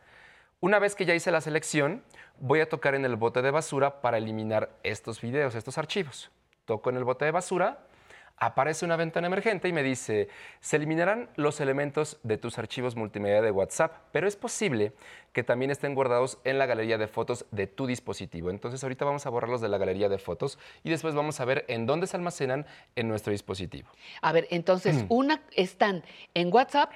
Una 0.61 0.79
vez 0.79 0.95
que 0.95 1.05
ya 1.05 1.15
hice 1.15 1.31
la 1.31 1.41
selección, 1.41 2.03
voy 2.39 2.61
a 2.61 2.69
tocar 2.69 2.95
en 2.95 3.05
el 3.05 3.17
bote 3.17 3.43
de 3.43 3.51
basura 3.51 4.01
para 4.01 4.19
eliminar 4.19 4.71
estos 4.83 5.21
videos, 5.21 5.55
estos 5.55 5.79
archivos. 5.79 6.31
Toco 6.65 6.91
en 6.91 6.97
el 6.97 7.05
bote 7.05 7.25
de 7.25 7.31
basura, 7.31 7.87
aparece 8.43 8.85
una 8.85 8.97
ventana 8.97 9.29
emergente 9.29 9.69
y 9.69 9.73
me 9.73 9.85
dice, 9.85 10.29
se 10.59 10.77
eliminarán 10.77 11.31
los 11.37 11.61
elementos 11.61 12.19
de 12.25 12.39
tus 12.39 12.59
archivos 12.59 12.97
multimedia 12.97 13.41
de 13.41 13.53
WhatsApp, 13.53 13.95
pero 14.11 14.27
es 14.27 14.35
posible 14.35 14.93
que 15.33 15.45
también 15.45 15.71
estén 15.71 15.95
guardados 15.95 16.39
en 16.43 16.59
la 16.59 16.67
galería 16.67 16.99
de 16.99 17.07
fotos 17.07 17.47
de 17.53 17.69
tu 17.69 17.87
dispositivo. 17.87 18.51
Entonces 18.51 18.83
ahorita 18.83 19.05
vamos 19.05 19.27
a 19.27 19.31
borrarlos 19.31 19.61
de 19.61 19.69
la 19.69 19.79
galería 19.79 20.09
de 20.09 20.19
fotos 20.19 20.59
y 20.83 20.91
después 20.91 21.15
vamos 21.15 21.39
a 21.39 21.45
ver 21.45 21.65
en 21.69 21.87
dónde 21.87 22.09
se 22.09 22.17
almacenan 22.17 22.67
en 22.97 23.07
nuestro 23.07 23.31
dispositivo. 23.31 23.89
A 24.23 24.33
ver, 24.33 24.49
entonces, 24.51 25.05
una 25.09 25.41
están 25.55 26.03
en 26.35 26.53
WhatsApp, 26.53 26.91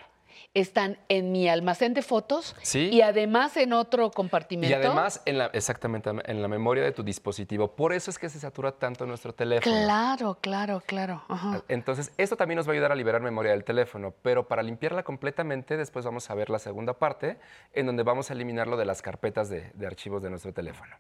están 0.55 0.99
en 1.09 1.33
mi 1.33 1.49
almacén 1.49 1.95
de 1.95 2.03
fotos 2.03 2.57
Sí. 2.63 2.89
y 2.93 3.03
además 3.03 3.57
en 3.57 3.73
otro 3.73 4.11
compartimento. 4.11 4.71
Y 4.71 4.75
además, 4.75 5.21
en 5.27 5.39
la, 5.39 5.47
exactamente, 5.47 6.11
en 6.25 6.43
la 6.43 6.49
memoria 6.49 6.83
de 6.85 6.93
tu 6.93 7.03
dispositivo. 7.03 7.73
Por 7.77 7.93
eso 7.93 8.11
es 8.11 8.19
que 8.19 8.29
se 8.29 8.39
satura 8.41 8.73
tanto 8.73 9.07
nuestro 9.07 9.33
teléfono. 9.35 9.75
Claro, 9.77 10.39
claro, 10.41 10.83
claro. 10.87 11.23
Ajá. 11.29 11.63
Entonces, 11.69 12.13
esto 12.17 12.37
también 12.37 12.57
nos 12.57 12.67
va 12.67 12.71
a 12.71 12.75
ayudar 12.75 12.93
a 12.93 12.95
liberar 12.95 13.21
memoria 13.23 13.53
del 13.53 13.65
teléfono, 13.65 14.15
pero 14.23 14.49
para 14.49 14.63
limpiarla 14.63 15.03
completamente, 15.03 15.77
después 15.77 16.05
vamos 16.05 16.31
a 16.31 16.35
ver 16.35 16.51
la 16.51 16.59
segunda 16.59 16.95
parte, 16.95 17.37
en 17.73 17.87
donde 17.87 18.03
vamos 18.03 18.31
a 18.31 18.35
eliminarlo 18.35 18.77
de 18.77 18.85
las 18.85 19.03
carpetas 19.03 19.49
de, 19.49 19.71
de 19.75 19.87
archivos 19.87 20.23
de 20.23 20.31
nuestro 20.31 20.53
teléfono. 20.53 20.97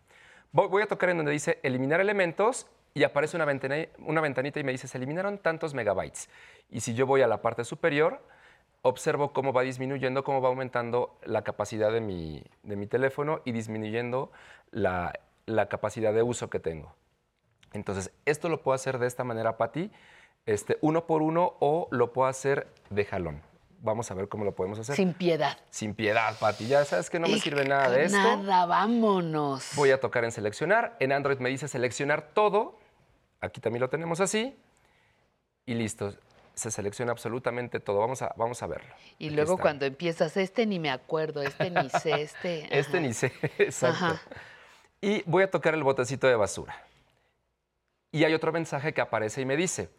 Voy, 0.52 0.82
a 0.82 0.86
tocar 0.86 1.10
en 1.10 1.18
donde 1.18 1.32
dice 1.32 1.58
eliminar 1.62 2.00
elementos 2.00 2.66
y 2.94 3.04
aparece 3.04 3.36
una, 3.36 3.44
ventana- 3.44 3.88
una 3.98 4.20
ventanita 4.22 4.58
y 4.58 4.64
me 4.64 4.72
dice 4.72 4.88
se 4.88 4.96
eliminaron 4.96 5.36
tantos 5.38 5.74
megabytes. 5.74 6.30
Y 6.70 6.80
si 6.80 6.94
yo 6.94 7.04
voy 7.06 7.20
a 7.20 7.26
la 7.26 7.42
parte 7.42 7.64
superior, 7.64 8.22
observo 8.82 9.32
cómo 9.32 9.52
va 9.52 9.62
disminuyendo, 9.62 10.24
cómo 10.24 10.40
va 10.40 10.48
aumentando 10.48 11.18
la 11.24 11.42
capacidad 11.42 11.92
de 11.92 12.00
mi, 12.00 12.44
de 12.62 12.76
mi 12.76 12.86
teléfono 12.86 13.40
y 13.44 13.52
disminuyendo 13.52 14.30
la, 14.70 15.12
la 15.46 15.68
capacidad 15.68 16.12
de 16.12 16.22
uso 16.22 16.50
que 16.50 16.60
tengo. 16.60 16.94
Entonces, 17.72 18.12
esto 18.24 18.48
lo 18.48 18.62
puedo 18.62 18.74
hacer 18.74 18.98
de 18.98 19.06
esta 19.06 19.24
manera, 19.24 19.56
Pati, 19.56 19.90
este, 20.46 20.78
uno 20.80 21.06
por 21.06 21.22
uno 21.22 21.54
o 21.60 21.88
lo 21.90 22.12
puedo 22.12 22.28
hacer 22.28 22.68
de 22.90 23.04
jalón. 23.04 23.42
Vamos 23.80 24.10
a 24.10 24.14
ver 24.14 24.28
cómo 24.28 24.44
lo 24.44 24.54
podemos 24.54 24.78
hacer. 24.78 24.96
Sin 24.96 25.12
piedad. 25.12 25.58
Sin 25.70 25.94
piedad, 25.94 26.36
Pati. 26.38 26.66
Ya 26.66 26.84
sabes 26.84 27.10
que 27.10 27.18
no 27.18 27.28
me 27.28 27.38
sirve 27.38 27.64
nada 27.66 27.90
de 27.90 28.04
esto. 28.04 28.18
Nada, 28.18 28.66
vámonos. 28.66 29.72
Voy 29.76 29.90
a 29.90 30.00
tocar 30.00 30.24
en 30.24 30.32
seleccionar. 30.32 30.96
En 30.98 31.12
Android 31.12 31.38
me 31.38 31.50
dice 31.50 31.68
seleccionar 31.68 32.30
todo. 32.32 32.78
Aquí 33.40 33.60
también 33.60 33.80
lo 33.80 33.90
tenemos 33.90 34.20
así. 34.20 34.56
Y 35.66 35.74
listo. 35.74 36.14
Se 36.56 36.70
selecciona 36.70 37.12
absolutamente 37.12 37.78
todo. 37.80 37.98
Vamos 37.98 38.22
a, 38.22 38.34
vamos 38.36 38.62
a 38.62 38.66
verlo. 38.66 38.92
Y 39.18 39.26
Aquí 39.26 39.36
luego 39.36 39.52
está. 39.52 39.62
cuando 39.62 39.86
empiezas, 39.86 40.36
este 40.36 40.66
ni 40.66 40.78
me 40.78 40.90
acuerdo, 40.90 41.42
este 41.42 41.70
ni 41.70 41.88
sé, 41.90 42.22
este. 42.22 42.66
Este 42.76 43.00
ni 43.00 43.12
sé, 43.12 43.32
exacto. 43.58 44.04
Ajá. 44.06 44.20
Y 45.00 45.22
voy 45.26 45.42
a 45.44 45.50
tocar 45.50 45.74
el 45.74 45.84
botecito 45.84 46.26
de 46.26 46.34
basura. 46.34 46.82
Y 48.10 48.24
hay 48.24 48.32
otro 48.34 48.50
mensaje 48.52 48.94
que 48.94 49.02
aparece 49.02 49.42
y 49.42 49.44
me 49.44 49.56
dice, 49.56 49.90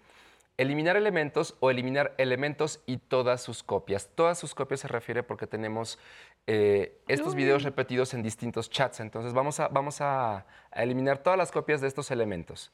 eliminar 0.57 0.97
elementos 0.97 1.55
o 1.59 1.69
eliminar 1.69 2.15
elementos 2.17 2.81
y 2.88 2.97
todas 2.97 3.41
sus 3.43 3.61
copias. 3.61 4.09
Todas 4.15 4.39
sus 4.39 4.55
copias 4.55 4.79
se 4.79 4.88
refiere 4.88 5.21
porque 5.21 5.45
tenemos 5.45 5.99
eh, 6.47 6.99
estos 7.07 7.35
videos 7.35 7.61
repetidos 7.61 8.15
en 8.15 8.23
distintos 8.23 8.71
chats. 8.71 8.99
Entonces 8.99 9.34
vamos, 9.34 9.59
a, 9.59 9.67
vamos 9.67 10.01
a, 10.01 10.47
a 10.71 10.84
eliminar 10.84 11.19
todas 11.19 11.38
las 11.38 11.51
copias 11.51 11.81
de 11.81 11.88
estos 11.88 12.09
elementos. 12.09 12.71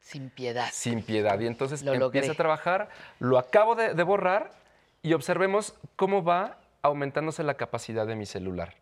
Sin 0.00 0.30
piedad. 0.30 0.68
Sin 0.72 1.02
piedad. 1.02 1.38
Y 1.40 1.46
entonces 1.46 1.82
Lo 1.82 1.94
empieza 1.94 2.32
a 2.32 2.34
trabajar, 2.34 2.88
lo 3.18 3.38
acabo 3.38 3.74
de, 3.74 3.94
de 3.94 4.02
borrar 4.02 4.50
y 5.02 5.12
observemos 5.12 5.74
cómo 5.96 6.24
va 6.24 6.58
aumentándose 6.82 7.42
la 7.42 7.54
capacidad 7.54 8.06
de 8.06 8.16
mi 8.16 8.26
celular. 8.26 8.74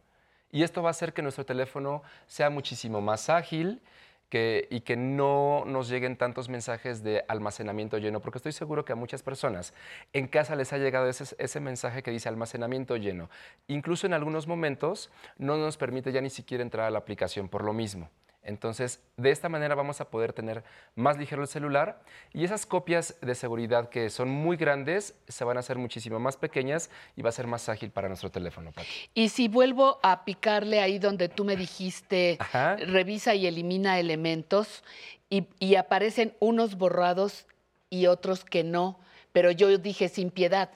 Y 0.51 0.63
esto 0.63 0.83
va 0.83 0.89
a 0.89 0.93
hacer 0.93 1.13
que 1.13 1.21
nuestro 1.23 1.45
teléfono 1.45 2.03
sea 2.27 2.49
muchísimo 2.49 3.01
más 3.01 3.29
ágil 3.29 3.83
que- 4.31 4.67
y 4.71 4.81
que 4.81 4.97
no 4.97 5.65
nos 5.67 5.89
lleguen 5.89 6.17
tantos 6.17 6.49
mensajes 6.49 7.03
de 7.03 7.25
almacenamiento 7.29 7.99
lleno, 7.99 8.21
porque 8.21 8.39
estoy 8.39 8.53
seguro 8.53 8.85
que 8.85 8.93
a 8.93 8.97
muchas 8.97 9.23
personas 9.23 9.75
en 10.13 10.29
casa 10.29 10.55
les 10.55 10.73
ha 10.73 10.79
llegado 10.79 11.09
ese, 11.09 11.35
ese 11.39 11.61
mensaje 11.61 12.03
que 12.03 12.11
dice 12.11 12.29
almacenamiento 12.29 12.97
lleno. 12.97 13.29
Incluso 13.69 14.07
en 14.07 14.13
algunos 14.15 14.47
momentos 14.47 15.11
no 15.39 15.57
nos 15.57 15.77
permite 15.77 16.13
ya 16.13 16.21
ni 16.21 16.31
siquiera 16.31 16.63
entrar 16.63 16.87
a 16.87 16.91
la 16.91 16.99
aplicación 16.99 17.49
por 17.49 17.65
lo 17.65 17.73
mismo. 17.73 18.09
Entonces, 18.49 19.03
de 19.19 19.31
esta 19.31 19.51
manera 19.51 19.75
vamos 19.75 20.01
a 20.01 20.09
poder 20.09 20.33
tener 20.33 20.65
más 20.95 21.19
ligero 21.19 21.43
el 21.43 21.49
celular 21.49 22.01
y 22.33 22.45
esas 22.45 22.65
copias 22.65 23.15
de 23.21 23.35
seguridad 23.35 23.91
que 23.91 24.09
son 24.09 24.31
muy 24.31 24.57
grandes 24.57 25.15
se 25.29 25.45
van 25.45 25.59
a 25.59 25.61
hacer 25.61 25.77
muchísimo 25.77 26.19
más 26.19 26.39
pequeñas 26.39 26.89
y 27.15 27.21
va 27.21 27.29
a 27.29 27.33
ser 27.33 27.47
más 27.47 27.69
ágil 27.69 27.91
para 27.91 28.09
nuestro 28.09 28.31
teléfono, 28.31 28.73
Pati. 28.73 28.89
Y 29.13 29.29
si 29.29 29.49
vuelvo 29.49 29.99
a 30.03 30.25
picarle 30.25 30.81
ahí 30.81 30.99
donde 30.99 31.29
tú 31.29 31.45
me 31.45 31.57
dijiste, 31.57 32.39
Ajá. 32.41 32.77
revisa 32.77 33.35
y 33.35 33.47
elimina 33.47 33.99
elementos, 34.01 34.83
y, 35.29 35.47
y 35.59 35.75
aparecen 35.75 36.35
unos 36.41 36.79
borrados 36.79 37.47
y 37.91 38.07
otros 38.07 38.47
que 38.47 38.65
no, 38.65 38.99
pero 39.33 39.51
yo 39.51 39.77
dije 39.77 40.09
sin 40.09 40.31
piedad, 40.31 40.71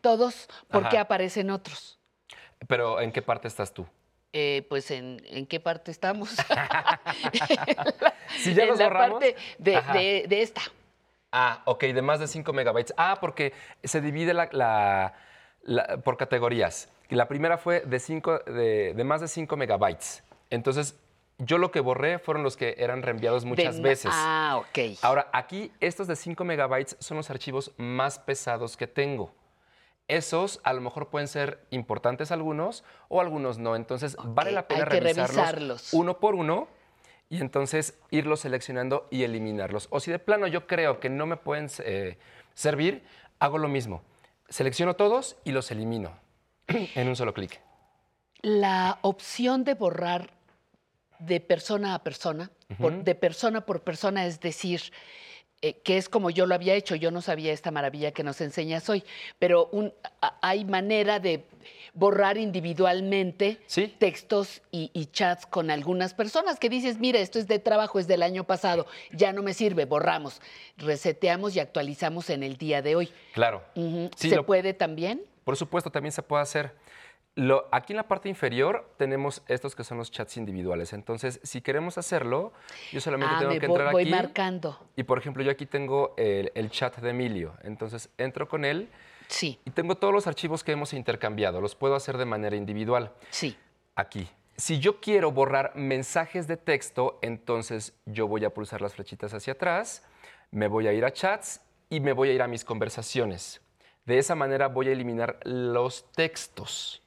todos, 0.00 0.48
¿por 0.68 0.88
qué 0.88 0.96
Ajá. 0.96 1.02
aparecen 1.02 1.50
otros? 1.50 2.00
Pero, 2.66 3.00
¿en 3.00 3.12
qué 3.12 3.22
parte 3.22 3.46
estás 3.46 3.72
tú? 3.72 3.86
Eh, 4.34 4.64
pues 4.68 4.90
en, 4.90 5.20
¿en 5.28 5.46
qué 5.46 5.60
parte 5.60 5.90
estamos? 5.90 6.30
Si 8.38 8.54
ya 8.54 8.64
en 8.64 8.76
la 8.78 8.84
borramos. 8.84 9.20
parte 9.20 9.36
de, 9.58 9.76
Ajá. 9.76 9.92
de- 9.92 10.24
de 10.28 10.42
esta. 10.42 10.62
Ah, 11.32 11.62
ok, 11.66 11.84
de 11.84 12.02
más 12.02 12.20
de 12.20 12.28
5 12.28 12.52
megabytes. 12.52 12.94
Ah, 12.96 13.18
porque 13.20 13.52
se 13.84 14.00
divide 14.00 14.34
la, 14.34 14.48
la- 14.52 15.14
la- 15.62 15.98
por 15.98 16.16
categorías. 16.16 16.88
La 17.08 17.28
primera 17.28 17.58
fue 17.58 17.80
de, 17.80 18.00
cinco, 18.00 18.38
de, 18.40 18.94
de 18.94 19.04
más 19.04 19.20
de 19.20 19.28
5 19.28 19.56
megabytes. 19.56 20.22
Entonces, 20.50 20.96
yo 21.38 21.58
lo 21.58 21.70
que 21.70 21.80
borré 21.80 22.18
fueron 22.18 22.42
los 22.42 22.56
que 22.56 22.74
eran 22.78 23.02
reenviados 23.02 23.44
muchas 23.44 23.76
De- 23.76 23.82
veces. 23.82 24.10
Ah, 24.14 24.56
ok. 24.60 24.98
Ahora, 25.02 25.28
aquí 25.32 25.70
estos 25.80 26.06
de 26.06 26.16
5 26.16 26.44
megabytes 26.44 26.96
son 27.00 27.16
los 27.18 27.28
archivos 27.30 27.72
más 27.76 28.18
pesados 28.18 28.76
que 28.78 28.86
tengo. 28.86 29.34
Esos 30.08 30.60
a 30.64 30.72
lo 30.72 30.80
mejor 30.80 31.08
pueden 31.08 31.28
ser 31.28 31.64
importantes 31.70 32.30
algunos 32.32 32.84
o 33.08 33.20
algunos 33.20 33.58
no. 33.58 33.76
Entonces, 33.76 34.16
vale 34.24 34.52
la 34.52 34.66
pena 34.68 34.84
revisarlos 34.84 35.36
revisarlos. 35.36 35.94
uno 35.94 36.18
por 36.18 36.34
uno 36.34 36.68
y 37.28 37.38
entonces 37.40 37.98
irlos 38.10 38.40
seleccionando 38.40 39.06
y 39.10 39.22
eliminarlos. 39.22 39.86
O 39.90 40.00
si 40.00 40.10
de 40.10 40.18
plano 40.18 40.46
yo 40.46 40.66
creo 40.66 41.00
que 41.00 41.08
no 41.08 41.26
me 41.26 41.36
pueden 41.36 41.68
eh, 41.84 42.18
servir, 42.54 43.02
hago 43.38 43.58
lo 43.58 43.68
mismo. 43.68 44.02
Selecciono 44.48 44.94
todos 44.96 45.36
y 45.44 45.52
los 45.52 45.70
elimino 45.70 46.12
en 46.66 47.08
un 47.08 47.16
solo 47.16 47.32
clic. 47.32 47.60
La 48.42 48.98
opción 49.02 49.64
de 49.64 49.74
borrar 49.74 50.30
de 51.20 51.40
persona 51.40 51.94
a 51.94 52.02
persona, 52.02 52.50
por- 52.78 53.02
de 53.04 53.14
persona 53.14 53.64
por 53.64 53.80
persona, 53.82 54.26
es 54.26 54.40
decir, 54.40 54.82
eh, 55.62 55.74
que 55.84 55.96
es 55.96 56.08
como 56.08 56.28
yo 56.30 56.44
lo 56.46 56.54
había 56.56 56.74
hecho, 56.74 56.96
yo 56.96 57.10
no 57.12 57.22
sabía 57.22 57.52
esta 57.52 57.70
maravilla 57.70 58.10
que 58.10 58.24
nos 58.24 58.40
enseñas 58.40 58.88
hoy, 58.90 59.04
pero 59.38 59.68
un- 59.72 59.94
a- 60.20 60.36
hay 60.42 60.64
manera 60.64 61.20
de 61.20 61.44
borrar 61.94 62.36
individualmente 62.36 63.58
textos 63.98 64.60
y, 64.72 64.90
y 64.92 65.06
chats 65.06 65.46
con 65.46 65.70
algunas 65.70 66.14
personas 66.14 66.58
que 66.58 66.68
dices, 66.68 66.98
mira, 66.98 67.20
esto 67.20 67.38
es 67.38 67.46
de 67.46 67.58
trabajo, 67.60 67.98
es 68.00 68.08
del 68.08 68.22
año 68.22 68.44
pasado, 68.44 68.86
ya 69.12 69.32
no 69.32 69.42
me 69.42 69.54
sirve, 69.54 69.84
borramos, 69.84 70.40
reseteamos 70.78 71.54
y 71.54 71.60
actualizamos 71.60 72.28
en 72.30 72.42
el 72.42 72.56
día 72.56 72.82
de 72.82 72.96
hoy. 72.96 73.12
Claro. 73.32 73.62
Sí, 74.16 74.30
¿Se 74.30 74.36
lo- 74.36 74.46
puede 74.46 74.74
también? 74.74 75.22
Por 75.44 75.56
supuesto, 75.56 75.90
también 75.90 76.12
se 76.12 76.22
puede 76.22 76.42
hacer. 76.42 76.72
Lo- 77.34 77.66
aquí 77.72 77.94
en 77.94 77.96
la 77.96 78.08
parte 78.08 78.28
inferior 78.28 78.92
tenemos 78.98 79.42
estos 79.48 79.74
que 79.74 79.84
son 79.84 79.96
los 79.98 80.10
chats 80.10 80.36
individuales. 80.36 80.92
Entonces, 80.92 81.40
si 81.42 81.62
queremos 81.62 81.96
hacerlo, 81.96 82.52
yo 82.92 83.00
solamente 83.00 83.34
Ah, 83.36 83.38
tengo 83.38 83.58
que 83.58 83.66
entrar 83.66 83.92
voy 83.92 84.02
aquí. 84.02 84.10
marcando. 84.10 84.78
Y 84.96 85.04
por 85.04 85.18
ejemplo, 85.18 85.42
yo 85.42 85.50
aquí 85.50 85.64
tengo 85.64 86.12
el, 86.18 86.52
el 86.54 86.70
chat 86.70 86.96
de 86.98 87.10
Emilio. 87.10 87.54
Entonces, 87.62 88.10
entro 88.18 88.46
con 88.48 88.64
él. 88.66 88.90
Sí. 89.28 89.58
Y 89.64 89.70
tengo 89.70 89.94
todos 89.96 90.12
los 90.12 90.26
archivos 90.26 90.62
que 90.62 90.72
hemos 90.72 90.92
intercambiado. 90.92 91.62
Los 91.62 91.74
puedo 91.74 91.94
hacer 91.94 92.18
de 92.18 92.26
manera 92.26 92.54
individual. 92.54 93.12
Sí. 93.30 93.56
Aquí. 93.94 94.28
Si 94.58 94.78
yo 94.78 95.00
quiero 95.00 95.32
borrar 95.32 95.72
mensajes 95.74 96.46
de 96.46 96.58
texto, 96.58 97.18
entonces 97.22 97.94
yo 98.04 98.28
voy 98.28 98.44
a 98.44 98.50
pulsar 98.50 98.82
las 98.82 98.92
flechitas 98.94 99.32
hacia 99.32 99.54
atrás, 99.54 100.04
me 100.50 100.68
voy 100.68 100.86
a 100.86 100.92
ir 100.92 101.06
a 101.06 101.12
chats 101.12 101.62
y 101.88 102.00
me 102.00 102.12
voy 102.12 102.28
a 102.28 102.32
ir 102.34 102.42
a 102.42 102.46
mis 102.46 102.62
conversaciones. 102.62 103.62
De 104.04 104.18
esa 104.18 104.34
manera 104.34 104.68
voy 104.68 104.88
a 104.88 104.92
eliminar 104.92 105.38
los 105.44 106.04
textos. 106.12 107.01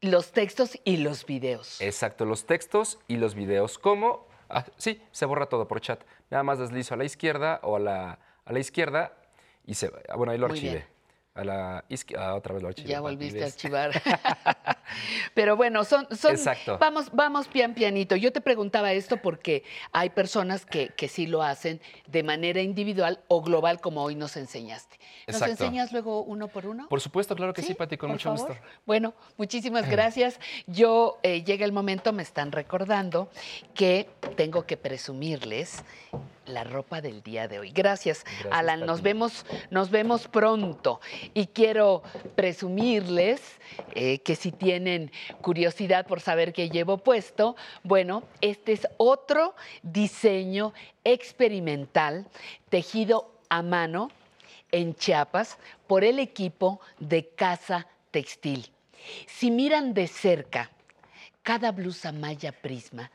Los 0.00 0.32
textos 0.32 0.78
y 0.84 0.96
los 0.98 1.26
videos. 1.26 1.80
Exacto, 1.80 2.24
los 2.24 2.46
textos 2.46 2.98
y 3.06 3.16
los 3.16 3.34
videos. 3.34 3.78
¿Cómo? 3.78 4.26
Ah, 4.48 4.64
sí, 4.78 5.02
se 5.12 5.26
borra 5.26 5.46
todo 5.46 5.68
por 5.68 5.80
chat. 5.80 6.02
Nada 6.30 6.42
más 6.42 6.58
deslizo 6.58 6.94
a 6.94 6.96
la 6.96 7.04
izquierda 7.04 7.60
o 7.62 7.76
a 7.76 7.78
la, 7.78 8.18
a 8.44 8.52
la 8.52 8.58
izquierda 8.58 9.12
y 9.66 9.74
se... 9.74 9.92
ah, 10.08 10.16
Bueno, 10.16 10.32
ahí 10.32 10.38
lo 10.38 10.48
Muy 10.48 10.56
archivé. 10.56 10.72
bien. 10.72 10.86
A 11.32 11.44
la 11.44 11.84
izquierda, 11.88 12.34
otra 12.34 12.54
vez 12.54 12.62
lo 12.62 12.68
archivé. 12.68 12.88
Ya 12.88 13.00
volviste 13.00 13.42
a 13.42 13.46
archivar. 13.46 13.92
Pero 15.34 15.56
bueno, 15.56 15.84
son, 15.84 16.08
son 16.16 16.32
Exacto. 16.32 16.76
vamos, 16.78 17.10
vamos 17.12 17.46
pian 17.46 17.74
pianito. 17.74 18.16
Yo 18.16 18.32
te 18.32 18.40
preguntaba 18.40 18.92
esto 18.92 19.16
porque 19.18 19.62
hay 19.92 20.10
personas 20.10 20.66
que, 20.66 20.88
que 20.88 21.06
sí 21.06 21.28
lo 21.28 21.42
hacen 21.42 21.80
de 22.08 22.22
manera 22.24 22.60
individual 22.60 23.20
o 23.28 23.42
global, 23.42 23.80
como 23.80 24.02
hoy 24.02 24.16
nos 24.16 24.36
enseñaste. 24.36 24.98
¿Nos 25.28 25.36
Exacto. 25.36 25.64
enseñas 25.64 25.92
luego 25.92 26.22
uno 26.22 26.48
por 26.48 26.66
uno? 26.66 26.88
Por 26.88 27.00
supuesto, 27.00 27.36
claro 27.36 27.52
que 27.52 27.62
sí, 27.62 27.74
Pati, 27.74 27.96
con 27.96 28.08
por 28.08 28.14
mucho 28.14 28.34
favor. 28.36 28.48
gusto. 28.56 28.64
Bueno, 28.84 29.14
muchísimas 29.36 29.88
gracias. 29.90 30.40
Yo 30.66 31.18
eh, 31.22 31.44
llega 31.44 31.64
el 31.64 31.72
momento, 31.72 32.12
me 32.12 32.24
están 32.24 32.50
recordando 32.50 33.30
que 33.74 34.08
tengo 34.36 34.66
que 34.66 34.76
presumirles 34.76 35.84
la 36.46 36.64
ropa 36.64 37.00
del 37.00 37.22
día 37.22 37.46
de 37.46 37.58
hoy. 37.58 37.70
Gracias, 37.70 37.90
Gracias, 38.00 38.24
Alan. 38.50 38.86
Nos 38.86 39.02
vemos, 39.02 39.44
nos 39.70 39.90
vemos 39.90 40.28
pronto. 40.28 41.00
Y 41.34 41.48
quiero 41.48 42.02
presumirles 42.34 43.42
eh, 43.94 44.20
que 44.20 44.36
si 44.36 44.52
tienen 44.52 45.10
curiosidad 45.42 46.06
por 46.06 46.20
saber 46.20 46.52
qué 46.52 46.70
llevo 46.70 46.98
puesto, 46.98 47.56
bueno, 47.82 48.22
este 48.40 48.72
es 48.72 48.86
otro 48.96 49.54
diseño 49.82 50.72
experimental 51.04 52.26
tejido 52.68 53.34
a 53.48 53.60
mano 53.62 54.10
en 54.70 54.94
Chiapas 54.94 55.58
por 55.86 56.04
el 56.04 56.20
equipo 56.20 56.80
de 57.00 57.28
Casa 57.28 57.86
Textil. 58.12 58.70
Si 59.26 59.50
miran 59.50 59.94
de 59.94 60.06
cerca, 60.06 60.70
cada 61.42 61.72
blusa 61.72 62.12
malla 62.12 62.52
prisma 62.52 63.10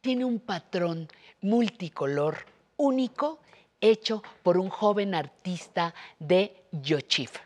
tiene 0.00 0.24
un 0.24 0.38
patrón 0.38 1.08
multicolor 1.40 2.57
único 2.78 3.40
hecho 3.82 4.22
por 4.42 4.56
un 4.56 4.70
joven 4.70 5.14
artista 5.14 5.94
de 6.18 6.64
Yochif. 6.72 7.36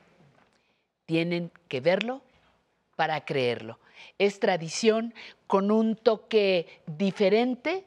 Tienen 1.06 1.50
que 1.66 1.80
verlo 1.80 2.22
para 2.94 3.24
creerlo. 3.24 3.80
Es 4.18 4.38
tradición 4.38 5.14
con 5.48 5.72
un 5.72 5.96
toque 5.96 6.82
diferente 6.86 7.84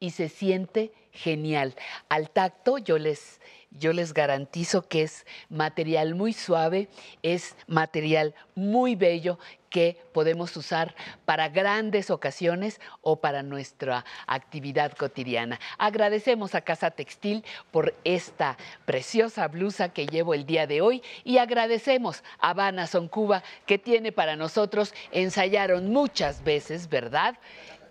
y 0.00 0.10
se 0.10 0.28
siente 0.28 0.92
genial. 1.12 1.74
Al 2.08 2.30
tacto 2.30 2.78
yo 2.78 2.98
les, 2.98 3.40
yo 3.70 3.92
les 3.92 4.14
garantizo 4.14 4.82
que 4.82 5.02
es 5.02 5.26
material 5.48 6.14
muy 6.14 6.32
suave, 6.32 6.88
es 7.22 7.54
material 7.66 8.34
muy 8.54 8.94
bello 8.94 9.38
que 9.70 10.00
podemos 10.12 10.56
usar 10.56 10.94
para 11.24 11.48
grandes 11.48 12.10
ocasiones 12.10 12.80
o 13.02 13.16
para 13.16 13.42
nuestra 13.42 14.04
actividad 14.26 14.92
cotidiana. 14.92 15.60
Agradecemos 15.76 16.54
a 16.54 16.62
Casa 16.62 16.90
Textil 16.90 17.44
por 17.70 17.94
esta 18.04 18.56
preciosa 18.86 19.46
blusa 19.48 19.90
que 19.90 20.06
llevo 20.06 20.34
el 20.34 20.46
día 20.46 20.66
de 20.66 20.80
hoy 20.80 21.02
y 21.24 21.38
agradecemos 21.38 22.22
a 22.40 22.50
Habana 22.50 22.86
Son 22.86 23.08
Cuba 23.08 23.42
que 23.66 23.78
tiene 23.78 24.10
para 24.10 24.36
nosotros, 24.36 24.94
ensayaron 25.12 25.90
muchas 25.90 26.42
veces, 26.42 26.88
¿verdad? 26.88 27.36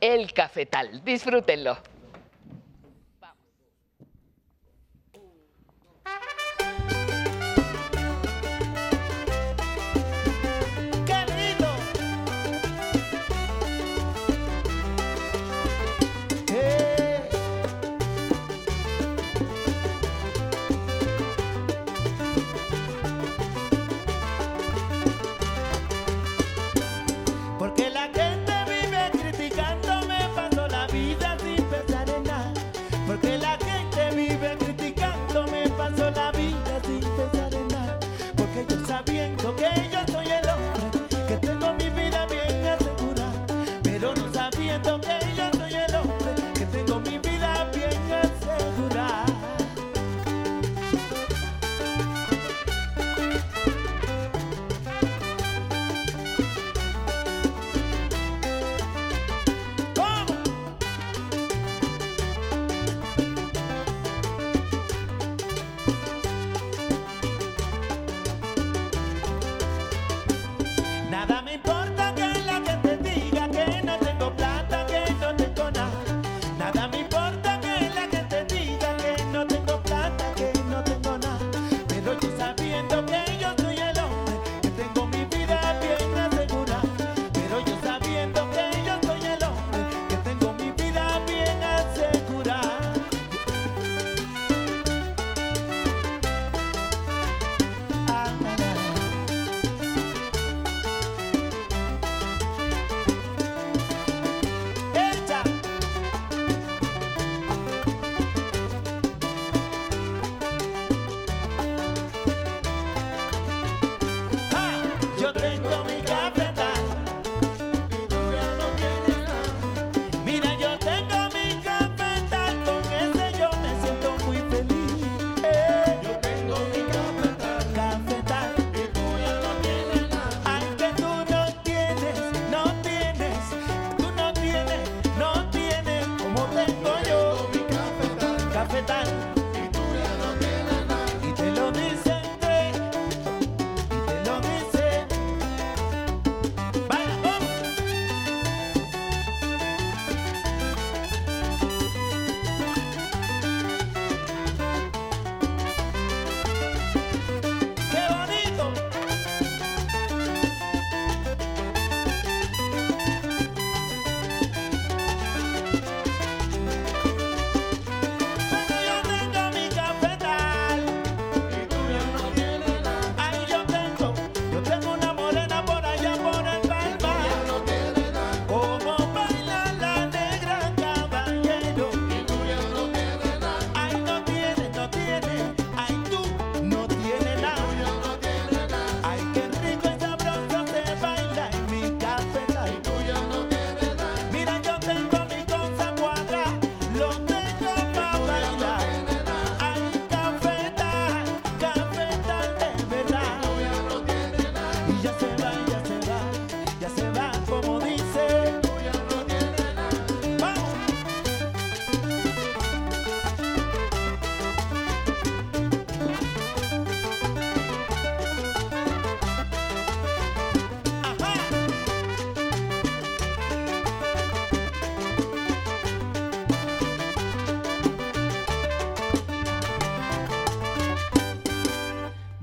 El 0.01 0.33
cafetal. 0.33 1.03
Disfrútenlo. 1.03 1.77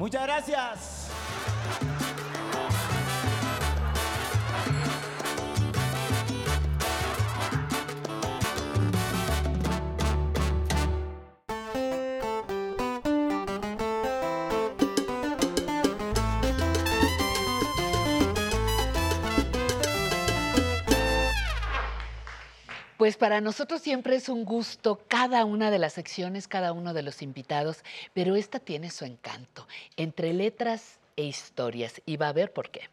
Muchas 0.05 0.23
gracias. 0.23 0.94
Pues 23.05 23.19
para 23.19 23.43
nosotros 23.43 23.83
siempre 23.83 24.17
es 24.17 24.31
un 24.31 24.47
gusto 24.47 24.99
cada 25.09 25.45
una 25.45 25.71
de 25.71 25.79
las 25.79 25.93
secciones, 25.93 26.49
cada 26.49 26.73
uno 26.73 26.95
de 26.95 27.03
los 27.03 27.21
invitados, 27.21 27.85
pero 28.15 28.35
esta 28.35 28.61
tiene 28.61 28.91
su 28.91 29.05
encanto, 29.05 29.69
entre 29.99 30.33
letras 30.33 31.01
e 31.15 31.25
historias, 31.25 32.01
y 32.07 32.17
va 32.17 32.29
a 32.29 32.33
ver 32.33 32.55
por 32.55 32.71
qué. 32.71 32.89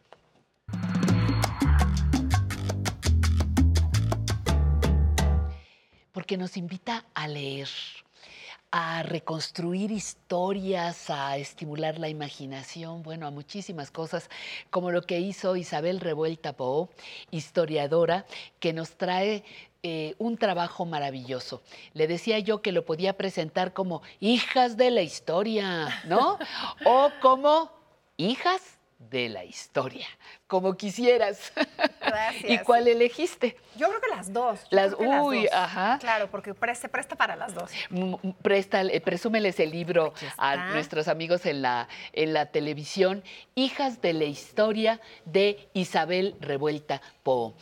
Porque 6.12 6.36
nos 6.36 6.58
invita 6.58 7.06
a 7.14 7.30
leer, 7.30 7.70
a 8.70 9.04
reconstruir 9.04 9.92
historias, 9.92 11.10
a 11.10 11.38
estimular 11.38 12.00
la 12.00 12.10
imaginación, 12.10 13.02
bueno, 13.02 13.28
a 13.28 13.32
muchísimas 13.32 13.92
cosas, 13.92 14.30
como 14.72 14.92
lo 14.92 15.04
que 15.04 15.22
hizo 15.22 15.56
Isabel 15.56 16.02
Revuelta 16.02 16.52
Poe, 16.52 16.90
historiadora, 17.32 18.26
que 18.60 18.74
nos 18.74 18.92
trae 18.98 19.46
eh, 19.84 20.16
un 20.20 20.38
trabajo 20.38 20.86
maravilloso. 20.86 21.62
Le 21.94 22.08
decía 22.08 22.38
yo 22.40 22.62
que 22.62 22.72
lo 22.72 22.86
podía 22.86 23.14
presentar 23.18 23.74
como 23.74 24.02
hijas 24.20 24.78
de 24.78 24.92
la 24.92 25.02
historia, 25.02 26.02
¿no? 26.06 26.38
o 26.86 27.10
como 27.22 27.72
hijas 28.18 28.62
de 29.10 29.30
la 29.30 29.44
historia, 29.44 30.06
como 30.46 30.78
quisieras. 30.78 31.52
Gracias. 32.00 32.52
¿Y 32.52 32.60
cuál 32.60 32.88
elegiste? 32.88 33.58
Yo 33.76 33.88
creo 33.90 34.00
que 34.00 34.10
las 34.16 34.32
dos. 34.32 34.60
yo 34.70 34.78
Las- 34.78 34.94
uy, 35.00 35.46
dos. 35.46 35.54
ajá. 35.54 35.98
Claro, 36.00 36.30
porque 36.30 36.54
se 36.76 36.88
presta 36.88 37.16
para 37.16 37.36
las 37.36 37.56
dos. 37.56 37.72
M- 37.90 38.20
m- 38.22 38.36
Préstale, 38.44 39.02
presúmeles 39.02 39.60
el 39.60 39.72
libro 39.72 40.14
a 40.38 40.56
nuestros 40.74 41.08
amigos 41.08 41.48
en 41.48 41.64
la, 41.64 41.88
en 42.14 42.34
la 42.34 42.46
televisión, 42.46 43.24
Hijas 43.56 44.02
de 44.02 44.14
la 44.14 44.26
Historia 44.26 45.02
de 45.26 45.68
Isabel 45.74 46.36
Revuelta 46.40 47.02
Poe. 47.24 47.54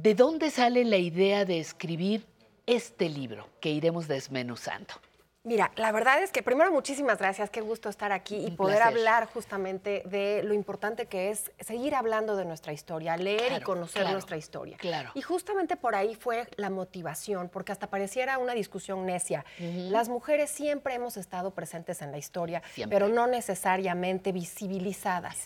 ¿De 0.00 0.14
dónde 0.14 0.50
sale 0.52 0.84
la 0.84 0.96
idea 0.96 1.44
de 1.44 1.58
escribir 1.58 2.24
este 2.66 3.08
libro 3.08 3.48
que 3.60 3.70
iremos 3.70 4.06
desmenuzando? 4.06 4.94
Mira, 5.42 5.72
la 5.74 5.90
verdad 5.90 6.22
es 6.22 6.30
que 6.30 6.40
primero 6.44 6.70
muchísimas 6.70 7.18
gracias, 7.18 7.50
qué 7.50 7.60
gusto 7.62 7.88
estar 7.88 8.12
aquí 8.12 8.36
y 8.36 8.46
Un 8.50 8.56
poder 8.56 8.76
placer. 8.76 8.96
hablar 8.96 9.26
justamente 9.26 10.02
de 10.04 10.44
lo 10.44 10.54
importante 10.54 11.06
que 11.06 11.30
es 11.30 11.50
seguir 11.58 11.96
hablando 11.96 12.36
de 12.36 12.44
nuestra 12.44 12.72
historia, 12.72 13.16
leer 13.16 13.60
y 13.60 13.60
conocer 13.64 14.02
claro, 14.02 14.12
nuestra 14.12 14.36
historia. 14.36 14.76
claro. 14.76 15.10
Y 15.14 15.22
justamente 15.22 15.74
por 15.76 15.96
ahí 15.96 16.14
fue 16.14 16.46
la 16.54 16.70
motivación, 16.70 17.48
porque 17.48 17.72
hasta 17.72 17.88
pareciera 17.88 18.38
una 18.38 18.52
discusión 18.52 19.04
necia. 19.04 19.44
Las 19.58 20.08
mujeres 20.08 20.48
siempre 20.48 20.94
hemos 20.94 21.16
estado 21.16 21.50
presentes 21.50 22.02
en 22.02 22.12
la 22.12 22.18
historia, 22.18 22.62
Siempre. 22.74 22.96
pero 22.96 23.12
no 23.12 23.26
necesariamente 23.26 24.30
visibilizadas. 24.30 25.38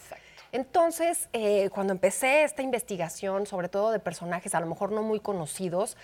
Entonces, 0.53 1.29
eh, 1.33 1.71
cuando 1.71 1.95
empecé 1.95 2.45
esta 2.45 2.63
investigación, 2.63 3.47
sobre 3.47 3.69
todo 3.69 3.91
de 3.91 3.99
personajes 3.99 4.55
a 4.55 4.61
lo 4.61 4.67
mejor 4.67 4.93
no 4.93 5.03
muy 5.03 5.19
conocidos, 5.19 5.97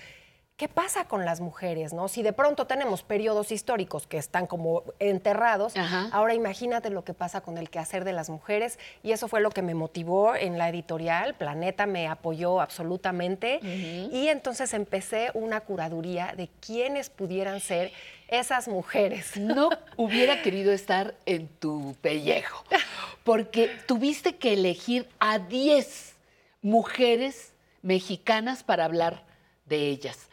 ¿qué 0.56 0.68
pasa 0.68 1.04
con 1.04 1.26
las 1.26 1.40
mujeres? 1.40 1.92
No? 1.92 2.08
Si 2.08 2.22
de 2.22 2.32
pronto 2.32 2.66
tenemos 2.66 3.02
periodos 3.02 3.52
históricos 3.52 4.06
que 4.06 4.16
están 4.16 4.46
como 4.46 4.82
enterrados, 4.98 5.74
ahora 6.10 6.34
imagínate 6.34 6.88
lo 6.90 7.04
que 7.04 7.12
pasa 7.14 7.42
con 7.42 7.58
el 7.58 7.68
quehacer 7.68 8.04
de 8.04 8.12
las 8.14 8.30
mujeres. 8.30 8.78
Y 9.02 9.12
eso 9.12 9.28
fue 9.28 9.40
lo 9.40 9.50
que 9.50 9.62
me 9.62 9.74
motivó 9.74 10.34
en 10.34 10.56
la 10.56 10.70
editorial. 10.70 11.34
Planeta 11.34 11.86
me 11.86 12.08
apoyó 12.08 12.60
absolutamente. 12.60 13.60
Y 13.62 14.28
entonces 14.28 14.74
empecé 14.74 15.30
una 15.34 15.60
curaduría 15.60 16.34
de 16.36 16.48
quiénes 16.60 17.10
pudieran 17.10 17.60
ser 17.60 17.92
esas 18.28 18.68
mujeres. 18.68 19.36
No 19.36 19.70
hubiera 19.96 20.42
querido 20.42 20.72
estar 20.72 21.14
en 21.26 21.48
tu 21.48 21.96
pellejo, 22.00 22.64
porque 23.24 23.68
tuviste 23.86 24.36
que 24.36 24.52
elegir 24.54 25.08
a 25.18 25.38
10 25.38 26.14
mujeres 26.62 27.52
mexicanas 27.82 28.62
para 28.62 28.84
hablar 28.84 29.24
de 29.64 29.88
ellas. 29.88 30.28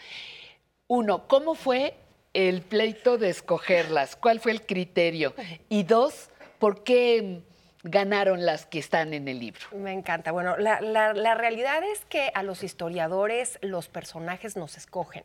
Uno, 0.88 1.28
¿cómo 1.28 1.56
fue 1.56 1.96
el 2.34 2.62
pleito 2.62 3.18
de 3.18 3.30
escogerlas? 3.30 4.16
¿Cuál 4.16 4.40
fue 4.40 4.52
el 4.52 4.66
criterio? 4.66 5.34
Y 5.70 5.84
dos, 5.84 6.30
¿por 6.60 6.84
qué 6.84 7.42
ganaron 7.84 8.46
las 8.46 8.66
que 8.66 8.80
están 8.80 9.14
en 9.14 9.28
el 9.28 9.40
libro? 9.40 9.62
Me 9.74 9.94
encanta. 9.94 10.32
Bueno, 10.32 10.58
la, 10.58 10.82
la- 10.82 11.14
la 11.14 11.36
realidad 11.36 11.82
es 11.84 12.02
que 12.06 12.32
a 12.34 12.44
los 12.44 12.64
historiadores 12.64 13.58
los 13.62 13.88
personajes 13.88 14.56
nos 14.58 14.78
escogen. 14.78 15.24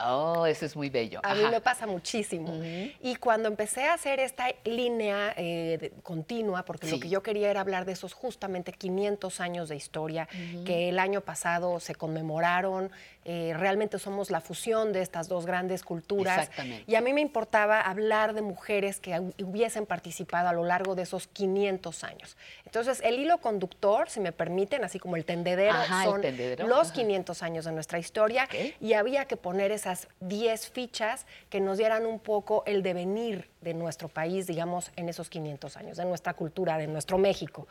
Oh, 0.00 0.46
eso 0.46 0.64
es 0.64 0.76
muy 0.76 0.90
bello. 0.90 1.20
A 1.24 1.34
mí 1.34 1.42
me 1.50 1.60
pasa 1.60 1.84
muchísimo. 1.86 2.60
Y 3.00 3.16
cuando 3.16 3.48
empecé 3.48 3.86
a 3.86 3.94
hacer 3.94 4.20
esta 4.20 4.46
línea 4.64 5.34
eh, 5.36 5.92
continua, 6.04 6.64
porque 6.64 6.88
lo 6.88 7.00
que 7.00 7.08
yo 7.08 7.22
quería 7.22 7.50
era 7.50 7.60
hablar 7.60 7.84
de 7.84 7.92
esos 7.92 8.12
justamente 8.12 8.72
500 8.72 9.40
años 9.40 9.68
de 9.68 9.76
historia 9.76 10.28
que 10.64 10.88
el 10.88 11.00
año 11.00 11.20
pasado 11.20 11.80
se 11.80 11.96
conmemoraron, 11.96 12.92
eh, 13.30 13.52
realmente 13.54 13.98
somos 13.98 14.30
la 14.30 14.40
fusión 14.40 14.94
de 14.94 15.02
estas 15.02 15.28
dos 15.28 15.44
grandes 15.44 15.82
culturas. 15.82 16.38
Exactamente. 16.38 16.84
Y 16.90 16.94
a 16.94 17.02
mí 17.02 17.12
me 17.12 17.20
importaba 17.20 17.78
hablar 17.78 18.32
de 18.32 18.40
mujeres 18.40 19.00
que 19.00 19.20
hubiesen 19.44 19.84
participado 19.84 20.48
a 20.48 20.54
lo 20.54 20.64
largo 20.64 20.94
de 20.94 21.02
esos 21.02 21.26
500 21.26 22.04
años. 22.04 22.38
Entonces, 22.64 23.02
el 23.04 23.18
hilo 23.18 23.36
conductor, 23.36 24.08
si 24.08 24.20
me 24.20 24.32
permiten, 24.32 24.82
así 24.82 24.98
como 24.98 25.16
el 25.16 25.26
tendedero, 25.26 25.76
son 26.04 26.22
los 26.66 26.90
500 26.90 27.42
años 27.42 27.66
de 27.66 27.72
nuestra 27.72 27.98
historia 27.98 28.48
y 28.80 28.94
había 28.94 29.26
que 29.26 29.36
poner 29.36 29.72
esas 29.72 30.08
10 30.20 30.70
fichas 30.70 31.26
que 31.50 31.60
nos 31.60 31.76
dieran 31.76 32.06
un 32.06 32.20
poco 32.20 32.62
el 32.64 32.82
devenir 32.82 33.50
de 33.60 33.74
nuestro 33.74 34.08
país, 34.08 34.46
digamos, 34.46 34.90
en 34.96 35.08
esos 35.08 35.28
500 35.28 35.76
años, 35.76 35.96
de 35.96 36.04
nuestra 36.04 36.34
cultura, 36.34 36.78
de 36.78 36.86
nuestro 36.86 37.18
México. 37.18 37.66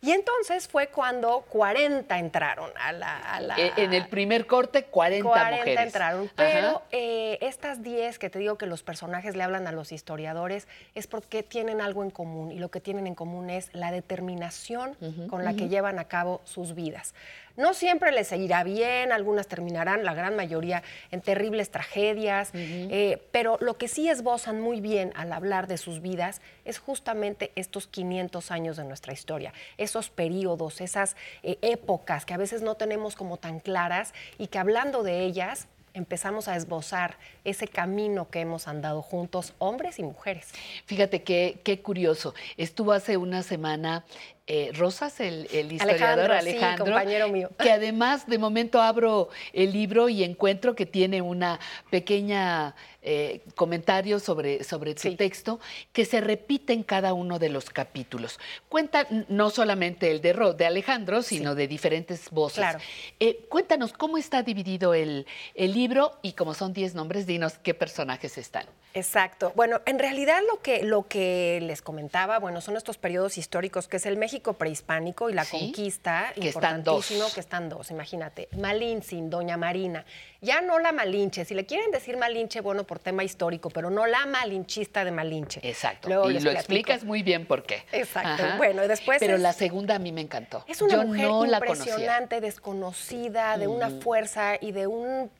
Y 0.00 0.12
entonces 0.12 0.68
fue 0.68 0.88
cuando 0.88 1.42
40 1.48 2.18
entraron 2.18 2.70
a 2.78 2.92
la... 2.92 3.54
E, 3.58 3.72
en 3.76 3.92
el 3.92 4.08
primer 4.08 4.46
corte, 4.46 4.84
40, 4.84 5.28
40 5.28 5.82
entraron, 5.82 6.30
pero 6.34 6.82
eh, 6.90 7.38
estas 7.40 7.82
10 7.82 8.18
que 8.18 8.30
te 8.30 8.38
digo 8.38 8.56
que 8.56 8.66
los 8.66 8.82
personajes 8.82 9.36
le 9.36 9.42
hablan 9.42 9.66
a 9.66 9.72
los 9.72 9.92
historiadores 9.92 10.68
es 10.94 11.06
porque 11.06 11.42
tienen 11.42 11.80
algo 11.80 12.02
en 12.02 12.10
común 12.10 12.52
y 12.52 12.58
lo 12.58 12.70
que 12.70 12.80
tienen 12.80 13.06
en 13.06 13.14
común 13.14 13.50
es 13.50 13.70
la 13.72 13.90
determinación 13.90 14.96
con 15.28 15.44
la 15.44 15.54
que 15.54 15.68
llevan 15.68 15.98
a 15.98 16.04
cabo 16.04 16.40
sus 16.44 16.74
vidas. 16.74 17.14
No 17.56 17.74
siempre 17.74 18.12
les 18.12 18.28
seguirá 18.28 18.64
bien, 18.64 19.12
algunas 19.12 19.46
terminarán, 19.46 20.04
la 20.04 20.14
gran 20.14 20.36
mayoría, 20.36 20.82
en 21.10 21.20
terribles 21.20 21.70
tragedias, 21.70 22.50
eh, 22.54 23.22
pero 23.32 23.58
lo 23.60 23.78
que 23.78 23.88
sí 23.88 24.08
esbozan 24.08 24.60
muy 24.60 24.80
bien 24.80 25.12
al 25.16 25.32
hablar 25.32 25.66
de 25.66 25.78
sus 25.78 26.00
vidas 26.00 26.40
es 26.64 26.78
justamente 26.78 27.52
estos 27.56 27.86
500 27.86 28.50
años 28.50 28.76
de 28.76 28.84
nuestra 28.84 29.12
historia, 29.12 29.52
esos 29.78 30.10
periodos, 30.10 30.80
esas 30.80 31.16
eh, 31.42 31.58
épocas 31.62 32.26
que 32.26 32.34
a 32.34 32.38
veces 32.38 32.62
no 32.62 32.74
tenemos 32.74 33.16
como 33.16 33.36
tan 33.36 33.60
claras 33.60 34.12
y 34.38 34.48
que 34.48 34.58
hablando 34.58 35.02
de 35.02 35.20
ellas 35.20 35.68
empezamos 35.96 36.46
a 36.46 36.56
esbozar 36.56 37.16
ese 37.44 37.66
camino 37.66 38.28
que 38.28 38.40
hemos 38.40 38.68
andado 38.68 39.00
juntos, 39.00 39.54
hombres 39.58 39.98
y 39.98 40.02
mujeres. 40.02 40.52
Fíjate 40.84 41.22
qué, 41.22 41.60
qué 41.64 41.80
curioso. 41.80 42.34
Estuvo 42.58 42.92
hace 42.92 43.16
una 43.16 43.42
semana 43.42 44.04
eh, 44.48 44.70
Rosas, 44.74 45.18
el, 45.18 45.48
historiador 45.72 46.30
Alejandro, 46.30 46.84
compañero 46.84 47.28
mío. 47.28 47.50
que 47.58 47.72
además 47.72 48.28
de 48.28 48.38
momento 48.38 48.80
abro 48.80 49.28
el 49.52 49.72
libro 49.72 50.08
y 50.08 50.22
encuentro 50.22 50.76
que 50.76 50.86
tiene 50.86 51.20
una 51.20 51.58
pequeña 51.90 52.76
eh, 53.02 53.40
comentario 53.56 54.20
sobre, 54.20 54.62
sobre 54.62 54.94
tu 54.94 55.16
texto 55.16 55.58
que 55.92 56.04
se 56.04 56.20
repite 56.20 56.72
en 56.72 56.84
cada 56.84 57.12
uno 57.12 57.40
de 57.40 57.48
los 57.48 57.70
capítulos. 57.70 58.38
Cuenta 58.68 59.08
no 59.28 59.50
solamente 59.50 60.12
el 60.12 60.20
de, 60.20 60.54
de 60.56 60.66
Alejandro, 60.66 61.22
sino 61.22 61.56
de 61.56 61.66
diferentes 61.66 62.30
voces. 62.30 62.58
Claro. 62.58 62.78
Eh, 63.18 63.46
cuéntanos 63.48 63.92
cómo 63.92 64.16
está 64.16 64.44
dividido 64.44 64.94
el, 64.94 65.26
el 65.56 65.72
libro 65.72 66.18
y 66.22 66.34
como 66.34 66.54
son 66.54 66.72
10 66.72 66.94
nombres, 66.94 67.26
dinos 67.26 67.58
qué 67.58 67.74
personajes 67.74 68.38
están. 68.38 68.66
Exacto. 68.96 69.52
Bueno, 69.54 69.82
en 69.84 69.98
realidad 69.98 70.40
lo 70.50 70.62
que, 70.62 70.82
lo 70.82 71.06
que 71.06 71.58
les 71.62 71.82
comentaba, 71.82 72.38
bueno, 72.38 72.62
son 72.62 72.78
estos 72.78 72.96
periodos 72.96 73.36
históricos 73.36 73.88
que 73.88 73.98
es 73.98 74.06
el 74.06 74.16
México 74.16 74.54
prehispánico 74.54 75.28
y 75.28 75.34
la 75.34 75.44
conquista, 75.44 76.32
que 76.34 76.48
están 76.48 76.82
dos. 76.82 77.12
que 77.34 77.40
están 77.40 77.68
dos, 77.68 77.90
imagínate. 77.90 78.48
Malintzin, 78.56 79.28
Doña 79.28 79.58
Marina. 79.58 80.06
Ya 80.40 80.62
no 80.62 80.78
la 80.78 80.92
Malinche, 80.92 81.44
si 81.44 81.54
le 81.54 81.66
quieren 81.66 81.90
decir 81.90 82.16
Malinche, 82.16 82.62
bueno, 82.62 82.84
por 82.84 82.98
tema 82.98 83.22
histórico, 83.22 83.68
pero 83.68 83.90
no 83.90 84.06
la 84.06 84.24
malinchista 84.24 85.04
de 85.04 85.10
Malinche. 85.10 85.60
Exacto. 85.62 86.30
y 86.30 86.40
lo 86.40 86.50
explicas 86.50 87.04
muy 87.04 87.22
bien 87.22 87.44
por 87.46 87.64
qué. 87.64 87.82
Exacto. 87.92 88.44
Bueno, 88.56 88.82
y 88.82 88.88
después. 88.88 89.18
Pero 89.18 89.36
la 89.36 89.52
segunda 89.52 89.96
a 89.96 89.98
mí 89.98 90.10
me 90.10 90.22
encantó. 90.22 90.64
Es 90.66 90.80
una 90.80 91.04
mujer 91.04 91.28
impresionante, 91.28 92.40
desconocida, 92.40 93.58
de 93.58 93.68
una 93.68 93.90
fuerza 93.90 94.56
y 94.58 94.72
de 94.72 94.86
un 94.86 95.30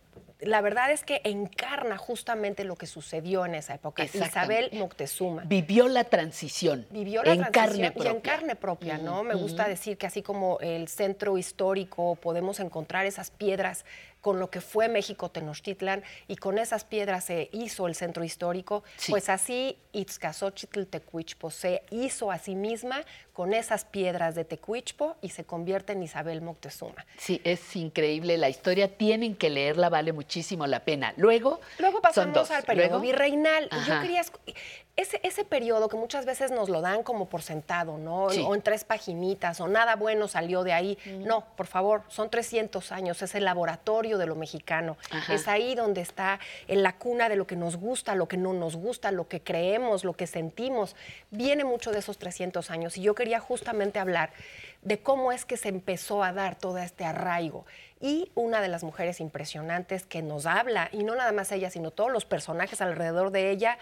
la 0.41 0.61
verdad 0.61 0.91
es 0.91 1.03
que 1.03 1.23
encarna 1.25 1.97
justamente 1.97 2.65
lo 2.65 2.77
que 2.77 2.87
sucedió 2.87 3.47
en 3.47 3.55
esa 3.55 3.75
época. 3.75 4.05
Isabel 4.05 4.71
Moctezuma. 4.75 5.45
Vivió 5.47 5.89
la 5.89 6.05
transición. 6.05 6.87
Vivió 6.91 7.23
la 7.23 7.33
en 7.33 7.39
transición 7.53 7.93
carne 7.93 8.05
y 8.05 8.07
en 8.09 8.21
carne 8.21 8.57
propia, 8.57 8.99
¿no? 8.99 9.23
Me 9.23 9.35
gusta 9.35 9.67
decir 9.67 9.97
que 9.97 10.07
así 10.07 10.23
como 10.23 10.59
el 10.61 10.89
centro 10.89 11.39
histórico 11.39 12.17
podemos 12.17 12.61
encontrar 12.61 13.07
esas 13.07 13.31
piedras 13.31 13.85
con 14.27 14.41
lo 14.41 14.51
que 14.51 14.61
fue 14.61 14.89
México 14.89 15.31
Tenochtitlan 15.31 16.03
y 16.27 16.35
con 16.35 16.59
esas 16.59 16.83
piedras 16.83 17.27
se 17.27 17.49
hizo 17.53 17.87
el 17.87 17.95
centro 17.95 18.25
histórico, 18.25 18.83
pues 19.09 19.29
así 19.29 19.79
Itzcazochitl 19.93 20.83
Tecuichpo 20.87 21.53
se 21.53 21.85
hizo 21.93 22.33
a 22.33 22.39
sí 22.39 22.57
misma 22.57 23.05
con 23.33 23.55
esas 23.55 23.85
piedras 23.85 24.35
de 24.35 24.45
Tecuichpo 24.45 25.15
y 25.23 25.29
se 25.29 25.45
convierte 25.45 25.93
en 25.93 26.03
Isabel 26.03 26.43
Moctezuma. 26.43 27.07
Sí, 27.17 27.41
es 27.45 27.77
increíble 27.77 28.37
la 28.37 28.49
historia, 28.49 28.97
tienen 28.97 29.37
que 29.37 29.49
leerla, 29.49 29.91
vale 29.91 30.13
muchísimo 30.13 30.67
la 30.67 30.81
pena. 30.81 31.15
Luego, 31.17 31.61
Luego 31.79 32.03
pasamos 32.03 32.51
al 32.51 32.65
periodo 32.65 32.99
virreinal. 32.99 33.69
Yo 33.87 34.01
quería 34.01 34.23
ese, 34.97 35.21
ese 35.23 35.45
periodo 35.45 35.91
que 35.91 35.97
muchas 35.97 36.25
veces 36.25 36.51
nos 36.51 36.71
lo 36.71 36.81
dan 36.81 37.03
como 37.03 37.29
por 37.29 37.43
sentado, 37.43 37.99
¿no? 37.99 38.25
O 38.25 38.55
en 38.55 38.63
tres 38.63 38.85
paginitas, 38.85 39.61
o 39.61 39.69
nada 39.69 39.95
bueno 39.95 40.27
salió 40.27 40.65
de 40.65 40.73
ahí. 40.73 40.99
No, 41.19 41.45
por 41.55 41.67
favor, 41.67 42.03
son 42.09 42.31
300 42.31 42.93
años, 42.93 43.21
es 43.21 43.35
el 43.35 43.45
laboratorio 43.45 44.17
de 44.17 44.27
lo 44.27 44.37
mexicano. 44.37 44.97
Es 45.29 45.49
ahí 45.49 45.75
donde 45.75 46.01
está 46.01 46.41
en 46.67 46.83
la 46.83 46.97
cuna 46.97 47.29
de 47.29 47.37
lo 47.37 47.47
que 47.47 47.57
nos 47.57 47.77
gusta, 47.77 48.15
lo 48.15 48.27
que 48.27 48.39
no 48.39 48.55
nos 48.55 48.77
gusta, 48.77 49.11
lo 49.11 49.29
que 49.29 49.43
creemos, 49.43 50.03
lo 50.03 50.15
que 50.15 50.27
sentimos. 50.27 50.97
Viene 51.31 51.65
mucho 51.65 51.93
de 51.93 51.99
esos 51.99 52.17
300 52.17 52.71
años 52.71 52.97
y 52.97 53.03
yo 53.03 53.15
quería 53.15 53.39
justamente 53.39 53.99
hablar 53.99 54.31
de 54.81 54.99
cómo 54.99 55.31
es 55.31 55.45
que 55.45 55.59
se 55.59 55.69
empezó 55.69 56.23
a 56.23 56.33
dar 56.33 56.57
todo 56.57 56.79
este 56.79 57.05
arraigo. 57.05 57.67
Y 58.01 58.31
una 58.35 58.63
de 58.63 58.69
las 58.69 58.83
mujeres 58.83 59.21
impresionantes 59.21 60.07
que 60.07 60.23
nos 60.23 60.47
habla, 60.47 60.89
y 60.93 61.05
no 61.05 61.17
nada 61.17 61.33
más 61.33 61.53
ella, 61.53 61.71
sino 61.71 61.91
todos 61.91 62.13
los 62.13 62.25
personajes 62.25 62.81
alrededor 62.81 63.31
de 63.31 63.51
ella, 63.51 63.79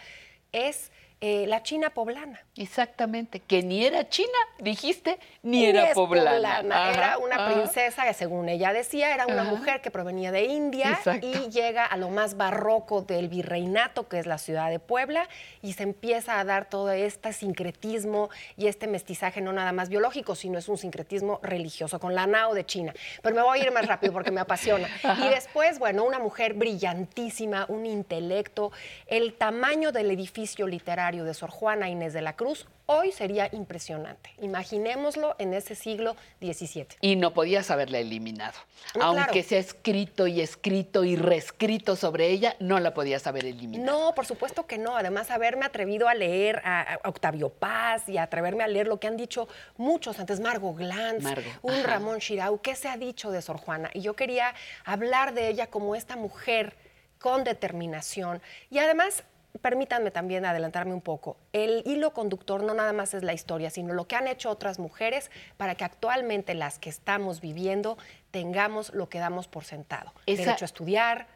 es 0.53 0.93
eh, 1.27 1.47
la 1.47 1.63
China 1.63 1.89
poblana. 1.89 2.39
Exactamente, 2.55 3.41
que 3.41 3.63
ni 3.63 3.87
era 3.87 4.07
china, 4.11 4.29
dijiste, 4.59 5.19
ni, 5.43 5.65
era 5.65 5.95
poblana. 5.95 6.61
era 6.91 7.17
una 7.17 7.51
princesa 7.51 8.05
que 8.05 8.13
según 8.13 8.51
ella 8.51 8.75
decía, 8.75 9.15
era 9.15 9.27
una 9.27 9.43
mujer 9.45 9.81
que 9.81 9.91
provenía 9.91 10.33
de 10.33 10.45
India 10.45 11.01
y 11.23 11.49
llega 11.49 11.87
a 11.87 11.97
lo 11.97 12.11
más 12.11 12.37
barroco 12.37 13.01
del 13.01 13.31
virreinato, 13.31 14.07
que 14.07 14.19
es 14.19 14.27
la 14.27 14.37
ciudad 14.37 14.69
de 14.69 14.81
Puebla, 14.81 15.27
y 15.63 15.73
se 15.73 15.85
empieza 15.85 16.39
a 16.39 16.45
dar 16.45 16.69
todo 16.69 16.93
este 16.93 17.33
sincretismo 17.33 18.29
y 18.59 18.67
este 18.67 18.87
mestizaje 18.87 19.41
no 19.41 19.55
nada 19.55 19.73
más 19.73 19.89
biológico, 19.89 20.35
sino 20.35 20.59
es 20.59 20.69
un 20.69 20.77
sincretismo 20.77 21.41
religioso 21.43 21.99
con 22.01 22.15
la 22.15 22.27
Nao 22.27 22.53
de 22.53 22.67
China. 22.67 22.93
Pero 23.23 23.35
me 23.35 23.41
voy 23.41 23.61
a 23.61 23.63
ir 23.63 23.73
más 23.73 23.87
rápido 23.87 24.13
porque 24.13 24.31
me 24.31 24.43
apasiona. 24.43 24.89
Y 25.25 25.29
después, 25.31 25.79
bueno, 25.79 26.05
una 26.05 26.19
mujer 26.19 26.53
brillantísima, 26.53 27.65
un 27.71 27.87
intelecto, 27.87 28.73
el 29.07 29.33
tamaño 29.33 29.91
del 29.91 30.11
edificio 30.11 30.67
literario 30.67 31.14
de 31.23 31.35
Sor 31.35 31.51
Juana 31.51 31.89
Inés 31.89 32.13
de 32.13 32.23
la 32.23 32.35
Cruz 32.35 32.67
hoy 32.87 33.13
sería 33.13 33.49
impresionante. 33.53 34.31
Imaginémoslo 34.41 35.37
en 35.39 35.55
ese 35.55 35.75
siglo 35.75 36.17
XVII. 36.41 36.89
Y 37.01 37.17
no 37.17 37.33
podías 37.33 37.71
haberla 37.71 37.99
eliminado. 37.99 38.55
Aunque 39.01 39.43
se 39.43 39.57
ha 39.57 39.59
escrito 39.59 40.27
y 40.27 40.41
escrito 40.41 41.05
y 41.05 41.17
reescrito 41.17 41.97
sobre 41.97 42.29
ella, 42.29 42.57
no 42.61 42.81
la 42.81 42.93
podías 42.93 43.27
haber 43.27 43.47
eliminado. 43.47 43.85
No, 43.85 44.15
por 44.15 44.27
supuesto 44.27 44.67
que 44.67 44.79
no. 44.79 44.97
Además, 44.97 45.31
haberme 45.31 45.65
atrevido 45.65 46.09
a 46.09 46.15
leer 46.15 46.61
a, 46.65 46.99
Octavio 47.05 47.51
Paz 47.51 48.09
y 48.09 48.19
atreverme 48.19 48.65
a 48.65 48.69
leer 48.69 48.87
lo 48.87 48.99
que 48.99 49.07
han 49.07 49.17
dicho 49.17 49.49
muchos 49.77 50.19
antes, 50.19 50.41
Margot 50.41 50.77
Glantz, 50.77 51.25
un 51.63 51.83
Ramón 51.85 52.19
Chirau, 52.19 52.61
¿qué 52.61 52.75
se 52.75 52.89
ha 52.89 52.97
dicho 52.97 53.31
de 53.31 53.41
Sor 53.43 53.59
Juana? 53.59 53.91
Y 53.95 54.01
yo 54.01 54.15
quería 54.15 54.55
hablar 54.85 55.35
de 55.35 55.49
ella 55.49 55.69
como 55.69 55.95
esta 55.95 56.17
mujer 56.17 56.75
con 57.19 57.45
determinación 57.45 58.43
y 58.71 58.79
además 58.79 59.25
permítanme 59.61 60.11
también 60.11 60.45
adelantarme 60.45 60.95
un 60.95 61.01
poco. 61.01 61.37
El 61.53 61.83
hilo 61.87 62.13
conductor 62.13 62.63
no 62.63 62.75
nada 62.75 62.93
más 62.93 63.15
es 63.15 63.23
la 63.23 63.33
historia, 63.33 63.71
sino 63.71 63.95
lo 63.95 64.07
que 64.07 64.17
han 64.17 64.29
hecho 64.29 64.51
otras 64.51 64.79
mujeres 64.79 65.31
para 65.57 65.75
que 65.75 65.85
actualmente 65.85 66.55
las 66.55 66.79
que 66.79 66.91
estamos 66.91 67.41
viviendo 67.41 67.97
tengamos 68.31 68.93
lo 68.93 69.09
que 69.09 69.21
damos 69.21 69.47
por 69.47 69.65
sentado. 69.65 70.13
Derecho 70.27 70.65
a 70.65 70.67
estudiar. 70.67 71.29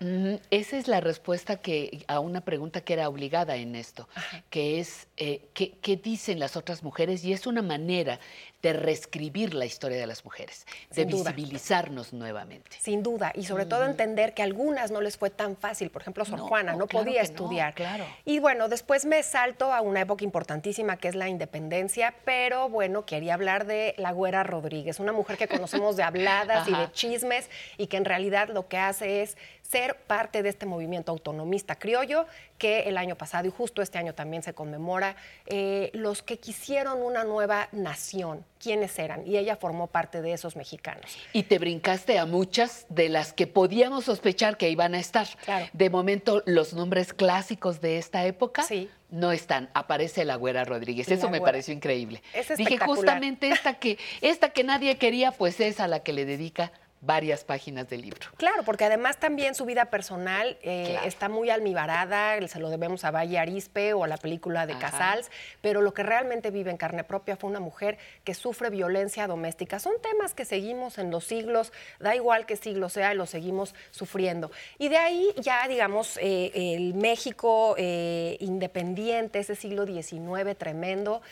esa 0.50 0.76
es 0.76 0.88
la 0.88 1.00
respuesta 1.00 1.56
que 1.56 2.04
a 2.08 2.18
una 2.18 2.40
pregunta 2.40 2.80
que 2.80 2.94
era 2.94 3.08
obligada 3.08 3.54
en 3.54 3.76
esto, 3.76 4.08
que 4.50 4.80
es 4.80 5.06
eh, 5.16 5.48
¿qué, 5.54 5.96
dicen 5.96 6.40
las 6.40 6.56
otras 6.56 6.82
mujeres? 6.82 7.24
Y 7.24 7.32
es 7.32 7.46
una 7.46 7.62
manera 7.62 8.18
de 8.62 8.72
reescribir 8.72 9.54
la 9.54 9.66
historia 9.66 9.98
de 9.98 10.06
las 10.06 10.24
mujeres, 10.24 10.66
de 10.90 11.04
visibilizarnos 11.04 12.12
nuevamente. 12.12 12.76
Sin 12.80 13.02
duda, 13.02 13.32
y 13.34 13.44
sobre 13.44 13.66
todo 13.66 13.84
entender 13.84 14.34
que 14.34 14.42
a 14.42 14.46
algunas 14.46 14.90
no 14.90 15.00
les 15.00 15.16
fue 15.16 15.30
tan 15.30 15.56
fácil. 15.56 15.90
Por 15.90 16.02
ejemplo, 16.02 16.24
Sor 16.24 16.40
Juana 16.40 16.74
no, 16.74 16.86
podía 16.86 17.20
estudiar. 17.20 17.74
claro. 17.74 18.06
Y 18.24 18.38
bueno, 18.38 18.68
después 18.68 19.04
me 19.04 19.22
salto 19.22 19.72
a 19.72 19.82
una 19.82 20.00
época 20.00 20.24
importantísima 20.24 20.96
que 20.96 21.08
es 21.08 21.14
la 21.14 21.28
independencia, 21.28 22.14
pero 22.24 22.68
bueno, 22.68 23.04
quería 23.04 23.34
hablar 23.34 23.66
de 23.66 23.94
la 23.98 24.12
Güera 24.12 24.42
Rodríguez, 24.42 25.00
una 25.00 25.12
mujer 25.12 25.36
que 25.36 25.48
conocemos 25.58 25.96
de 25.96 26.02
habladas 26.02 26.66
y 26.66 26.72
de 26.72 26.78
de 26.78 26.92
chismes 26.92 27.50
y 27.76 27.88
que 27.88 27.96
en 27.96 28.04
realidad 28.04 28.48
lo 28.48 28.68
que 28.68 28.78
hace 28.78 29.22
es 29.22 29.36
ser 29.62 29.96
parte 29.96 30.42
de 30.42 30.48
este 30.48 30.64
movimiento 30.64 31.12
autonomista 31.12 31.76
criollo 31.76 32.26
que 32.56 32.80
el 32.82 32.96
año 32.96 33.16
pasado 33.16 33.46
y 33.46 33.50
justo 33.50 33.82
este 33.82 33.98
año 33.98 34.14
también 34.14 34.42
se 34.42 34.54
conmemora 34.54 35.16
eh, 35.46 35.90
los 35.92 36.22
que 36.22 36.38
quisieron 36.38 37.02
una 37.02 37.24
nueva 37.24 37.68
nación, 37.72 38.44
quiénes 38.58 38.98
eran, 38.98 39.26
y 39.26 39.36
ella 39.36 39.56
formó 39.56 39.86
parte 39.86 40.22
de 40.22 40.32
esos 40.32 40.56
mexicanos. 40.56 41.16
Y 41.32 41.44
te 41.44 41.58
brincaste 41.58 42.18
a 42.18 42.26
muchas 42.26 42.86
de 42.88 43.08
las 43.08 43.32
que 43.32 43.46
podíamos 43.46 44.04
sospechar 44.04 44.56
que 44.56 44.70
iban 44.70 44.94
a 44.94 44.98
estar. 44.98 45.26
De 45.72 45.90
momento, 45.90 46.42
los 46.46 46.72
nombres 46.74 47.12
clásicos 47.12 47.80
de 47.80 47.98
esta 47.98 48.24
época 48.26 48.64
no 49.10 49.32
están. 49.32 49.70
Aparece 49.74 50.24
la 50.24 50.36
Güera 50.36 50.64
Rodríguez. 50.64 51.08
Eso 51.10 51.30
me 51.30 51.40
pareció 51.40 51.72
increíble. 51.74 52.22
Dije, 52.56 52.78
justamente 52.78 53.48
esta 53.48 53.74
que, 53.74 53.98
esta 54.20 54.50
que 54.50 54.64
nadie 54.64 54.96
quería, 54.98 55.32
pues 55.32 55.60
es 55.60 55.80
a 55.80 55.88
la 55.88 56.00
que 56.00 56.12
le 56.12 56.24
dedica 56.24 56.72
varias 57.00 57.44
páginas 57.44 57.88
del 57.88 58.02
libro. 58.02 58.26
Claro, 58.36 58.62
porque 58.64 58.84
además 58.84 59.18
también 59.18 59.54
su 59.54 59.64
vida 59.64 59.86
personal 59.86 60.58
eh, 60.62 60.98
está 61.04 61.28
muy 61.28 61.50
almibarada, 61.50 62.36
se 62.48 62.58
lo 62.58 62.70
debemos 62.70 63.04
a 63.04 63.10
Valle 63.10 63.38
Arispe 63.38 63.92
o 63.92 64.04
a 64.04 64.08
la 64.08 64.16
película 64.16 64.66
de 64.66 64.76
Casals, 64.78 65.30
pero 65.60 65.80
lo 65.80 65.94
que 65.94 66.02
realmente 66.02 66.50
vive 66.50 66.70
en 66.70 66.76
carne 66.76 67.04
propia 67.04 67.36
fue 67.36 67.50
una 67.50 67.60
mujer 67.60 67.98
que 68.24 68.34
sufre 68.34 68.70
violencia 68.70 69.26
doméstica. 69.26 69.78
Son 69.78 69.94
temas 70.02 70.34
que 70.34 70.44
seguimos 70.44 70.98
en 70.98 71.10
los 71.10 71.24
siglos, 71.24 71.72
da 72.00 72.14
igual 72.16 72.46
qué 72.46 72.56
siglo 72.56 72.88
sea, 72.88 73.14
lo 73.14 73.26
seguimos 73.26 73.74
sufriendo. 73.90 74.50
Y 74.78 74.88
de 74.88 74.98
ahí 74.98 75.32
ya, 75.36 75.66
digamos, 75.68 76.18
eh, 76.20 76.50
el 76.54 76.94
México 76.94 77.74
eh, 77.78 78.36
independiente, 78.40 79.38
ese 79.38 79.54
siglo 79.54 79.86
XIX 79.86 80.56
tremendo, 80.56 81.22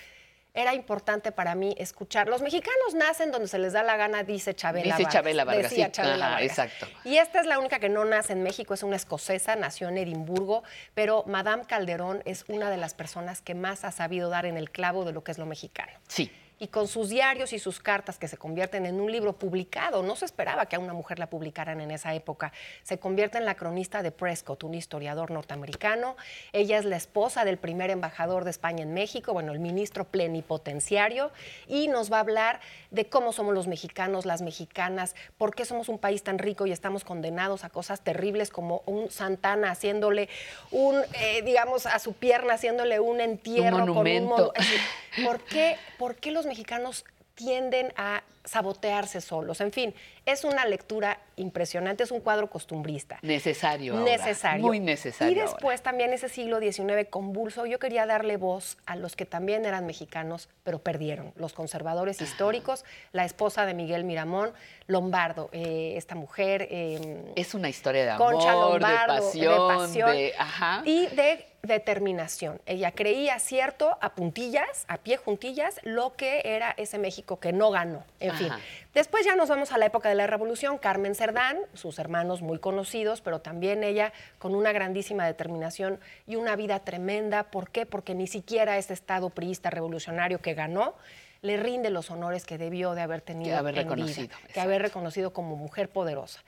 era 0.56 0.74
importante 0.74 1.30
para 1.30 1.54
mí 1.54 1.74
escuchar. 1.78 2.28
Los 2.28 2.42
mexicanos 2.42 2.94
nacen 2.94 3.30
donde 3.30 3.46
se 3.46 3.58
les 3.58 3.74
da 3.74 3.82
la 3.82 3.96
gana, 3.96 4.24
dice 4.24 4.54
Chabela 4.54 4.96
Dice 4.96 5.08
Chabela 5.08 5.44
Vargas. 5.44 5.70
Decía 5.70 5.92
Chabela 5.92 6.30
Vargas. 6.30 6.42
Exacto. 6.42 6.86
Y 7.04 7.18
esta 7.18 7.40
es 7.40 7.46
la 7.46 7.58
única 7.58 7.78
que 7.78 7.88
no 7.88 8.04
nace 8.04 8.32
en 8.32 8.42
México, 8.42 8.74
es 8.74 8.82
una 8.82 8.96
escocesa, 8.96 9.54
nació 9.54 9.88
en 9.88 9.98
Edimburgo, 9.98 10.64
pero 10.94 11.24
Madame 11.26 11.64
Calderón 11.66 12.22
es 12.24 12.44
una 12.48 12.70
de 12.70 12.78
las 12.78 12.94
personas 12.94 13.42
que 13.42 13.54
más 13.54 13.84
ha 13.84 13.92
sabido 13.92 14.30
dar 14.30 14.46
en 14.46 14.56
el 14.56 14.70
clavo 14.70 15.04
de 15.04 15.12
lo 15.12 15.22
que 15.22 15.32
es 15.32 15.38
lo 15.38 15.46
mexicano. 15.46 15.92
Sí 16.08 16.32
y 16.58 16.68
con 16.68 16.88
sus 16.88 17.10
diarios 17.10 17.52
y 17.52 17.58
sus 17.58 17.80
cartas 17.80 18.18
que 18.18 18.28
se 18.28 18.36
convierten 18.36 18.86
en 18.86 19.00
un 19.00 19.12
libro 19.12 19.34
publicado. 19.34 20.02
No 20.02 20.16
se 20.16 20.24
esperaba 20.24 20.66
que 20.66 20.76
a 20.76 20.78
una 20.78 20.94
mujer 20.94 21.18
la 21.18 21.28
publicaran 21.28 21.80
en 21.80 21.90
esa 21.90 22.14
época. 22.14 22.52
Se 22.82 22.98
convierte 22.98 23.38
en 23.38 23.44
la 23.44 23.54
cronista 23.54 24.02
de 24.02 24.10
Prescott, 24.10 24.64
un 24.64 24.74
historiador 24.74 25.30
norteamericano. 25.30 26.16
Ella 26.52 26.78
es 26.78 26.84
la 26.84 26.96
esposa 26.96 27.44
del 27.44 27.58
primer 27.58 27.90
embajador 27.90 28.44
de 28.44 28.50
España 28.50 28.82
en 28.82 28.94
México, 28.94 29.32
bueno, 29.32 29.52
el 29.52 29.58
ministro 29.58 30.04
plenipotenciario, 30.04 31.30
y 31.66 31.88
nos 31.88 32.10
va 32.10 32.18
a 32.18 32.20
hablar 32.20 32.60
de 32.90 33.06
cómo 33.06 33.32
somos 33.32 33.54
los 33.54 33.66
mexicanos, 33.66 34.24
las 34.24 34.40
mexicanas, 34.40 35.14
por 35.36 35.54
qué 35.54 35.64
somos 35.64 35.88
un 35.88 35.98
país 35.98 36.22
tan 36.22 36.38
rico 36.38 36.66
y 36.66 36.72
estamos 36.72 37.04
condenados 37.04 37.64
a 37.64 37.68
cosas 37.68 38.00
terribles 38.00 38.50
como 38.50 38.82
un 38.86 39.10
Santana 39.10 39.70
haciéndole 39.70 40.28
un, 40.70 41.02
eh, 41.20 41.42
digamos, 41.42 41.84
a 41.86 41.98
su 41.98 42.14
pierna 42.14 42.54
haciéndole 42.54 42.98
un 43.00 43.20
entierro. 43.20 43.76
Un 43.76 43.88
monumento. 43.88 44.52
Con 44.54 45.24
un, 45.24 45.24
¿por, 45.24 45.40
qué, 45.44 45.76
¿Por 45.98 46.16
qué 46.16 46.30
los 46.30 46.45
mexicanos 46.46 47.04
tienden 47.34 47.92
a 47.96 48.22
sabotearse 48.46 49.20
solos. 49.20 49.60
En 49.60 49.72
fin, 49.72 49.92
es 50.24 50.44
una 50.44 50.64
lectura 50.64 51.18
impresionante, 51.34 52.04
es 52.04 52.10
un 52.10 52.20
cuadro 52.20 52.48
costumbrista. 52.48 53.18
Necesario. 53.20 53.96
Necesario. 54.00 54.64
muy 54.64 54.80
necesario. 54.80 55.32
Y 55.32 55.38
después 55.38 55.82
también 55.82 56.12
ese 56.14 56.28
siglo 56.30 56.60
XIX 56.60 57.08
convulso, 57.10 57.66
yo 57.66 57.78
quería 57.78 58.06
darle 58.06 58.36
voz 58.38 58.78
a 58.86 58.96
los 58.96 59.16
que 59.16 59.26
también 59.26 59.66
eran 59.66 59.84
mexicanos, 59.84 60.48
pero 60.64 60.78
perdieron. 60.78 61.32
Los 61.36 61.52
conservadores 61.52 62.22
históricos, 62.22 62.84
la 63.12 63.24
esposa 63.26 63.66
de 63.66 63.74
Miguel 63.74 64.04
Miramón, 64.04 64.52
Lombardo, 64.86 65.50
eh, 65.52 65.94
esta 65.96 66.14
mujer. 66.14 66.68
Eh, 66.70 67.32
es 67.36 67.52
una 67.52 67.68
historia 67.68 68.04
de 68.04 68.10
amor, 68.12 68.32
Concha 68.32 68.52
Lombardo, 68.52 69.14
de 69.14 69.20
pasión, 69.20 69.52
de 69.52 69.74
pasión 69.76 70.10
de- 70.12 70.34
ajá. 70.38 70.82
y 70.86 71.06
de 71.08 71.44
determinación. 71.66 72.60
Ella 72.66 72.92
creía, 72.92 73.38
cierto, 73.38 73.98
a 74.00 74.14
puntillas, 74.14 74.84
a 74.88 74.98
pie 74.98 75.16
juntillas, 75.16 75.80
lo 75.82 76.16
que 76.16 76.42
era 76.44 76.74
ese 76.76 76.98
México 76.98 77.38
que 77.38 77.52
no 77.52 77.70
ganó. 77.70 78.04
En 78.20 78.34
fin. 78.34 78.48
Después 78.94 79.24
ya 79.24 79.36
nos 79.36 79.48
vamos 79.48 79.72
a 79.72 79.78
la 79.78 79.86
época 79.86 80.08
de 80.08 80.14
la 80.14 80.26
Revolución. 80.26 80.78
Carmen 80.78 81.14
Cerdán, 81.14 81.58
sus 81.74 81.98
hermanos 81.98 82.42
muy 82.42 82.58
conocidos, 82.58 83.20
pero 83.20 83.40
también 83.40 83.84
ella 83.84 84.12
con 84.38 84.54
una 84.54 84.72
grandísima 84.72 85.26
determinación 85.26 86.00
y 86.26 86.36
una 86.36 86.56
vida 86.56 86.80
tremenda. 86.80 87.44
¿Por 87.44 87.70
qué? 87.70 87.86
Porque 87.86 88.14
ni 88.14 88.26
siquiera 88.26 88.78
ese 88.78 88.94
Estado 88.94 89.30
priista 89.30 89.70
revolucionario 89.70 90.40
que 90.40 90.54
ganó 90.54 90.94
le 91.42 91.56
rinde 91.56 91.90
los 91.90 92.10
honores 92.10 92.44
que 92.44 92.58
debió 92.58 92.94
de 92.94 93.02
haber 93.02 93.20
tenido 93.20 93.50
Que 93.50 93.56
haber 93.56 93.78
en 93.78 93.84
vida, 93.84 93.94
reconocido, 93.94 94.36
que 94.52 94.60
haber 94.60 94.82
reconocido 94.82 95.32
como 95.32 95.56
mujer 95.56 95.88
poderosa. 95.88 96.42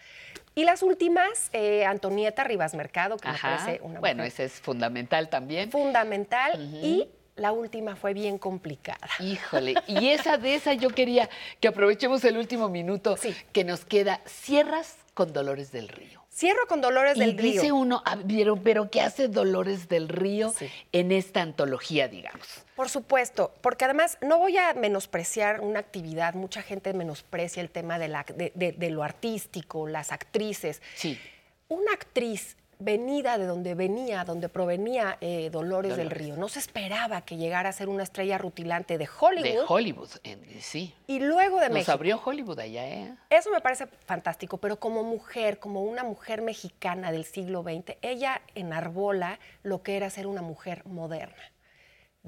Y 0.54 0.64
las 0.64 0.82
últimas, 0.82 1.50
eh, 1.52 1.84
Antonieta 1.84 2.42
Rivas 2.44 2.74
Mercado, 2.74 3.16
que 3.16 3.28
Ajá. 3.28 3.50
me 3.50 3.56
parece 3.56 3.80
una 3.84 4.00
bueno, 4.00 4.16
mujer 4.24 4.32
ese 4.32 4.44
es 4.44 4.52
fundamental 4.60 5.28
también. 5.28 5.70
fundamental 5.70 6.60
y 6.82 7.08
la 7.36 7.52
última 7.52 7.94
fue 7.94 8.12
bien 8.14 8.38
complicada. 8.38 9.08
Híjole, 9.20 9.74
y 9.86 10.08
esa 10.08 10.36
de 10.38 10.56
esa 10.56 10.74
yo 10.74 10.90
quería 10.90 11.28
que 11.60 11.68
aprovechemos 11.68 12.24
el 12.24 12.36
último 12.36 12.68
minuto 12.68 13.16
que 13.52 13.62
nos 13.64 13.84
queda. 13.84 14.20
Cierras 14.26 14.96
con 15.14 15.32
Dolores 15.32 15.70
del 15.70 15.88
Río. 15.88 16.17
Cierro 16.38 16.66
con 16.68 16.80
Dolores 16.80 17.16
y 17.16 17.20
del 17.20 17.36
dice 17.36 17.62
Río. 17.62 17.74
uno, 17.74 18.00
ah, 18.06 18.16
pero, 18.28 18.54
pero 18.62 18.90
¿qué 18.90 19.00
hace 19.00 19.26
Dolores 19.26 19.88
del 19.88 20.08
Río 20.08 20.54
en 20.92 21.10
esta 21.10 21.42
antología, 21.42 22.06
digamos? 22.06 22.46
Por 22.76 22.88
supuesto, 22.88 23.52
porque 23.60 23.84
además 23.86 24.18
no 24.22 24.38
voy 24.38 24.56
a 24.56 24.72
menospreciar 24.74 25.60
una 25.62 25.80
actividad, 25.80 26.34
mucha 26.34 26.62
gente 26.62 26.92
menosprecia 26.92 27.60
el 27.60 27.70
tema 27.70 27.98
de, 27.98 28.06
la, 28.06 28.24
de, 28.36 28.52
de- 28.54 28.70
de 28.70 28.90
lo 28.90 29.02
artístico, 29.02 29.88
las 29.88 30.12
actrices. 30.12 30.80
Sí. 30.94 31.18
Una 31.66 31.92
actriz 31.92 32.56
venida 32.80 33.38
de 33.38 33.46
donde 33.46 33.74
venía, 33.74 34.24
donde 34.24 34.48
provenía 34.48 35.18
eh, 35.20 35.50
Dolores, 35.50 35.96
del. 35.96 36.10
Río, 36.10 36.36
no 36.36 36.48
se 36.48 36.58
esperaba 36.58 37.22
que 37.22 37.36
llegara 37.36 37.68
a 37.68 37.72
ser 37.72 37.88
una 37.88 38.02
estrella 38.02 38.38
rutilante 38.38 38.98
de 38.98 39.08
Hollywood. 39.20 39.44
De 39.44 39.60
Hollywood, 39.66 40.10
en- 40.22 40.44
sí. 40.60 40.94
Y 41.06 41.20
luego 41.20 41.58
de 41.60 41.66
Nos 41.68 41.74
México. 41.74 41.92
abrió 41.92 42.20
Hollywood 42.24 42.60
allá, 42.60 42.86
¿eh? 42.88 43.14
Eso 43.30 43.50
me 43.50 43.60
parece 43.60 43.86
fantástico, 44.06 44.58
pero 44.58 44.78
como 44.78 45.02
mujer, 45.02 45.58
como 45.58 45.82
una 45.82 46.04
mujer 46.04 46.40
mexicana 46.42 47.10
del 47.12 47.24
siglo 47.24 47.62
XX, 47.62 47.96
ella 48.02 48.40
enarbola 48.54 49.38
lo 49.62 49.82
que 49.82 49.96
era 49.96 50.08
ser 50.10 50.26
una 50.26 50.42
mujer 50.42 50.84
moderna. 50.86 51.36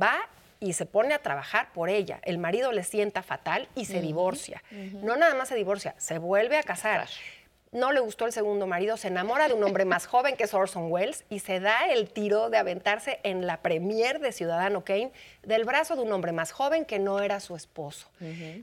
Va 0.01 0.17
y 0.59 0.75
se 0.75 0.85
pone 0.85 1.15
a 1.15 1.21
trabajar 1.23 1.73
por 1.73 1.89
ella. 1.89 2.21
El 2.25 2.39
marido 2.39 2.71
le 2.73 2.83
sienta 2.85 3.23
fatal 3.23 3.69
y 3.75 3.87
se 3.87 4.01
divorcia. 4.03 4.63
No 5.03 5.17
nada 5.17 5.35
más 5.35 5.49
se 5.49 5.55
divorcia, 5.55 5.95
se 5.97 6.19
vuelve 6.19 6.59
a 6.59 6.63
casar. 6.63 7.09
No 7.73 7.93
le 7.93 8.01
gustó 8.01 8.27
el 8.27 8.33
segundo 8.33 8.67
marido, 8.67 8.97
se 8.97 9.07
enamora 9.07 9.47
de 9.47 9.55
un 9.55 9.63
hombre 9.63 9.85
más 9.85 10.07
joven 10.07 10.37
que 10.37 10.43
es 10.43 10.55
Orson 10.55 10.91
Welles 10.91 11.25
y 11.31 11.39
se 11.39 11.61
da 11.61 11.87
el 11.89 12.11
tiro 12.11 12.51
de 12.51 12.59
aventarse 12.59 13.21
en 13.23 13.47
la 13.47 13.59
premier 13.63 14.19
de 14.19 14.33
Ciudadano 14.33 14.83
Kane 14.85 15.13
del 15.45 15.65
brazo 15.65 15.95
de 15.95 16.03
un 16.03 16.11
hombre 16.11 16.33
más 16.33 16.51
joven 16.51 16.85
que 16.85 16.99
no 16.99 17.21
era 17.21 17.39
su 17.39 17.55
esposo. 17.55 18.09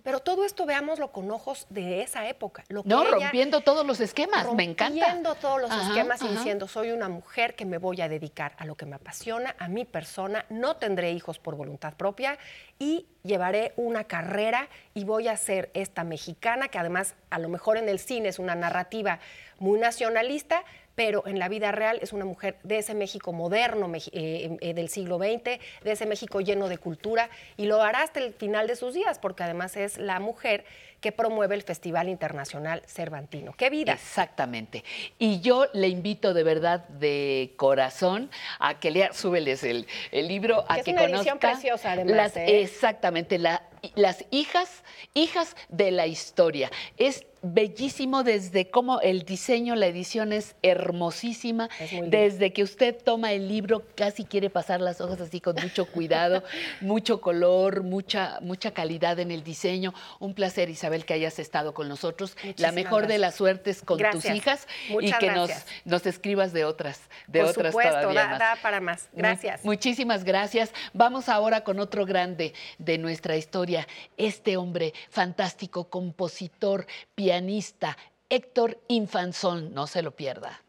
Pero 0.03 0.19
todo 0.19 0.43
esto 0.43 0.65
veámoslo 0.65 1.13
con 1.13 1.31
ojos 1.31 1.67
de 1.69 2.01
esa 2.01 2.27
época. 2.27 2.65
Lo 2.67 2.83
que 2.83 2.89
No, 2.89 3.03
ella- 3.03 3.11
rompiendo 3.11 3.61
todos 3.61 3.85
los 3.87 4.01
esquemas, 4.01 4.51
me 4.53 4.63
encanta. 4.65 4.99
rompiendo 5.05 5.35
todos 5.35 5.61
los 5.61 5.71
Ajá, 5.71 5.87
esquemas 5.87 6.21
y 6.23 6.27
diciendo, 6.27 6.67
soy 6.67 6.91
una 6.91 7.07
mujer 7.07 7.55
que 7.55 7.63
me 7.63 7.77
voy 7.77 8.01
a 8.01 8.09
dedicar 8.09 8.55
a 8.57 8.65
lo 8.65 8.75
que 8.75 8.85
me 8.85 8.97
apasiona, 8.97 9.55
a 9.57 9.69
mi 9.69 9.85
persona, 9.85 10.45
no 10.49 10.75
tendré 10.75 11.11
hijos 11.13 11.39
por 11.39 11.55
voluntad 11.55 11.93
propia 11.93 12.37
y 12.79 13.07
llevaré 13.23 13.73
una 13.75 14.05
carrera 14.05 14.69
y 14.93 15.03
voy 15.03 15.27
a 15.27 15.37
ser 15.37 15.69
esta 15.73 16.03
mexicana, 16.03 16.67
que 16.69 16.79
además 16.79 17.15
a 17.29 17.39
lo 17.39 17.49
mejor 17.49 17.77
en 17.77 17.89
el 17.89 17.99
cine 17.99 18.29
es 18.29 18.39
una 18.39 18.55
narrativa 18.55 19.19
muy 19.59 19.79
nacionalista, 19.79 20.63
pero 20.97 21.27
en 21.27 21.37
la 21.37 21.47
vida 21.47 21.71
real 21.71 21.99
es 22.01 22.11
una 22.11 22.25
mujer 22.25 22.57
de 22.63 22.79
ese 22.79 22.95
México 22.95 23.31
moderno 23.31 23.87
eh, 23.93 24.57
eh, 24.59 24.73
del 24.73 24.89
siglo 24.89 25.19
XX, 25.19 25.43
de 25.83 25.91
ese 25.91 26.07
México 26.07 26.41
lleno 26.41 26.67
de 26.69 26.79
cultura, 26.79 27.29
y 27.55 27.67
lo 27.67 27.83
hará 27.83 28.01
hasta 28.01 28.19
el 28.19 28.33
final 28.33 28.65
de 28.65 28.75
sus 28.75 28.95
días, 28.95 29.19
porque 29.19 29.43
además 29.43 29.77
es 29.77 29.99
la 29.99 30.19
mujer 30.19 30.65
que 30.99 31.11
promueve 31.11 31.53
el 31.53 31.61
Festival 31.61 32.09
Internacional 32.09 32.81
Cervantino. 32.87 33.53
¡Qué 33.53 33.69
vida! 33.69 33.93
Exactamente. 33.93 34.83
Y 35.19 35.39
yo 35.41 35.67
le 35.73 35.87
invito 35.87 36.33
de 36.33 36.41
verdad, 36.41 36.87
de 36.87 37.53
corazón, 37.57 38.31
a 38.57 38.79
que 38.79 38.89
lea, 38.89 39.13
súbeles 39.13 39.63
el, 39.63 39.85
el 40.11 40.27
libro, 40.27 40.65
a 40.67 40.73
Que 40.73 40.79
es 40.79 40.85
que 40.85 40.91
una 40.93 41.03
edición 41.03 41.37
conozca 41.37 41.51
preciosa, 41.51 41.91
además, 41.91 42.15
las- 42.15 42.37
¿eh? 42.37 42.61
Exactamente, 42.61 43.37
la- 43.37 43.61
las 43.93 44.25
hijas, 44.31 44.83
hijas 45.13 45.55
de 45.69 45.91
la 45.91 46.07
historia. 46.07 46.71
Es 46.97 47.23
bellísimo 47.41 48.23
desde 48.23 48.69
cómo 48.69 48.99
el 49.01 49.23
diseño, 49.23 49.75
la 49.75 49.87
edición 49.87 50.33
es 50.33 50.55
hermosísima, 50.61 51.69
desde 52.05 52.51
que 52.51 52.63
usted 52.63 52.95
toma 53.03 53.31
el 53.33 53.47
libro 53.47 53.83
casi 53.95 54.25
quiere 54.25 54.49
pasar 54.49 54.81
las 54.81 55.01
hojas 55.01 55.21
así 55.21 55.39
con 55.39 55.55
mucho 55.61 55.85
cuidado, 55.85 56.43
mucho 56.81 57.21
color, 57.21 57.83
mucha 57.83 58.39
mucha 58.41 58.71
calidad 58.71 59.19
en 59.19 59.31
el 59.31 59.43
diseño. 59.43 59.93
Un 60.19 60.33
placer 60.33 60.69
Isabel 60.69 61.05
que 61.05 61.13
hayas 61.13 61.39
estado 61.39 61.73
con 61.73 61.87
nosotros. 61.87 62.35
la 62.57 62.71
mejor 62.71 63.07
de 63.07 63.17
las 63.17 63.35
suertes 63.35 63.81
con 63.81 63.99
tus 64.11 64.25
hijas 64.25 64.67
Muchas 64.89 65.21
y 65.21 65.25
que 65.25 65.31
nos, 65.31 65.47
gracias. 65.49 65.65
nos 65.85 66.05
escribas 66.05 66.53
de 66.53 66.65
otras, 66.65 67.01
de 67.27 67.41
Por 67.41 67.49
otras 67.49 67.71
supuesto, 67.71 67.91
todavía 67.93 68.21
da, 68.21 68.29
más. 68.29 68.39
da 68.39 68.57
para 68.61 68.79
más. 68.81 69.09
Gracias. 69.13 69.63
muchísimas 69.63 70.23
gracias. 70.23 70.71
Vamos 70.93 71.29
ahora 71.29 71.61
con 71.61 71.79
otro 71.79 72.05
grande 72.05 72.53
de 72.77 72.97
nuestra 72.97 73.35
historia. 73.37 73.87
Este 74.17 74.57
hombre 74.57 74.93
fantástico, 75.09 75.89
compositor, 75.89 76.87
pianista 77.15 77.26
pianista 77.27 77.97
Héctor 78.29 78.79
Infanzón. 78.87 79.73
No 79.73 79.85
se 79.85 80.01
lo 80.01 80.15
pierda. 80.15 80.63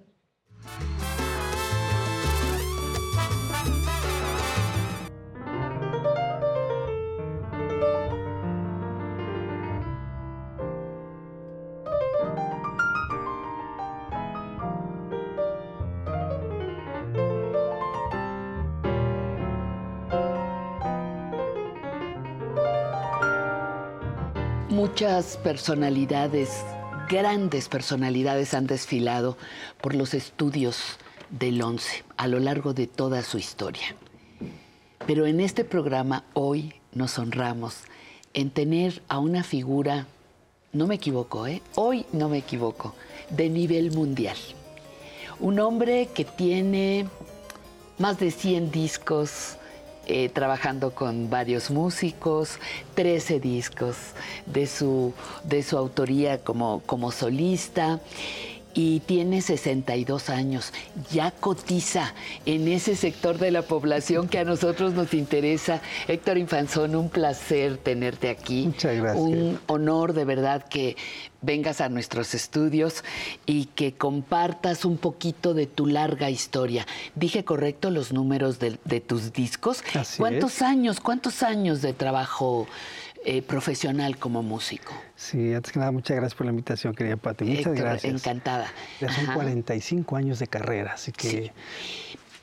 Muchas 24.79 25.37
personalidades, 25.39 26.65
grandes 27.09 27.69
personalidades 27.69 28.55
han 28.55 28.69
desfilado 28.69 29.37
por 29.81 29.97
los 29.97 30.15
estudios 30.15 30.99
del 31.31 31.61
ONCE 31.61 32.05
a 32.17 32.29
lo 32.29 32.39
largo 32.39 32.75
de 32.75 32.87
toda 32.87 33.25
su 33.25 33.39
historia. 33.39 33.97
Pero 35.05 35.27
en 35.27 35.41
este 35.41 35.65
programa 35.65 36.23
hoy 36.33 36.75
nos 36.93 37.19
honramos 37.19 37.79
en 38.35 38.51
tener 38.51 39.03
a 39.09 39.19
una 39.19 39.43
figura, 39.43 40.07
no 40.73 40.87
me 40.87 40.95
equivoco, 40.95 41.49
¿eh? 41.49 41.61
hoy 41.75 42.07
no 42.13 42.29
me 42.29 42.39
equivoco, 42.39 42.95
de 43.31 43.49
nivel 43.49 43.91
mundial. 43.91 44.37
Un 45.41 45.59
hombre 45.59 46.09
que 46.15 46.25
tiene 46.25 47.09
más 47.99 48.21
de 48.21 48.31
100 48.31 48.71
discos, 48.71 49.57
eh, 50.09 50.29
trabajando 50.31 50.91
con 50.91 51.31
varios 51.31 51.71
músicos, 51.71 52.59
13 52.95 53.41
discos 53.41 53.97
de 54.47 54.67
su, 54.67 55.13
de 55.45 55.63
su 55.63 55.77
autoría 55.77 56.39
como, 56.39 56.83
como 56.87 57.13
solista 57.13 58.01
y 58.75 59.01
tiene 59.01 59.43
62 59.43 60.31
años. 60.31 60.73
Ya 61.11 61.31
cotiza 61.31 62.15
en 62.47 62.69
ese 62.69 62.97
sector 62.97 63.39
de 63.39 63.51
la 63.51 63.63
población 63.63 64.29
que 64.29 64.39
a 64.39 64.45
nosotros 64.45 64.95
nos 64.95 65.15
interesa. 65.15 65.81
Héctor 66.07 66.39
Infanzón, 66.39 66.95
un 66.95 67.09
placer 67.09 67.79
tenerte 67.79 68.29
aquí. 68.29 68.67
Muchas 68.67 68.97
gracias. 68.97 69.25
Un 69.25 69.59
honor 69.67 70.13
de 70.13 70.25
verdad 70.25 70.65
que 70.69 70.97
vengas 71.41 71.81
a 71.81 71.89
nuestros 71.89 72.35
estudios 72.35 73.05
y 73.47 73.67
que 73.67 73.95
compartas 73.95 74.85
un 74.85 74.99
poquito 74.99 75.55
de 75.55 75.67
tu 75.67 75.87
larga 75.87 76.31
historia. 76.31 76.87
¿Dije 77.15 77.45
correcto 77.45 77.91
los 77.91 78.13
números 78.13 78.59
de, 78.59 78.79
de 78.85 79.01
tus 79.01 79.33
discos? 79.33 79.83
Así 79.95 80.19
¿Cuántos 80.19 80.57
es. 80.57 80.63
años, 80.63 81.01
cuántos 81.01 81.43
años 81.43 81.81
de 81.83 81.93
trabajo 81.93 82.67
eh, 83.31 83.43
profesional 83.43 84.17
como 84.17 84.43
músico? 84.43 84.95
Sí, 85.15 85.53
antes 85.53 85.71
que 85.71 85.79
nada, 85.79 85.93
muchas 85.93 86.17
gracias 86.17 86.35
por 86.35 86.47
la 86.47 86.51
invitación, 86.51 86.95
querida 86.95 87.19
Pati. 87.19 87.45
Muchas 87.45 87.67
Héctor, 87.67 87.77
gracias. 87.77 88.15
encantada. 88.15 88.73
Ya 89.03 89.13
son 89.13 89.25
Ajá. 89.25 89.35
45 89.35 90.17
años 90.17 90.39
de 90.39 90.47
carrera, 90.47 90.93
así 90.95 91.13
que 91.13 91.53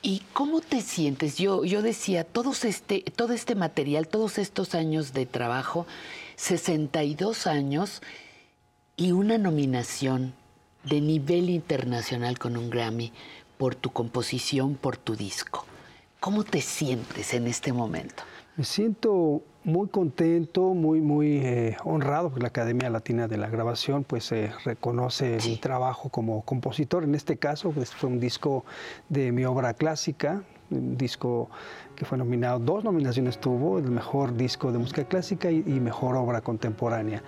¿Y 0.02 0.22
cómo 0.32 0.60
te 0.60 0.82
sientes? 0.82 1.38
Yo, 1.38 1.64
yo 1.64 1.82
decía, 1.82 2.22
todos 2.22 2.64
este, 2.64 3.00
todo 3.00 3.32
este 3.32 3.56
material, 3.56 4.06
todos 4.06 4.38
estos 4.38 4.76
años 4.76 5.12
de 5.12 5.26
trabajo, 5.26 5.88
62 6.36 7.48
años 7.48 8.00
y 8.96 9.10
una 9.10 9.38
nominación 9.38 10.34
de 10.84 11.00
nivel 11.00 11.50
internacional 11.50 12.38
con 12.38 12.56
un 12.56 12.70
Grammy 12.70 13.12
por 13.58 13.74
tu 13.74 13.90
composición, 13.90 14.76
por 14.76 14.96
tu 14.96 15.16
disco. 15.16 15.66
¿Cómo 16.20 16.44
te 16.44 16.60
sientes 16.60 17.34
en 17.34 17.48
este 17.48 17.72
momento? 17.72 18.22
me 18.56 18.64
siento 18.64 19.42
muy 19.66 19.88
contento, 19.88 20.74
muy, 20.74 21.00
muy 21.00 21.38
eh, 21.38 21.76
honrado 21.84 22.30
porque 22.30 22.42
la 22.42 22.48
Academia 22.48 22.88
Latina 22.88 23.26
de 23.26 23.36
la 23.36 23.48
Grabación 23.48 24.04
pues 24.04 24.30
eh, 24.30 24.52
reconoce 24.64 25.38
mi 25.44 25.56
trabajo 25.56 26.08
como 26.08 26.42
compositor. 26.42 27.02
En 27.02 27.16
este 27.16 27.36
caso, 27.36 27.72
pues, 27.72 27.92
fue 27.92 28.08
un 28.08 28.20
disco 28.20 28.64
de 29.08 29.32
mi 29.32 29.44
obra 29.44 29.74
clásica, 29.74 30.44
un 30.70 30.96
disco 30.96 31.50
que 31.96 32.04
fue 32.04 32.16
nominado, 32.16 32.60
dos 32.60 32.84
nominaciones 32.84 33.38
tuvo, 33.38 33.78
el 33.78 33.90
mejor 33.90 34.36
disco 34.36 34.70
de 34.70 34.78
música 34.78 35.02
clásica 35.02 35.50
y, 35.50 35.64
y 35.66 35.80
mejor 35.80 36.14
obra 36.14 36.42
contemporánea. 36.42 37.24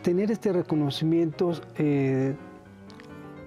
Tener 0.00 0.30
este 0.30 0.54
reconocimiento 0.54 1.52
eh, 1.76 2.34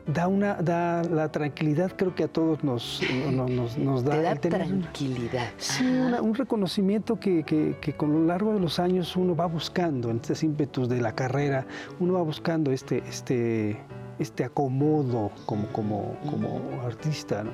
da, 0.08 0.28
una, 0.28 0.56
da 0.56 1.04
la 1.04 1.30
tranquilidad, 1.32 1.92
creo 1.96 2.16
que 2.16 2.24
a 2.24 2.28
todos 2.28 2.64
nos, 2.64 3.02
nos, 3.32 3.50
nos- 3.52 3.78
nos 3.78 4.04
da. 4.04 4.12
Te 4.12 4.22
da 4.22 4.36
tranquilidad. 4.36 5.50
Sí, 5.58 5.84
una- 5.86 6.22
un 6.22 6.34
reconocimiento 6.34 7.20
que, 7.20 7.44
que- 7.44 7.78
que 7.82 7.94
con 7.94 8.14
lo 8.14 8.26
largo 8.26 8.54
de 8.54 8.60
los 8.60 8.80
años 8.80 9.16
uno 9.16 9.36
va 9.36 9.46
buscando, 9.48 10.10
en 10.10 10.18
estos 10.18 10.44
ímpetus 10.44 10.88
de 10.90 11.02
la 11.02 11.14
carrera, 11.14 11.66
uno 12.00 12.14
va 12.14 12.22
buscando 12.22 12.72
este, 12.72 13.04
este, 13.08 13.78
este 14.20 14.44
acomodo 14.44 15.32
como, 15.46 15.68
como, 15.68 16.16
como 16.30 16.62
artista. 16.86 17.44
¿no? 17.44 17.52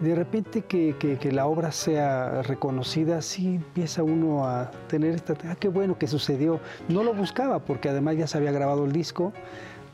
De 0.00 0.14
repente 0.16 0.62
que, 0.62 0.96
que- 0.98 1.18
que 1.18 1.30
la 1.32 1.46
obra 1.46 1.70
sea 1.70 2.42
reconocida, 2.42 3.22
sí 3.22 3.56
empieza 3.56 4.02
uno 4.02 4.46
a 4.46 4.70
tener 4.88 5.14
esta, 5.14 5.34
ah, 5.48 5.54
qué 5.58 5.68
bueno 5.68 5.98
que 5.98 6.06
sucedió. 6.08 6.58
No 6.88 7.04
lo 7.04 7.14
buscaba 7.14 7.60
porque 7.60 7.90
además 7.90 8.16
ya 8.16 8.26
se 8.26 8.38
había 8.38 8.50
grabado 8.50 8.84
el 8.86 8.92
disco, 8.92 9.32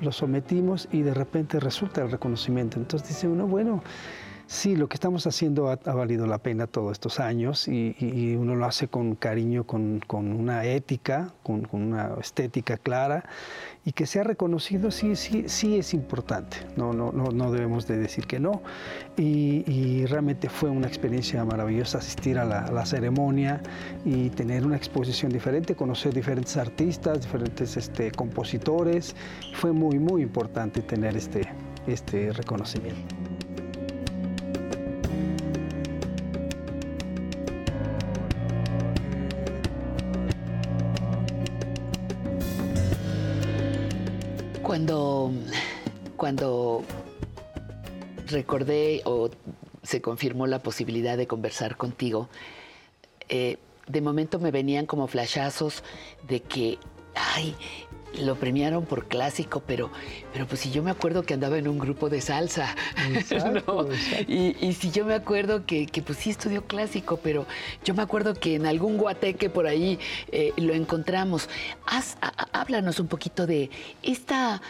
lo 0.00 0.12
sometimos 0.12 0.88
y 0.92 1.02
de 1.02 1.14
repente 1.14 1.60
resulta 1.60 2.02
el 2.02 2.10
reconocimiento. 2.10 2.78
Entonces 2.78 3.08
dice 3.08 3.28
uno, 3.28 3.46
bueno, 3.46 3.82
sí, 4.46 4.76
lo 4.76 4.88
que 4.88 4.94
estamos 4.94 5.26
haciendo 5.26 5.68
ha, 5.68 5.76
valido 5.76 6.26
la 6.26 6.38
pena 6.38 6.66
todos 6.66 6.92
estos 6.92 7.20
años 7.20 7.68
y 7.68 8.36
uno 8.36 8.56
lo 8.56 8.66
hace 8.66 8.88
con 8.88 9.14
cariño, 9.14 9.64
con, 9.64 10.00
con 10.06 10.32
una 10.32 10.64
ética, 10.64 11.32
con, 11.42 11.62
con 11.62 11.82
una 11.82 12.14
estética 12.20 12.76
clara 12.76 13.24
y 13.84 13.92
que 13.92 14.06
sea 14.06 14.24
reconocido 14.24 14.90
sí, 14.90 15.16
sí, 15.16 15.44
sí 15.46 15.78
es 15.78 15.94
importante, 15.94 16.58
no, 16.76 16.92
no, 16.92 17.12
no, 17.12 17.30
no 17.30 17.50
debemos 17.50 17.86
de 17.86 17.96
decir 17.96 18.26
que 18.26 18.38
no. 18.38 18.62
Y, 19.16 20.04
realmente 20.06 20.48
fue 20.48 20.70
una 20.70 20.86
experiencia 20.86 21.44
maravillosa 21.44 21.98
asistir 21.98 22.38
a 22.38 22.44
la, 22.44 22.64
a 22.64 22.72
la 22.72 22.84
ceremonia 22.84 23.62
y 24.04 24.30
tener 24.30 24.66
una 24.66 24.76
exposición 24.76 25.30
diferente, 25.30 25.74
conocer 25.76 26.12
diferentes 26.12 26.56
artistas, 26.56 27.22
diferentes 27.22 27.76
este, 27.76 28.10
compositores. 28.10 29.14
Fue 29.54 29.72
muy, 29.72 29.98
muy 29.98 30.22
importante 30.22 30.82
tener 30.82 31.16
este, 31.16 31.48
este 31.86 32.32
reconocimiento. 32.32 33.29
Cuando, 44.70 45.32
cuando 46.16 46.84
recordé 48.28 49.02
o 49.04 49.28
se 49.82 50.00
confirmó 50.00 50.46
la 50.46 50.60
posibilidad 50.60 51.16
de 51.18 51.26
conversar 51.26 51.76
contigo, 51.76 52.28
eh, 53.28 53.56
de 53.88 54.00
momento 54.00 54.38
me 54.38 54.52
venían 54.52 54.86
como 54.86 55.08
flashazos 55.08 55.82
de 56.28 56.38
que, 56.42 56.78
ay, 57.16 57.56
lo 58.18 58.34
premiaron 58.34 58.84
por 58.86 59.06
clásico, 59.06 59.62
pero, 59.66 59.90
pero 60.32 60.46
pues 60.46 60.60
si 60.60 60.70
yo 60.70 60.82
me 60.82 60.90
acuerdo 60.90 61.22
que 61.22 61.34
andaba 61.34 61.58
en 61.58 61.68
un 61.68 61.78
grupo 61.78 62.08
de 62.10 62.20
salsa, 62.20 62.74
Exacto, 63.14 63.86
¿no? 63.88 63.94
Y, 64.26 64.56
y 64.60 64.72
si 64.74 64.90
yo 64.90 65.04
me 65.04 65.14
acuerdo 65.14 65.64
que, 65.64 65.86
que, 65.86 66.02
pues 66.02 66.18
sí 66.18 66.30
estudió 66.30 66.64
clásico, 66.66 67.18
pero 67.22 67.46
yo 67.84 67.94
me 67.94 68.02
acuerdo 68.02 68.34
que 68.34 68.56
en 68.56 68.66
algún 68.66 68.96
guateque 68.96 69.48
por 69.48 69.66
ahí 69.66 69.98
eh, 70.32 70.52
lo 70.56 70.74
encontramos. 70.74 71.48
Haz- 71.86 72.16
a- 72.20 72.28
a- 72.28 72.60
háblanos 72.60 72.98
un 73.00 73.06
poquito 73.06 73.46
de 73.46 73.70
esta 74.02 74.60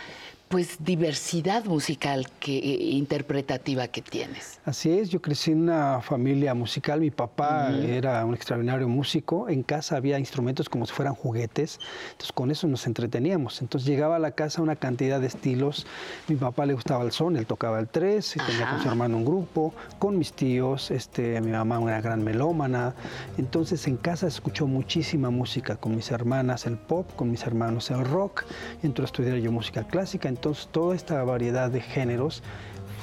pues 0.50 0.78
diversidad 0.80 1.64
musical 1.66 2.26
que, 2.40 2.58
eh, 2.58 2.90
interpretativa 2.90 3.86
que 3.86 4.02
tienes. 4.02 4.58
Así 4.64 4.90
es, 4.90 5.08
yo 5.08 5.22
crecí 5.22 5.52
en 5.52 5.60
una 5.60 6.00
familia 6.00 6.54
musical, 6.54 6.98
mi 6.98 7.12
papá 7.12 7.70
era 7.70 8.24
un 8.24 8.34
extraordinario 8.34 8.88
músico, 8.88 9.48
en 9.48 9.62
casa 9.62 9.94
había 9.94 10.18
instrumentos 10.18 10.68
como 10.68 10.86
si 10.86 10.92
fueran 10.92 11.14
juguetes, 11.14 11.78
entonces 12.10 12.32
con 12.32 12.50
eso 12.50 12.66
nos 12.66 12.88
entreteníamos, 12.88 13.62
entonces 13.62 13.88
llegaba 13.88 14.16
a 14.16 14.18
la 14.18 14.32
casa 14.32 14.60
una 14.60 14.74
cantidad 14.74 15.20
de 15.20 15.28
estilos, 15.28 15.86
mi 16.26 16.34
papá 16.34 16.66
le 16.66 16.74
gustaba 16.74 17.04
el 17.04 17.12
son, 17.12 17.36
él 17.36 17.46
tocaba 17.46 17.78
el 17.78 17.86
tres, 17.86 18.34
y 18.34 18.40
tenía 18.40 18.68
con 18.70 18.82
su 18.82 18.88
hermano 18.88 19.18
un 19.18 19.24
grupo, 19.24 19.72
con 20.00 20.18
mis 20.18 20.32
tíos, 20.32 20.90
este, 20.90 21.40
mi 21.42 21.52
mamá 21.52 21.78
una 21.78 22.00
gran 22.00 22.24
melómana, 22.24 22.96
entonces 23.38 23.86
en 23.86 23.96
casa 23.96 24.26
escuchó 24.26 24.66
muchísima 24.66 25.30
música, 25.30 25.76
con 25.76 25.94
mis 25.94 26.10
hermanas 26.10 26.66
el 26.66 26.76
pop, 26.76 27.08
con 27.14 27.30
mis 27.30 27.44
hermanos 27.44 27.92
el 27.92 28.04
rock, 28.04 28.42
entró 28.82 29.04
a 29.04 29.06
estudiar 29.06 29.36
yo 29.36 29.52
música 29.52 29.84
clásica, 29.84 30.28
entonces 30.40 30.68
toda 30.68 30.96
esta 30.96 31.22
variedad 31.22 31.70
de 31.70 31.82
géneros 31.82 32.42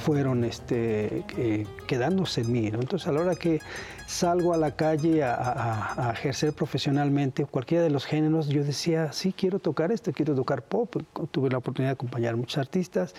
fueron 0.08 0.46
este, 0.46 1.26
eh, 1.38 1.68
quedándose 1.86 2.40
en 2.40 2.52
mí. 2.54 2.72
¿no? 2.72 2.80
Entonces 2.80 3.10
a 3.10 3.12
la 3.12 3.20
hora 3.20 3.36
que 3.36 3.60
salgo 4.06 4.54
a 4.54 4.58
la 4.58 4.72
calle 4.72 5.22
a, 5.22 5.34
a- 5.36 6.08
a 6.10 6.14
ejercer 6.14 6.54
profesionalmente 6.54 7.44
cualquiera 7.44 7.84
de 7.84 7.90
los 7.90 8.06
géneros, 8.06 8.48
yo 8.48 8.64
decía, 8.64 9.12
sí, 9.12 9.34
quiero 9.38 9.60
tocar 9.60 9.92
esto, 9.92 10.14
quiero 10.14 10.34
tocar 10.34 10.62
pop. 10.62 10.96
Tuve 11.32 11.50
la 11.50 11.58
oportunidad 11.58 11.90
de 11.90 11.96
acompañar 11.96 12.36
a 12.36 12.38
muchos 12.38 12.58
artistas 12.58 13.14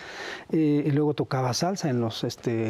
eh, 0.51 0.83
y 0.87 0.91
luego 0.93 1.13
tocaba 1.13 1.53
salsa 1.53 1.91
en 1.91 2.01
los, 2.01 2.25
este, 2.25 2.69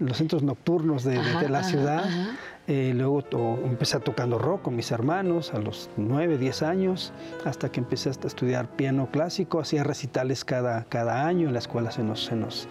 en 0.00 0.06
los 0.06 0.16
centros 0.16 0.42
nocturnos 0.42 1.04
de, 1.04 1.18
de- 1.18 1.18
de 1.18 1.28
Ajá, 1.28 1.48
la 1.50 1.58
ajá, 1.58 1.68
ciudad. 1.68 1.98
ajá. 2.04 2.36
Eh, 2.70 2.92
luego 2.94 3.22
to- 3.22 3.58
empecé 3.64 3.98
tocando 4.00 4.38
rock 4.38 4.60
con 4.62 4.76
mis 4.76 4.90
hermanos 4.90 5.52
a 5.54 5.58
los 5.58 5.88
9, 5.96 6.36
10 6.36 6.62
años, 6.62 7.12
hasta 7.46 7.70
que 7.70 7.80
empecé 7.80 8.10
a 8.10 8.12
estudiar 8.12 8.68
piano 8.76 9.08
clásico, 9.10 9.58
hacía 9.60 9.84
recitales 9.84 10.44
cada, 10.44 10.84
cada 10.84 11.26
año, 11.26 11.48
en 11.48 11.54
la 11.54 11.60
escuela 11.60 11.90
se 11.90 12.02
nos, 12.02 12.24
se 12.26 12.36
nos 12.36 12.68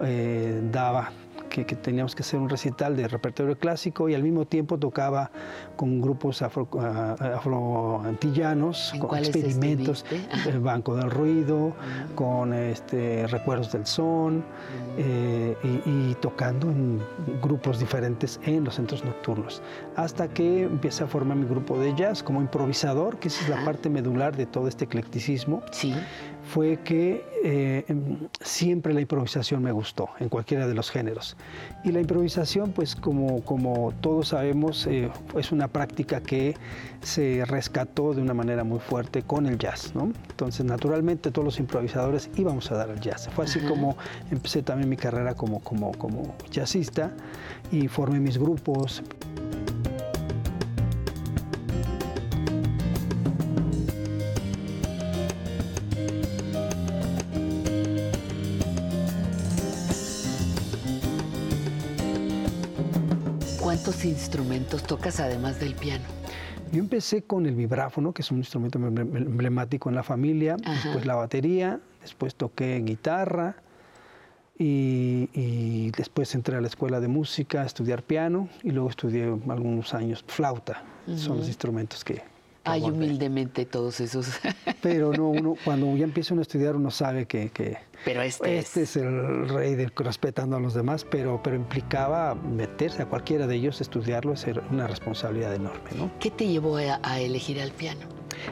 eh, 0.00 0.60
daba 0.70 1.10
que, 1.48 1.64
que 1.64 1.76
teníamos 1.76 2.14
que 2.14 2.22
hacer 2.22 2.38
un 2.38 2.48
recital 2.48 2.96
de 2.96 3.08
repertorio 3.08 3.58
clásico 3.58 4.08
y 4.08 4.14
al 4.14 4.22
mismo 4.22 4.46
tiempo 4.46 4.78
tocaba 4.78 5.30
con 5.76 6.00
grupos 6.00 6.42
ah, 6.42 7.16
afroantillanos, 7.36 8.92
¿En 8.94 9.00
con 9.00 9.18
experimentos, 9.18 10.04
el 10.46 10.60
Banco 10.60 10.94
del 10.94 11.10
Ruido, 11.10 11.74
con 12.14 12.52
este, 12.52 13.26
Recuerdos 13.26 13.72
del 13.72 13.86
Son, 13.86 14.44
eh, 14.96 15.56
y, 15.62 16.10
y 16.10 16.16
tocando 16.20 16.70
en 16.70 17.00
grupos 17.42 17.78
diferentes 17.78 18.40
en 18.44 18.64
los 18.64 18.74
centros 18.74 19.04
nocturnos. 19.04 19.62
Hasta 19.96 20.28
que 20.28 20.62
empecé 20.62 21.04
a 21.04 21.06
formar 21.06 21.36
mi 21.36 21.46
grupo 21.46 21.78
de 21.78 21.94
jazz 21.94 22.22
como 22.22 22.40
improvisador, 22.40 23.18
que 23.18 23.28
esa 23.28 23.44
es 23.44 23.48
la 23.48 23.64
parte 23.64 23.88
medular 23.88 24.36
de 24.36 24.46
todo 24.46 24.68
este 24.68 24.84
eclecticismo. 24.84 25.62
Sí. 25.70 25.94
Fue 26.48 26.78
que 26.82 27.24
eh, 27.44 27.84
em, 27.88 28.28
siempre 28.40 28.94
la 28.94 29.02
improvisación 29.02 29.62
me 29.62 29.70
gustó, 29.70 30.08
en 30.18 30.30
cualquiera 30.30 30.66
de 30.66 30.74
los 30.74 30.90
géneros. 30.90 31.36
Y 31.84 31.92
la 31.92 32.00
improvisación, 32.00 32.72
pues 32.72 32.96
como, 32.96 33.42
como 33.44 33.92
todos 34.00 34.28
sabemos, 34.28 34.86
eh, 34.86 35.10
es 35.36 35.52
una 35.52 35.68
práctica 35.68 36.20
que 36.22 36.56
se 37.02 37.44
rescató 37.46 38.14
de 38.14 38.22
una 38.22 38.32
manera 38.32 38.64
muy 38.64 38.80
fuerte 38.80 39.22
con 39.22 39.46
el 39.46 39.58
jazz. 39.58 39.94
¿no? 39.94 40.10
Entonces, 40.30 40.64
naturalmente, 40.64 41.30
todos 41.30 41.44
los 41.44 41.58
improvisadores 41.60 42.30
íbamos 42.36 42.70
a 42.70 42.76
dar 42.76 42.90
al 42.90 43.00
jazz. 43.00 43.28
Fue 43.34 43.44
así 43.44 43.58
Ajá. 43.58 43.68
como 43.68 43.96
empecé 44.30 44.62
también 44.62 44.88
mi 44.88 44.96
carrera 44.96 45.34
como, 45.34 45.60
como, 45.60 45.92
como 45.92 46.34
jazzista 46.50 47.12
y 47.70 47.88
formé 47.88 48.20
mis 48.20 48.38
grupos. 48.38 49.02
Instrumentos 64.08 64.82
tocas 64.82 65.20
además 65.20 65.60
del 65.60 65.74
piano? 65.74 66.04
Yo 66.72 66.80
empecé 66.80 67.22
con 67.22 67.46
el 67.46 67.54
vibráfono, 67.54 68.12
que 68.12 68.22
es 68.22 68.30
un 68.30 68.38
instrumento 68.38 68.78
emble- 68.78 69.00
emblemático 69.16 69.88
en 69.88 69.94
la 69.94 70.02
familia, 70.02 70.56
Ajá. 70.64 70.82
después 70.84 71.06
la 71.06 71.14
batería, 71.14 71.80
después 72.02 72.34
toqué 72.34 72.78
guitarra 72.84 73.56
y, 74.58 75.28
y 75.32 75.90
después 75.96 76.34
entré 76.34 76.56
a 76.56 76.60
la 76.60 76.66
escuela 76.66 77.00
de 77.00 77.08
música 77.08 77.62
a 77.62 77.64
estudiar 77.66 78.02
piano 78.02 78.48
y 78.62 78.70
luego 78.72 78.90
estudié 78.90 79.24
algunos 79.48 79.94
años 79.94 80.24
flauta. 80.26 80.82
Son 81.16 81.38
los 81.38 81.46
instrumentos 81.48 82.04
que... 82.04 82.22
Ay, 82.64 82.82
humildemente 82.82 83.64
todos 83.64 84.00
esos. 84.00 84.28
Pero 84.82 85.12
no, 85.12 85.28
uno, 85.30 85.56
cuando 85.64 85.96
ya 85.96 86.04
empieza 86.04 86.34
uno 86.34 86.40
a 86.40 86.42
estudiar 86.42 86.76
uno 86.76 86.90
sabe 86.90 87.26
que, 87.26 87.48
que 87.50 87.78
Pero 88.04 88.22
este, 88.22 88.58
este 88.58 88.82
es 88.82 88.96
el 88.96 89.48
rey 89.48 89.74
del 89.74 89.92
respetando 89.96 90.56
a 90.56 90.60
los 90.60 90.74
demás, 90.74 91.04
pero, 91.04 91.40
pero 91.42 91.56
implicaba 91.56 92.34
meterse 92.34 93.02
a 93.02 93.06
cualquiera 93.06 93.46
de 93.46 93.56
ellos, 93.56 93.80
estudiarlo, 93.80 94.34
es 94.34 94.46
una 94.70 94.86
responsabilidad 94.86 95.54
enorme, 95.54 95.90
¿no? 95.96 96.10
¿Qué 96.20 96.30
te 96.30 96.46
llevó 96.46 96.76
a, 96.76 97.00
a 97.02 97.20
elegir 97.20 97.60
al 97.60 97.72
piano? 97.72 98.00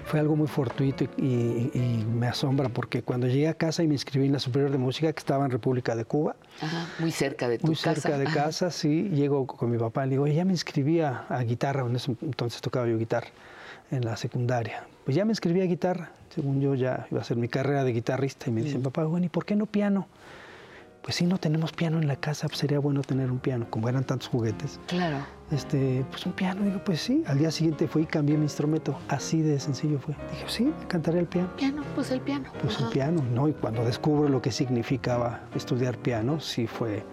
Fue 0.04 0.18
algo 0.18 0.34
muy 0.34 0.48
fortuito 0.48 1.04
y, 1.04 1.08
y- 1.24 1.70
y 1.74 2.04
me 2.12 2.26
asombra 2.26 2.68
porque 2.70 3.02
cuando 3.02 3.28
llegué 3.28 3.46
a 3.48 3.54
casa 3.54 3.82
y 3.84 3.86
me 3.86 3.94
inscribí 3.94 4.26
en 4.26 4.32
la 4.32 4.40
Superior 4.40 4.70
de 4.72 4.78
Música, 4.78 5.12
que 5.12 5.18
estaba 5.20 5.44
en 5.44 5.50
República 5.52 5.94
de 5.94 6.04
Cuba, 6.04 6.34
Ajá, 6.60 6.86
muy 6.98 7.12
cerca 7.12 7.48
de 7.48 7.58
tu 7.58 7.66
muy 7.68 7.76
casa. 7.76 7.94
cerca 8.00 8.18
de 8.18 8.24
casa, 8.24 8.70
sí, 8.72 9.10
llego 9.12 9.46
con 9.46 9.70
mi 9.70 9.78
papá 9.78 10.04
y 10.04 10.08
le 10.08 10.10
digo, 10.14 10.24
"Oye, 10.24 10.34
ya 10.34 10.44
me 10.44 10.52
inscribí 10.52 11.00
a, 11.02 11.26
a 11.28 11.40
guitarra, 11.44 11.86
en 11.86 11.94
ese 11.94 12.16
entonces 12.22 12.60
tocaba 12.60 12.88
yo 12.88 12.98
guitarra 12.98 13.28
en 13.90 14.04
la 14.04 14.16
secundaria. 14.16 14.86
Pues 15.04 15.16
ya 15.16 15.24
me 15.24 15.32
inscribí 15.32 15.60
a 15.60 15.64
guitarra, 15.64 16.12
según 16.34 16.60
yo 16.60 16.74
ya 16.74 17.06
iba 17.10 17.20
a 17.20 17.22
hacer 17.22 17.36
mi 17.36 17.48
carrera 17.48 17.84
de 17.84 17.92
guitarrista 17.92 18.48
y 18.48 18.52
me 18.52 18.62
dicen, 18.62 18.82
papá, 18.82 19.04
bueno, 19.04 19.26
¿y 19.26 19.28
por 19.28 19.44
qué 19.44 19.54
no 19.54 19.66
piano? 19.66 20.08
Pues 21.02 21.14
sí, 21.14 21.24
no 21.24 21.38
tenemos 21.38 21.70
piano 21.70 21.98
en 21.98 22.08
la 22.08 22.16
casa, 22.16 22.48
pues 22.48 22.58
sería 22.58 22.80
bueno 22.80 23.00
tener 23.02 23.30
un 23.30 23.38
piano, 23.38 23.68
como 23.70 23.88
eran 23.88 24.02
tantos 24.02 24.28
juguetes. 24.28 24.80
Claro. 24.88 25.18
Este, 25.52 26.04
pues 26.10 26.26
un 26.26 26.32
piano, 26.32 26.64
digo, 26.64 26.82
pues 26.84 27.00
sí. 27.00 27.22
Al 27.28 27.38
día 27.38 27.52
siguiente 27.52 27.86
fui 27.86 28.02
y 28.02 28.06
cambié 28.06 28.36
mi 28.36 28.42
instrumento, 28.42 28.98
así 29.06 29.40
de 29.40 29.60
sencillo 29.60 30.00
fue. 30.00 30.16
Dije, 30.32 30.44
sí, 30.48 30.72
cantaré 30.88 31.20
el 31.20 31.26
piano. 31.26 31.48
Piano, 31.56 31.84
pues 31.94 32.10
el 32.10 32.20
piano. 32.20 32.50
Pues 32.60 32.74
Ajá. 32.74 32.86
el 32.86 32.90
piano, 32.90 33.22
¿no? 33.32 33.48
Y 33.48 33.52
cuando 33.52 33.84
descubro 33.84 34.28
lo 34.28 34.42
que 34.42 34.50
significaba 34.50 35.42
estudiar 35.54 35.96
piano, 35.96 36.40
sí 36.40 36.66
fue, 36.66 37.04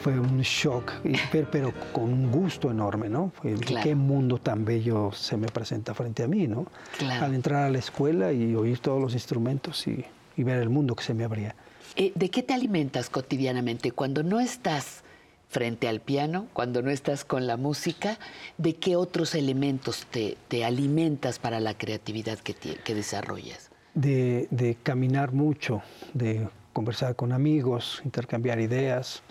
fue 0.00 0.18
un 0.18 0.40
shock, 0.40 0.92
pero, 1.52 1.72
con 1.92 2.04
un 2.04 2.30
gusto 2.30 2.70
enorme, 2.70 3.08
¿no? 3.08 3.32
Fue, 3.40 3.52
dije, 3.52 3.64
Claro. 3.64 3.84
qué 3.84 3.94
mundo 3.94 4.38
tan 4.38 4.64
bello 4.64 5.12
se 5.12 5.36
me 5.36 5.46
presenta 5.48 5.94
frente 5.94 6.22
a 6.22 6.28
mí, 6.28 6.46
¿no? 6.48 6.66
Claro. 6.98 7.26
Al 7.26 7.34
entrar 7.34 7.64
a 7.64 7.70
la 7.70 7.78
escuela 7.78 8.32
y 8.32 8.54
oír 8.54 8.78
todos 8.78 9.00
los 9.00 9.14
instrumentos 9.14 9.86
y, 9.86 10.04
y 10.36 10.42
ver 10.42 10.58
el 10.58 10.68
mundo 10.70 10.94
que 10.96 11.04
se 11.04 11.14
me 11.14 11.24
abría. 11.24 11.54
Eh, 11.96 12.12
¿De 12.14 12.30
qué 12.30 12.42
te 12.42 12.54
alimentas 12.54 13.10
cotidianamente 13.10 13.90
cuando 13.92 14.22
no 14.22 14.40
estás 14.40 15.02
frente 15.48 15.88
al 15.88 16.00
piano, 16.00 16.46
cuando 16.52 16.80
no 16.82 16.90
estás 16.90 17.24
con 17.24 17.46
la 17.46 17.56
música? 17.56 18.18
¿De 18.58 18.76
qué 18.76 18.94
otros 18.96 19.34
elementos 19.34 20.06
te, 20.10 20.36
te 20.48 20.64
alimentas 20.64 21.38
para 21.38 21.58
la 21.60 21.74
creatividad 21.76 22.38
que, 22.38 22.54
desarrollas? 22.94 23.70
de, 23.94 24.46
de 24.52 24.76
caminar 24.76 25.32
mucho, 25.32 25.82
de 26.14 26.48
conversar 26.80 27.14
con 27.14 27.32
amigos, 27.32 28.00
intercambiar 28.06 28.58
ideas, 28.58 29.22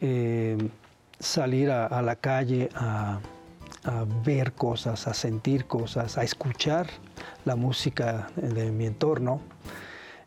eh, 0.00 0.56
salir 1.18 1.70
a, 1.70 1.84
a 1.84 2.00
la 2.00 2.16
calle 2.16 2.70
a, 2.74 3.20
a 3.84 4.04
ver 4.24 4.52
cosas, 4.54 5.06
a 5.06 5.12
sentir 5.12 5.66
cosas, 5.66 6.16
a 6.16 6.22
escuchar 6.24 6.86
la 7.44 7.54
música 7.54 8.28
de 8.34 8.70
mi 8.72 8.86
entorno, 8.86 9.42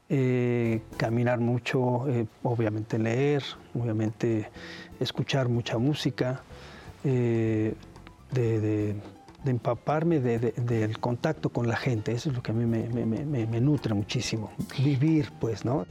eh, 0.10 0.82
caminar 0.98 1.40
mucho, 1.40 2.08
eh, 2.08 2.28
obviamente 2.44 3.00
leer, 3.00 3.42
obviamente 3.74 4.48
escuchar 5.00 5.50
mucha 5.50 5.80
música, 5.80 6.42
eh, 7.04 7.74
de, 8.32 8.60
de- 8.62 8.96
de 9.44 9.52
empaparme 9.52 10.20
de- 10.20 10.40
de- 10.40 10.52
del 10.54 11.00
contacto 11.00 11.50
con 11.50 11.68
la 11.68 11.76
gente, 11.76 12.12
eso 12.14 12.30
es 12.30 12.36
lo 12.36 12.42
que 12.44 12.52
a 12.52 12.56
mí 12.56 12.66
me, 12.66 13.62
nutre 13.62 13.94
muchísimo, 13.94 14.52
vivir 14.78 15.32
pues, 15.40 15.66
¿no? 15.66 15.86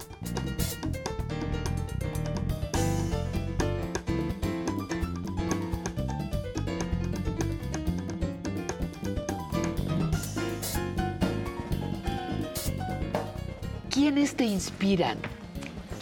¿Quiénes 13.91 14.35
te 14.35 14.45
inspiran? 14.45 15.19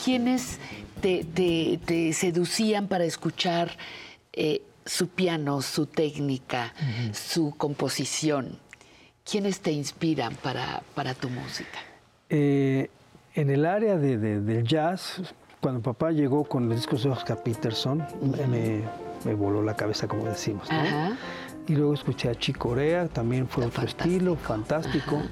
¿Quiénes 0.05 0.59
te 1.01 2.13
seducían 2.13 2.87
para 2.89 3.05
escuchar 3.05 3.77
eh, 4.33 4.63
su 4.91 5.09
piano, 5.09 5.63
su 5.63 5.87
técnica, 5.87 6.73
su 7.13 7.55
composición? 7.57 8.59
¿Quiénes 9.25 9.61
te 9.61 9.71
inspiran 9.71 10.35
para, 10.35 10.83
para 10.97 11.15
tu 11.15 11.29
música? 11.31 11.79
Eh, 12.29 12.91
en 13.35 13.51
el 13.51 13.65
área 13.67 13.97
de- 13.97 14.19
de- 14.19 14.41
del 14.41 14.65
jazz, 14.67 15.21
cuando 15.61 15.81
papá 15.81 16.11
llegó 16.11 16.43
con 16.45 16.69
los 16.69 16.77
discos 16.79 17.05
de 17.05 17.11
Oscar 17.11 17.41
Peterson, 17.43 18.05
me- 18.21 18.47
me, 18.49 18.83
me 19.25 19.35
voló 19.35 19.63
la 19.63 19.77
cabeza, 19.77 20.09
como 20.09 20.25
decimos. 20.25 20.69
¿no? 20.71 21.17
Y 21.69 21.77
luego 21.77 21.95
escuché 21.95 22.29
a 22.29 22.35
Chick 22.35 22.59
Corea, 22.59 23.07
también 23.07 23.47
fue 23.47 23.67
otro 23.67 23.85
estilo, 23.85 24.35
fantástico. 24.35 25.23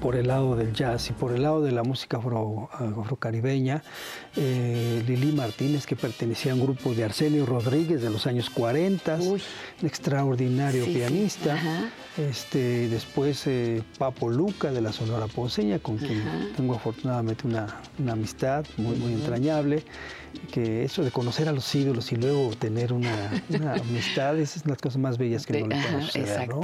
Por 0.00 0.14
el 0.16 0.28
lado 0.28 0.56
del 0.56 0.72
jazz 0.72 1.10
y 1.10 1.12
por 1.12 1.32
el 1.32 1.42
lado 1.42 1.62
de 1.62 1.72
la 1.72 1.82
música 1.82 2.18
afro- 2.18 2.68
afrocaribeña, 2.72 3.82
eh, 4.36 5.02
Lili 5.06 5.32
Martínez, 5.32 5.84
que 5.84 5.96
pertenecía 5.96 6.52
a 6.52 6.54
un 6.54 6.62
grupo 6.62 6.94
de 6.94 7.04
Arsenio 7.04 7.44
Rodríguez 7.44 8.00
de 8.00 8.08
los 8.08 8.26
años 8.26 8.50
40, 8.50 9.16
un 9.16 9.40
extraordinario 9.82 10.84
Sí, 10.84 10.92
sí, 10.92 10.98
pianista. 10.98 11.54
ajá. 11.54 11.90
Este, 12.18 12.88
después 12.88 13.46
eh, 13.46 13.82
Papo 13.98 14.28
Luca 14.28 14.70
de 14.70 14.80
la 14.80 14.92
Sonora 14.92 15.26
Ponceña, 15.26 15.78
con 15.78 15.96
quien 15.98 16.22
tengo 16.56 16.74
afortunadamente 16.74 17.46
una, 17.46 17.80
una 17.98 18.12
amistad 18.12 18.64
muy, 18.76 18.96
muy 18.96 19.12
entrañable. 19.14 19.82
Que 20.52 20.84
eso 20.84 21.02
de 21.02 21.10
conocer 21.10 21.48
a 21.48 21.52
los 21.52 21.74
ídolos 21.74 22.12
y 22.12 22.16
luego 22.16 22.50
tener 22.56 22.92
una, 22.92 23.42
una 23.48 23.74
amistad, 23.80 24.38
esas 24.38 24.62
son 24.62 24.70
las 24.70 24.78
cosas 24.80 24.98
más 25.00 25.18
bellas 25.18 25.44
que 25.44 25.54
De- 25.54 25.60
no 25.62 25.68
le 25.68 25.74
pueden 25.76 25.96
ajá, 25.96 26.06
suceder, 26.06 26.48
¿no? 26.48 26.60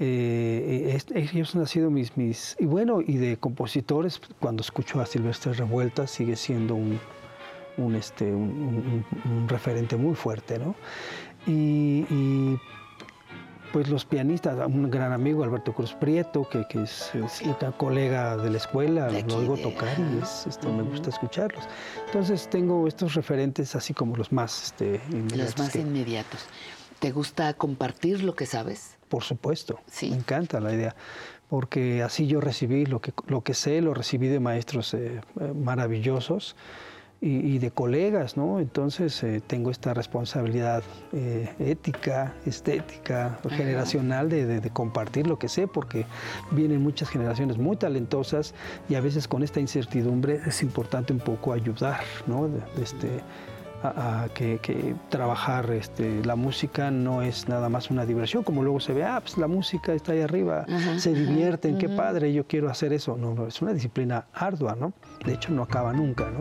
Exacto. 0.00 1.14
Eh, 1.14 1.14
es- 1.16 1.32
ellos 1.32 1.54
han 1.56 1.66
sido 1.66 1.90
mis, 1.90 2.16
mis... 2.16 2.56
Y 2.58 2.66
bueno, 2.66 3.00
y 3.06 3.16
de 3.16 3.36
compositores, 3.36 4.20
cuando 4.40 4.62
escucho 4.62 5.00
a 5.00 5.06
Silvestre 5.06 5.52
Revuelta, 5.52 6.06
sigue 6.06 6.36
siendo 6.36 6.74
un, 6.74 6.98
un, 7.76 7.94
este, 7.94 8.24
un, 8.32 9.04
un 9.24 9.48
referente 9.48 9.96
muy 9.96 10.14
fuerte, 10.14 10.58
¿no? 10.58 10.74
Y, 11.46 12.04
y, 12.10 12.58
pues 13.72 13.88
los 13.88 14.04
pianistas, 14.04 14.58
un 14.66 14.90
gran 14.90 15.12
amigo, 15.12 15.44
Alberto 15.44 15.72
Cruz 15.72 15.92
Prieto, 15.94 16.48
que, 16.48 16.66
que 16.68 16.82
es, 16.82 17.12
es 17.14 17.42
colega 17.78 18.36
de 18.36 18.50
la 18.50 18.56
escuela, 18.56 19.08
lo 19.10 19.36
oigo 19.36 19.56
tocar 19.56 19.96
y 19.96 20.20
es, 20.22 20.46
este, 20.48 20.66
me 20.68 20.82
gusta 20.82 21.10
escucharlos. 21.10 21.64
Entonces 22.06 22.50
tengo 22.50 22.88
estos 22.88 23.14
referentes 23.14 23.76
así 23.76 23.94
como 23.94 24.16
los 24.16 24.32
más 24.32 24.64
este, 24.64 25.00
inmediatos. 25.12 25.38
Los 25.38 25.58
más 25.58 25.70
que- 25.72 25.80
inmediatos. 25.82 26.40
¿Te 26.98 27.12
gusta 27.12 27.54
compartir 27.54 28.24
lo 28.24 28.34
que 28.34 28.44
sabes? 28.46 28.98
Por 29.10 29.22
supuesto, 29.24 29.80
me 30.10 30.16
encanta 30.16 30.60
la 30.60 30.72
idea, 30.72 30.94
porque 31.50 32.02
así 32.02 32.26
yo 32.26 32.40
recibí 32.40 32.86
lo 32.86 33.00
que, 33.00 33.12
lo 33.26 33.42
que 33.42 33.52
sé, 33.54 33.80
lo 33.82 33.92
recibí 33.92 34.28
de 34.28 34.40
maestros 34.40 34.94
eh, 34.94 35.20
eh, 35.40 35.52
maravillosos 35.52 36.54
y, 37.20 37.54
y 37.54 37.58
de 37.58 37.70
colegas, 37.70 38.36
¿no? 38.38 38.60
Entonces 38.60 39.22
eh, 39.24 39.42
tengo 39.46 39.70
esta 39.70 39.92
responsabilidad 39.94 40.82
eh, 41.12 41.52
ética, 41.58 42.32
estética, 42.46 43.38
Ajá. 43.44 43.50
generacional 43.50 44.28
de, 44.30 44.46
de- 44.46 44.60
de 44.60 44.70
compartir 44.70 45.26
lo 45.26 45.38
que 45.38 45.48
sé, 45.48 45.66
porque 45.66 46.06
vienen 46.52 46.80
muchas 46.80 47.10
generaciones 47.10 47.58
muy 47.58 47.76
talentosas 47.76 48.54
y 48.88 48.94
a 48.94 49.00
veces 49.02 49.26
con 49.28 49.42
esta 49.42 49.58
incertidumbre 49.60 50.40
es 50.46 50.62
importante 50.62 51.12
un 51.12 51.18
poco 51.20 51.52
ayudar, 51.52 52.00
¿no? 52.26 52.48
De 52.48 52.60
este, 52.82 53.08
a, 53.82 54.24
a 54.24 54.28
que, 54.28 54.58
que 54.58 54.94
trabajar 55.08 55.70
este, 55.70 56.24
la 56.24 56.36
música 56.36 56.90
no 56.90 57.22
es 57.22 57.48
nada 57.48 57.68
más 57.68 57.90
una 57.90 58.04
diversión, 58.06 58.42
como 58.42 58.62
luego 58.62 58.80
se 58.80 58.92
ve, 58.92 59.04
ah, 59.04 59.20
pues 59.20 59.38
la 59.38 59.46
música 59.48 59.92
está 59.92 60.12
ahí 60.12 60.20
arriba, 60.20 60.64
Ajá, 60.68 60.98
se 60.98 61.10
ajá, 61.10 61.18
divierten, 61.18 61.78
qué 61.78 61.86
ujú. 61.86 61.96
padre, 61.96 62.32
yo 62.32 62.46
quiero 62.46 62.68
hacer 62.70 62.92
eso. 62.92 63.16
No, 63.16 63.34
no, 63.34 63.46
es 63.46 63.60
una 63.62 63.72
disciplina 63.72 64.26
ardua, 64.32 64.74
¿no? 64.74 64.92
De 65.24 65.34
hecho, 65.34 65.50
no 65.52 65.62
acaba 65.62 65.92
nunca, 65.92 66.30
¿no? 66.30 66.40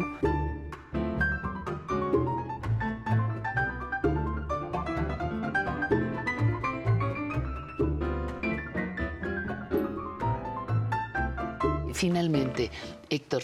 Finalmente, 11.99 12.71
Héctor, 13.09 13.43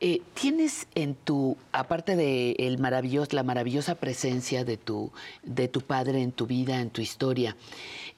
eh, 0.00 0.22
tienes 0.34 0.88
en 0.96 1.14
tu, 1.14 1.56
aparte 1.70 2.16
de 2.16 2.56
el 2.58 2.78
maravilloso, 2.78 3.36
la 3.36 3.44
maravillosa 3.44 3.94
presencia 3.94 4.64
de 4.64 4.76
tu, 4.76 5.12
de 5.44 5.68
tu 5.68 5.82
padre 5.82 6.20
en 6.20 6.32
tu 6.32 6.48
vida, 6.48 6.80
en 6.80 6.90
tu 6.90 7.00
historia, 7.00 7.56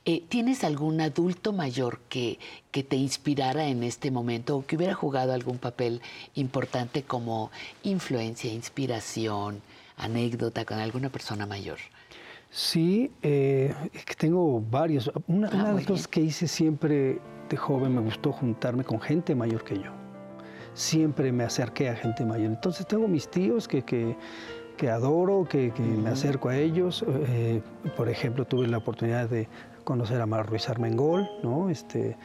eh, 0.07 0.23
¿tienes 0.27 0.65
algún 0.65 1.03
adulto 1.03 1.53
mayor 1.53 2.01
que, 2.09 2.39
que 2.71 2.83
te 2.83 2.97
inspirara 2.97 3.67
en 3.69 3.83
este 3.83 4.11
momento 4.11 4.57
o 4.57 4.65
que 4.65 4.77
hubiera 4.77 4.95
jugado 4.95 5.35
algún 5.35 5.59
papel 5.59 6.01
importante 6.35 7.03
como 7.03 7.51
influencia, 7.83 8.51
inspiración, 8.51 9.61
anécdota 9.99 10.65
con 10.65 10.79
alguna 10.79 11.11
persona 11.11 11.45
mayor? 11.45 11.77
Sí, 12.51 13.11
eh, 13.21 13.75
es 13.93 14.07
que 14.07 14.15
tengo 14.15 14.63
varios. 14.63 15.11
Una, 15.27 15.51
una 15.51 15.69
de 15.69 15.75
las 15.75 15.85
cosas 15.85 16.09
que 16.09 16.23
hice 16.23 16.49
siempre 16.49 17.21
de 17.49 17.57
joven 17.57 17.95
me 17.95 18.01
gustó 18.01 18.33
juntarme 18.33 18.85
con 18.85 19.01
gente 19.01 19.35
mayor 19.35 19.65
que 19.65 19.77
yo. 19.79 19.91
Siempre 20.75 21.31
me 21.33 21.45
acerqué 21.45 21.89
a 21.89 21.97
gente 21.97 22.25
mayor. 22.25 22.47
Entonces 22.47 22.87
tengo 22.87 23.07
mis 23.07 23.29
tíos 23.29 23.69
que, 23.69 23.83
que, 23.83 24.17
que 24.77 24.91
adoro, 24.91 25.47
que, 25.49 25.73
que 25.73 25.83
me 25.83 26.11
acerco 26.11 26.49
a 26.49 26.57
ellos. 26.57 27.05
Eh, 27.09 27.63
por 27.97 28.09
ejemplo, 28.09 28.45
tuve 28.45 28.67
la 28.67 28.79
oportunidad 28.79 29.29
de 29.29 29.49
conocer 29.85 30.21
a 30.21 30.27
Mar 30.27 30.49
Ruiz 30.49 30.69
Armengol, 30.69 31.29
¿no? 31.43 31.71
Este, 31.71 32.17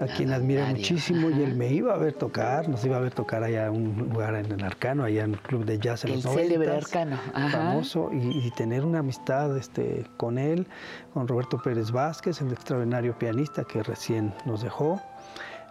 a 0.00 0.06
quien 0.06 0.32
admiro 0.32 0.60
Mario, 0.60 0.76
muchísimo 0.76 1.30
y 1.30 1.42
él 1.42 1.54
me 1.54 1.72
iba 1.72 1.94
a 1.94 1.98
ver 1.98 2.14
tocar, 2.14 2.68
nos 2.68 2.84
iba 2.84 2.96
a 2.96 3.00
ver 3.00 3.12
tocar 3.12 3.42
allá 3.42 3.66
en 3.66 3.74
un 3.74 4.08
lugar 4.12 4.34
en 4.34 4.50
el 4.50 4.64
Arcano, 4.64 5.04
allá 5.04 5.24
en 5.24 5.34
el 5.34 5.40
club 5.40 5.64
de 5.64 5.78
jazz 5.78 6.04
en 6.04 6.12
El 6.12 6.22
los 6.22 6.34
célebre 6.34 6.68
90s, 6.68 6.76
Arcano, 6.76 7.18
ajá. 7.32 7.50
famoso, 7.50 8.10
y, 8.12 8.46
y 8.46 8.50
tener 8.52 8.84
una 8.84 9.00
amistad 9.00 9.56
este, 9.56 10.04
con 10.16 10.38
él, 10.38 10.66
con 11.12 11.28
Roberto 11.28 11.60
Pérez 11.62 11.90
Vázquez, 11.90 12.40
el 12.40 12.52
extraordinario 12.52 13.18
pianista 13.18 13.64
que 13.64 13.82
recién 13.82 14.32
nos 14.44 14.62
dejó, 14.62 15.00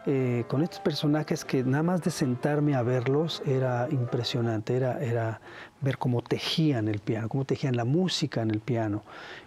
eh, 0.05 0.43
con 0.49 0.63
estos 0.63 0.81
personajes 0.81 1.45
que 1.45 1.63
nada 1.63 1.81
más 1.81 2.01
de 2.01 2.11
sentarme 2.11 2.75
a 2.75 2.81
verlos 2.83 3.41
era 3.45 3.87
impresionante, 3.89 4.75
era, 4.75 5.01
era 5.01 5.39
ver 5.79 5.97
cómo 5.97 6.21
tejían 6.21 6.89
el 6.89 6.99
piano, 6.99 7.29
cómo 7.29 7.45
tejían 7.45 7.77
la 7.77 7.85
música 7.85 8.41
en 8.41 8.51
el 8.51 8.59
piano, 8.59 9.03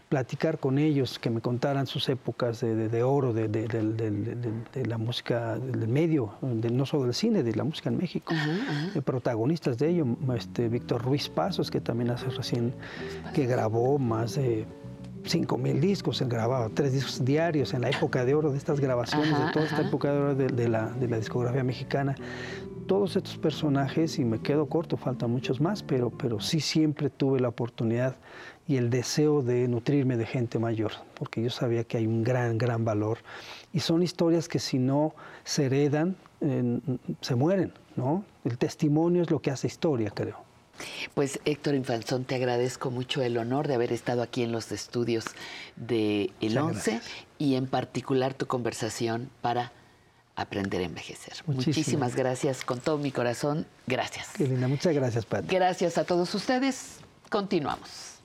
platicar 0.09 0.59
con 0.61 0.79
ellos, 0.79 1.19
que 1.19 1.31
me 1.31 1.41
contaran 1.41 1.87
sus 1.87 2.09
épocas 2.09 2.61
de, 2.61 2.75
de- 2.77 2.89
de 2.89 3.03
oro 3.03 3.33
de, 3.33 3.49
de- 3.49 4.87
la 4.87 4.99
música 4.99 5.59
del 5.59 5.89
medio, 5.89 6.35
no 6.43 6.87
solo 6.87 7.05
del 7.05 7.15
cine, 7.15 7.43
de 7.43 7.55
la 7.55 7.65
música 7.65 7.89
en 7.91 7.97
México. 7.99 8.33
Eh, 8.95 9.03
protagonistas 9.03 9.79
de 9.79 9.89
ello, 9.91 10.07
este, 10.37 10.69
Víctor 10.69 11.03
Ruiz 11.03 11.29
Pasos, 11.29 11.71
que 11.71 11.81
también 11.81 12.11
hace 12.11 12.29
recién, 12.29 12.73
que 13.35 13.47
grabó 13.47 13.99
más 13.99 14.37
de 14.37 14.65
5 15.25 15.59
mil 15.59 15.81
discos, 15.81 16.21
él 16.21 16.29
grababa 16.29 16.69
tres 16.69 16.93
discos 16.93 17.25
diarios 17.25 17.75
en 17.75 17.81
la 17.81 17.91
época 17.91 18.25
de 18.25 18.35
oro 18.37 18.53
de 18.53 18.59
estas 18.59 18.79
grabaciones, 18.79 19.33
Ajá, 19.33 19.47
de 19.47 19.53
toda 19.53 19.65
esta 19.65 19.79
ajá. 19.79 19.89
época 19.89 20.13
de 20.13 20.19
oro 20.21 20.35
de, 20.37 20.47
de 20.47 20.69
la, 20.69 20.87
de 20.93 21.09
la 21.09 21.17
discografía 21.19 21.65
mexicana. 21.65 22.15
Todos 22.87 23.17
estos 23.17 23.37
personajes, 23.37 24.21
y 24.21 24.25
me 24.25 24.39
quedo 24.39 24.67
corto, 24.67 24.97
faltan 24.97 25.33
muchos 25.33 25.61
más, 25.61 25.83
pero, 25.83 26.11
pero 26.11 26.39
sí 26.39 26.61
siempre 26.61 27.11
tuve 27.11 27.41
la 27.41 27.49
oportunidad 27.49 28.15
y 28.69 28.77
el 28.77 28.91
deseo 28.91 29.43
de 29.43 29.69
nutrirme 29.69 30.17
de 30.17 30.27
gente 30.27 30.59
mayor, 30.59 30.93
porque 31.15 31.43
yo 31.43 31.51
sabía 31.51 31.85
que 31.85 31.99
hay 31.99 32.07
un 32.07 32.25
gran, 32.25 32.59
gran 32.59 32.85
valor. 32.85 33.19
Y 33.73 33.81
son 33.81 34.03
historias 34.03 34.49
que 34.49 34.59
si 34.59 34.79
no 34.79 35.15
se 35.45 35.67
heredan, 35.67 36.17
eh, 36.41 36.81
se 37.21 37.35
mueren, 37.35 37.73
¿no? 37.95 38.25
El 38.45 38.59
testimonio 38.59 39.23
es 39.23 39.31
lo 39.31 39.41
que 39.41 39.51
hace 39.51 39.69
historia, 39.69 40.11
creo. 40.11 40.45
Pues 41.15 41.41
Héctor 41.45 41.75
Infanzón, 41.75 42.25
te 42.25 42.35
agradezco 42.35 42.91
mucho 42.91 43.23
el 43.23 43.39
honor 43.39 43.67
de 43.67 43.75
haber 43.75 43.93
estado 43.93 44.23
aquí 44.23 44.43
en 44.43 44.53
los 44.53 44.73
estudios 44.73 45.25
de 45.77 46.31
El 46.41 46.51
Muchas 46.51 46.63
11 46.65 46.91
gracias. 46.91 47.15
y 47.39 47.55
en 47.55 47.67
particular 47.67 48.35
tu 48.35 48.47
conversación 48.47 49.31
para 49.41 49.73
aprender 50.35 50.83
a 50.83 50.85
envejecer. 50.85 51.33
Muchísimas 51.47 51.67
Muchísimas 51.67 52.17
gracias 52.17 52.65
con 52.65 52.81
todo 52.81 52.99
mi 52.99 53.11
corazón. 53.11 53.67
Gracias. 53.87 54.29
Qué 54.37 54.47
linda, 54.47 54.69
muchas 54.69 54.95
gracias, 54.95 55.25
Pati. 55.25 55.49
Gracias 55.55 55.97
a 55.97 56.05
todos 56.05 56.35
ustedes. 56.35 56.99
Continuamos. 57.31 58.16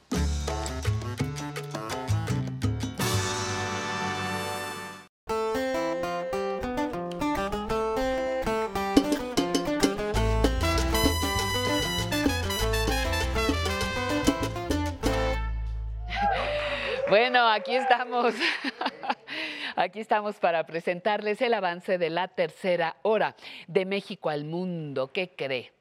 Bueno, 17.11 17.45
aquí 17.49 17.75
estamos. 17.75 18.33
Aquí 19.75 19.99
estamos 19.99 20.35
para 20.37 20.65
presentarles 20.65 21.41
el 21.41 21.53
avance 21.53 21.97
de 21.97 22.09
la 22.09 22.29
tercera 22.29 22.95
hora 23.01 23.35
de 23.67 23.85
México 23.85 24.29
al 24.29 24.45
mundo. 24.45 25.11
¿Qué 25.11 25.35
cree? 25.35 25.73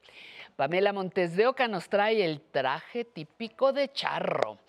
Pamela 0.61 0.93
Montes 0.93 1.35
de 1.35 1.47
Oca 1.47 1.67
nos 1.67 1.89
trae 1.89 2.23
el 2.23 2.39
traje 2.39 3.03
típico 3.03 3.73
de 3.73 3.91
charro. 3.91 4.59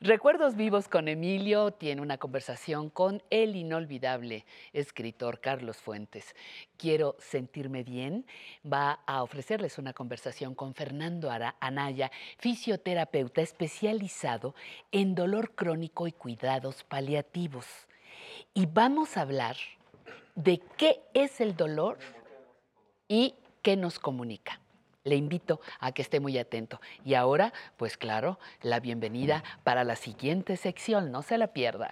Recuerdos 0.00 0.56
vivos 0.56 0.88
con 0.88 1.08
Emilio 1.08 1.72
tiene 1.72 2.00
una 2.00 2.16
conversación 2.16 2.88
con 2.88 3.22
el 3.28 3.54
inolvidable 3.54 4.46
escritor 4.72 5.40
Carlos 5.40 5.76
Fuentes. 5.76 6.34
Quiero 6.78 7.16
sentirme 7.18 7.82
bien. 7.82 8.24
Va 8.64 9.00
a 9.04 9.22
ofrecerles 9.22 9.76
una 9.76 9.92
conversación 9.92 10.54
con 10.54 10.72
Fernando 10.72 11.30
Ara- 11.30 11.56
Anaya, 11.60 12.10
fisioterapeuta 12.38 13.42
especializado 13.42 14.54
en 14.90 15.14
dolor 15.14 15.54
crónico 15.54 16.06
y 16.06 16.12
cuidados 16.12 16.82
paliativos. 16.82 17.66
Y 18.54 18.64
vamos 18.64 19.18
a 19.18 19.20
hablar 19.20 19.58
de 20.34 20.62
qué 20.78 21.02
es 21.12 21.42
el 21.42 21.54
dolor 21.54 21.98
y 23.06 23.34
qué 23.60 23.76
nos 23.76 23.98
comunica. 23.98 24.61
Le 25.04 25.16
invito 25.16 25.60
a 25.80 25.90
que 25.90 26.02
esté 26.02 26.20
muy 26.20 26.38
atento. 26.38 26.80
Y 27.04 27.14
ahora, 27.14 27.52
pues 27.76 27.96
claro, 27.96 28.38
la 28.60 28.78
bienvenida 28.78 29.42
para 29.64 29.82
la 29.82 29.96
siguiente 29.96 30.56
sección. 30.56 31.10
No 31.10 31.22
se 31.22 31.38
la 31.38 31.48
pierda. 31.48 31.90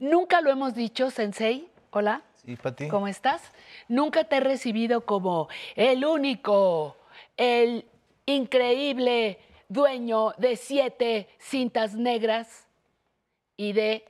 Nunca 0.00 0.40
lo 0.40 0.50
hemos 0.50 0.74
dicho, 0.74 1.10
Sensei. 1.10 1.68
Hola. 1.90 2.22
Sí, 2.44 2.56
Pati. 2.56 2.88
¿Cómo 2.88 3.06
estás? 3.06 3.52
Nunca 3.86 4.24
te 4.24 4.36
he 4.36 4.40
recibido 4.40 5.06
como 5.06 5.48
el 5.76 6.04
único, 6.04 6.96
el 7.36 7.86
increíble 8.26 9.38
dueño 9.68 10.32
de 10.38 10.56
siete 10.56 11.28
cintas 11.38 11.94
negras 11.94 12.66
y 13.56 13.72
de... 13.74 14.04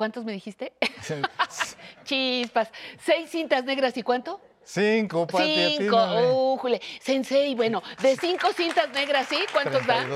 ¿Cuántos 0.00 0.24
me 0.24 0.32
dijiste? 0.32 0.72
Chispas. 2.04 2.70
¿Seis 3.04 3.28
cintas 3.28 3.64
negras 3.64 3.94
y 3.98 4.02
cuánto? 4.02 4.40
Cinco, 4.64 5.26
Pati, 5.26 5.76
Cinco. 5.76 6.54
Újule. 6.54 6.80
Sensei, 7.02 7.54
bueno, 7.54 7.82
de 8.00 8.16
cinco 8.16 8.50
cintas 8.54 8.88
negras, 8.94 9.26
¿sí? 9.28 9.36
¿Cuántos 9.52 9.86
dan? 9.86 10.08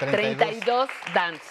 32, 0.00 0.36
32 0.36 0.88
dance. 1.14 1.44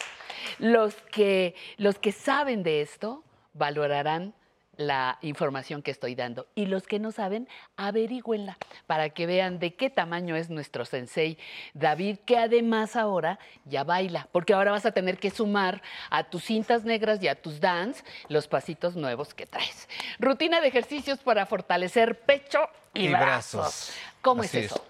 Los 0.57 0.93
que, 1.09 1.55
los 1.77 1.97
que 1.99 2.11
saben 2.11 2.63
de 2.63 2.81
esto 2.81 3.23
valorarán 3.53 4.33
la 4.79 5.17
información 5.21 5.81
que 5.81 5.91
estoy 5.91 6.15
dando. 6.15 6.47
Y 6.55 6.65
los 6.65 6.87
que 6.87 6.99
no 6.99 7.11
saben, 7.11 7.49
averigüenla 7.75 8.57
para 8.87 9.09
que 9.09 9.25
vean 9.25 9.59
de 9.59 9.75
qué 9.75 9.89
tamaño 9.89 10.37
es 10.37 10.49
nuestro 10.49 10.85
sensei 10.85 11.37
David, 11.73 12.19
que 12.25 12.37
además 12.37 12.95
ahora 12.95 13.39
ya 13.65 13.83
baila, 13.83 14.29
porque 14.31 14.53
ahora 14.53 14.71
vas 14.71 14.85
a 14.85 14.91
tener 14.93 15.17
que 15.19 15.31
sumar 15.31 15.81
a 16.09 16.23
tus 16.23 16.45
cintas 16.45 16.85
negras 16.85 17.21
y 17.21 17.27
a 17.27 17.35
tus 17.35 17.59
dance 17.59 18.03
los 18.29 18.47
pasitos 18.47 18.95
nuevos 18.95 19.33
que 19.33 19.45
traes. 19.45 19.89
Rutina 20.17 20.61
de 20.61 20.69
ejercicios 20.69 21.19
para 21.19 21.45
fortalecer 21.45 22.21
pecho 22.21 22.59
y, 22.93 23.05
Y 23.05 23.09
brazos. 23.09 23.59
brazos. 23.61 23.93
¿Cómo 24.21 24.43
Así 24.43 24.59
es 24.59 24.65
es. 24.65 24.71
eso? 24.71 24.85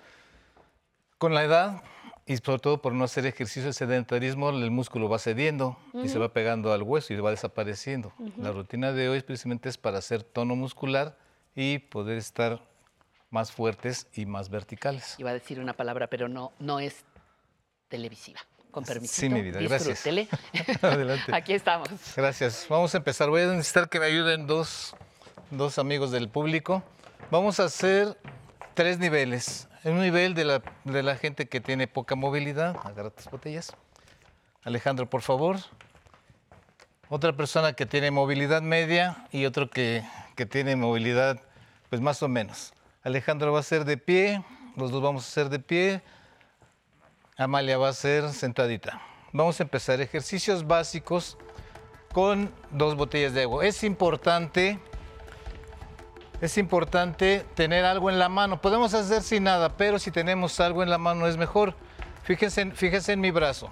Con 1.18 1.34
la 1.34 1.44
edad 1.44 1.82
y 2.30 2.38
sobre 2.38 2.60
todo 2.60 2.80
por 2.80 2.94
no 2.94 3.06
hacer 3.06 3.26
ejercicio, 3.26 3.68
el 3.68 3.74
sedentarismo, 3.74 4.52
el 4.52 4.70
músculo 4.70 5.10
va 5.10 5.18
cediendo 5.18 5.80
y 5.96 6.10
se 6.10 6.20
va 6.20 6.32
pegando 6.32 6.72
al 6.72 6.84
hueso 6.84 7.12
y 7.12 7.18
va 7.18 7.32
desapareciendo. 7.32 8.14
La 8.38 8.52
rutina 8.52 8.92
de 8.92 9.10
hoy 9.10 9.24
precisamente 9.24 9.68
es 9.68 9.80
para 9.80 9.98
hacer 9.98 10.22
tono 10.22 10.56
muscular 10.56 11.18
y 11.56 11.80
poder 11.80 12.20
estar 12.20 12.62
más 13.32 13.52
fuertes 13.52 14.06
y 14.14 14.28
más 14.28 14.50
verticales. 14.50 15.16
Iba 15.18 15.32
a 15.32 15.34
decir 15.34 15.60
una 15.60 15.74
palabra, 15.74 16.06
pero 16.06 16.30
no, 16.30 16.54
no 16.60 16.80
es 16.80 17.04
televisiva. 17.88 18.42
Con 18.70 18.84
permiso. 18.84 19.16
Sí, 19.16 19.28
mi 19.28 19.42
vida, 19.42 19.60
gracias. 19.60 20.06
Adelante. 20.84 21.34
Aquí 21.34 21.54
estamos. 21.54 21.90
Gracias. 22.16 22.68
Vamos 22.70 22.94
a 22.94 22.98
empezar. 22.98 23.28
Voy 23.32 23.42
a 23.42 23.48
necesitar 23.48 23.90
que 23.90 24.00
me 24.00 24.06
ayuden 24.06 24.46
dos, 24.46 24.96
dos 25.50 25.80
amigos 25.80 26.12
del 26.12 26.30
público. 26.30 26.84
Vamos 27.32 27.60
a 27.60 27.64
hacer 27.64 28.16
tres 28.76 29.00
niveles. 29.00 29.69
Un 29.86 30.02
nivel 30.02 30.34
de 30.34 30.44
la, 30.44 30.62
de 30.84 31.04
la 31.04 31.16
gente 31.16 31.48
que 31.48 31.62
tiene 31.62 31.88
poca 31.88 32.16
movilidad. 32.16 32.76
Agarra 32.84 33.12
tus 33.12 33.26
botellas. 33.26 33.74
Alejandro, 34.64 35.10
por 35.10 35.22
favor. 35.22 35.58
Otra 37.08 37.34
persona 37.34 37.74
que 37.74 37.86
tiene 37.86 38.12
movilidad 38.12 38.62
media 38.62 39.26
y 39.32 39.46
otro 39.46 39.70
que, 39.70 40.04
que 40.36 40.46
tiene 40.46 40.76
movilidad, 40.76 41.40
pues 41.90 42.02
más 42.02 42.22
o 42.22 42.28
menos. 42.28 42.74
Alejandro 43.04 43.54
va 43.54 43.62
a 43.62 43.64
ser 43.64 43.86
de 43.86 43.98
pie, 43.98 44.44
los 44.76 44.92
dos 44.92 45.02
vamos 45.02 45.26
a 45.26 45.32
ser 45.32 45.50
de 45.50 45.60
pie. 45.60 46.02
Amalia 47.38 47.78
va 47.78 47.90
a 47.90 47.94
ser 47.94 48.30
sentadita. 48.34 49.02
Vamos 49.32 49.60
a 49.60 49.64
empezar 49.64 50.02
ejercicios 50.02 50.68
básicos 50.68 51.38
con 52.12 52.54
dos 52.72 52.96
botellas 52.96 53.34
de 53.34 53.44
agua. 53.44 53.66
Es 53.66 53.84
importante, 53.84 54.78
es 56.42 56.58
importante 56.58 57.46
tener 57.56 57.86
algo 57.86 58.10
en 58.10 58.20
la 58.20 58.30
mano. 58.30 58.62
Podemos 58.62 58.94
hacer 58.94 59.22
sin 59.24 59.44
nada, 59.44 59.70
pero 59.78 60.00
si 60.00 60.12
tenemos 60.12 60.60
algo 60.60 60.84
en 60.84 60.90
la 60.90 60.98
mano 60.98 61.28
es 61.28 61.38
mejor. 61.38 61.76
Fíjense, 62.24 62.62
en- 62.62 62.76
fíjense 62.76 63.14
en 63.14 63.22
mi 63.22 63.32
brazo. 63.32 63.70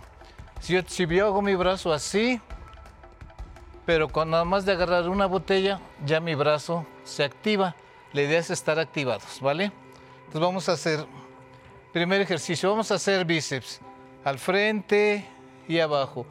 Si 0.59 0.73
yo, 0.73 0.81
si 0.87 1.05
yo 1.07 1.27
hago 1.27 1.41
mi 1.41 1.55
brazo 1.55 1.93
así, 1.93 2.41
pero 3.85 4.09
con 4.09 4.29
nada 4.31 4.43
más 4.43 4.65
de 4.65 4.73
agarrar 4.73 5.07
una 5.09 5.25
botella, 5.27 5.79
ya 6.05 6.19
mi 6.19 6.35
brazo 6.35 6.85
se 7.03 7.23
activa. 7.23 7.75
La 8.13 8.21
idea 8.23 8.39
es 8.39 8.49
estar 8.49 8.79
activados, 8.79 9.39
¿vale? 9.41 9.71
Entonces 10.19 10.41
vamos 10.41 10.67
a 10.69 10.73
hacer, 10.73 11.05
primer 11.93 12.19
ejercicio, 12.21 12.69
vamos 12.69 12.91
a 12.91 12.95
hacer 12.95 13.23
bíceps 13.25 13.79
al 14.25 14.39
frente 14.39 15.25
y 15.67 15.79
abajo. 15.79 16.25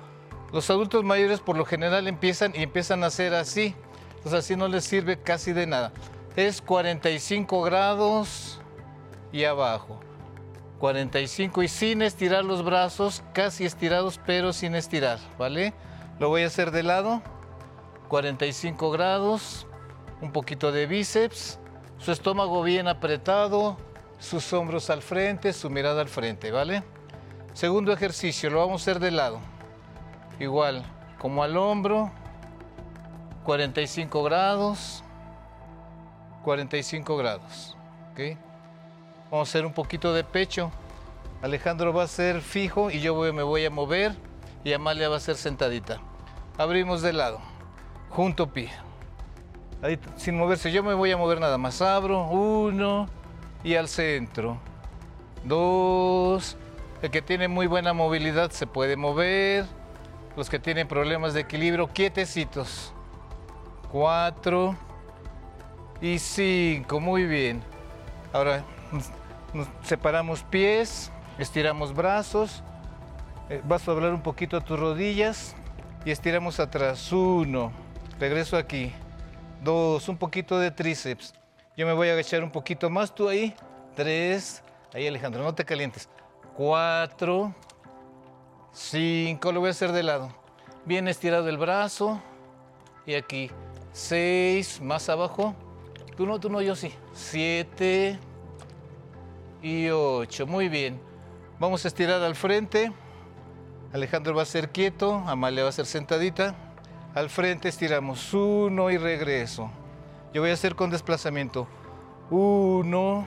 Los 0.52 0.68
adultos 0.70 1.02
mayores 1.04 1.40
por 1.40 1.56
lo 1.56 1.64
general 1.64 2.06
empiezan 2.08 2.52
y 2.54 2.62
empiezan 2.62 3.04
a 3.04 3.06
hacer 3.06 3.34
así, 3.34 3.74
entonces 4.16 4.34
así 4.34 4.56
no 4.56 4.68
les 4.68 4.84
sirve 4.84 5.18
casi 5.22 5.52
de 5.52 5.66
nada. 5.66 5.92
Es 6.36 6.60
45 6.60 7.62
grados 7.62 8.60
y 9.32 9.44
abajo. 9.44 9.98
45 10.78 11.62
y 11.62 11.68
sin 11.68 12.02
estirar 12.02 12.44
los 12.44 12.62
brazos, 12.62 13.22
casi 13.32 13.64
estirados 13.64 14.20
pero 14.26 14.52
sin 14.52 14.74
estirar, 14.74 15.18
¿vale? 15.38 15.72
Lo 16.18 16.28
voy 16.28 16.42
a 16.42 16.48
hacer 16.48 16.72
de 16.72 16.82
lado. 16.82 17.22
45 18.08 18.90
grados, 18.90 19.66
un 20.20 20.30
poquito 20.30 20.72
de 20.72 20.86
bíceps, 20.86 21.58
su 21.96 22.12
estómago 22.12 22.62
bien 22.62 22.86
apretado, 22.86 23.78
sus 24.18 24.52
hombros 24.52 24.90
al 24.90 25.00
frente, 25.00 25.54
su 25.54 25.70
mirada 25.70 26.02
al 26.02 26.08
frente, 26.08 26.52
¿vale? 26.52 26.82
Segundo 27.54 27.94
ejercicio, 27.94 28.50
lo 28.50 28.58
vamos 28.58 28.82
a 28.82 28.90
hacer 28.90 29.00
de 29.00 29.10
lado. 29.10 29.40
Igual, 30.38 30.84
como 31.18 31.42
al 31.42 31.56
hombro, 31.56 32.12
45 33.44 34.22
grados, 34.22 35.02
45 36.50 37.16
grados. 37.16 37.76
Vamos 39.32 39.48
a 39.48 39.50
hacer 39.50 39.66
un 39.66 39.72
poquito 39.72 40.14
de 40.14 40.22
pecho. 40.22 40.70
Alejandro 41.42 41.92
va 41.92 42.04
a 42.04 42.06
ser 42.06 42.40
fijo 42.40 42.88
y 42.88 43.00
yo 43.00 43.14
voy- 43.14 43.32
me 43.32 43.42
voy 43.42 43.64
a 43.64 43.70
mover 43.70 44.14
y 44.62 44.72
Amalia 44.72 45.08
va 45.08 45.16
a 45.16 45.20
ser 45.20 45.34
sentadita. 45.34 45.98
Abrimos 46.56 47.02
de 47.02 47.12
lado, 47.14 47.40
junto 48.10 48.46
pie. 48.52 48.70
Sin 50.14 50.38
moverse, 50.38 50.70
yo 50.70 50.84
me 50.84 50.94
voy 50.94 51.10
a 51.10 51.16
mover 51.16 51.40
nada 51.40 51.58
más. 51.58 51.82
Abro, 51.82 52.28
uno 52.28 53.08
y 53.64 53.74
al 53.74 53.88
centro. 53.88 54.56
Dos. 55.44 56.56
El 57.02 57.10
que 57.10 57.22
tiene 57.22 57.48
muy 57.48 57.66
buena 57.66 57.92
movilidad 57.92 58.52
se 58.52 58.68
puede 58.68 58.94
mover. 58.96 59.66
Los 60.36 60.48
que 60.48 60.60
tienen 60.60 60.86
problemas 60.86 61.34
de 61.34 61.40
equilibrio, 61.40 61.88
quietecitos. 61.88 62.92
Cuatro 63.90 64.76
y 66.00 66.18
cinco. 66.18 67.00
Muy 67.00 67.24
bien. 67.24 67.62
Ahora 68.32 68.64
nos- 69.52 69.68
separamos 69.82 70.42
pies, 70.44 71.10
estiramos 71.38 71.94
brazos. 71.94 72.62
eh, 73.48 73.62
vas 73.64 73.86
a 73.86 73.92
doblar 73.92 74.12
un 74.12 74.22
poquito 74.22 74.60
tus 74.60 74.78
rodillas 74.78 75.54
y 76.04 76.10
estiramos 76.10 76.58
atrás. 76.58 77.12
Uno. 77.12 77.70
Regreso 78.18 78.56
aquí. 78.56 78.92
Dos. 79.62 80.08
Un 80.08 80.16
poquito 80.16 80.58
de 80.58 80.70
tríceps. 80.72 81.32
Yo 81.76 81.86
me 81.86 81.92
voy 81.92 82.08
a 82.08 82.12
agachar 82.14 82.42
un 82.42 82.50
poquito 82.50 82.90
más. 82.90 83.14
Tú 83.14 83.28
ahí. 83.28 83.54
Tres. 83.94 84.62
Ahí, 84.92 85.06
Alejandro, 85.06 85.44
no 85.44 85.54
te 85.54 85.64
calientes. 85.64 86.08
Cuatro. 86.56 87.54
Cinco. 88.72 89.52
Lo 89.52 89.60
voy 89.60 89.68
a 89.68 89.70
hacer 89.70 89.92
de 89.92 90.02
lado. 90.02 90.30
Bien 90.84 91.06
estirado 91.08 91.48
el 91.48 91.58
brazo. 91.58 92.20
Y 93.06 93.14
aquí. 93.14 93.50
Seis. 93.92 94.80
Más 94.80 95.08
abajo. 95.08 95.54
Tú 96.16 96.24
no, 96.24 96.40
tú 96.40 96.48
no, 96.48 96.62
yo 96.62 96.74
sí. 96.74 96.94
Siete. 97.12 98.18
Y 99.62 99.88
ocho. 99.90 100.46
Muy 100.46 100.68
bien. 100.68 100.98
Vamos 101.58 101.84
a 101.84 101.88
estirar 101.88 102.22
al 102.22 102.34
frente. 102.34 102.90
Alejandro 103.92 104.34
va 104.34 104.42
a 104.42 104.46
ser 104.46 104.70
quieto. 104.70 105.22
Amalia 105.26 105.64
va 105.64 105.68
a 105.68 105.72
ser 105.72 105.84
sentadita. 105.84 106.54
Al 107.14 107.28
frente 107.28 107.68
estiramos. 107.68 108.32
Uno 108.32 108.90
y 108.90 108.96
regreso. 108.96 109.70
Yo 110.32 110.40
voy 110.40 110.50
a 110.50 110.54
hacer 110.54 110.74
con 110.74 110.90
desplazamiento. 110.90 111.68
Uno. 112.30 113.26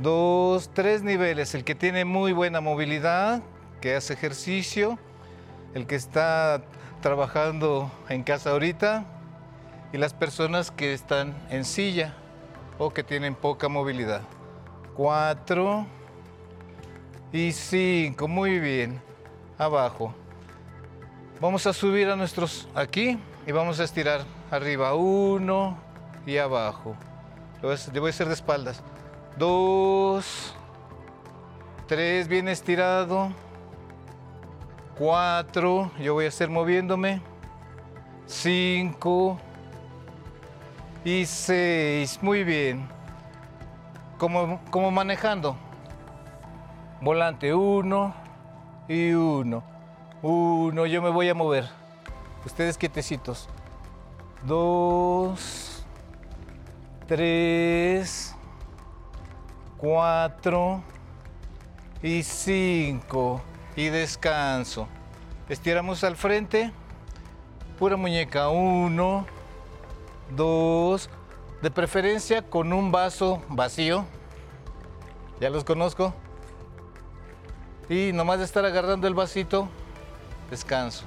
Dos, 0.00 0.70
tres 0.72 1.02
niveles. 1.02 1.54
El 1.56 1.64
que 1.64 1.74
tiene 1.74 2.04
muy 2.04 2.32
buena 2.32 2.60
movilidad, 2.60 3.42
que 3.80 3.96
hace 3.96 4.12
ejercicio. 4.12 4.98
El 5.74 5.86
que 5.88 5.96
está 5.96 6.62
trabajando 7.00 7.90
en 8.08 8.22
casa 8.22 8.50
ahorita. 8.50 9.13
Y 9.94 9.96
las 9.96 10.12
personas 10.12 10.72
que 10.72 10.92
están 10.92 11.36
en 11.50 11.64
silla 11.64 12.14
o 12.80 12.90
que 12.90 13.04
tienen 13.04 13.36
poca 13.36 13.68
movilidad. 13.68 14.22
Cuatro 14.96 15.86
y 17.32 17.52
cinco. 17.52 18.26
Muy 18.26 18.58
bien. 18.58 19.00
Abajo. 19.56 20.12
Vamos 21.40 21.64
a 21.68 21.72
subir 21.72 22.08
a 22.08 22.16
nuestros 22.16 22.66
aquí 22.74 23.20
y 23.46 23.52
vamos 23.52 23.78
a 23.78 23.84
estirar 23.84 24.22
arriba. 24.50 24.96
Uno 24.96 25.78
y 26.26 26.38
abajo. 26.38 26.96
Le 27.62 28.00
voy 28.00 28.08
a 28.08 28.10
hacer 28.10 28.26
de 28.26 28.34
espaldas. 28.34 28.82
Dos. 29.38 30.56
Tres, 31.86 32.26
bien 32.26 32.48
estirado. 32.48 33.30
Cuatro. 34.98 35.92
Yo 36.00 36.14
voy 36.14 36.24
a 36.24 36.28
hacer 36.30 36.50
moviéndome. 36.50 37.20
Cinco. 38.26 39.38
Y 41.04 41.26
seis. 41.26 42.18
Muy 42.22 42.44
bien. 42.44 42.88
Como, 44.18 44.90
manejando. 44.90 45.54
Volante 47.02 47.52
uno 47.52 48.14
y 48.88 49.12
uno. 49.12 49.62
Uno, 50.22 50.86
yo 50.86 51.02
me 51.02 51.10
voy 51.10 51.28
a 51.28 51.34
mover. 51.34 51.68
Ustedes 52.46 52.78
quietecitos. 52.78 53.50
Dos, 54.46 55.84
tres, 57.06 58.34
cuatro 59.76 60.82
y 62.02 62.22
cinco. 62.22 63.42
Y 63.76 63.88
descanso. 63.88 64.88
Estiramos 65.50 66.02
al 66.02 66.16
frente. 66.16 66.72
Pura 67.78 67.96
muñeca. 67.98 68.48
Uno, 68.48 69.26
dos. 70.36 71.10
De 71.62 71.70
preferencia 71.70 72.42
con 72.42 72.72
un 72.72 72.92
vaso 72.92 73.42
vacío. 73.48 74.04
Ya 75.40 75.50
los 75.50 75.64
conozco. 75.64 76.14
Y 77.88 78.12
nomás 78.12 78.38
de 78.38 78.44
estar 78.44 78.64
agarrando 78.64 79.06
el 79.06 79.14
vasito, 79.14 79.68
descanso. 80.50 81.04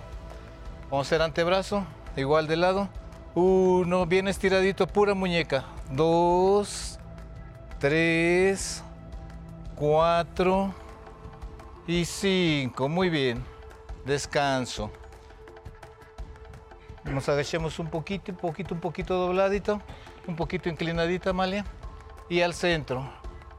Vamos 0.90 1.06
a 1.06 1.10
hacer 1.10 1.22
antebrazo, 1.22 1.84
igual 2.16 2.48
de 2.48 2.56
lado. 2.56 2.90
Uno, 3.36 4.06
bien 4.06 4.28
estiradito, 4.28 4.88
pura 4.88 5.14
muñeca. 5.14 5.66
Dos, 5.92 7.00
tres, 7.80 8.84
cuatro 9.76 10.74
y 11.86 12.06
cinco. 12.06 12.90
Muy 12.90 13.10
bien. 13.10 13.44
Descanso. 14.06 14.90
Nos 17.12 17.30
agachemos 17.30 17.80
un 17.80 17.90
poquito, 17.90 18.32
un 18.32 18.38
poquito, 18.38 18.76
un 18.76 18.82
poquito 18.82 19.16
dobladito. 19.16 19.82
Un 20.28 20.36
poquito 20.36 20.70
inclinadita, 20.70 21.30
Amalia. 21.30 21.66
Y 22.30 22.42
al 22.42 22.54
centro. 22.54 23.10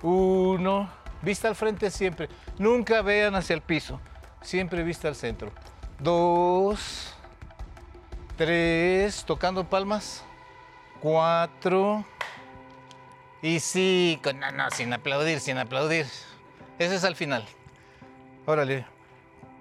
Uno. 0.02 0.90
Vista 1.22 1.48
al 1.48 1.56
frente 1.56 1.90
siempre. 1.90 2.28
Nunca 2.58 3.02
vean 3.02 3.34
hacia 3.34 3.54
el 3.54 3.62
piso. 3.62 4.00
Siempre 4.42 4.82
vista 4.82 5.08
al 5.08 5.16
centro. 5.16 5.50
Dos. 5.98 7.14
Tres. 8.36 9.24
Tocando 9.24 9.64
palmas. 9.64 10.22
Cuatro. 11.00 12.04
Y 13.40 13.60
cinco. 13.60 14.32
No, 14.32 14.50
no, 14.52 14.70
sin 14.70 14.92
aplaudir, 14.92 15.40
sin 15.40 15.58
aplaudir. 15.58 16.06
Ese 16.78 16.94
es 16.96 17.04
al 17.04 17.16
final. 17.16 17.44
Órale. 18.46 18.86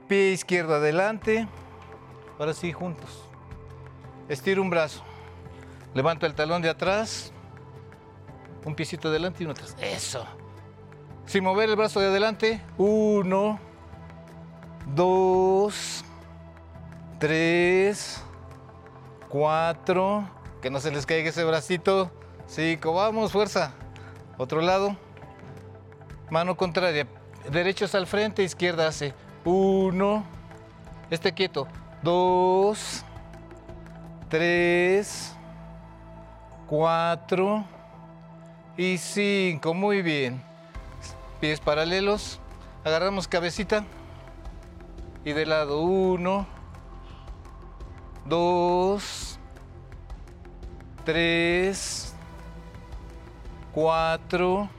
Pie 0.08 0.32
izquierdo 0.32 0.76
adelante. 0.76 1.48
Ahora 2.38 2.54
sí, 2.54 2.72
juntos. 2.72 3.27
Estiro 4.30 4.62
un 4.62 4.70
brazo. 4.70 5.04
Levanto 5.94 6.26
el 6.26 6.34
talón 6.34 6.62
de 6.62 6.70
atrás. 6.70 7.32
Un 8.66 8.76
piecito 8.76 9.08
adelante 9.08 9.44
y 9.44 9.46
uno 9.46 9.54
atrás. 9.54 9.76
Eso. 9.80 10.26
Sin 11.26 11.44
mover 11.44 11.70
el 11.70 11.76
brazo 11.76 12.00
de 12.00 12.08
adelante. 12.08 12.62
Uno. 12.78 13.60
Dos. 14.94 16.04
Tres. 17.20 18.22
Cuatro. 19.30 20.30
Que 20.62 20.70
no 20.70 20.80
se 20.80 20.92
les 20.92 21.06
caiga 21.06 21.30
ese 21.30 21.44
bracito. 21.44 22.12
Cinco. 22.48 22.94
Vamos, 22.94 23.32
fuerza. 23.32 23.74
Otro 24.38 24.62
lado. 24.62 24.96
Mano 26.30 26.58
contraria. 26.58 27.08
Derechos 27.50 27.96
al 27.96 28.08
frente, 28.08 28.44
izquierda 28.44 28.88
hace. 28.88 29.14
Uno. 29.46 30.26
Este 31.10 31.34
quieto. 31.34 31.68
Dos. 32.04 33.06
Tres. 34.30 35.34
Cuatro. 36.68 37.64
Y 38.76 38.98
cinco. 38.98 39.74
Muy 39.74 40.02
bien. 40.02 40.44
Pies 41.40 41.62
paralelos. 41.62 42.42
Agarramos 42.84 43.28
cabecita. 43.28 43.86
Y 45.24 45.32
de 45.32 45.46
lado. 45.46 45.82
Uno. 45.82 46.46
Dos. 48.26 49.40
Tres. 51.06 52.14
Cuatro. 53.72 54.70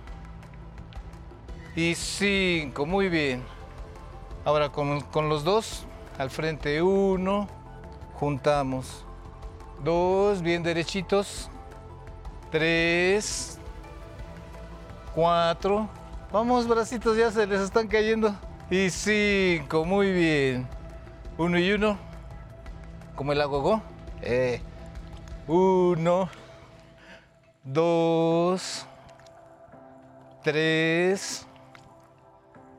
Y 1.75 1.95
cinco. 1.95 2.85
Muy 2.85 3.09
bien. 3.09 3.43
Ahora 4.45 4.69
con, 4.69 5.01
con 5.01 5.31
los 5.31 5.43
dos. 5.43 5.87
Al 6.19 6.29
frente. 6.29 6.83
Uno. 6.83 7.49
Juntamos. 8.15 9.07
Dos. 9.82 10.42
Bien 10.42 10.62
derechitos. 10.62 11.50
Tres. 12.50 13.59
Cuatro. 15.14 15.88
Vamos, 16.30 16.68
bracitos, 16.68 17.16
ya 17.16 17.30
se 17.30 17.46
les 17.46 17.60
están 17.60 17.88
cayendo. 17.88 18.34
Y 18.70 18.90
cinco, 18.90 19.84
muy 19.84 20.12
bien. 20.12 20.68
Uno 21.38 21.59
y 21.59 21.72
uno. 21.72 21.98
Como 23.16 23.32
el 23.32 23.40
agogó. 23.40 23.82
Eh. 24.20 24.60
Uno. 25.46 26.28
Dos. 27.64 28.86
Tres. 30.42 31.46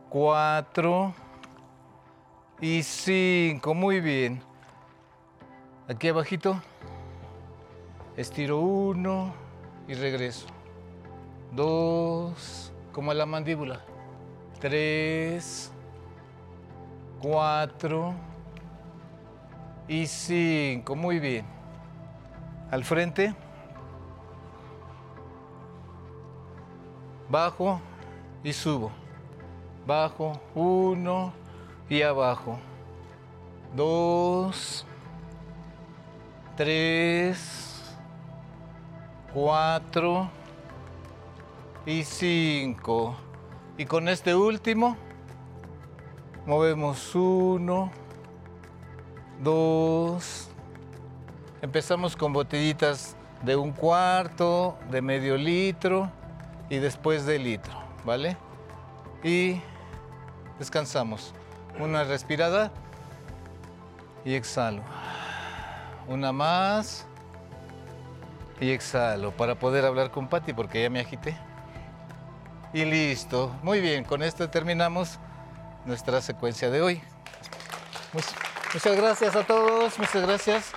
Cuatro. 0.10 1.14
Y 2.62 2.84
cinco, 2.84 3.74
muy 3.74 4.00
bien. 4.00 4.44
Aquí 5.88 6.08
abajito. 6.08 6.62
Estiro 8.20 8.60
uno 8.60 9.34
y 9.88 9.94
regreso. 9.94 10.46
Dos, 11.54 12.74
como 12.92 13.14
la 13.14 13.26
mandíbula. 13.26 13.80
Tres, 14.60 15.72
cuatro 17.22 18.14
y 19.88 20.06
cinco. 20.06 20.98
Muy 20.98 21.20
bien. 21.20 21.46
Al 22.70 22.84
frente. 22.84 23.34
Bajo 27.30 27.80
y 28.44 28.52
subo. 28.52 28.92
Bajo, 29.88 30.42
uno 30.56 31.32
y 31.88 32.02
abajo. 32.02 32.60
Dos, 33.74 34.86
tres, 36.58 37.69
cuatro 39.34 40.30
y 41.86 42.04
cinco. 42.04 43.16
Y 43.78 43.86
con 43.86 44.10
este 44.10 44.36
último, 44.36 44.98
movemos 46.46 47.16
uno, 47.16 47.92
dos. 49.42 50.50
Empezamos 51.62 52.16
con 52.16 52.34
botellitas 52.34 53.16
de 53.44 53.56
un 53.56 53.72
cuarto, 53.72 54.78
de 54.92 55.02
medio 55.02 55.38
litro 55.38 56.12
y 56.70 56.78
después 56.78 57.26
de 57.26 57.40
litro, 57.40 57.74
¿vale? 58.06 58.38
Y 59.24 59.62
descansamos. 60.58 61.34
Una 61.80 62.04
respirada 62.04 62.72
y 64.26 64.34
exhalo. 64.34 64.82
Una 66.08 66.32
más 66.32 67.06
y 68.60 68.72
exhalo 68.72 69.32
para 69.32 69.56
poder 69.56 69.86
hablar 69.86 70.12
con 70.12 70.28
Patti 70.28 70.54
porque 70.54 70.82
ya 70.82 70.90
me 70.90 71.00
agité. 71.00 71.38
Y 72.74 72.86
listo. 72.86 73.56
Muy 73.64 73.80
bien, 73.82 74.04
con 74.04 74.22
esto 74.22 74.50
terminamos 74.50 75.18
nuestra 75.86 76.22
secuencia 76.22 76.70
de 76.70 76.82
hoy. 76.82 77.02
Muchas, 78.14 78.96
gracias 78.96 79.36
a 79.36 79.44
todos, 79.44 79.98
muchas 79.98 80.22
gracias. 80.22 80.72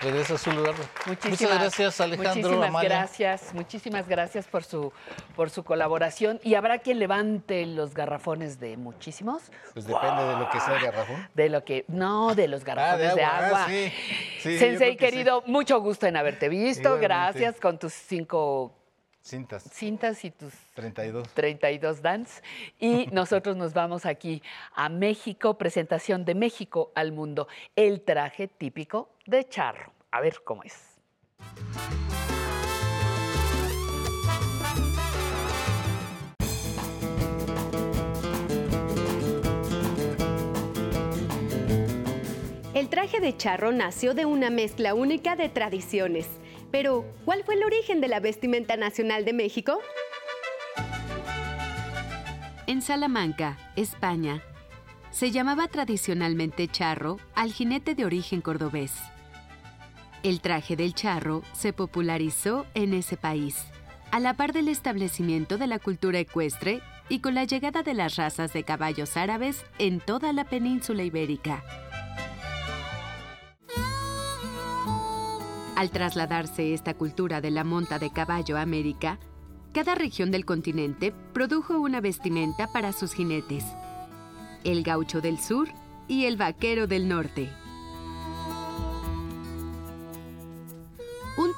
Regresa 0.00 0.34
a 0.34 0.38
su 0.38 0.52
lugar. 0.52 0.74
muchas 1.06 1.40
gracias, 1.40 2.00
Alejandro. 2.00 2.34
Muchísimas 2.34 2.68
Amalia. 2.68 2.88
gracias, 2.88 3.52
muchísimas 3.52 4.08
gracias 4.08 4.46
por 4.46 4.62
su, 4.62 4.92
por 5.34 5.50
su 5.50 5.64
colaboración. 5.64 6.38
¿Y 6.44 6.54
habrá 6.54 6.78
quien 6.78 7.00
levante 7.00 7.66
los 7.66 7.94
garrafones 7.94 8.60
de 8.60 8.76
muchísimos? 8.76 9.50
Pues 9.72 9.86
depende 9.86 10.22
de 10.24 10.36
lo 10.36 10.48
que 10.50 10.60
sea 10.60 10.76
el 10.76 10.84
garrafón. 10.84 11.28
De 11.34 11.48
lo 11.48 11.64
que, 11.64 11.84
no, 11.88 12.34
de 12.36 12.46
los 12.46 12.62
garrafones 12.64 13.16
de 13.16 13.22
agua, 13.24 13.46
agua. 13.46 13.64
ah, 13.64 13.68
sí. 13.68 13.92
Sí, 14.40 14.58
Sensei, 14.58 14.92
sí. 14.92 14.96
querido, 14.96 15.42
mucho 15.46 15.80
gusto 15.80 16.06
en 16.06 16.16
haberte 16.16 16.48
visto. 16.48 16.80
Igualmente. 16.80 17.06
Gracias 17.08 17.60
con 17.60 17.78
tus 17.78 17.92
cinco 17.92 18.74
Cintas. 19.20 19.64
cintas 19.64 20.24
y 20.24 20.30
tus 20.30 20.54
32. 20.74 21.28
32 21.34 22.00
dance. 22.02 22.40
Y 22.78 23.08
nosotros 23.12 23.56
nos 23.56 23.74
vamos 23.74 24.06
aquí 24.06 24.42
a 24.74 24.88
México, 24.88 25.58
presentación 25.58 26.24
de 26.24 26.34
México 26.36 26.92
al 26.94 27.10
mundo, 27.12 27.48
el 27.74 28.00
traje 28.00 28.46
típico 28.46 29.10
de 29.28 29.46
charro. 29.46 29.92
A 30.10 30.20
ver 30.22 30.38
cómo 30.42 30.62
es. 30.62 30.74
El 42.74 42.88
traje 42.88 43.20
de 43.20 43.36
charro 43.36 43.70
nació 43.72 44.14
de 44.14 44.24
una 44.24 44.48
mezcla 44.48 44.94
única 44.94 45.36
de 45.36 45.50
tradiciones. 45.50 46.26
Pero, 46.70 47.04
¿cuál 47.24 47.44
fue 47.44 47.54
el 47.54 47.64
origen 47.64 48.00
de 48.00 48.08
la 48.08 48.20
vestimenta 48.20 48.76
nacional 48.76 49.24
de 49.24 49.32
México? 49.34 49.78
En 52.66 52.80
Salamanca, 52.80 53.58
España, 53.76 54.42
se 55.10 55.30
llamaba 55.30 55.68
tradicionalmente 55.68 56.68
charro 56.68 57.18
al 57.34 57.52
jinete 57.52 57.94
de 57.94 58.04
origen 58.04 58.40
cordobés. 58.40 58.92
El 60.22 60.40
traje 60.40 60.74
del 60.74 60.94
charro 60.94 61.42
se 61.52 61.72
popularizó 61.72 62.66
en 62.74 62.92
ese 62.92 63.16
país, 63.16 63.56
a 64.10 64.18
la 64.18 64.34
par 64.34 64.52
del 64.52 64.68
establecimiento 64.68 65.58
de 65.58 65.68
la 65.68 65.78
cultura 65.78 66.18
ecuestre 66.18 66.80
y 67.08 67.20
con 67.20 67.34
la 67.34 67.44
llegada 67.44 67.82
de 67.82 67.94
las 67.94 68.16
razas 68.16 68.52
de 68.52 68.64
caballos 68.64 69.16
árabes 69.16 69.64
en 69.78 70.00
toda 70.00 70.32
la 70.32 70.44
península 70.44 71.04
ibérica. 71.04 71.62
Al 75.76 75.90
trasladarse 75.90 76.74
esta 76.74 76.94
cultura 76.94 77.40
de 77.40 77.52
la 77.52 77.62
monta 77.62 78.00
de 78.00 78.10
caballo 78.10 78.56
a 78.58 78.62
América, 78.62 79.20
cada 79.72 79.94
región 79.94 80.32
del 80.32 80.44
continente 80.44 81.14
produjo 81.32 81.78
una 81.78 82.00
vestimenta 82.00 82.66
para 82.72 82.92
sus 82.92 83.12
jinetes. 83.12 83.64
El 84.64 84.82
gaucho 84.82 85.20
del 85.20 85.38
sur 85.38 85.68
y 86.08 86.24
el 86.24 86.36
vaquero 86.36 86.88
del 86.88 87.06
norte. 87.06 87.48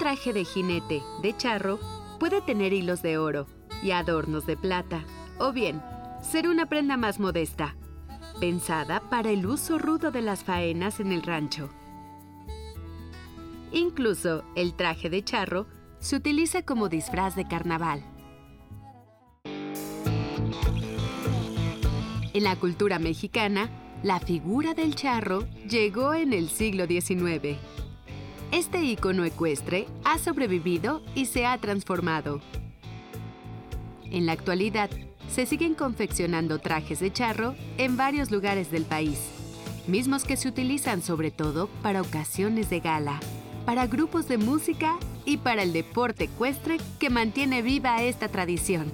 Traje 0.01 0.33
de 0.33 0.47
jinete 0.47 1.03
de 1.21 1.37
charro 1.37 1.79
puede 2.19 2.41
tener 2.41 2.73
hilos 2.73 3.03
de 3.03 3.19
oro 3.19 3.47
y 3.83 3.91
adornos 3.91 4.47
de 4.47 4.57
plata, 4.57 5.05
o 5.39 5.53
bien 5.53 5.83
ser 6.23 6.49
una 6.49 6.65
prenda 6.67 6.97
más 6.97 7.21
modesta, 7.21 7.77
pensada 8.41 9.01
para 9.11 9.31
el 9.31 9.45
uso 9.45 9.79
rudo 9.79 10.11
de 10.11 10.23
las 10.23 10.43
faenas 10.43 11.01
en 11.01 11.13
el 11.13 11.23
rancho. 11.23 11.69
Incluso 13.73 14.43
el 14.57 14.73
traje 14.73 15.11
de 15.11 15.23
charro 15.23 15.67
se 15.99 16.17
utiliza 16.17 16.63
como 16.63 16.89
disfraz 16.89 17.37
de 17.37 17.47
carnaval. 17.47 18.03
En 22.33 22.45
la 22.45 22.57
cultura 22.57 22.99
mexicana, 22.99 23.69
la 24.03 24.19
figura 24.19 24.73
del 24.73 24.95
charro 24.95 25.47
llegó 25.69 26.15
en 26.15 26.33
el 26.33 26.49
siglo 26.49 26.87
XIX. 26.87 27.59
Este 28.53 28.83
icono 28.83 29.25
ecuestre 29.25 29.87
ha 30.05 30.19
sobrevivido 30.19 31.03
y 31.15 31.27
se 31.27 31.47
ha 31.47 31.57
transformado. 31.59 32.41
En 34.11 34.27
la 34.27 34.33
actualidad, 34.33 34.91
se 35.29 35.47
siguen 35.47 35.75
confeccionando 35.75 36.59
trajes 36.59 36.99
de 36.99 37.13
charro 37.13 37.55
en 37.79 37.97
varios 37.97 38.33
lugares 38.33 38.73
del 38.73 38.85
país, 38.85 39.21
mismos 39.87 40.25
que 40.25 40.37
se 40.37 40.49
utilizan 40.49 41.01
sobre 41.01 41.31
todo 41.31 41.69
para 41.81 42.03
ocasiones 42.03 42.69
de 42.71 42.81
gala, 42.81 43.21
para 43.65 43.87
grupos 43.87 44.27
de 44.27 44.39
música 44.39 44.99
y 45.25 45.37
para 45.37 45.63
el 45.63 45.73
deporte 45.73 46.25
ecuestre 46.25 46.79
que 46.99 47.09
mantiene 47.09 47.63
viva 47.63 48.03
esta 48.03 48.27
tradición. 48.27 48.91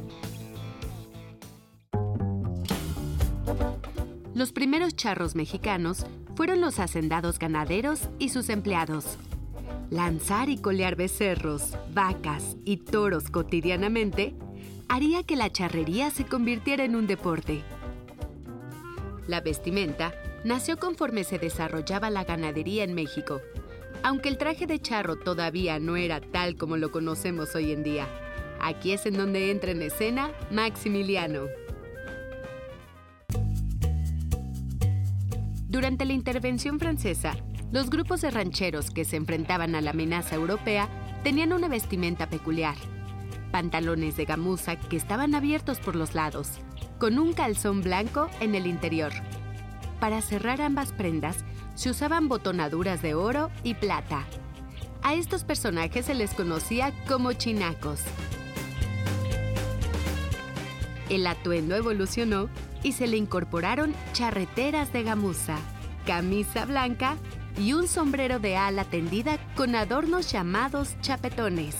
Los 4.35 4.53
primeros 4.53 4.95
charros 4.95 5.35
mexicanos 5.35 6.05
fueron 6.35 6.61
los 6.61 6.79
hacendados 6.79 7.39
ganaderos 7.39 8.11
y 8.19 8.29
sus 8.29 8.51
empleados. 8.51 9.17
Lanzar 9.91 10.49
y 10.49 10.59
colear 10.59 10.97
becerros, 10.97 11.77
vacas 11.95 12.57
y 12.65 12.79
toros 12.79 13.31
cotidianamente 13.31 14.35
haría 14.89 15.23
que 15.23 15.37
la 15.37 15.51
charrería 15.51 16.11
se 16.11 16.25
convirtiera 16.25 16.85
en 16.85 16.97
un 16.97 17.07
deporte. 17.07 17.63
La 19.29 19.41
vestimenta 19.41 20.13
nació 20.45 20.77
conforme 20.79 21.23
se 21.23 21.39
desarrollaba 21.39 22.11
la 22.11 22.25
ganadería 22.25 22.83
en 22.83 22.95
México, 22.95 23.41
aunque 24.03 24.29
el 24.29 24.39
traje 24.39 24.67
de 24.67 24.81
charro 24.81 25.17
todavía 25.17 25.79
no 25.79 25.97
era 25.97 26.21
tal 26.21 26.57
como 26.57 26.77
lo 26.77 26.91
conocemos 26.91 27.55
hoy 27.55 27.71
en 27.71 27.85
día. 27.85 28.09
Aquí 28.61 28.93
es 28.93 29.07
en 29.07 29.17
donde 29.17 29.53
entra 29.53 29.71
en 29.71 29.83
escena 29.83 30.33
Maximiliano. 30.51 31.43
Durante 35.69 36.05
la 36.05 36.13
intervención 36.13 36.79
francesa, 36.81 37.37
los 37.73 37.91
grupos 37.91 38.21
de 38.21 38.31
rancheros 38.31 38.91
que 38.91 39.05
se 39.05 39.17
enfrentaban 39.17 39.75
a 39.75 39.81
la 39.81 39.91
amenaza 39.91 40.37
europea 40.37 40.89
tenían 41.23 41.53
una 41.53 41.69
vestimenta 41.69 42.29
peculiar. 42.29 42.77
Pantalones 43.51 44.17
de 44.17 44.25
gamuza 44.25 44.77
que 44.77 44.97
estaban 44.97 45.35
abiertos 45.35 45.81
por 45.81 45.97
los 45.97 46.15
lados, 46.15 46.61
con 46.99 47.19
un 47.19 47.33
calzón 47.33 47.83
blanco 47.83 48.29
en 48.41 48.55
el 48.55 48.67
interior. 48.67 49.13
Para 50.01 50.21
cerrar 50.21 50.61
ambas 50.61 50.93
prendas, 50.93 51.45
se 51.75 51.91
usaban 51.91 52.29
botonaduras 52.29 53.03
de 53.03 53.15
oro 53.15 53.51
y 53.65 53.75
plata. 53.75 54.25
A 55.03 55.15
estos 55.15 55.45
personajes 55.45 56.07
se 56.07 56.15
les 56.15 56.35
conocía 56.35 56.93
como 57.09 57.33
chinacos. 57.33 58.01
El 61.09 61.27
atuendo 61.27 61.77
evolucionó 61.77 62.49
y 62.83 62.93
se 62.93 63.07
le 63.07 63.17
incorporaron 63.17 63.95
charreteras 64.13 64.93
de 64.93 65.03
gamuza, 65.03 65.57
camisa 66.05 66.65
blanca 66.65 67.17
y 67.59 67.73
un 67.73 67.89
sombrero 67.89 68.39
de 68.39 68.57
ala 68.57 68.85
tendida 68.85 69.39
con 69.55 69.75
adornos 69.75 70.31
llamados 70.31 71.01
chapetones. 71.01 71.77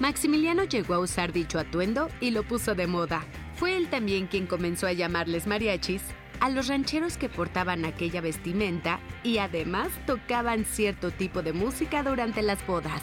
Maximiliano 0.00 0.64
llegó 0.64 0.94
a 0.94 0.98
usar 0.98 1.32
dicho 1.32 1.58
atuendo 1.58 2.08
y 2.20 2.30
lo 2.30 2.42
puso 2.42 2.74
de 2.74 2.86
moda. 2.86 3.24
Fue 3.56 3.76
él 3.76 3.88
también 3.88 4.26
quien 4.26 4.46
comenzó 4.46 4.86
a 4.86 4.92
llamarles 4.92 5.46
mariachis 5.46 6.02
a 6.40 6.50
los 6.50 6.68
rancheros 6.68 7.16
que 7.16 7.28
portaban 7.28 7.84
aquella 7.84 8.20
vestimenta 8.20 9.00
y 9.22 9.38
además 9.38 9.88
tocaban 10.06 10.64
cierto 10.64 11.10
tipo 11.10 11.42
de 11.42 11.52
música 11.52 12.02
durante 12.02 12.42
las 12.42 12.66
bodas. 12.66 13.02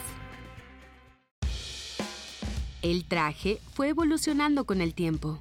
El 2.82 3.04
traje 3.04 3.58
fue 3.74 3.88
evolucionando 3.88 4.64
con 4.64 4.80
el 4.80 4.94
tiempo. 4.94 5.38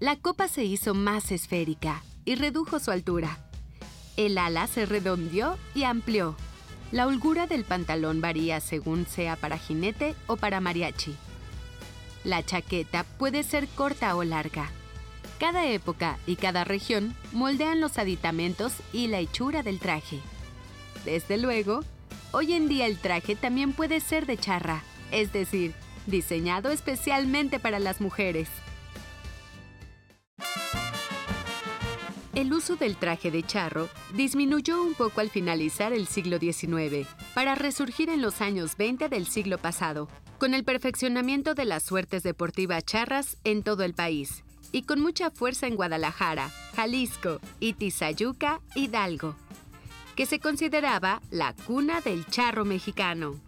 La 0.00 0.16
copa 0.16 0.48
se 0.48 0.64
hizo 0.64 0.94
más 0.94 1.30
esférica 1.30 2.02
y 2.24 2.34
redujo 2.34 2.78
su 2.78 2.90
altura. 2.90 3.43
El 4.16 4.38
ala 4.38 4.66
se 4.66 4.86
redondeó 4.86 5.58
y 5.74 5.84
amplió. 5.84 6.36
La 6.92 7.06
holgura 7.06 7.46
del 7.46 7.64
pantalón 7.64 8.20
varía 8.20 8.60
según 8.60 9.06
sea 9.06 9.36
para 9.36 9.58
jinete 9.58 10.14
o 10.26 10.36
para 10.36 10.60
mariachi. 10.60 11.16
La 12.22 12.44
chaqueta 12.44 13.04
puede 13.18 13.42
ser 13.42 13.66
corta 13.68 14.14
o 14.14 14.22
larga. 14.22 14.70
Cada 15.38 15.66
época 15.66 16.18
y 16.26 16.36
cada 16.36 16.64
región 16.64 17.14
moldean 17.32 17.80
los 17.80 17.98
aditamentos 17.98 18.74
y 18.92 19.08
la 19.08 19.18
hechura 19.18 19.62
del 19.62 19.80
traje. 19.80 20.20
Desde 21.04 21.36
luego, 21.36 21.80
hoy 22.30 22.52
en 22.52 22.68
día 22.68 22.86
el 22.86 22.98
traje 22.98 23.34
también 23.34 23.72
puede 23.72 24.00
ser 24.00 24.26
de 24.26 24.38
charra, 24.38 24.82
es 25.10 25.32
decir, 25.32 25.74
diseñado 26.06 26.70
especialmente 26.70 27.58
para 27.58 27.78
las 27.78 28.00
mujeres. 28.00 28.48
El 32.34 32.52
uso 32.52 32.74
del 32.74 32.96
traje 32.96 33.30
de 33.30 33.44
charro 33.44 33.88
disminuyó 34.12 34.82
un 34.82 34.94
poco 34.94 35.20
al 35.20 35.30
finalizar 35.30 35.92
el 35.92 36.08
siglo 36.08 36.38
XIX, 36.40 37.06
para 37.32 37.54
resurgir 37.54 38.10
en 38.10 38.22
los 38.22 38.40
años 38.40 38.76
20 38.76 39.08
del 39.08 39.28
siglo 39.28 39.56
pasado, 39.56 40.08
con 40.38 40.52
el 40.52 40.64
perfeccionamiento 40.64 41.54
de 41.54 41.64
las 41.64 41.84
suertes 41.84 42.24
deportivas 42.24 42.84
charras 42.84 43.36
en 43.44 43.62
todo 43.62 43.84
el 43.84 43.94
país, 43.94 44.42
y 44.72 44.82
con 44.82 45.00
mucha 45.00 45.30
fuerza 45.30 45.68
en 45.68 45.76
Guadalajara, 45.76 46.50
Jalisco 46.74 47.40
y 47.60 47.76
Hidalgo, 48.74 49.36
que 50.16 50.26
se 50.26 50.40
consideraba 50.40 51.22
la 51.30 51.54
cuna 51.54 52.00
del 52.00 52.26
charro 52.26 52.64
mexicano. 52.64 53.40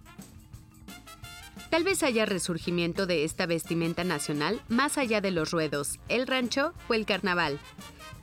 Tal 1.71 1.83
vez 1.83 2.05
haya 2.05 2.25
resurgimiento 2.25 3.07
de 3.07 3.25
esta 3.25 3.47
vestimenta 3.47 4.05
nacional 4.05 4.63
más 4.69 4.97
allá 4.97 5.21
de 5.21 5.33
los 5.33 5.51
ruedos, 5.51 5.99
el 6.09 6.29
rancho 6.29 6.73
o 6.89 6.95
el 6.95 7.05
carnaval. 7.05 7.59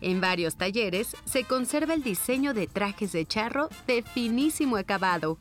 En 0.04 0.20
varios 0.20 0.58
talleres 0.58 1.16
se 1.24 1.46
conserva 1.46 1.94
el 1.94 2.04
diseño 2.04 2.54
de 2.54 2.68
trajes 2.68 3.14
de 3.14 3.26
charro 3.26 3.70
de 3.88 4.04
finísimo 4.04 4.76
acabado, 4.76 5.38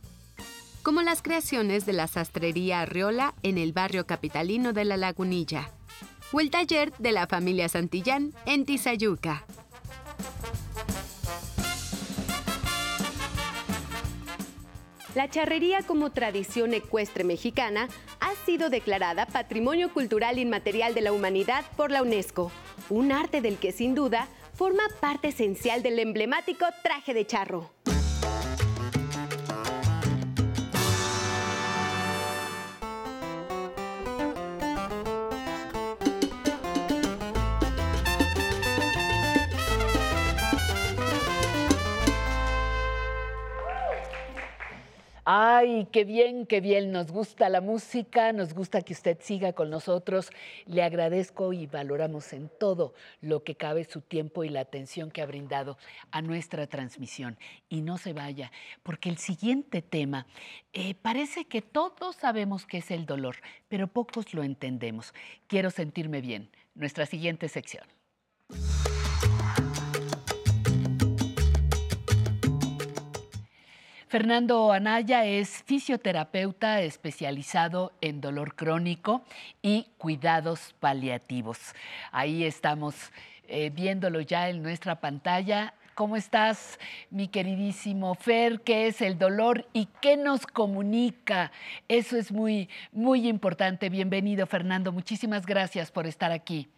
como 0.85 1.03
las 1.03 1.21
creaciones 1.21 1.85
de 1.85 1.93
la 1.93 2.07
sastrería 2.07 2.83
Arriola 2.83 3.35
en 3.43 3.59
el 3.59 3.73
barrio 3.73 4.07
capitalino 4.07 4.73
de 4.73 4.85
La 4.85 4.97
Lagunilla, 4.97 5.73
o 6.31 6.39
el 6.39 6.51
taller 6.51 6.93
de 6.99 7.11
la 7.11 7.27
familia 7.27 7.69
Santillán 7.69 8.35
en 8.47 8.65
Tizayuca. 8.65 9.45
La 15.17 15.29
charrería 15.29 15.83
como 15.83 16.11
tradición 16.11 16.73
ecuestre 16.73 17.25
mexicana 17.25 17.89
ha 18.21 18.33
sido 18.47 18.71
declarada 18.71 19.27
Patrimonio 19.27 19.93
Cultural 19.93 20.39
Inmaterial 20.39 20.95
de 20.95 21.01
la 21.01 21.13
Humanidad 21.13 21.65
por 21.77 21.91
la 21.91 22.01
UNESCO, 22.01 22.53
un 22.91 23.11
arte 23.11 23.41
del 23.41 23.59
que 23.59 23.73
sin 23.73 23.97
duda 23.97 24.29
forma 24.55 24.83
parte 25.01 25.29
esencial 25.29 25.83
del 25.83 25.99
emblemático 25.99 26.65
traje 26.83 27.15
de 27.15 27.27
charro. 27.27 27.71
Ay, 45.25 45.87
qué 45.93 46.03
bien, 46.03 46.47
qué 46.47 46.61
bien. 46.61 46.91
Nos 46.91 47.13
gusta 47.13 47.49
la 47.49 47.61
música, 47.61 48.33
nos 48.33 48.55
gusta 48.55 48.83
que 48.83 48.93
usted 48.93 49.19
siga 49.21 49.53
con 49.53 49.71
nosotros. 49.71 50.31
Le 50.67 50.83
agradezco 50.83 51.53
y 51.53 51.69
valoramos 51.69 52.33
en 52.33 52.51
todo 52.59 52.93
lo 53.21 53.45
que 53.45 53.55
cabe 53.55 53.85
su 53.85 54.01
tiempo 54.01 54.43
y 54.43 54.49
la 54.49 54.61
atención 54.61 55.13
que 55.13 55.23
ha 55.23 55.27
brindado 55.27 55.79
a 56.11 56.23
nuestra 56.23 56.67
transmisión. 56.67 57.39
Y 57.69 57.83
no 57.83 57.99
se 57.99 58.15
vaya, 58.15 58.51
porque 58.83 59.11
el 59.11 59.19
siguiente 59.19 59.81
tema 59.81 60.27
eh, 60.73 60.97
parece 60.97 61.45
que 61.45 61.63
todos 61.63 62.17
sabemos 62.17 62.67
que 62.67 62.79
es 62.79 62.91
el 62.91 63.07
dolor, 63.07 63.37
pero 63.69 63.87
pocos 63.87 64.35
lo 64.35 64.43
entendemos. 64.43 65.15
Quiero 65.47 65.71
sentirme 65.71 66.21
bien. 66.21 66.51
Nuestra 66.75 67.07
siguiente 67.07 67.49
sección. 67.49 67.85
Fernando 74.13 74.73
Anaya 74.73 75.25
es 75.25 75.63
fisioterapeuta 75.65 76.83
especializado 76.83 77.93
en 78.03 78.21
dolor 78.21 78.55
crónico 78.55 79.25
y 79.63 79.87
cuidados 79.97 80.75
paliativos. 80.81 81.59
Ahí 82.11 82.45
estamos 82.45 82.95
eh, 83.49 83.71
viéndolo 83.71 84.21
ya 84.21 84.51
en 84.51 84.63
nuestra 84.63 85.01
pantalla. 85.01 85.73
¿Cómo 85.95 86.17
estás, 86.17 86.79
mi 87.09 87.29
queridísimo 87.29 88.15
Fer? 88.15 88.61
¿Qué 88.61 88.87
es 88.87 89.01
el 89.01 89.17
dolor 89.19 89.67
y 89.73 89.89
qué 90.03 90.19
nos 90.19 90.47
comunica? 90.47 91.51
Eso 91.89 92.19
es 92.19 92.31
muy, 92.31 92.69
muy 92.93 93.27
importante. 93.27 93.89
Bienvenido, 93.89 94.47
Fernando. 94.47 94.93
Muchísimas 94.93 95.47
gracias 95.47 95.91
por 95.91 96.07
estar 96.07 96.33
aquí. 96.33 96.69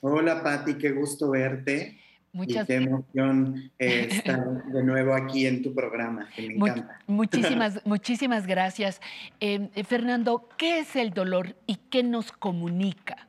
Hola, 0.00 0.42
Patti, 0.42 0.78
qué 0.78 0.92
gusto 0.92 1.32
verte. 1.32 1.98
Muchas 2.38 2.64
y 2.64 2.66
qué 2.66 2.74
emoción 2.76 3.70
eh, 3.78 4.08
estar 4.12 4.64
de 4.64 4.84
nuevo 4.84 5.12
aquí 5.12 5.46
en 5.46 5.62
tu 5.62 5.74
programa, 5.74 6.28
que 6.34 6.46
me 6.46 6.54
encanta. 6.54 7.00
Muchísimas, 7.06 7.80
muchísimas 7.84 8.46
gracias. 8.46 9.00
Eh, 9.40 9.68
eh, 9.74 9.84
Fernando, 9.84 10.48
¿qué 10.56 10.78
es 10.78 10.94
el 10.94 11.10
dolor 11.10 11.56
y 11.66 11.76
qué 11.90 12.02
nos 12.02 12.30
comunica? 12.30 13.28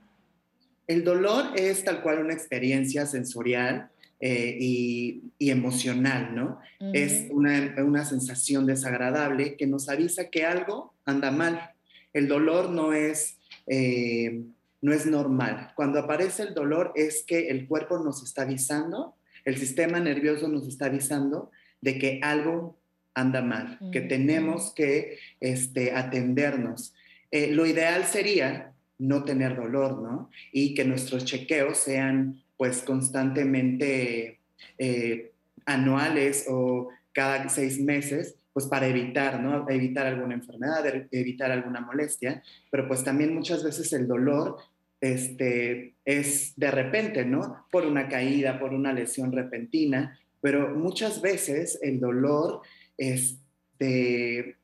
El 0.87 1.03
dolor 1.03 1.51
es 1.55 1.83
tal 1.83 2.01
cual 2.01 2.19
una 2.19 2.33
experiencia 2.33 3.05
sensorial 3.05 3.89
eh, 4.21 4.57
y, 4.59 5.31
y 5.37 5.49
emocional, 5.49 6.35
¿no? 6.35 6.59
Es 6.93 7.27
una, 7.29 7.75
una 7.77 8.03
sensación 8.03 8.65
desagradable 8.65 9.55
que 9.55 9.65
nos 9.65 9.87
avisa 9.87 10.29
que 10.29 10.45
algo 10.45 10.93
anda 11.05 11.31
mal. 11.31 11.71
El 12.11 12.27
dolor 12.27 12.69
no 12.69 12.91
es, 12.91 13.37
eh, 13.65 14.41
no 14.81 14.93
es 14.93 15.05
normal. 15.05 15.71
Cuando 15.75 15.99
aparece 15.99 16.43
el 16.43 16.53
dolor 16.53 16.91
es 16.95 17.23
que 17.23 17.49
el 17.49 17.67
cuerpo 17.67 17.99
nos 17.99 18.23
está 18.23 18.43
avisando, 18.43 19.15
el 19.45 19.57
sistema 19.57 19.99
nervioso 19.99 20.47
nos 20.47 20.67
está 20.67 20.85
avisando 20.85 21.51
de 21.81 21.97
que 21.97 22.19
algo 22.23 22.77
anda 23.13 23.41
mal, 23.41 23.79
que 23.91 24.01
tenemos 24.01 24.73
que 24.73 25.17
este, 25.39 25.93
atendernos. 25.93 26.93
Eh, 27.31 27.51
lo 27.51 27.65
ideal 27.65 28.05
sería 28.05 28.73
no 28.97 29.23
tener 29.23 29.55
dolor, 29.55 30.01
¿no? 30.01 30.29
Y 30.51 30.73
que 30.73 30.85
nuestros 30.85 31.25
chequeos 31.25 31.77
sean 31.77 32.43
pues 32.57 32.81
constantemente 32.81 34.39
eh, 34.77 35.31
anuales 35.65 36.45
o 36.49 36.89
cada 37.13 37.47
seis 37.49 37.79
meses, 37.79 38.35
pues 38.59 38.67
para 38.69 38.87
evitar, 38.87 39.39
¿no? 39.41 39.69
Evitar 39.69 40.05
alguna 40.05 40.33
enfermedad, 40.33 40.85
e- 40.85 41.07
evitar 41.13 41.49
alguna 41.49 41.79
molestia, 41.79 42.43
pero 42.69 42.89
pues 42.89 43.05
también 43.05 43.33
muchas 43.33 43.63
veces 43.63 43.93
el 43.93 44.05
dolor 44.05 44.57
este, 44.99 45.95
es 46.03 46.51
de 46.57 46.69
repente, 46.69 47.23
¿no? 47.23 47.65
Por 47.71 47.85
una 47.85 48.09
caída, 48.09 48.59
por 48.59 48.73
una 48.73 48.91
lesión 48.91 49.31
repentina, 49.31 50.19
pero 50.41 50.75
muchas 50.75 51.21
veces 51.21 51.79
el 51.81 52.01
dolor, 52.01 52.59
este, 52.97 54.57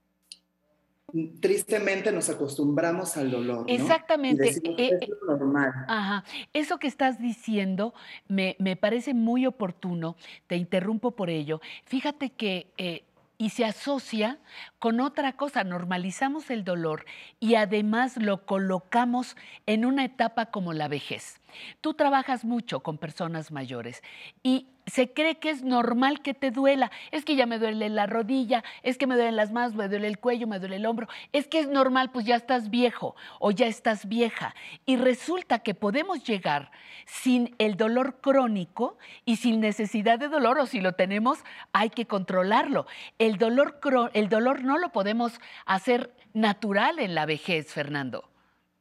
tristemente 1.39 2.11
nos 2.11 2.30
acostumbramos 2.30 3.15
al 3.15 3.31
dolor, 3.31 3.59
¿no? 3.65 3.73
Exactamente. 3.73 4.43
Y 4.43 4.47
decimos, 4.49 4.80
Eh, 4.81 4.89
"Es 4.99 5.09
lo 5.26 5.38
normal. 5.38 5.72
Ajá. 5.88 6.26
Eso 6.51 6.80
que 6.80 6.88
estás 6.88 7.17
diciendo 7.22 7.93
me, 8.27 8.57
me 8.59 8.76
parece 8.76 9.13
muy 9.13 9.45
oportuno. 9.45 10.17
Te 10.47 10.57
interrumpo 10.57 11.11
por 11.11 11.30
ello. 11.30 11.61
Fíjate 11.85 12.31
que, 12.31 12.67
eh, 12.77 13.03
y 13.38 13.49
se 13.49 13.66
asocia 13.66 14.40
con 14.80 14.99
otra 14.99 15.34
cosa, 15.34 15.64
normalizamos 15.64 16.49
el 16.49 16.64
dolor 16.64 17.06
y 17.40 17.56
además 17.56 18.18
lo 18.18 18.45
colocamos 18.45 19.36
en 19.66 19.86
una 19.86 20.06
etapa 20.06 20.48
como 20.48 20.74
la 20.74 20.88
vejez. 20.88 21.41
Tú 21.82 21.94
trabajas 21.94 22.45
mucho 22.45 22.82
con 22.82 22.98
personas 22.98 23.52
mayores 23.52 24.02
y 24.44 24.68
se 24.88 25.12
cree 25.12 25.40
que 25.40 25.49
es 25.49 25.64
normal 25.64 26.22
que 26.22 26.34
te 26.34 26.52
duela. 26.52 26.91
Es 27.12 27.26
que 27.26 27.36
ya 27.36 27.45
me 27.45 27.57
duele 27.57 27.90
la 27.90 28.06
rodilla, 28.06 28.64
es 28.84 28.98
que 28.98 29.07
me 29.07 29.16
duelen 29.16 29.36
las 29.36 29.52
manos, 29.52 29.76
me 29.76 29.88
duele 29.88 30.07
el 30.07 30.20
cuello, 30.20 30.48
me 30.48 30.60
duele 30.60 30.76
el 30.76 30.86
hombro. 30.86 31.07
Es 31.34 31.48
que 31.48 31.60
es 31.60 31.68
normal, 31.68 32.12
pues 32.12 32.26
ya 32.26 32.36
estás 32.36 32.70
viejo 32.70 33.16
o 33.40 33.52
ya 33.52 33.68
estás 33.68 34.07
vieja. 34.07 34.56
Y 34.86 34.98
resulta 34.98 35.60
que 35.60 35.74
podemos 35.74 36.24
llegar 36.24 36.72
sin 37.06 37.56
el 37.57 37.78
dolor 37.78 38.20
crónico 38.22 38.98
y 39.26 39.38
sin 39.38 39.60
necesidad 39.60 40.20
de 40.20 40.28
dolor, 40.28 40.60
o 40.60 40.66
si 40.66 40.82
lo 40.82 40.94
tenemos, 40.94 41.40
hay 41.74 41.90
que 41.90 42.06
controlarlo. 42.06 42.86
El 43.18 43.38
dolor, 43.38 43.80
el 44.14 44.30
dolor 44.30 44.64
no 44.64 44.78
lo 44.78 44.91
podemos 44.91 45.40
hacer 45.66 46.14
natural 46.34 46.99
en 46.99 47.16
la 47.16 47.26
vejez, 47.26 47.74
Fernando. 47.74 48.30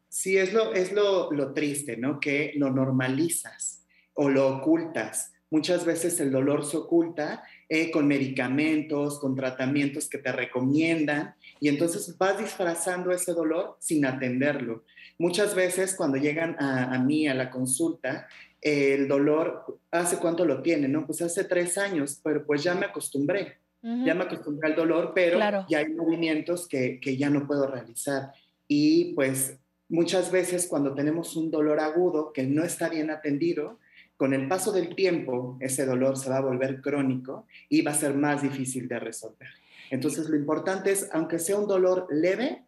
Sí, 0.08 0.36
es 0.36 0.52
lo, 0.52 0.74
es 0.74 0.92
lo 0.92 1.52
triste, 1.54 1.96
¿no? 1.96 2.20
Que 2.20 2.52
lo 2.56 2.70
normalizas 2.70 3.84
o 4.14 4.28
lo 4.28 4.58
ocultas. 4.58 5.33
Muchas 5.54 5.84
veces 5.84 6.18
el 6.18 6.32
dolor 6.32 6.64
se 6.64 6.76
oculta 6.76 7.44
eh, 7.68 7.92
con 7.92 8.08
medicamentos, 8.08 9.20
con 9.20 9.36
tratamientos 9.36 10.08
que 10.08 10.18
te 10.18 10.32
recomiendan 10.32 11.36
y 11.60 11.68
entonces 11.68 12.18
vas 12.18 12.36
disfrazando 12.40 13.12
ese 13.12 13.32
dolor 13.34 13.76
sin 13.78 14.04
atenderlo. 14.04 14.82
Muchas 15.16 15.54
veces 15.54 15.94
cuando 15.94 16.16
llegan 16.16 16.56
a, 16.58 16.92
a 16.92 16.98
mí 16.98 17.28
a 17.28 17.34
la 17.34 17.50
consulta, 17.50 18.26
eh, 18.60 18.94
el 18.94 19.06
dolor, 19.06 19.78
¿hace 19.92 20.16
cuánto 20.18 20.44
lo 20.44 20.60
tiene? 20.60 20.88
No, 20.88 21.06
pues 21.06 21.22
hace 21.22 21.44
tres 21.44 21.78
años, 21.78 22.20
pero 22.24 22.44
pues 22.44 22.64
ya 22.64 22.74
me 22.74 22.86
acostumbré. 22.86 23.58
Ya 23.80 24.14
me 24.14 24.24
acostumbré 24.24 24.70
al 24.70 24.74
dolor, 24.74 25.12
pero 25.14 25.36
Claro. 25.36 25.66
ya 25.68 25.78
hay 25.78 25.88
movimientos 25.94 26.66
que, 26.66 26.98
que 27.00 27.16
ya 27.16 27.30
no 27.30 27.46
puedo 27.46 27.68
realizar. 27.68 28.32
Y 28.66 29.14
pues 29.14 29.56
muchas 29.88 30.32
veces 30.32 30.66
cuando 30.66 30.94
tenemos 30.94 31.36
un 31.36 31.52
dolor 31.52 31.78
agudo 31.78 32.32
que 32.32 32.42
no 32.42 32.64
está 32.64 32.88
bien 32.88 33.10
atendido, 33.10 33.78
con 34.24 34.32
el 34.32 34.48
paso 34.48 34.72
del 34.72 34.94
tiempo 34.94 35.58
ese 35.60 35.84
dolor 35.84 36.16
se 36.16 36.30
va 36.30 36.38
a 36.38 36.40
volver 36.40 36.80
crónico 36.80 37.46
y 37.68 37.82
va 37.82 37.90
a 37.90 37.94
ser 37.94 38.14
más 38.14 38.40
difícil 38.40 38.88
de 38.88 38.98
resolver. 38.98 39.50
Entonces 39.90 40.30
lo 40.30 40.36
importante 40.36 40.90
es, 40.92 41.10
aunque 41.12 41.38
sea 41.38 41.58
un 41.58 41.68
dolor 41.68 42.06
leve, 42.08 42.62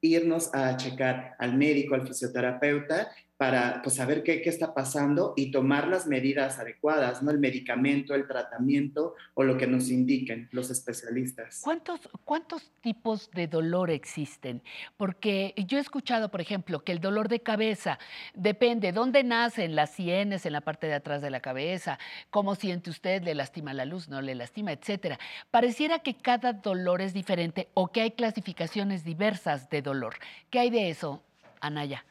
irnos 0.00 0.54
a 0.54 0.76
checar 0.76 1.34
al 1.40 1.56
médico, 1.56 1.96
al 1.96 2.06
fisioterapeuta, 2.06 3.10
para 3.36 3.82
pues, 3.82 3.96
saber 3.96 4.22
qué, 4.22 4.40
qué 4.40 4.48
está 4.48 4.72
pasando 4.72 5.34
y 5.36 5.50
tomar 5.50 5.88
las 5.88 6.06
medidas 6.06 6.58
adecuadas, 6.58 7.22
¿no? 7.22 7.30
El 7.30 7.38
medicamento, 7.38 8.14
el 8.14 8.26
tratamiento 8.26 9.14
o 9.34 9.42
lo 9.42 9.58
que 9.58 9.66
nos 9.66 9.90
indiquen 9.90 10.48
los 10.52 10.70
especialistas. 10.70 11.60
¿Cuántos, 11.62 12.00
¿Cuántos 12.24 12.70
tipos 12.80 13.30
de 13.32 13.46
dolor 13.46 13.90
existen? 13.90 14.62
Porque 14.96 15.54
yo 15.66 15.78
he 15.78 15.80
escuchado, 15.80 16.30
por 16.30 16.40
ejemplo, 16.40 16.82
que 16.82 16.92
el 16.92 17.00
dolor 17.00 17.28
de 17.28 17.40
cabeza 17.40 17.98
depende 18.34 18.92
dónde 18.92 19.22
nace, 19.22 19.64
en 19.64 19.76
las 19.76 19.90
sienes, 19.90 20.46
en 20.46 20.52
la 20.52 20.62
parte 20.62 20.86
de 20.86 20.94
atrás 20.94 21.20
de 21.20 21.30
la 21.30 21.40
cabeza, 21.40 21.98
cómo 22.30 22.54
siente 22.54 22.90
usted, 22.90 23.22
le 23.22 23.34
lastima 23.34 23.74
la 23.74 23.84
luz, 23.84 24.08
no 24.08 24.22
le 24.22 24.34
lastima, 24.34 24.72
etcétera. 24.72 25.18
Pareciera 25.50 25.98
que 25.98 26.16
cada 26.16 26.54
dolor 26.54 27.02
es 27.02 27.12
diferente 27.12 27.68
o 27.74 27.88
que 27.88 28.00
hay 28.00 28.12
clasificaciones 28.12 29.04
diversas 29.04 29.68
de 29.68 29.82
dolor. 29.82 30.14
¿Qué 30.50 30.60
hay 30.60 30.70
de 30.70 30.90
eso, 30.90 31.22
Anaya? 31.60 32.04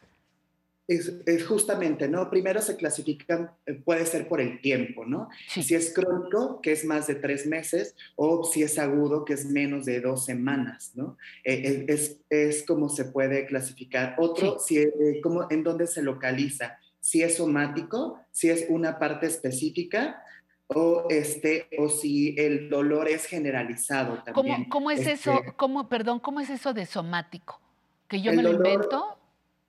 Es, 0.88 1.12
es 1.26 1.46
justamente, 1.48 2.08
¿no? 2.08 2.30
Primero 2.30 2.62
se 2.62 2.76
clasifican, 2.78 3.50
eh, 3.66 3.74
puede 3.74 4.06
ser 4.06 4.28
por 4.28 4.40
el 4.40 4.62
tiempo, 4.62 5.04
¿no? 5.04 5.30
Si 5.48 5.74
es 5.74 5.92
crónico, 5.94 6.62
que 6.62 6.72
es 6.74 6.86
más 6.86 7.08
de 7.08 7.16
tres 7.16 7.48
meses, 7.48 7.96
o 8.16 8.44
si 8.44 8.62
es 8.62 8.78
agudo, 8.78 9.26
que 9.26 9.34
es 9.34 9.46
menos 9.48 9.86
de 9.86 10.00
dos 10.00 10.26
semanas, 10.26 10.92
¿no? 10.94 11.18
Eh, 11.44 11.86
es, 11.88 12.18
es 12.30 12.64
como 12.68 12.90
se 12.90 13.06
puede 13.06 13.48
clasificar. 13.48 14.16
Otro, 14.20 14.60
si, 14.60 14.78
eh, 14.78 14.92
como, 15.24 15.48
en 15.50 15.64
dónde 15.64 15.88
se 15.88 16.04
localiza, 16.04 16.78
si 17.00 17.24
es 17.24 17.38
somático, 17.38 18.20
si 18.32 18.50
es 18.52 18.68
una 18.70 19.00
parte 19.00 19.26
específica, 19.26 20.22
o, 20.68 21.06
este, 21.10 21.68
o 21.78 21.90
si 21.90 22.36
el 22.40 22.70
dolor 22.70 23.08
es 23.08 23.26
generalizado 23.26 24.24
también. 24.24 24.56
¿Cómo, 24.56 24.70
cómo 24.70 24.92
es 24.92 25.00
Este, 25.00 25.12
eso? 25.14 25.42
¿Cómo, 25.58 25.90
perdón, 25.90 26.20
¿cómo 26.20 26.40
es 26.42 26.50
eso 26.50 26.74
de 26.74 26.86
somático? 26.88 27.60
¿Que 28.08 28.22
yo 28.22 28.34
me 28.34 28.42
lo 28.44 28.52
dolor- 28.54 28.72
invento? 28.74 29.15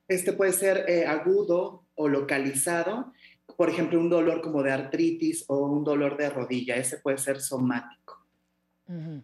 Este 0.08 0.32
puede 0.32 0.52
ser 0.52 0.84
eh, 0.88 1.06
agudo 1.06 1.84
o 1.94 2.08
localizado, 2.08 3.12
por 3.56 3.70
ejemplo, 3.70 3.98
un 3.98 4.10
dolor 4.10 4.40
como 4.42 4.62
de 4.62 4.72
artritis 4.72 5.44
o 5.48 5.66
un 5.66 5.84
dolor 5.84 6.16
de 6.16 6.30
rodilla, 6.30 6.76
ese 6.76 6.98
puede 6.98 7.18
ser 7.18 7.40
somático. 7.40 8.24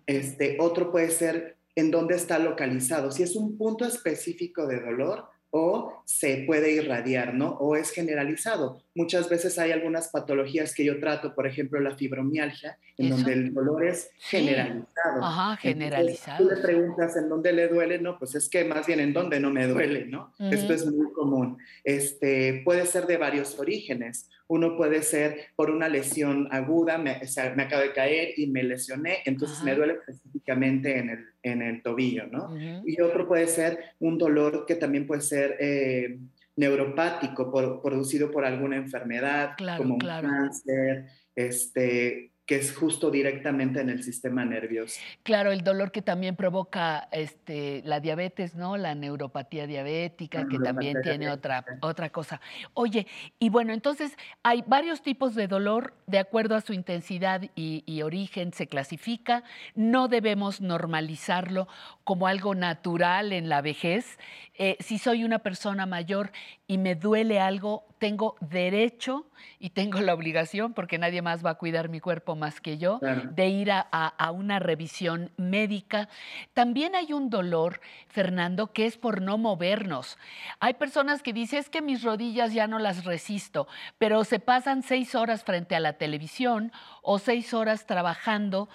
Este, 0.07 0.57
otro 0.59 0.91
puede 0.91 1.11
ser 1.11 1.57
en 1.77 1.91
dónde 1.91 2.17
está 2.17 2.39
localizado, 2.39 3.13
si 3.13 3.23
es 3.23 3.37
un 3.37 3.57
punto 3.57 3.85
específico 3.85 4.67
de 4.67 4.81
dolor 4.81 5.27
o 5.51 6.03
se 6.05 6.45
puede 6.47 6.73
irradiar, 6.73 7.35
¿no? 7.35 7.51
O 7.51 7.77
es 7.77 7.91
generalizado. 7.91 8.83
Muchas 8.95 9.29
veces 9.31 9.59
hay 9.59 9.73
algunas 9.73 10.09
patologías 10.09 10.75
que 10.75 10.85
yo 10.85 11.01
trato, 11.01 11.35
por 11.35 11.47
ejemplo, 11.47 11.81
la 11.81 11.97
fibromialgia, 11.97 12.77
en 12.99 13.07
Eso. 13.07 13.17
donde 13.17 13.33
el 13.33 13.55
dolor 13.55 13.85
es 13.87 14.11
Sí. 14.19 14.37
generalizado. 14.39 15.23
Ajá, 15.25 15.43
Entonces, 15.53 15.63
generalizado, 15.73 16.49
Tú 16.49 16.55
le 16.55 16.61
preguntas 16.61 17.17
en 17.17 17.29
dónde 17.29 17.53
le 17.53 17.69
duele, 17.69 17.99
no, 17.99 18.19
pues 18.19 18.35
es 18.35 18.49
que 18.51 18.65
más 18.65 18.87
bien 18.87 19.01
en 19.01 19.13
dónde 19.15 19.41
no 19.41 19.51
me 19.51 19.67
duele, 19.67 20.05
¿no? 20.07 20.33
Ujú. 20.39 20.51
Esto 20.53 20.75
es 20.75 20.85
muy 20.87 21.11
común. 21.13 21.57
Este, 21.85 22.61
puede 22.65 22.85
ser 22.87 23.07
de 23.07 23.17
varios 23.17 23.59
orígenes. 23.59 24.29
Uno 24.47 24.77
puede 24.77 25.03
ser 25.03 25.47
por 25.57 25.71
una 25.71 25.89
lesión 25.89 26.47
aguda, 26.51 26.99
me, 26.99 27.17
o 27.23 27.27
sea, 27.27 27.55
me 27.55 27.63
acabo 27.63 27.81
de 27.83 27.93
caer 27.95 28.35
y 28.37 28.49
me 28.49 28.63
lesioné, 28.63 29.19
entonces 29.25 29.63
me 29.65 29.75
duele 29.75 29.95
específicamente 29.95 30.99
en 30.99 31.09
el, 31.11 31.25
en 31.43 31.63
el 31.63 31.83
tobillo, 31.83 32.27
¿no? 32.27 32.55
Y 32.85 33.01
otro 33.01 33.27
puede 33.27 33.47
ser 33.47 33.79
un 34.01 34.19
dolor 34.19 34.67
que 34.67 34.75
también 34.75 35.07
puede 35.07 35.23
ser 35.23 35.57
eh, 35.59 36.19
neuropático, 36.57 37.51
por- 37.51 37.81
producido 37.83 38.31
por 38.31 38.45
alguna 38.45 38.77
enfermedad, 38.77 39.53
Claro, 39.57 39.83
como 39.83 39.99
claro. 39.99 40.29
un 40.29 40.35
cáncer, 40.35 41.07
este, 41.35 42.32
que 42.53 42.59
es 42.59 42.77
justo 42.77 43.11
directamente 43.11 43.81
en 43.81 43.89
el 43.89 44.03
sistema 44.03 44.45
nervioso. 44.45 45.01
Claro, 45.23 45.53
el 45.53 45.65
dolor 45.65 45.91
que 45.91 46.03
también 46.03 46.37
provoca 46.37 47.09
este, 47.11 47.81
la 47.87 47.99
diabetes, 47.99 48.55
¿no? 48.55 48.77
La 48.77 48.95
neuropatía 48.95 49.67
diabética, 49.67 50.47
que 50.47 50.59
también 50.59 51.01
tiene 51.03 51.31
otra, 51.31 51.65
otra 51.81 52.11
cosa. 52.11 52.43
Oye, 52.75 53.07
y 53.39 53.49
bueno, 53.49 53.73
entonces 53.73 54.19
hay 54.43 54.63
varios 54.67 55.01
tipos 55.01 55.35
de 55.35 55.49
dolor, 55.49 55.95
de 56.07 56.19
acuerdo 56.19 56.55
a 56.55 56.61
su 56.61 56.75
intensidad 56.75 57.41
y, 57.55 57.85
y 57.87 58.03
origen 58.03 58.53
se 58.53 58.67
clasifica. 58.67 59.45
No 59.75 60.09
debemos 60.09 60.61
normalizarlo 60.61 61.69
como 62.05 62.27
algo 62.27 62.55
natural 62.55 63.33
en 63.33 63.49
la 63.49 63.63
vejez. 63.63 64.19
Eh, 64.59 64.77
si 64.81 64.99
soy 64.99 65.25
una 65.25 65.39
persona 65.39 65.87
mayor 65.87 66.33
y 66.67 66.77
me 66.77 66.95
duele 66.97 67.41
algo, 67.41 67.87
tengo 67.99 68.37
derecho 68.41 69.27
y 69.59 69.71
tengo 69.71 70.01
la 70.01 70.13
obligación, 70.13 70.75
porque 70.75 70.99
nadie 70.99 71.23
más 71.23 71.45
va 71.45 71.51
a 71.51 71.55
cuidar 71.55 71.89
mi 71.89 72.01
cuerpo 72.01 72.37
más 72.43 72.61
que 72.61 72.77
yo, 72.77 72.99
de 73.01 73.49
ir 73.49 73.71
a, 73.71 73.81
a 73.81 74.31
una 74.33 74.59
revisión 74.59 75.31
médica. 75.37 76.09
También 76.53 76.97
hay 76.97 77.13
un 77.13 77.31
dolor, 77.31 77.81
Fernando, 78.09 78.73
que 78.73 78.87
es 78.87 78.97
por 78.97 79.23
no 79.23 79.39
movernos. 79.39 80.19
Hay 80.59 80.75
personas 80.75 81.23
que 81.23 81.33
dicen, 81.33 81.61
es 81.61 81.71
que 81.71 81.83
mis 81.83 82.03
rodillas 82.03 82.53
ya 82.53 82.67
no 82.67 82.81
las 82.81 83.05
resisto, 83.05 83.69
pero 83.99 84.25
se 84.25 84.41
pasan 84.41 84.83
seis 84.83 85.15
horas 85.15 85.45
frente 85.45 85.77
a 85.77 85.81
la 85.81 85.93
televisión 85.93 86.73
o 87.03 87.21
seis 87.21 87.55
horas 87.55 87.87
trabajando 87.87 88.69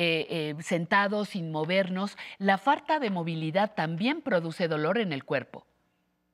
eh, 0.00 0.54
eh, 0.56 0.62
sentados 0.62 1.30
sin 1.30 1.50
movernos, 1.50 2.16
la 2.38 2.58
falta 2.58 3.00
de 3.00 3.10
movilidad 3.10 3.74
también 3.74 4.20
produce 4.20 4.68
dolor 4.68 4.98
en 4.98 5.12
el 5.12 5.24
cuerpo. 5.24 5.66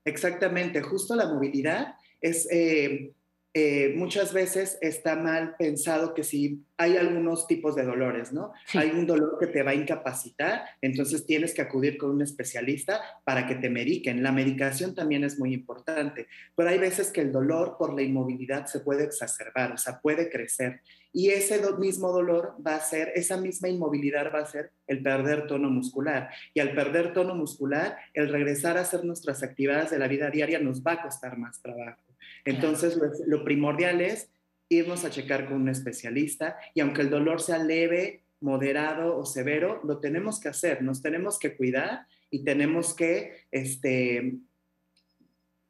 Exactamente, 0.05 0.83
justo 0.83 1.17
la 1.17 1.29
movilidad 1.29 1.95
es 2.21 2.47
eh, 2.51 3.15
eh, 3.57 3.95
muchas 3.95 4.33
veces 4.33 4.79
está 4.81 5.15
mal 5.15 5.55
pensado 5.57 6.13
que 6.13 6.25
si 6.25 6.65
hay 6.77 6.97
algunos 6.97 7.47
tipos 7.47 7.77
de 7.77 7.85
dolores, 7.85 8.33
¿no? 8.33 8.53
Hay 8.75 8.91
un 8.91 9.07
dolor 9.07 9.39
que 9.39 9.47
te 9.47 9.63
va 9.63 9.71
a 9.71 9.77
incapacitar, 9.77 10.65
entonces 10.83 11.25
tienes 11.25 11.55
que 11.55 11.63
acudir 11.63 11.97
con 11.97 12.11
un 12.11 12.23
especialista 12.23 13.01
para 13.23 13.47
que 13.47 13.55
te 13.55 13.71
mediquen. 13.71 14.25
La 14.25 14.33
medicación 14.33 14.97
también 14.97 15.23
es 15.23 15.39
muy 15.39 15.55
importante, 15.55 16.27
pero 16.57 16.69
hay 16.69 16.79
veces 16.79 17.13
que 17.13 17.21
el 17.21 17.31
dolor 17.31 17.77
por 17.79 17.95
la 17.95 18.03
inmovilidad 18.03 18.67
se 18.67 18.81
puede 18.81 19.05
exacerbar, 19.05 19.71
o 19.71 19.79
sea, 19.79 20.01
puede 20.01 20.29
crecer. 20.31 20.81
Y 21.13 21.31
ese 21.31 21.63
mismo 21.79 22.11
dolor 22.11 22.57
va 22.67 22.75
a 22.75 22.81
ser, 22.81 23.13
esa 23.15 23.37
misma 23.37 23.69
inmovilidad 23.69 24.35
va 24.35 24.41
a 24.41 24.47
ser 24.47 24.73
el 24.89 25.01
perder 25.01 25.47
tono 25.47 25.71
muscular. 25.71 26.29
Y 26.55 26.59
al 26.59 26.75
perder 26.75 27.13
tono 27.13 27.37
muscular, 27.37 27.99
el 28.15 28.31
regresar 28.31 28.77
a 28.79 28.81
hacer 28.81 29.05
nuestras 29.05 29.45
actividades 29.45 29.93
de 29.93 30.01
la 30.01 30.09
vida 30.09 30.29
diaria 30.29 30.59
nos 30.59 30.83
va 30.83 30.95
a 30.95 31.03
costar 31.03 31.39
más 31.39 31.63
trabajo. 31.63 32.04
Entonces, 32.45 32.99
lo, 33.27 33.45
primordial 33.45 34.01
es 34.01 34.31
irnos 34.69 35.05
a 35.05 35.11
checar 35.11 35.47
con 35.47 35.63
un 35.63 35.69
especialista 35.69 36.57
y 36.75 36.81
aunque 36.81 37.03
el 37.03 37.11
dolor 37.11 37.41
sea 37.41 37.59
leve, 37.59 38.23
moderado 38.41 39.17
o 39.17 39.25
severo, 39.25 39.81
lo 39.85 39.99
tenemos 39.99 40.39
que 40.39 40.49
hacer, 40.49 40.83
nos 40.83 41.01
tenemos 41.01 41.39
que 41.39 41.57
cuidar 41.57 42.07
y 42.31 42.45
tenemos 42.45 42.95
que, 42.95 43.47
este, 43.51 44.35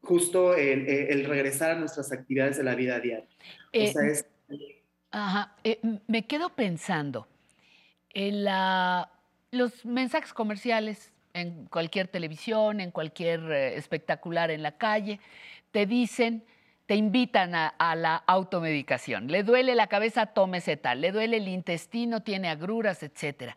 justo 0.03 0.55
el, 0.57 1.25
regresar 1.25 1.73
a 1.73 1.78
nuestras 1.78 2.11
actividades 2.11 2.57
de 2.57 2.65
la 2.65 2.75
vida 2.75 2.99
diaria. 2.99 3.28
Eh, 3.73 3.93
ajá, 5.11 5.55
eh, 5.62 5.78
me 6.09 6.27
quedo 6.27 6.51
pensando 6.57 7.28
en 8.11 8.44
la, 8.44 9.11
los 9.53 9.85
mensajes 9.85 10.33
comerciales 10.33 11.12
en 11.33 11.67
cualquier 11.67 12.09
televisión, 12.09 12.81
en 12.81 12.91
cualquier 12.91 13.41
eh, 13.51 13.77
espectacular 13.77 14.51
en 14.51 14.62
la 14.62 14.77
calle, 14.78 15.20
te 15.70 15.86
dicen 15.86 16.44
te 16.87 16.97
invitan 16.97 17.55
a, 17.55 17.95
la 17.97 18.17
automedicación. 18.27 19.29
Le 19.29 19.43
duele 19.43 19.75
la 19.75 19.87
cabeza, 19.87 20.27
tómese 20.27 20.77
tal. 20.77 21.01
Le 21.01 21.13
duele 21.13 21.39
el 21.39 21.49
intestino, 21.49 22.23
tiene 22.23 22.49
agruras, 22.49 23.03
etc. 23.03 23.55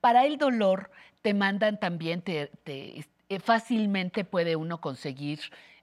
Para 0.00 0.26
el 0.26 0.38
dolor 0.38 0.90
te 1.22 1.34
mandan 1.34 1.80
también, 1.80 2.22
te, 2.22 2.52
eh, 2.66 3.40
fácilmente 3.40 4.24
puede 4.24 4.54
uno 4.54 4.80
conseguir 4.80 5.40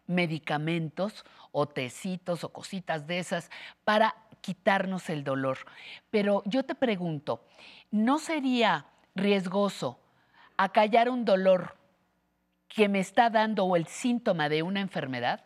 medicamentos 0.08 1.26
o 1.52 1.68
tecitos 1.68 2.44
o 2.44 2.50
cositas 2.50 3.08
de 3.08 3.20
esas 3.20 3.50
para 3.84 4.16
quitarnos 4.40 5.10
el 5.10 5.24
dolor. 5.24 5.58
Pero 6.12 6.44
yo 6.46 6.64
te 6.64 6.76
pregunto, 6.76 7.46
¿no 7.92 8.20
sería 8.20 8.86
riesgoso 9.16 10.00
acallar 10.56 11.10
un 11.10 11.26
dolor 11.26 11.76
que 12.70 12.88
me 12.88 13.00
está 13.00 13.30
dando 13.30 13.66
o 13.66 13.76
el 13.76 13.88
síntoma 13.88 14.48
de 14.48 14.64
una 14.64 14.80
enfermedad? 14.80 15.44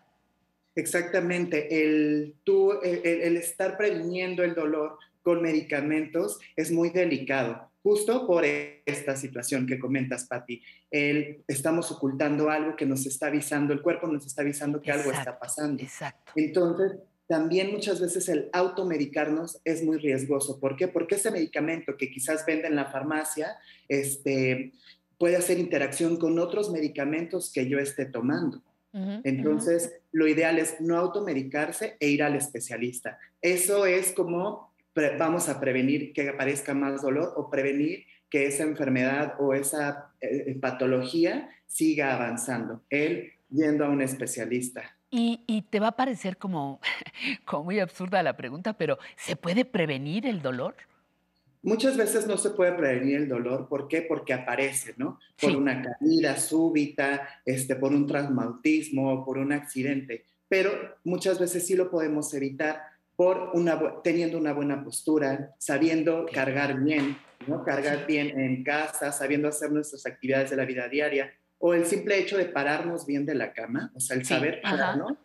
Exactamente, 0.80 1.84
el, 1.84 2.36
tú, 2.44 2.72
el, 2.82 3.36
estar 3.36 3.78
previniendo 3.78 4.44
el 4.44 4.56
dolor 4.56 4.98
con 5.22 5.42
medicamentos 5.42 6.40
es 6.56 6.72
muy 6.72 6.90
delicado, 6.90 7.70
justo 7.84 8.26
por 8.26 8.46
esta 8.46 9.18
situación 9.18 9.68
que 9.68 9.78
comentas, 9.78 10.26
Patti. 10.26 10.62
El, 10.90 11.44
estamos 11.48 11.92
ocultando 11.92 12.50
algo 12.50 12.76
que 12.76 12.86
nos 12.86 13.06
está 13.06 13.28
avisando, 13.28 13.74
el 13.74 13.82
cuerpo 13.82 14.08
nos 14.08 14.26
está 14.26 14.42
avisando 14.42 14.82
que 14.82 14.92
algo 14.92 15.12
está 15.12 15.38
pasando. 15.38 15.84
Exacto. 15.84 16.32
Entonces, 16.36 16.94
también 17.28 17.72
muchas 17.72 18.00
veces 18.00 18.28
el 18.30 18.50
automedicarnos 18.54 19.60
es 19.66 19.84
muy 19.84 19.98
riesgoso. 19.98 20.60
¿Por 20.60 20.78
qué? 20.78 20.88
Porque 20.88 21.16
ese 21.16 21.30
medicamento 21.30 21.98
que 21.98 22.10
quizás 22.10 22.46
vende 22.46 22.68
en 22.68 22.76
la 22.76 22.86
farmacia 22.86 23.58
este, 23.88 24.72
puede 25.18 25.36
hacer 25.36 25.60
interacción 25.60 26.18
con 26.18 26.40
otros 26.40 26.72
medicamentos 26.72 27.52
que 27.54 27.68
yo 27.68 27.78
esté 27.78 28.06
tomando. 28.06 28.64
Entonces, 28.92 29.94
lo 30.12 30.28
ideal 30.28 30.58
es 30.58 30.82
no 30.82 30.98
automedicarse 30.98 31.96
e 32.00 32.10
ir 32.10 32.24
al 32.24 32.36
especialista. 32.36 33.20
Eso 33.42 33.86
es 33.86 34.12
como 34.14 34.70
vamos 35.18 35.50
a 35.50 35.60
prevenir 35.60 36.14
que 36.14 36.30
aparezca 36.30 36.74
más 36.74 37.02
dolor 37.02 37.34
o 37.36 37.50
prevenir 37.50 38.06
que 38.30 38.46
esa 38.46 38.64
enfermedad 38.64 39.36
o 39.40 39.54
esa 39.54 40.12
eh, 40.22 40.58
patología 40.60 41.50
siga 41.68 42.16
avanzando. 42.16 42.84
Él 42.90 43.34
yendo 43.50 43.86
a 43.86 43.90
un 43.90 44.02
especialista. 44.02 44.96
Y, 45.12 45.44
y, 45.48 45.64
te 45.64 45.80
va 45.80 45.88
a 45.88 45.96
parecer 45.96 46.38
como, 46.38 46.80
como 47.46 47.66
muy 47.66 47.80
absurda 47.80 48.22
la 48.22 48.38
pregunta, 48.38 48.74
pero 48.74 49.00
¿se 49.18 49.36
puede 49.36 49.66
prevenir 49.66 50.28
el 50.28 50.42
dolor? 50.42 50.76
Muchas 51.62 51.98
veces 51.98 52.26
no 52.26 52.38
se 52.38 52.52
puede 52.52 52.72
prevenir 52.72 53.18
el 53.18 53.28
dolor. 53.28 53.68
¿Por 53.68 53.88
qué? 53.88 54.02
Porque 54.02 54.34
aparece, 54.34 54.94
¿no? 54.98 55.20
Por 55.40 55.56
una 55.56 55.82
caída 55.82 56.38
súbita, 56.38 57.28
este, 57.46 57.76
por 57.76 57.92
un 57.92 58.08
traumatismo, 58.08 59.26
por 59.26 59.38
un 59.38 59.52
accidente. 59.52 60.26
Pero 60.48 60.72
muchas 61.04 61.38
veces 61.38 61.68
sí 61.68 61.76
lo 61.76 61.92
podemos 61.92 62.34
evitar 62.34 62.82
por 63.16 63.52
una, 63.54 64.02
teniendo 64.02 64.38
una 64.38 64.54
buena 64.54 64.82
postura, 64.82 65.54
sabiendo 65.58 66.26
cargar 66.34 66.80
bien, 66.80 67.18
¿no? 67.48 67.64
Cargar 67.66 68.08
bien 68.08 68.40
en 68.40 68.64
casa, 68.64 69.12
sabiendo 69.12 69.50
hacer 69.50 69.72
nuestras 69.72 70.06
actividades 70.06 70.52
de 70.52 70.56
la 70.56 70.66
vida 70.66 70.88
diaria, 70.88 71.30
o 71.60 71.74
el 71.74 71.86
simple 71.86 72.18
hecho 72.18 72.38
de 72.38 72.46
pararnos 72.46 73.06
bien 73.06 73.26
de 73.26 73.36
la 73.36 73.54
cama, 73.54 73.92
o 73.94 74.00
sea, 74.00 74.16
el 74.16 74.26
saber 74.26 74.62
pararnos, 74.62 75.18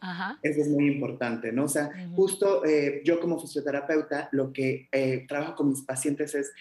eso 0.43 0.61
es 0.61 0.69
muy 0.69 0.89
importante, 0.89 1.53
¿no? 1.53 1.65
O 1.65 1.69
sea, 1.69 1.91
justo 2.17 2.65
eh, 2.65 3.03
yo 3.05 3.21
como 3.21 3.41
fisioterapeuta, 3.41 4.29
lo 4.33 4.53
que 4.53 4.89
eh, 4.91 5.25
trabajo 5.29 5.55
con 5.55 5.69
mis 5.69 5.83
pacientes 5.83 6.35
es 6.35 6.53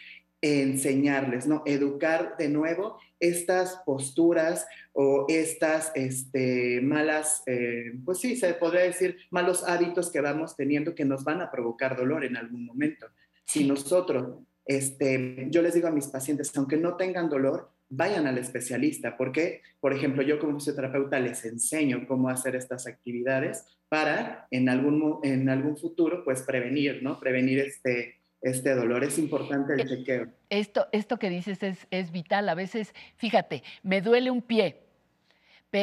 enseñarles, 0.42 1.48
¿no? 1.48 1.64
Educar 1.66 2.36
de 2.38 2.50
nuevo 2.50 3.00
estas 3.20 3.78
posturas 3.86 4.68
o 4.92 5.26
estas 5.28 5.92
este, 5.96 6.82
malas, 6.82 7.42
eh, 7.48 7.94
pues 8.06 8.20
sí, 8.20 8.36
se 8.36 8.54
podría 8.54 8.82
decir, 8.82 9.18
malos 9.32 9.64
hábitos 9.64 10.12
que 10.12 10.22
vamos 10.22 10.56
teniendo 10.56 10.94
que 10.94 11.06
nos 11.06 11.24
van 11.24 11.42
a 11.42 11.50
provocar 11.50 11.98
dolor 11.98 12.26
en 12.26 12.38
algún 12.38 12.66
momento. 12.66 13.08
Si 13.46 13.66
nosotros, 13.66 14.40
este, 14.66 15.48
yo 15.50 15.64
les 15.64 15.74
digo 15.74 15.88
a 15.88 15.92
mis 15.92 16.08
pacientes, 16.08 16.56
aunque 16.58 16.78
no 16.78 16.96
tengan 16.96 17.30
dolor, 17.30 17.73
vayan 17.96 18.28
al 18.28 18.38
especialista, 18.38 19.16
porque, 19.18 19.62
por 19.80 19.94
ejemplo, 19.94 20.22
yo 20.24 20.40
como 20.40 20.60
fisioterapeuta 20.60 21.20
les 21.20 21.46
enseño 21.46 22.08
cómo 22.08 22.30
hacer 22.30 22.56
estas 22.56 22.88
actividades 22.88 23.66
para 23.90 24.48
en 24.52 24.70
algún, 24.70 25.20
en 25.24 25.50
algún 25.50 25.78
futuro, 25.78 26.24
pues 26.24 26.42
prevenir, 26.42 27.04
¿no? 27.04 27.20
Prevenir 27.20 27.60
este, 27.60 28.20
este 28.42 28.74
dolor. 28.74 29.04
Es 29.04 29.20
importante 29.20 29.74
el 29.74 29.88
chequeo. 29.88 30.28
Esto, 30.50 30.88
esto 30.92 31.18
que 31.18 31.30
dices 31.30 31.62
es, 31.62 31.88
es 31.92 32.12
vital. 32.12 32.50
A 32.50 32.56
veces, 32.56 32.94
fíjate, 33.18 33.64
me 33.84 34.02
duele 34.02 34.32
un 34.32 34.42
pie 34.42 34.84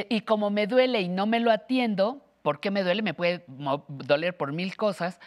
y 0.08 0.20
como 0.22 0.50
me 0.50 0.66
duele 0.66 1.00
y 1.00 1.08
no 1.08 1.26
me 1.26 1.40
lo 1.40 1.50
atiendo, 1.50 2.24
¿por 2.42 2.60
qué 2.60 2.70
me 2.70 2.82
duele? 2.82 3.02
Me 3.02 3.14
puede 3.14 3.44
doler 3.46 4.36
por 4.36 4.52
mil 4.52 4.76
cosas. 4.76 5.18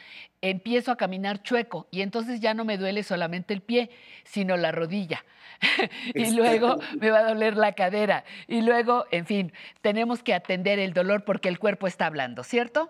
Empiezo 0.42 0.92
a 0.92 0.98
caminar 0.98 1.44
chueco 1.44 1.88
y 1.92 2.02
entonces 2.02 2.40
ya 2.40 2.54
no 2.54 2.66
me 2.66 2.78
duele 2.78 3.04
solamente 3.04 3.54
el 3.54 3.62
pie, 3.62 3.90
sino 4.24 4.58
la 4.58 4.72
rodilla. 4.72 5.24
y 6.14 6.32
luego 6.32 6.80
me 7.00 7.12
va 7.12 7.20
a 7.20 7.30
doler 7.30 7.58
la 7.58 7.74
cadera. 7.74 8.24
Y 8.48 8.62
luego, 8.62 9.06
en 9.12 9.26
fin, 9.26 9.54
tenemos 9.82 10.24
que 10.24 10.34
atender 10.34 10.80
el 10.80 10.94
dolor 10.94 11.24
porque 11.26 11.50
el 11.50 11.60
cuerpo 11.60 11.88
está 11.88 12.06
hablando, 12.06 12.44
¿cierto? 12.44 12.90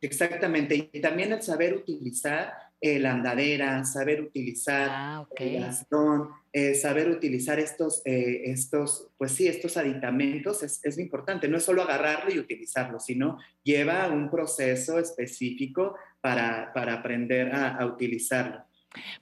Exactamente. 0.00 0.90
Y 0.92 1.00
también 1.00 1.32
el 1.32 1.42
saber 1.42 1.74
utilizar 1.74 2.63
la 2.80 3.12
andadera, 3.12 3.84
saber 3.84 4.20
utilizar 4.20 4.88
ah, 4.90 5.26
el 5.36 5.62
bastón, 5.62 6.28
eh, 6.52 6.74
saber 6.74 7.08
utilizar 7.08 7.58
estos, 7.58 8.02
eh, 8.04 8.42
estos, 8.44 9.08
pues 9.16 9.32
sí, 9.32 9.48
estos 9.48 9.76
aditamentos 9.76 10.62
es, 10.62 10.84
es, 10.84 10.98
importante. 10.98 11.48
No 11.48 11.56
es 11.56 11.64
solo 11.64 11.82
agarrarlo 11.82 12.32
y 12.32 12.38
utilizarlo, 12.38 13.00
sino 13.00 13.38
lleva 13.62 14.08
un 14.08 14.30
proceso 14.30 14.98
específico 14.98 15.96
para, 16.20 16.72
para 16.74 16.94
aprender 16.94 17.52
a, 17.52 17.76
a 17.76 17.86
utilizarlo. 17.86 18.64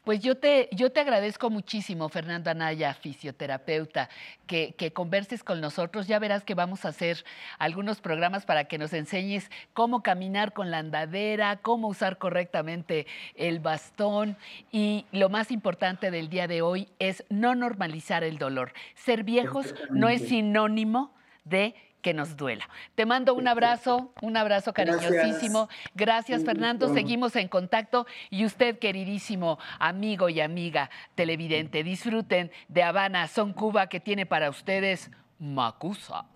Pues 0.04 0.20
yo 0.20 0.36
te, 0.36 0.68
yo 0.72 0.90
te 0.90 1.00
agradezco 1.00 1.50
muchísimo, 1.50 2.08
Fernando 2.08 2.50
Anaya, 2.50 2.94
fisioterapeuta, 2.94 4.08
que, 4.46 4.74
que, 4.76 4.92
converses 4.92 5.44
con 5.44 5.60
nosotros. 5.60 6.06
Ya 6.06 6.18
verás 6.18 6.44
que 6.44 6.54
vamos 6.54 6.84
a 6.84 6.88
hacer 6.88 7.24
algunos 7.58 8.00
programas 8.00 8.44
para 8.44 8.64
que 8.64 8.78
nos 8.78 8.92
enseñes 8.92 9.50
cómo 9.72 10.02
caminar 10.02 10.52
con 10.52 10.70
la 10.70 10.78
andadera, 10.78 11.56
cómo 11.58 11.88
usar 11.88 12.18
correctamente 12.18 13.06
el 13.34 13.60
bastón. 13.60 14.36
Y 14.70 15.06
lo 15.12 15.28
más 15.28 15.50
importante 15.50 16.10
del 16.10 16.28
día 16.28 16.46
de 16.46 16.62
hoy 16.62 16.88
es 16.98 17.24
no 17.28 17.54
normalizar 17.54 18.24
el 18.24 18.38
dolor. 18.38 18.72
Ser 18.94 19.24
viejos 19.24 19.74
no 19.90 20.08
es 20.08 20.28
sinónimo 20.28 21.12
de 21.44 21.74
que 22.02 22.12
nos 22.12 22.36
duela. 22.36 22.68
Te 22.94 23.06
mando 23.06 23.34
un 23.34 23.48
abrazo, 23.48 24.12
un 24.20 24.36
abrazo 24.36 24.74
cariñosísimo. 24.74 25.68
Gracias, 25.94 26.44
Fernando. 26.44 26.92
Seguimos 26.92 27.36
en 27.36 27.48
contacto 27.48 28.06
y 28.28 28.44
usted, 28.44 28.78
queridísimo 28.78 29.58
amigo 29.78 30.28
y 30.28 30.40
amiga 30.40 30.90
televidente, 31.14 31.82
disfruten 31.82 32.50
de 32.68 32.82
Habana, 32.82 33.28
Son 33.28 33.52
Cuba, 33.52 33.86
que 33.86 34.00
tiene 34.00 34.26
para 34.26 34.50
ustedes 34.50 35.10
Macusa. 35.38 36.26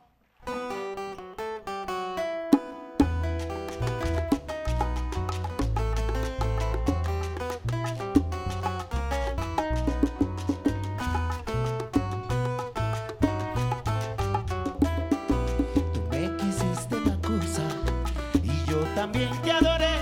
también 18.97 19.31
te 19.43 19.53
adoré 19.53 19.95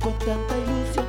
con 0.00 0.18
tanta 0.20 0.56
ilusión. 0.56 1.01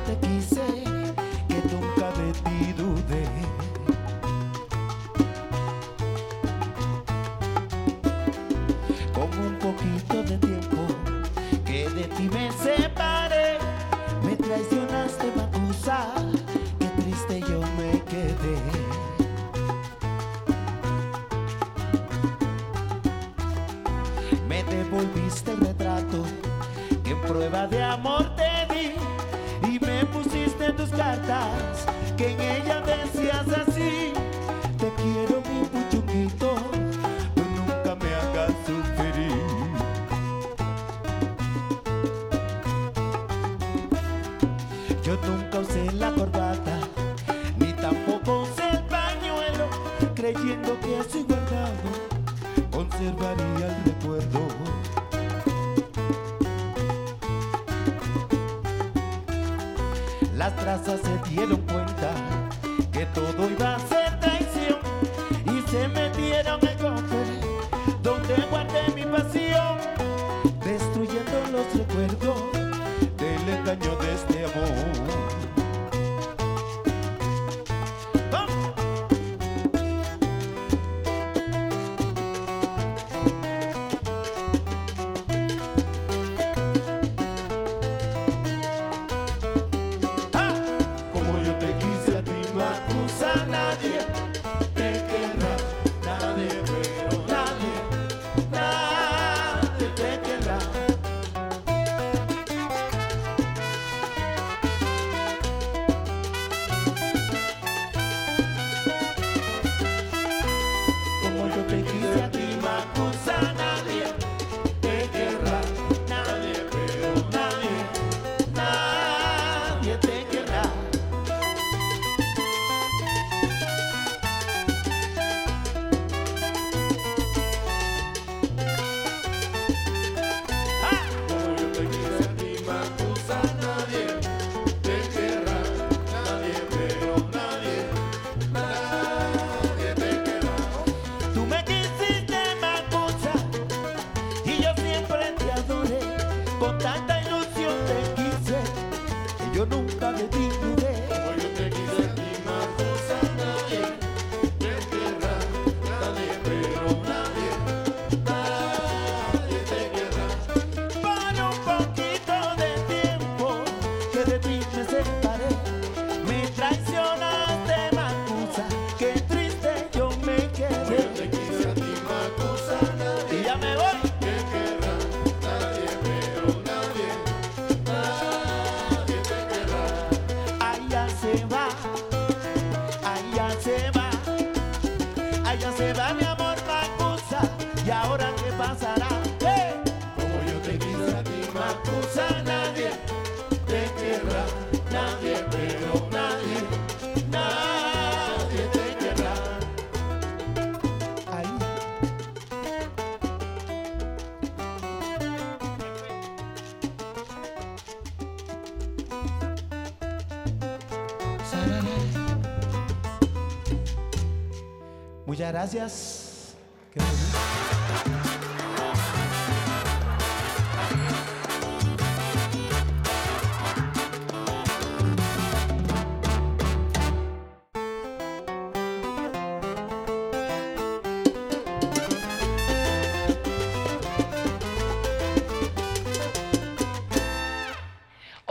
Gracias. 215.64 216.54
Qué 216.92 217.00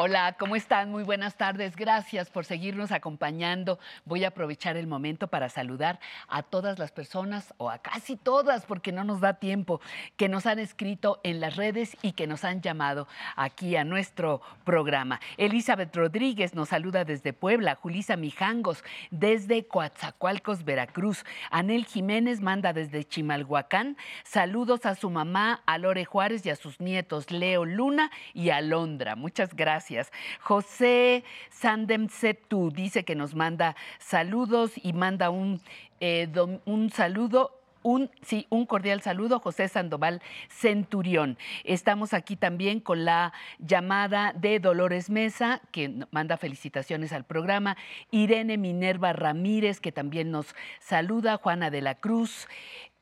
Hola, 0.06 0.36
¿cómo 0.38 0.58
están? 0.58 0.92
Muy 0.92 1.04
buenas 1.04 1.38
tardes. 1.38 1.78
Gracias 1.78 2.30
por 2.30 2.44
seguirnos 2.44 2.92
acompañando. 2.92 3.80
Voy 4.04 4.26
a 4.26 4.28
aprovechar 4.28 4.76
el 4.76 4.86
momento 4.86 5.28
para 5.28 5.48
saludar 5.48 5.98
a 6.34 6.42
todas 6.42 6.80
las 6.80 6.92
personas, 6.92 7.54
o 7.58 7.70
a 7.70 7.78
casi 7.78 8.16
todas, 8.16 8.66
porque 8.66 8.92
no 8.92 9.04
nos 9.04 9.22
da 9.22 9.36
tiempo, 9.36 9.80
que 10.18 10.30
nos 10.30 10.48
han 10.48 10.58
escrito 10.58 11.20
en 11.24 11.40
las 11.40 11.58
redes 11.58 11.96
y 12.02 12.14
que 12.14 12.26
nos 12.26 12.44
han 12.44 12.62
llamado 12.62 13.08
aquí 13.36 13.76
a 13.76 13.84
nuestro 13.84 14.42
programa. 14.64 15.20
Elizabeth 15.38 15.96
Rodríguez 15.96 16.56
nos 16.56 16.70
saluda 16.70 17.06
desde 17.06 17.34
Puebla, 17.34 17.76
Julisa 17.76 18.18
Mijangos 18.18 18.84
desde 19.12 19.68
Coatzacoalcos, 19.68 20.64
Veracruz. 20.64 21.24
Anel 21.52 21.86
Jiménez 21.86 22.42
manda 22.42 22.74
desde 22.74 23.04
Chimalhuacán. 23.04 23.96
Saludos 24.24 24.88
a 24.88 24.96
su 24.96 25.12
mamá, 25.12 25.62
a 25.68 25.78
Lore 25.78 26.04
Juárez 26.04 26.44
y 26.48 26.50
a 26.50 26.56
sus 26.56 26.80
nietos, 26.80 27.30
Leo 27.30 27.64
Luna 27.64 28.10
y 28.34 28.50
Alondra. 28.50 29.16
Muchas 29.16 29.56
gracias. 29.56 30.12
José 30.42 31.24
Sandem 31.52 32.10
Setu 32.10 32.72
dice 32.72 33.06
que 33.06 33.14
nos 33.14 33.36
manda 33.36 33.76
saludos 34.00 34.72
y 34.82 34.94
manda 34.94 35.30
un, 35.30 35.62
eh, 36.00 36.30
un 36.66 36.90
saludo. 36.90 37.60
Un, 37.86 38.10
sí, 38.22 38.48
un 38.50 38.66
cordial 38.66 39.02
saludo, 39.02 39.42
José 39.42 39.68
Sandoval 39.68 40.22
Centurión. 40.48 41.38
Estamos 41.66 42.14
aquí 42.14 42.38
también 42.38 42.80
con 42.80 43.04
la 43.04 43.34
llamada 43.60 44.32
de 44.32 44.62
Dolores 44.62 45.10
Mesa, 45.10 45.62
que 45.74 45.94
manda 46.12 46.38
felicitaciones 46.38 47.12
al 47.12 47.26
programa. 47.26 47.76
Irene 48.10 48.58
Minerva 48.58 49.12
Ramírez, 49.12 49.82
que 49.82 49.92
también 49.92 50.32
nos 50.32 50.56
saluda. 50.80 51.36
Juana 51.36 51.70
de 51.70 51.82
la 51.82 51.96
Cruz, 51.96 52.48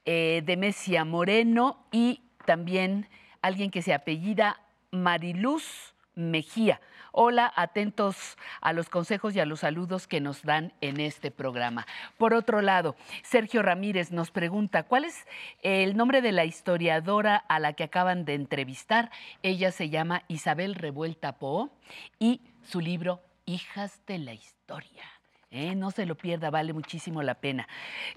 eh, 0.06 0.42
Demesia 0.46 1.06
Moreno 1.06 1.86
y 1.92 2.24
también 2.46 3.08
alguien 3.44 3.70
que 3.70 3.84
se 3.84 3.94
apellida 3.94 4.62
Mariluz 4.90 5.94
Mejía. 6.16 6.82
Hola, 7.14 7.52
atentos 7.58 8.38
a 8.62 8.72
los 8.72 8.90
consejos 8.90 9.36
y 9.36 9.42
a 9.42 9.46
los 9.46 9.60
saludos 9.60 10.08
que 10.08 10.22
nos 10.22 10.44
dan 10.44 10.72
en 10.80 11.02
este 11.02 11.30
programa. 11.30 11.86
Por 12.18 12.34
otro 12.34 12.62
lado, 12.62 12.96
Sergio 13.22 13.62
Ramírez 13.62 14.12
nos 14.12 14.32
pregunta, 14.32 14.84
¿cuál 14.84 15.04
es 15.04 15.26
el 15.62 15.98
nombre 15.98 16.22
de 16.22 16.32
la 16.32 16.46
historiadora 16.46 17.36
a 17.36 17.60
la 17.60 17.74
que 17.74 17.84
acaban 17.84 18.24
de 18.24 18.36
entrevistar? 18.36 19.12
Ella 19.44 19.72
se 19.72 19.90
llama 19.90 20.24
Isabel 20.30 20.74
Revuelta 20.74 21.34
Poe 21.38 21.70
y 22.18 22.40
su 22.64 22.80
libro 22.80 23.22
Hijas 23.46 24.00
de 24.06 24.18
la 24.18 24.34
Historia. 24.34 25.21
¿Eh? 25.52 25.76
No 25.76 25.92
se 25.92 26.06
lo 26.06 26.16
pierda, 26.16 26.50
vale 26.50 26.74
muchísimo 26.74 27.22
la 27.22 27.36
pena. 27.36 27.68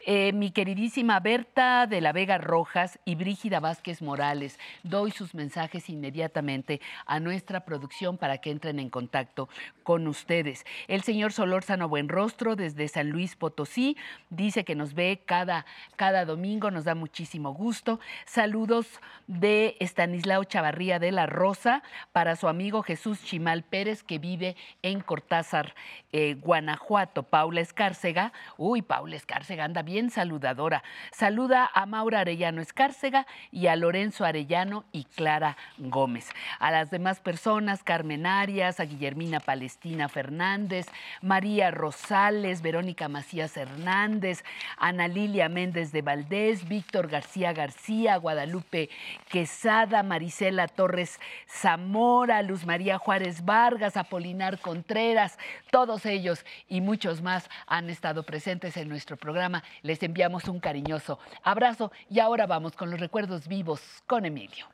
Eh, 0.07 0.33
mi 0.33 0.53
queridísima 0.53 1.21
Berta 1.21 1.87
de 1.87 2.01
la 2.01 2.13
Vega 2.13 2.39
Rojas 2.39 2.99
y 3.05 3.17
Brígida 3.17 3.61
Vázquez 3.61 4.01
Morales, 4.01 4.59
doy 4.85 5.11
sus 5.11 5.35
mensajes 5.35 5.91
inmediatamente 5.91 6.81
a 7.07 7.21
nuestra 7.21 7.65
producción 7.65 8.17
para 8.17 8.39
que 8.39 8.51
entren 8.51 8.79
en 8.79 8.89
contacto 8.89 9.49
con 9.83 10.07
ustedes. 10.07 10.65
El 10.89 11.03
señor 11.03 11.33
Solórzano 11.33 11.89
Buenrostro 11.89 12.57
desde 12.57 12.89
San 12.89 13.11
Luis 13.11 13.37
Potosí 13.37 13.97
dice 14.31 14.65
que 14.65 14.77
nos 14.77 14.95
ve 14.95 15.21
cada, 15.25 15.67
cada 15.97 16.25
domingo, 16.25 16.71
nos 16.71 16.85
da 16.85 16.95
muchísimo 16.95 17.53
gusto. 17.53 17.99
Saludos 18.27 19.01
de 19.27 19.77
Estanislao 19.81 20.45
Chavarría 20.45 20.99
de 20.99 21.11
la 21.11 21.27
Rosa 21.27 21.83
para 22.13 22.37
su 22.37 22.47
amigo 22.47 22.83
Jesús 22.83 23.23
Chimal 23.25 23.65
Pérez 23.65 24.03
que 24.05 24.19
vive 24.19 24.57
en 24.83 25.01
Cortázar, 25.01 25.75
eh, 26.13 26.35
Guanajuato. 26.35 27.24
Paula 27.25 27.61
Escárcega, 27.61 28.33
uy, 28.57 28.83
Paula 28.83 29.17
Escárcega 29.17 29.65
anda 29.65 29.83
bien 29.83 30.11
saludadora. 30.11 30.83
Saluda 31.13 31.71
a 31.73 31.87
Maura 31.87 32.21
Arellano 32.21 32.61
Escárcega 32.61 33.27
y 33.51 33.67
a 33.67 33.77
Lorenzo 33.77 34.25
Arellano 34.25 34.85
y 34.93 35.05
Clara 35.05 35.57
Gómez. 35.79 36.31
A 36.59 36.71
las 36.71 36.91
demás 36.91 37.21
personas, 37.21 37.83
Carmen 37.83 38.27
Arias, 38.27 38.81
a 38.81 38.85
Guillermina 38.85 39.41
Palestina 39.41 40.09
Fernández, 40.09 40.87
María 41.21 41.71
Rosales, 41.71 42.63
Verónica 42.63 43.09
Macías 43.09 43.57
Hernández, 43.57 44.45
Ana 44.77 45.09
Lilia 45.09 45.49
Méndez 45.49 45.93
de 45.93 46.03
Valdés, 46.03 46.69
Víctor 46.69 47.09
García 47.09 47.53
García, 47.53 48.17
Guadalupe 48.17 48.91
Quesada, 49.29 50.03
Marisela 50.03 50.69
Torres 50.69 51.19
Zamora, 51.49 52.43
Luz 52.43 52.67
María 52.67 52.99
Juárez 52.99 53.45
Vargas, 53.45 53.97
Apolinar 53.97 54.59
Contreras, 54.59 55.39
todos 55.71 56.07
ellos 56.07 56.45
y 56.69 56.81
muchos 56.81 57.14
más 57.23 57.49
han 57.67 57.91
estado 57.91 58.23
presentes 58.25 58.77
en 58.77 58.89
nuestro 58.89 59.17
programa. 59.17 59.63
Les 59.83 60.03
enviamos 60.03 60.45
un 60.49 60.61
cariñoso 60.61 61.19
abrazo 61.43 61.93
y 62.09 62.21
ahora 62.21 62.47
vamos 62.47 62.77
con 62.77 62.91
los 62.91 63.01
recuerdos 63.01 63.49
vivos 63.49 63.81
con 64.07 64.25
Emilio. 64.25 64.67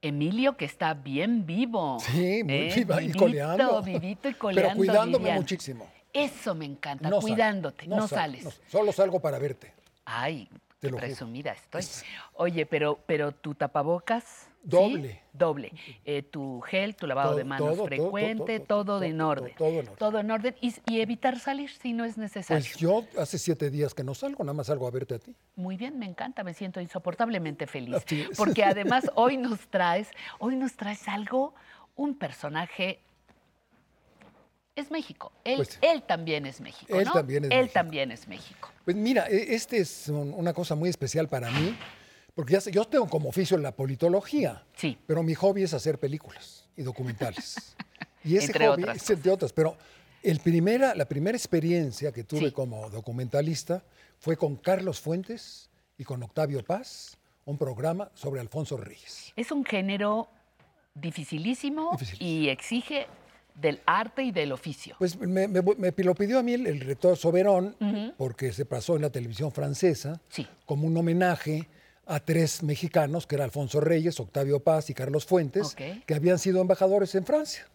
Emilio, 0.00 0.56
que 0.56 0.64
está 0.64 0.94
bien 0.94 1.46
vivo. 1.46 1.98
Sí, 2.00 2.42
muy 2.42 2.54
¿eh? 2.54 2.72
viva 2.76 2.96
y 3.00 3.06
Vivito, 3.06 3.18
coleando. 3.20 3.82
Vivito 3.82 4.28
y 4.28 4.32
Pero 4.32 4.38
coleando. 4.38 4.76
cuidándome 4.76 5.32
muchísimo. 5.34 5.88
Eso 6.12 6.54
me 6.54 6.64
encanta, 6.66 7.08
No 7.08 7.20
sal- 7.20 7.30
cuidándote, 7.30 7.86
no, 7.86 7.96
no 7.96 8.08
sal- 8.08 8.18
sales. 8.32 8.44
no- 8.44 8.50
solo 8.68 8.92
salgo 8.92 9.20
para 9.20 9.38
verte. 9.38 9.72
Ay, 10.04 10.48
Te 10.80 10.88
juro. 10.90 11.00
presumida 11.00 11.52
estoy. 11.52 11.84
Oye, 12.34 12.66
pero, 12.66 12.98
pero 13.06 13.32
tu 13.32 13.54
tapabocas. 13.54 14.48
¿Sí? 14.62 14.68
Doble. 14.68 15.22
Doble. 15.32 15.72
Eh, 16.04 16.22
tu 16.22 16.60
gel, 16.60 16.94
tu 16.94 17.06
lavado 17.06 17.30
Todo, 17.30 17.38
de 17.38 17.44
manos 17.44 17.76
todo, 17.76 17.86
frecuente, 17.86 18.60
todo, 18.60 18.84
todo, 18.84 19.02
en 19.02 19.20
orden. 19.20 19.54
todo 19.56 19.68
en 19.70 19.78
orden. 19.78 19.96
Todo 19.96 20.18
en 20.20 20.30
orden. 20.30 20.54
Y, 20.60 20.74
y 20.86 21.00
evitar 21.00 21.38
salir 21.40 21.70
si 21.70 21.92
no 21.92 22.04
es 22.04 22.16
necesario. 22.18 22.62
Pues 22.64 22.76
yo 22.76 23.04
hace 23.18 23.38
siete 23.38 23.70
días 23.70 23.92
que 23.94 24.04
no 24.04 24.14
salgo, 24.14 24.44
nada 24.44 24.54
más 24.54 24.68
salgo 24.68 24.86
a 24.86 24.90
verte 24.90 25.14
a 25.14 25.18
ti. 25.18 25.34
Muy 25.56 25.76
bien, 25.76 25.98
me 25.98 26.06
encanta, 26.06 26.44
me 26.44 26.54
siento 26.54 26.80
insoportablemente 26.80 27.66
feliz. 27.66 28.04
Porque 28.36 28.62
además 28.64 29.10
hoy 29.14 29.36
nos 29.36 29.60
traes, 29.68 30.08
hoy 30.38 30.54
nos 30.56 30.74
traes 30.76 31.08
algo, 31.08 31.54
un 31.96 32.14
personaje. 32.16 33.00
Es 34.74 34.90
México. 34.90 35.32
Él, 35.44 35.56
Pues 35.56 35.78
él 35.82 36.02
también 36.02 36.46
es 36.46 36.60
México. 36.60 36.98
Él 36.98 37.04
¿no? 37.04 37.12
también 37.12 37.44
es 37.44 37.50
Él 37.50 37.56
México. 37.58 37.72
también 37.74 38.10
es 38.10 38.26
México. 38.28 38.70
Pues 38.86 38.96
mira, 38.96 39.26
e- 39.28 39.54
este 39.54 39.78
es 39.78 40.08
un- 40.08 40.32
una 40.34 40.54
cosa 40.54 40.74
muy 40.74 40.88
especial 40.88 41.28
para 41.28 41.50
mí, 41.50 41.76
porque 42.34 42.54
ya 42.54 42.60
sé- 42.60 42.70
yo 42.72 42.84
tengo 42.84 43.08
como 43.08 43.28
oficio 43.28 43.56
la 43.58 43.72
politología, 43.74 44.64
sí. 44.74 44.96
pero 45.06 45.22
mi 45.22 45.34
hobby 45.34 45.62
es 45.64 45.74
hacer 45.74 45.98
películas 45.98 46.68
y 46.76 46.82
documentales. 46.82 47.74
y 48.24 48.36
ese 48.36 48.46
Entre 48.46 48.66
hobby, 48.68 48.82
otras 48.82 48.96
es 49.02 49.10
entre 49.10 49.30
otras, 49.30 49.52
pero 49.52 49.76
el 50.22 50.40
primera, 50.40 50.94
la 50.94 51.04
primera 51.06 51.36
experiencia 51.36 52.12
que 52.12 52.24
tuve 52.24 52.46
Sí. 52.46 52.52
como 52.52 52.88
documentalista 52.90 53.82
fue 54.18 54.36
con 54.36 54.56
Carlos 54.56 55.00
Fuentes 55.00 55.68
y 55.98 56.04
con 56.04 56.22
Octavio 56.22 56.62
Paz, 56.64 57.16
un 57.44 57.58
programa 57.58 58.10
sobre 58.14 58.40
Alfonso 58.40 58.76
Reyes. 58.76 59.32
Es 59.36 59.50
un 59.50 59.64
género 59.64 60.28
dificilísimo 60.94 61.98
y 62.18 62.48
exige 62.48 63.06
del 63.54 63.80
arte 63.86 64.22
y 64.22 64.30
del 64.30 64.52
oficio. 64.52 64.94
Pues 64.98 65.18
me, 65.18 65.48
me- 65.48 65.60
me 65.62 65.92
lo 65.98 66.14
pidió 66.14 66.38
a 66.38 66.42
mí 66.42 66.52
el, 66.54 66.66
el 66.66 66.80
rector 66.80 67.16
Soberón, 67.16 67.76
porque 68.16 68.52
se 68.52 68.64
pasó 68.64 68.96
en 68.96 69.02
la 69.02 69.10
televisión 69.10 69.52
francesa, 69.52 70.20
Sí. 70.28 70.46
como 70.66 70.86
un 70.86 70.96
homenaje 70.96 71.68
a 72.06 72.20
tres 72.20 72.62
mexicanos, 72.62 73.26
que 73.26 73.36
era 73.36 73.44
Alfonso 73.44 73.80
Reyes, 73.80 74.18
Octavio 74.18 74.60
Paz 74.60 74.90
y 74.90 74.94
Carlos 74.94 75.24
Fuentes, 75.24 75.74
que 75.74 76.14
habían 76.14 76.38
sido 76.38 76.60
embajadores 76.60 77.14
en 77.14 77.24
Francia. 77.24 77.66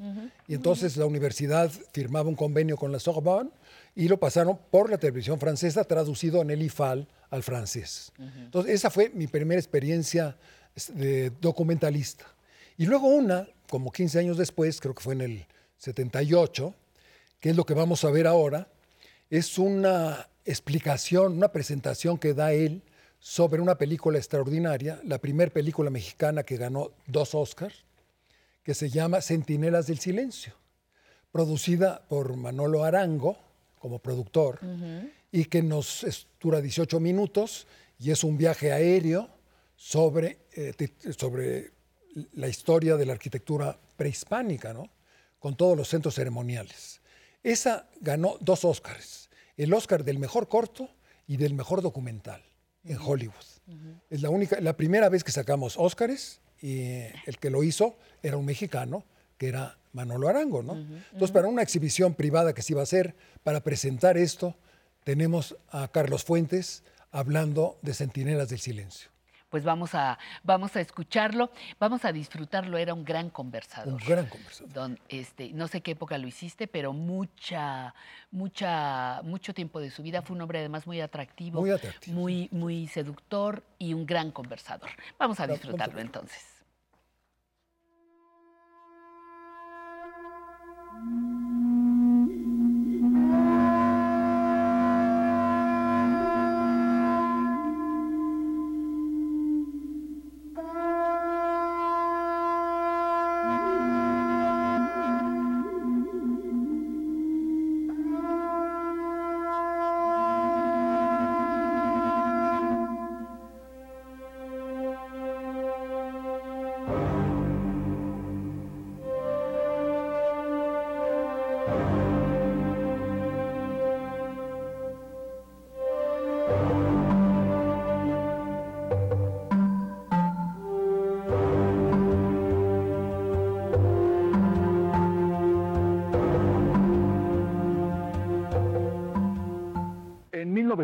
Y 0.48 0.54
entonces 0.54 0.98
la 0.98 1.06
universidad 1.06 1.72
firmaba 1.92 2.28
un 2.30 2.36
convenio 2.36 2.78
con 2.78 2.92
la 2.92 3.00
Sorbonne 3.00 3.50
y 3.96 4.08
lo 4.08 4.18
pasaron 4.20 4.60
por 4.70 4.90
la 4.90 4.98
televisión 4.98 5.40
francesa, 5.40 5.84
traducido 5.84 6.42
en 6.42 6.52
el 6.52 6.62
IFAL 6.62 7.08
al 7.30 7.44
francés. 7.44 8.12
Entonces, 8.18 8.74
esa 8.74 8.90
fue 8.90 9.10
mi 9.10 9.28
primera 9.28 9.60
experiencia 9.60 10.38
de 10.94 11.32
documentalista. 11.42 12.26
Y 12.78 12.86
luego 12.86 13.08
una, 13.08 13.48
como 13.70 13.92
15 13.92 14.20
años 14.20 14.38
después, 14.38 14.80
creo 14.80 14.94
que 14.94 15.04
fue 15.04 15.14
en 15.14 15.22
el 15.22 15.46
78, 15.78 16.76
que 17.40 17.50
es 17.50 17.56
lo 17.56 17.66
que 17.66 17.74
vamos 17.74 18.04
a 18.04 18.12
ver 18.12 18.28
ahora, 18.28 18.68
es 19.30 19.58
una 19.58 20.30
explicación, 20.46 21.34
una 21.34 21.52
presentación 21.52 22.18
que 22.18 22.34
da 22.34 22.54
él 22.54 22.84
sobre 23.20 23.62
una 23.62 23.78
película 23.78 24.18
extraordinaria, 24.18 25.00
la 25.04 25.18
primera 25.18 25.52
película 25.52 25.90
mexicana 25.90 26.44
que 26.44 26.58
ganó 26.58 26.92
dos 27.08 27.34
Oscars, 27.36 27.86
que 28.64 28.74
se 28.74 28.90
llama 28.90 29.22
Centinelas 29.22 29.88
del 29.88 30.00
Silencio, 30.00 30.54
producida 31.32 32.06
por 32.08 32.36
Manolo 32.36 32.84
Arango 32.84 33.38
como 33.80 34.00
productor 34.00 34.60
y 35.32 35.46
que 35.46 35.62
nos 35.62 36.06
dura 36.40 36.62
18 36.62 37.00
minutos 37.00 37.68
y 38.00 38.12
es 38.12 38.24
un 38.24 38.38
viaje 38.38 38.72
aéreo 38.72 39.30
sobre, 39.76 40.40
eh, 40.54 40.74
sobre 41.18 41.72
la 42.34 42.48
historia 42.48 42.98
de 42.98 43.06
la 43.06 43.14
arquitectura 43.14 43.80
prehispánica, 43.96 44.74
¿no? 44.74 44.90
con 45.40 45.56
todos 45.56 45.78
los 45.78 45.88
centros 45.88 46.16
ceremoniales. 46.16 47.02
Esa 47.44 47.88
ganó 48.02 48.38
dos 48.42 48.66
Oscars, 48.66 49.30
el 49.56 49.74
Oscar 49.74 50.04
del 50.04 50.20
mejor 50.20 50.48
corto 50.48 50.90
y 51.28 51.38
del 51.38 51.54
mejor 51.54 51.82
documental 51.82 52.44
en 52.88 52.98
Hollywood. 53.00 53.36
Es 54.10 54.22
la 54.22 54.30
única, 54.30 54.60
la 54.62 54.78
primera 54.78 55.10
vez 55.10 55.24
que 55.24 55.32
sacamos 55.32 55.76
Óscares 55.78 56.40
y 56.62 56.80
el 57.26 57.38
que 57.40 57.50
lo 57.50 57.64
hizo 57.64 57.98
era 58.24 58.38
un 58.38 58.46
mexicano, 58.46 59.04
que 59.38 59.50
era 59.50 59.78
Manolo 59.94 60.30
Arango, 60.30 60.64
¿no? 60.64 60.76
Entonces, 60.76 61.32
para 61.32 61.48
una 61.48 61.62
exhibición 61.62 62.14
privada 62.14 62.54
que 62.54 62.62
se 62.62 62.74
iba 62.74 62.82
a 62.82 62.84
hacer, 62.84 63.16
para 63.44 63.62
presentar 63.62 64.18
esto, 64.18 64.56
tenemos 65.04 65.56
a 65.70 65.88
Carlos 65.90 66.24
Fuentes 66.24 66.84
hablando 67.12 67.78
de 67.82 67.94
Centinelas 67.94 68.50
del 68.50 68.60
Silencio. 68.60 69.10
Pues 69.50 69.64
vamos 69.64 69.96
a, 69.96 70.18
vamos 70.44 70.76
a 70.76 70.82
escucharlo, 70.82 71.52
vamos 71.80 72.06
a 72.06 72.12
disfrutarlo. 72.12 72.78
Era 72.78 72.94
un 72.94 73.04
gran 73.04 73.30
conversador. 73.30 73.94
Un 73.94 74.00
gran 74.00 74.26
conversador. 74.28 74.74
Don, 74.74 75.00
este, 75.10 75.52
no 75.54 75.68
sé 75.68 75.82
qué 75.82 75.92
época 75.92 76.18
lo 76.18 76.28
hiciste, 76.28 76.68
pero 76.68 76.94
mucha, 76.94 77.94
mucha, 78.32 79.22
mucho 79.24 79.54
tiempo 79.54 79.80
de 79.80 79.90
su 79.90 80.04
vida. 80.04 80.22
Fue 80.22 80.36
un 80.36 80.42
hombre 80.42 80.60
además 80.60 80.86
muy 80.88 81.02
atractivo, 81.02 81.62
Muy 81.62 81.72
atractivo, 81.72 82.20
muy, 82.20 82.50
muy 82.52 82.88
seductor 82.88 83.64
y 83.78 83.94
un 83.94 84.06
gran 84.06 84.32
conversador. 84.32 84.90
Vamos 85.18 85.40
a 85.40 85.48
Vamos 85.48 85.60
a 85.60 85.60
disfrutarlo 85.60 86.00
entonces. 86.00 86.58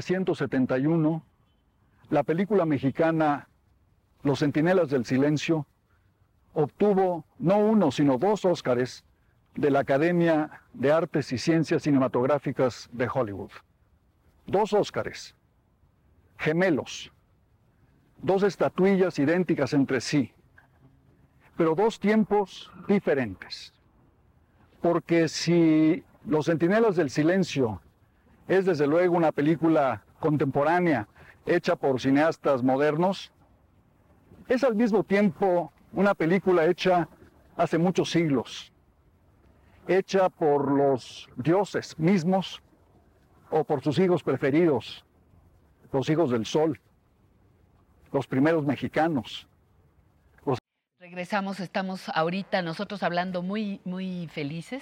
1971, 0.10 1.24
la 2.10 2.24
película 2.24 2.66
mexicana 2.66 3.48
Los 4.24 4.40
Centinelas 4.40 4.90
del 4.90 5.06
Silencio 5.06 5.66
obtuvo 6.54 7.26
no 7.40 7.58
uno, 7.58 7.92
sino 7.92 8.18
dos 8.18 8.46
Óscares 8.46 9.04
de 9.56 9.72
la 9.72 9.80
Academia 9.80 10.62
de 10.74 10.92
Artes 10.92 11.32
y 11.32 11.38
Ciencias 11.38 11.84
Cinematográficas 11.84 12.90
de 12.92 13.10
Hollywood. 13.12 13.52
Dos 14.46 14.74
Óscares, 14.74 15.36
gemelos, 16.38 17.12
dos 18.22 18.44
estatuillas 18.44 19.18
idénticas 19.20 19.74
entre 19.74 20.02
sí, 20.02 20.32
pero 21.56 21.76
dos 21.76 22.00
tiempos 22.00 22.72
diferentes. 22.88 23.74
Porque 24.82 25.28
si 25.30 26.04
Los 26.26 26.48
Centinelas 26.48 26.96
del 26.96 27.10
Silencio 27.10 27.82
es 28.48 28.66
desde 28.66 28.88
luego 28.88 29.16
una 29.16 29.32
película 29.32 30.04
contemporánea 30.20 31.08
hecha 31.46 31.76
por 31.76 32.00
cineastas 32.00 32.64
modernos, 32.64 33.32
es 34.48 34.64
al 34.64 34.76
mismo 34.76 35.04
tiempo 35.04 35.72
una 35.94 36.14
película 36.14 36.66
hecha 36.66 37.08
hace 37.56 37.78
muchos 37.78 38.12
siglos, 38.12 38.72
hecha 39.88 40.30
por 40.30 40.72
los 40.72 41.30
dioses 41.36 41.98
mismos 42.00 42.62
o 43.50 43.64
por 43.64 43.82
sus 43.82 44.00
hijos 44.00 44.24
preferidos, 44.24 45.06
los 45.92 46.10
hijos 46.10 46.32
del 46.32 46.46
sol, 46.46 46.80
los 48.12 48.28
primeros 48.28 48.66
mexicanos. 48.66 49.48
Regresamos, 51.04 51.60
estamos 51.60 52.04
ahorita 52.16 52.62
nosotros 52.62 53.04
hablando 53.04 53.42
muy, 53.42 53.82
muy 53.84 54.30
felices. 54.32 54.82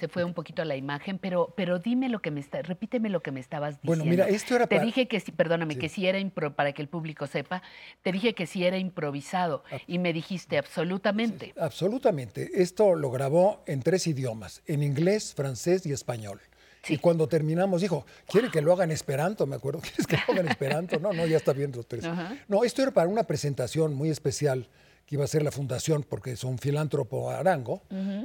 Se 0.00 0.08
fue 0.08 0.24
un 0.24 0.34
poquito 0.34 0.64
la 0.64 0.74
imagen, 0.74 1.16
pero, 1.18 1.54
pero 1.56 1.78
dime 1.78 2.08
lo 2.08 2.20
que 2.20 2.32
me 2.32 2.40
está, 2.40 2.60
repíteme 2.60 3.08
lo 3.08 3.22
que 3.22 3.30
me 3.30 3.38
estabas 3.38 3.80
diciendo. 3.80 4.02
Bueno, 4.04 4.04
mira, 4.04 4.28
esto 4.28 4.56
era 4.56 4.66
Te 4.66 4.74
para- 4.74 4.84
dije 4.86 5.06
que 5.06 5.20
sí, 5.20 5.30
perdóname, 5.30 5.78
que 5.78 5.88
sí 5.88 6.08
era 6.08 6.18
impro, 6.18 6.56
para 6.56 6.72
que 6.72 6.82
el 6.82 6.88
público 6.88 7.28
sepa, 7.28 7.62
te 8.02 8.10
dije 8.10 8.34
que 8.34 8.46
sí 8.48 8.64
era 8.64 8.78
improvisado 8.78 9.62
Ah. 9.70 9.76
y 9.86 10.00
me 10.00 10.12
dijiste 10.12 10.58
absolutamente. 10.58 11.54
Absolutamente. 11.56 12.50
Esto 12.60 12.96
lo 12.96 13.12
grabó 13.12 13.62
en 13.68 13.80
tres 13.84 14.08
idiomas, 14.08 14.62
en 14.66 14.82
inglés, 14.82 15.34
francés 15.36 15.86
y 15.86 15.92
español. 15.92 16.40
Y 16.88 16.96
cuando 16.98 17.28
terminamos 17.28 17.80
dijo, 17.80 18.04
¿quiere 18.26 18.50
que 18.50 18.60
lo 18.60 18.72
haga 18.72 18.82
en 18.82 18.90
esperanto? 18.90 19.46
Me 19.46 19.54
acuerdo, 19.54 19.78
¿quieres 19.82 20.08
que 20.08 20.16
lo 20.16 20.32
haga 20.32 20.40
en 20.40 20.48
esperanto? 20.48 20.98
No, 20.98 21.12
no, 21.12 21.26
ya 21.26 21.36
está 21.36 21.52
bien 21.52 21.70
los 21.70 21.86
tres. 21.86 22.04
No, 22.48 22.64
esto 22.64 22.82
era 22.82 22.90
para 22.90 23.06
una 23.06 23.22
presentación 23.22 23.94
muy 23.94 24.10
especial 24.10 24.66
que 25.10 25.16
iba 25.16 25.24
a 25.24 25.26
hacer 25.26 25.42
la 25.42 25.50
fundación, 25.50 26.04
porque 26.08 26.30
es 26.30 26.44
un 26.44 26.56
filántropo 26.56 27.30
arango, 27.30 27.82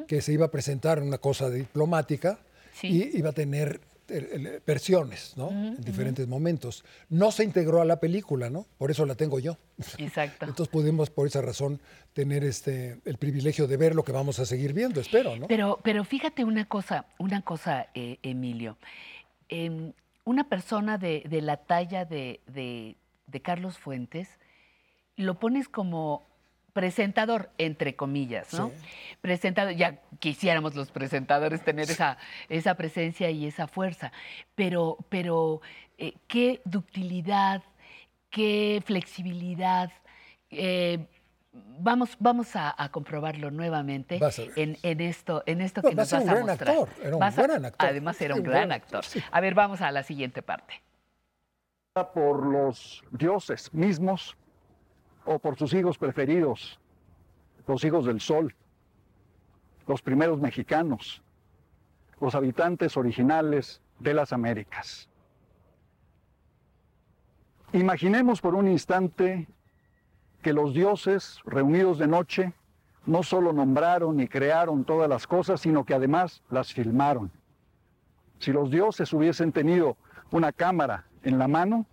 que 0.08 0.22
se 0.22 0.32
iba 0.34 0.46
a 0.46 0.52
presentar 0.52 1.00
en 1.00 1.08
una 1.08 1.18
cosa 1.18 1.50
diplomática 1.50 2.38
y 2.84 3.18
iba 3.18 3.32
a 3.32 3.34
tener 3.34 3.82
eh, 4.08 4.30
eh, 4.34 4.62
versiones, 4.68 5.34
¿no? 5.36 5.50
en 5.50 5.82
diferentes 5.82 6.28
momentos. 6.28 6.86
No 7.10 7.32
se 7.32 7.44
integró 7.44 7.82
a 7.82 7.86
la 7.86 8.00
película, 8.00 8.52
¿no? 8.52 8.68
Por 8.78 8.92
eso 8.92 9.04
la 9.08 9.16
tengo 9.16 9.40
yo. 9.40 9.58
Exacto. 9.98 10.46
Entonces 10.48 10.68
pudimos 10.72 11.10
por 11.10 11.26
esa 11.26 11.42
razón 11.42 11.82
tener 12.14 12.44
este 12.44 13.00
el 13.06 13.18
privilegio 13.18 13.66
de 13.66 13.78
ver 13.78 13.96
lo 13.96 14.04
que 14.04 14.12
vamos 14.12 14.38
a 14.38 14.46
seguir 14.46 14.74
viendo, 14.74 15.02
espero, 15.02 15.36
¿no? 15.36 15.48
Pero, 15.48 15.80
pero 15.84 16.04
fíjate 16.04 16.44
una 16.44 16.66
cosa, 16.66 17.08
una 17.18 17.42
cosa, 17.42 17.88
eh, 17.96 18.20
Emilio. 18.22 18.78
Em, 19.50 19.92
una 20.24 20.48
persona 20.48 21.00
de, 21.00 21.24
de 21.28 21.42
la 21.42 21.58
talla 21.58 22.06
de, 22.06 22.42
de- 22.46 22.96
de 23.26 23.42
Carlos 23.42 23.80
Fuentes, 23.80 24.28
lo 25.16 25.40
pones 25.40 25.68
como 25.68 26.22
presentador, 26.80 27.50
entre 27.58 27.96
comillas, 27.96 28.54
¿no? 28.54 28.70
Presentador, 29.22 29.74
ya 29.76 30.02
quisiéramos 30.20 30.76
los 30.76 30.92
presentadores 30.92 31.64
tener 31.64 31.90
esa, 31.90 32.18
esa 32.50 32.76
presencia 32.76 33.30
y 33.32 33.48
esa 33.48 33.66
fuerza, 33.68 34.12
pero, 34.56 34.98
pero 35.08 35.62
eh, 35.98 36.16
qué 36.28 36.62
ductilidad, 36.66 37.64
qué 38.30 38.84
flexibilidad. 38.86 39.90
eh, 40.52 41.08
vamos 41.80 42.18
vamos 42.20 42.54
a, 42.58 42.76
a 42.78 42.92
comprobarlo 42.92 43.50
nuevamente 43.52 44.20
Vas 44.20 44.38
a 44.40 44.42
ver. 44.42 44.52
en, 44.58 44.78
en 44.84 45.00
esto, 45.00 45.44
en 45.46 45.62
esto 45.62 45.80
No, 45.82 45.88
que 45.90 45.94
a 45.94 45.98
nos 45.98 46.12
vas 46.12 46.24
un 46.24 46.30
a 46.30 46.34
gran 46.34 46.46
mostrar. 46.46 46.70
actor, 46.76 46.90
era 47.02 47.16
un 47.16 47.20
Vas 47.22 47.40
a- 47.40 47.44
gran 47.44 47.66
actor. 47.66 47.90
Además 47.90 48.20
era 48.22 48.34
Sí, 48.36 48.40
un 48.42 48.46
un 48.46 48.52
gran 48.52 48.68
gran 48.68 48.72
actor. 48.74 48.98
actor, 49.06 49.22
sí. 49.22 49.24
A 49.32 49.40
ver, 49.40 49.54
vamos 49.54 49.80
a 49.82 49.92
la 49.92 50.04
siguiente 50.04 50.42
parte. 50.42 50.82
por 52.14 52.46
los 52.46 53.02
dioses 53.12 53.74
mismos 53.74 54.36
o 55.26 55.40
por 55.40 55.58
sus 55.58 55.74
hijos 55.74 55.98
preferidos, 55.98 56.80
los 57.68 57.84
hijos 57.84 58.06
del 58.06 58.22
sol, 58.22 58.56
los 59.88 60.02
primeros 60.02 60.40
mexicanos, 60.40 61.22
los 62.22 62.36
habitantes 62.36 62.96
originales 62.98 63.82
de 64.00 64.14
las 64.14 64.34
Américas. 64.34 65.10
Imaginemos 67.74 68.40
por 68.40 68.56
un 68.56 68.68
instante 68.68 69.48
que 70.42 70.54
los 70.54 70.74
dioses 70.74 71.40
reunidos 71.46 71.98
de 71.98 72.08
noche 72.08 72.54
no 73.06 73.24
solo 73.24 73.52
nombraron 73.52 74.20
y 74.20 74.28
crearon 74.28 74.86
todas 74.86 75.10
las 75.10 75.28
cosas, 75.28 75.62
sino 75.62 75.86
que 75.86 75.94
además 75.94 76.42
las 76.50 76.74
filmaron. 76.74 77.32
Si 78.40 78.52
los 78.52 78.70
dioses 78.70 79.12
hubiesen 79.14 79.52
tenido 79.52 79.98
una 80.32 80.52
cámara 80.52 81.06
en 81.24 81.38
la 81.38 81.48
mano, 81.48 81.86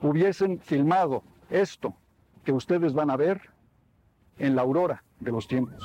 hubiesen 0.00 0.60
filmado 0.60 1.22
esto 1.50 1.94
que 2.46 2.52
ustedes 2.52 2.94
van 2.94 3.10
a 3.10 3.16
ver 3.16 3.40
en 4.38 4.54
la 4.54 4.62
aurora 4.62 5.02
de 5.18 5.32
los 5.32 5.48
tiempos. 5.48 5.82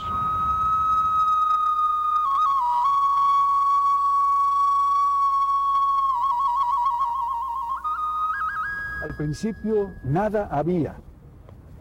Al 9.01 9.17
principio 9.17 9.89
nada 10.03 10.49
había, 10.51 10.97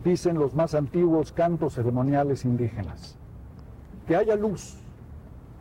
dicen 0.03 0.39
los 0.39 0.55
más 0.55 0.75
antiguos 0.75 1.31
cantos 1.33 1.75
ceremoniales 1.75 2.47
indígenas. 2.47 3.19
Que 4.09 4.17
haya 4.17 4.35
luz, 4.35 4.79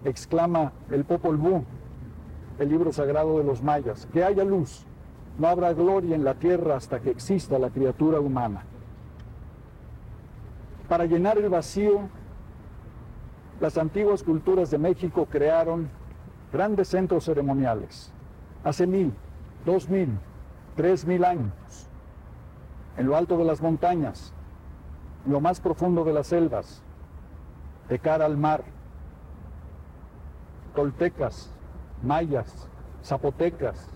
exclama 0.06 0.72
el 0.92 1.04
Popol 1.04 1.36
Vuh, 1.36 1.66
el 2.58 2.70
libro 2.70 2.94
sagrado 2.94 3.38
de 3.38 3.44
los 3.44 3.62
mayas. 3.62 4.08
Que 4.14 4.24
haya 4.24 4.46
luz, 4.46 4.86
no 5.38 5.50
habrá 5.50 5.74
gloria 5.74 6.16
en 6.16 6.24
la 6.24 6.36
tierra 6.36 6.78
hasta 6.78 7.02
que 7.02 7.10
exista 7.10 7.60
la 7.60 7.70
criatura 7.70 8.22
humana. 8.22 8.64
Para 10.90 11.06
llenar 11.06 11.38
el 11.38 11.50
vacío, 11.50 12.10
las 13.62 13.78
antiguas 13.78 14.24
culturas 14.24 14.72
de 14.72 14.80
México 14.80 15.28
crearon 15.30 15.88
grandes 16.52 16.88
centros 16.88 17.26
ceremoniales, 17.26 18.12
hace 18.64 18.88
mil, 18.88 19.14
dos 19.66 19.88
mil, 19.88 20.18
tres 20.76 21.06
mil 21.06 21.24
años, 21.24 21.54
en 22.98 23.06
lo 23.06 23.16
alto 23.16 23.38
de 23.38 23.46
las 23.46 23.62
montañas, 23.62 24.34
en 25.28 25.32
lo 25.32 25.40
más 25.40 25.62
profundo 25.62 26.04
de 26.04 26.14
las 26.14 26.26
selvas, 26.26 26.82
de 27.88 28.00
cara 28.00 28.26
al 28.26 28.36
mar. 28.36 28.64
Toltecas, 30.74 31.52
mayas, 32.02 32.68
zapotecas, 33.04 33.92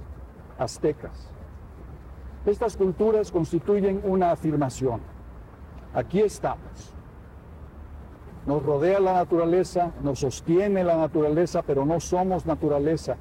aztecas. 0.59 1.29
Estas 2.45 2.77
culturas 2.77 3.31
constituyen 3.31 4.01
una 4.03 4.31
afirmación. 4.31 5.12
Aquí 5.93 6.21
estamos. 6.21 6.93
Nos 8.45 8.63
rodea 8.63 8.99
la 8.99 9.13
naturaleza, 9.13 9.91
nos 10.01 10.19
sostiene 10.19 10.83
la 10.83 10.97
naturaleza, 10.97 11.61
pero 11.61 11.85
no 11.85 11.99
somos 11.99 12.45
naturaleza. 12.45 13.15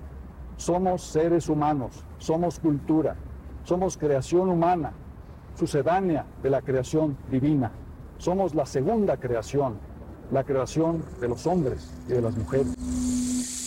Somos 0.56 1.02
seres 1.02 1.48
humanos, 1.48 2.04
somos 2.18 2.58
cultura, 2.58 3.16
somos 3.64 3.96
creación 3.96 4.48
humana, 4.48 4.92
sucedánea 5.54 6.24
de 6.42 6.50
la 6.50 6.62
creación 6.62 7.16
divina. 7.30 7.72
Somos 8.18 8.54
la 8.54 8.66
segunda 8.66 9.16
creación, 9.16 9.78
la 10.30 10.44
creación 10.44 11.04
de 11.20 11.28
los 11.28 11.46
hombres 11.46 11.92
y 12.08 12.12
de 12.12 12.22
las 12.22 12.36
mujeres. 12.36 13.61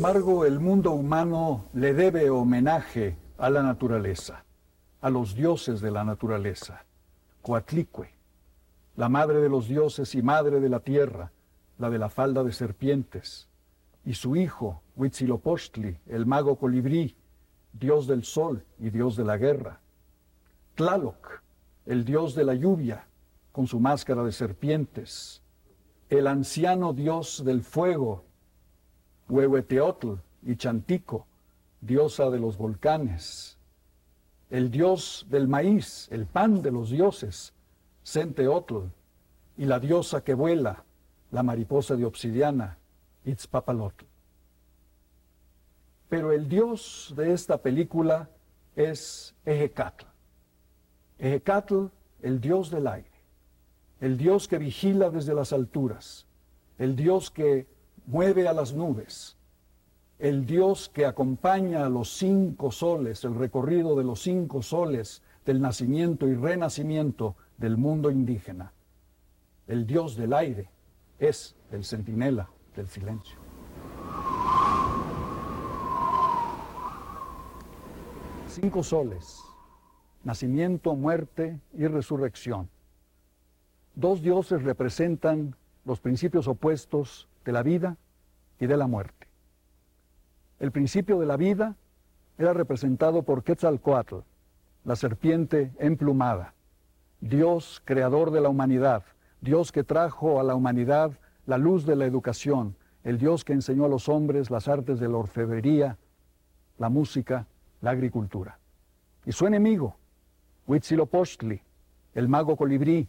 Embargo, 0.00 0.46
el 0.46 0.60
mundo 0.60 0.92
humano 0.92 1.66
le 1.74 1.92
debe 1.92 2.30
homenaje 2.30 3.18
a 3.36 3.50
la 3.50 3.62
naturaleza, 3.62 4.46
a 5.02 5.10
los 5.10 5.34
dioses 5.34 5.82
de 5.82 5.90
la 5.90 6.04
naturaleza. 6.04 6.86
Coatlicue, 7.42 8.08
la 8.96 9.10
madre 9.10 9.42
de 9.42 9.50
los 9.50 9.68
dioses 9.68 10.14
y 10.14 10.22
madre 10.22 10.58
de 10.58 10.70
la 10.70 10.80
tierra, 10.80 11.32
la 11.76 11.90
de 11.90 11.98
la 11.98 12.08
falda 12.08 12.42
de 12.42 12.52
serpientes, 12.52 13.50
y 14.02 14.14
su 14.14 14.36
hijo, 14.36 14.80
Huitzilopochtli, 14.96 15.98
el 16.06 16.24
mago 16.24 16.56
colibrí, 16.56 17.14
dios 17.74 18.06
del 18.06 18.24
sol 18.24 18.64
y 18.78 18.88
dios 18.88 19.16
de 19.16 19.24
la 19.24 19.36
guerra. 19.36 19.80
Tlaloc, 20.76 21.42
el 21.84 22.06
dios 22.06 22.34
de 22.34 22.44
la 22.44 22.54
lluvia, 22.54 23.06
con 23.52 23.66
su 23.66 23.78
máscara 23.80 24.24
de 24.24 24.32
serpientes. 24.32 25.42
El 26.08 26.26
anciano 26.26 26.94
dios 26.94 27.44
del 27.44 27.62
fuego, 27.62 28.24
Huehueteotl 29.30 30.14
y 30.42 30.56
Chantico, 30.56 31.26
diosa 31.80 32.30
de 32.30 32.40
los 32.40 32.58
volcanes. 32.58 33.56
El 34.50 34.70
dios 34.70 35.26
del 35.30 35.46
maíz, 35.46 36.08
el 36.10 36.26
pan 36.26 36.60
de 36.62 36.72
los 36.72 36.90
dioses, 36.90 37.54
Centeotl, 38.04 38.88
y 39.56 39.66
la 39.66 39.78
diosa 39.78 40.24
que 40.24 40.34
vuela, 40.34 40.84
la 41.30 41.42
mariposa 41.42 41.94
de 41.94 42.04
obsidiana, 42.04 42.78
Itzpapalotl. 43.24 44.04
Pero 46.08 46.32
el 46.32 46.48
dios 46.48 47.14
de 47.16 47.32
esta 47.32 47.58
película 47.58 48.28
es 48.74 49.34
Ejecatl. 49.44 50.06
Ejecatl, 51.18 51.86
el 52.22 52.40
dios 52.40 52.70
del 52.70 52.88
aire, 52.88 53.10
el 54.00 54.16
dios 54.16 54.48
que 54.48 54.58
vigila 54.58 55.10
desde 55.10 55.34
las 55.34 55.52
alturas, 55.52 56.26
el 56.78 56.96
dios 56.96 57.30
que 57.30 57.66
mueve 58.06 58.48
a 58.48 58.52
las 58.52 58.72
nubes, 58.74 59.36
el 60.18 60.44
Dios 60.44 60.90
que 60.92 61.06
acompaña 61.06 61.86
a 61.86 61.88
los 61.88 62.16
cinco 62.16 62.70
soles, 62.70 63.24
el 63.24 63.34
recorrido 63.34 63.96
de 63.96 64.04
los 64.04 64.22
cinco 64.22 64.62
soles 64.62 65.22
del 65.46 65.60
nacimiento 65.60 66.28
y 66.28 66.34
renacimiento 66.34 67.36
del 67.56 67.76
mundo 67.76 68.10
indígena. 68.10 68.72
El 69.66 69.86
Dios 69.86 70.16
del 70.16 70.34
aire 70.34 70.68
es 71.18 71.54
el 71.70 71.84
centinela 71.84 72.50
del 72.76 72.86
silencio. 72.88 73.38
Cinco 78.48 78.82
soles, 78.82 79.40
nacimiento, 80.24 80.94
muerte 80.96 81.60
y 81.72 81.86
resurrección. 81.86 82.68
Dos 83.94 84.22
dioses 84.22 84.62
representan 84.62 85.54
los 85.84 86.00
principios 86.00 86.48
opuestos 86.48 87.28
de 87.50 87.54
la 87.54 87.64
vida 87.64 87.96
y 88.60 88.66
de 88.66 88.76
la 88.76 88.86
muerte. 88.86 89.26
El 90.60 90.70
principio 90.70 91.18
de 91.18 91.26
la 91.26 91.36
vida 91.36 91.74
era 92.38 92.52
representado 92.52 93.24
por 93.24 93.42
Quetzalcoatl, 93.42 94.18
la 94.84 94.94
serpiente 94.94 95.72
emplumada, 95.80 96.54
Dios 97.20 97.82
creador 97.84 98.30
de 98.30 98.40
la 98.40 98.50
humanidad, 98.50 99.02
Dios 99.40 99.72
que 99.72 99.82
trajo 99.82 100.38
a 100.38 100.44
la 100.44 100.54
humanidad 100.54 101.10
la 101.44 101.58
luz 101.58 101.84
de 101.86 101.96
la 101.96 102.06
educación, 102.06 102.76
el 103.02 103.18
Dios 103.18 103.44
que 103.44 103.52
enseñó 103.52 103.84
a 103.84 103.88
los 103.88 104.08
hombres 104.08 104.48
las 104.48 104.68
artes 104.68 105.00
de 105.00 105.08
la 105.08 105.16
orfebrería, 105.16 105.98
la 106.78 106.88
música, 106.88 107.48
la 107.80 107.90
agricultura. 107.90 108.60
Y 109.26 109.32
su 109.32 109.48
enemigo, 109.48 109.96
Huitzilopochtli, 110.68 111.60
el 112.14 112.28
mago 112.28 112.56
colibrí, 112.56 113.08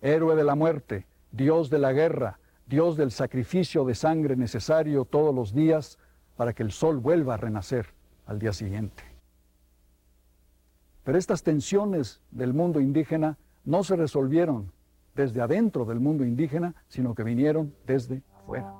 héroe 0.00 0.36
de 0.36 0.44
la 0.44 0.54
muerte, 0.54 1.04
Dios 1.32 1.68
de 1.68 1.80
la 1.80 1.92
guerra, 1.92 2.38
Dios 2.66 2.96
del 2.96 3.10
sacrificio 3.10 3.84
de 3.84 3.94
sangre 3.94 4.36
necesario 4.36 5.04
todos 5.04 5.34
los 5.34 5.52
días 5.52 5.98
para 6.36 6.52
que 6.52 6.62
el 6.62 6.72
sol 6.72 6.98
vuelva 6.98 7.34
a 7.34 7.36
renacer 7.36 7.86
al 8.26 8.38
día 8.38 8.52
siguiente. 8.52 9.02
Pero 11.04 11.18
estas 11.18 11.42
tensiones 11.42 12.20
del 12.30 12.54
mundo 12.54 12.80
indígena 12.80 13.36
no 13.64 13.84
se 13.84 13.96
resolvieron 13.96 14.72
desde 15.14 15.40
adentro 15.40 15.84
del 15.84 16.00
mundo 16.00 16.24
indígena, 16.24 16.74
sino 16.88 17.14
que 17.14 17.24
vinieron 17.24 17.74
desde 17.86 18.22
afuera. 18.34 18.72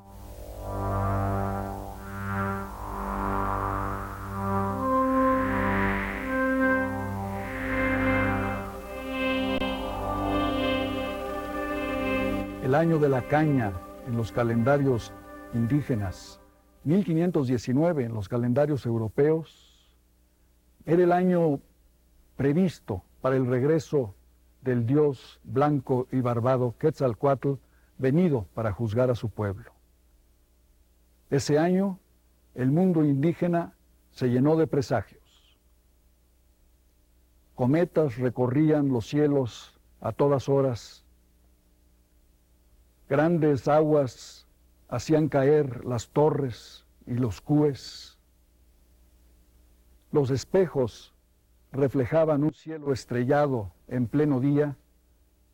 El 12.63 12.77
año 12.77 13.01
de 13.01 13.09
la 13.09 13.27
caña 13.27 13.73
en 14.07 14.17
los 14.17 14.31
calendarios 14.31 15.13
indígenas, 15.53 16.41
1519 16.85 18.05
en 18.05 18.15
los 18.15 18.29
calendarios 18.29 18.87
europeos, 18.87 19.99
era 20.87 21.03
el 21.03 21.11
año 21.11 21.59
previsto 22.37 23.03
para 23.21 23.35
el 23.35 23.47
regreso 23.47 24.15
del 24.61 24.87
dios 24.87 25.41
blanco 25.43 26.07
y 26.13 26.21
barbado 26.21 26.77
Quetzalcoatl, 26.79 27.55
venido 27.99 28.47
para 28.55 28.71
juzgar 28.71 29.11
a 29.11 29.17
su 29.17 29.29
pueblo. 29.29 29.73
Ese 31.31 31.59
año, 31.59 31.99
el 32.55 32.71
mundo 32.71 33.05
indígena 33.05 33.75
se 34.13 34.29
llenó 34.29 34.55
de 34.55 34.69
presagios. 34.69 35.59
Cometas 37.57 38.19
recorrían 38.19 38.89
los 38.89 39.09
cielos 39.09 39.81
a 40.01 40.13
todas 40.13 40.49
horas. 40.49 41.02
Grandes 43.13 43.69
aguas 43.69 44.47
hacían 44.89 45.29
caer 45.29 45.85
las 45.85 46.09
torres 46.09 46.87
y 47.07 47.13
los 47.13 47.43
cúes. 47.43 48.17
Los 50.13 50.31
espejos 50.31 51.13
reflejaban 51.73 52.43
un 52.43 52.55
cielo 52.55 52.91
estrellado 52.91 53.71
en 53.87 54.07
pleno 54.07 54.41
día 54.41 54.79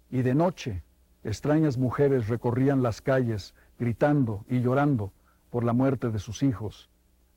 y 0.09 0.23
de 0.23 0.37
noche 0.37 0.85
extrañas 1.25 1.79
mujeres 1.79 2.29
recorrían 2.29 2.85
las 2.85 3.03
calles 3.03 3.57
gritando 3.77 4.45
y 4.49 4.61
llorando 4.61 5.13
por 5.51 5.65
la 5.65 5.73
muerte 5.73 6.11
de 6.11 6.21
sus 6.21 6.45
hijos 6.45 6.89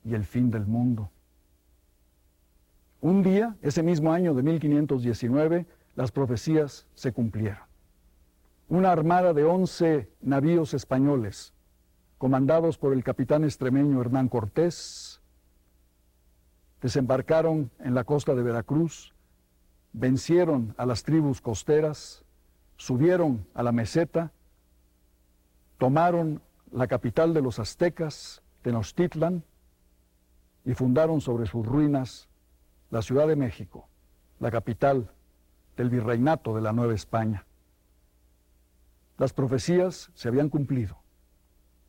y 0.06 0.14
el 0.14 0.24
fin 0.24 0.52
del 0.52 0.68
mundo. 0.68 1.10
Un 3.00 3.24
día, 3.24 3.58
ese 3.64 3.82
mismo 3.82 4.14
año 4.14 4.36
de 4.36 4.44
1519, 4.44 5.66
las 5.96 6.12
profecías 6.12 6.86
se 6.94 7.12
cumplieron. 7.12 7.71
Una 8.72 8.94
armada 8.94 9.34
de 9.34 9.44
11 9.44 10.10
navíos 10.22 10.74
españoles, 10.74 11.54
comandados 12.18 12.78
por 12.78 12.94
el 12.94 13.04
capitán 13.04 13.44
extremeño 13.44 14.00
Hernán 14.00 14.30
Cortés, 14.30 15.20
desembarcaron 16.82 17.70
en 17.80 17.96
la 17.96 18.06
costa 18.06 18.34
de 18.34 18.44
Veracruz, 18.44 19.14
vencieron 19.92 20.74
a 20.78 20.86
las 20.86 21.04
tribus 21.04 21.42
costeras, 21.42 22.24
subieron 22.78 23.46
a 23.56 23.62
la 23.62 23.74
meseta, 23.74 24.32
tomaron 25.78 26.42
la 26.72 26.88
capital 26.88 27.34
de 27.34 27.42
los 27.42 27.60
aztecas, 27.60 28.42
Tenochtitlan, 28.62 29.44
y 30.64 30.76
fundaron 30.76 31.20
sobre 31.20 31.46
sus 31.46 31.66
ruinas 31.66 32.30
la 32.90 33.02
Ciudad 33.02 33.28
de 33.28 33.36
México, 33.36 33.90
la 34.40 34.50
capital 34.50 35.12
del 35.76 35.90
virreinato 35.90 36.56
de 36.56 36.62
la 36.62 36.72
Nueva 36.72 36.94
España. 36.94 37.44
Las 39.22 39.34
profecías 39.34 40.10
se 40.16 40.30
habían 40.30 40.50
cumplido. 40.50 40.98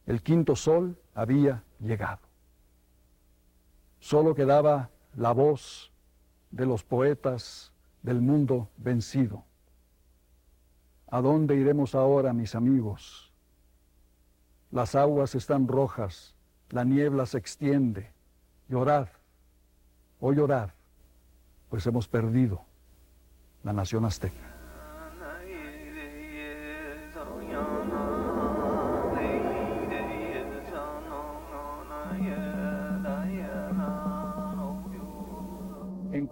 El 0.05 0.23
quinto 0.23 0.55
sol 0.55 1.01
había 1.15 1.65
llegado. 1.81 2.21
Solo 4.01 4.35
quedaba 4.35 4.91
la 5.17 5.33
voz 5.33 5.91
de 6.51 6.67
los 6.67 6.85
poetas 6.85 7.73
del 8.03 8.21
mundo 8.21 8.69
vencido. 8.77 9.47
¿A 11.07 11.23
dónde 11.23 11.57
iremos 11.57 11.95
ahora, 11.95 12.35
mis 12.35 12.55
amigos? 12.55 13.33
Las 14.71 14.95
aguas 14.95 15.35
están 15.35 15.69
rojas, 15.69 16.35
la 16.69 16.85
niebla 16.85 17.25
se 17.25 17.39
extiende. 17.39 18.13
Llorad, 18.69 19.09
oh 20.21 20.35
llorad, 20.35 20.69
pues 21.71 21.87
hemos 21.87 22.07
perdido 22.09 22.63
la 23.63 23.73
nación 23.73 24.05
azteca. 24.05 24.52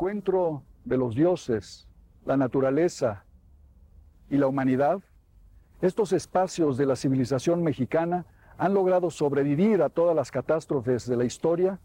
Encuentro 0.01 0.63
de 0.87 0.97
los 0.97 1.15
dioses, 1.15 1.87
la 2.25 2.39
naturaleza 2.39 3.27
y 4.31 4.39
la 4.39 4.47
humanidad, 4.47 5.03
estos 5.83 6.15
espacios 6.15 6.79
de 6.79 6.87
la 6.87 6.97
civilización 6.97 7.63
mexicana 7.63 8.25
han 8.57 8.73
logrado 8.73 9.11
sobrevivir 9.11 9.83
a 9.83 9.91
todas 9.91 10.17
las 10.17 10.31
catástrofes 10.31 11.07
de 11.07 11.19
la 11.19 11.27
historia 11.27 11.81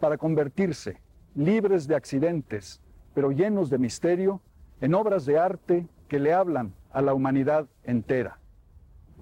para 0.00 0.18
convertirse, 0.18 1.00
libres 1.34 1.88
de 1.88 1.94
accidentes, 1.94 2.82
pero 3.14 3.32
llenos 3.32 3.70
de 3.70 3.78
misterio, 3.78 4.42
en 4.82 4.92
obras 4.92 5.24
de 5.24 5.38
arte 5.38 5.88
que 6.08 6.20
le 6.20 6.34
hablan 6.34 6.74
a 6.92 7.00
la 7.00 7.14
humanidad 7.14 7.66
entera. 7.84 8.38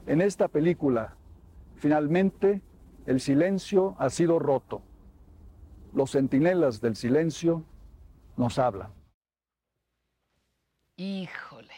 En 0.09 0.21
esta 0.21 0.49
película, 0.49 1.15
finalmente, 1.77 2.63
el 3.07 3.21
silencio 3.21 3.95
ha 4.01 4.11
sido 4.11 4.41
roto. 4.41 4.83
Los 5.93 6.11
centinelas 6.11 6.81
del 6.81 6.97
silencio 6.97 7.65
nos 8.37 8.59
hablan. 8.59 8.93
Híjole. 10.97 11.75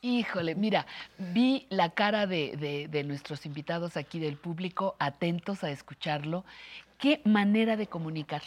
Híjole, 0.00 0.54
mira, 0.54 0.86
vi 1.18 1.66
la 1.70 1.90
cara 1.90 2.26
de, 2.26 2.56
de- 2.56 2.88
de 2.88 3.04
nuestros 3.04 3.46
invitados 3.46 3.96
aquí 3.96 4.18
del 4.18 4.36
público, 4.36 4.96
atentos 4.98 5.62
a 5.62 5.70
escucharlo. 5.70 6.44
Qué 6.98 7.20
manera 7.24 7.76
de 7.76 7.86
comunicar. 7.86 8.42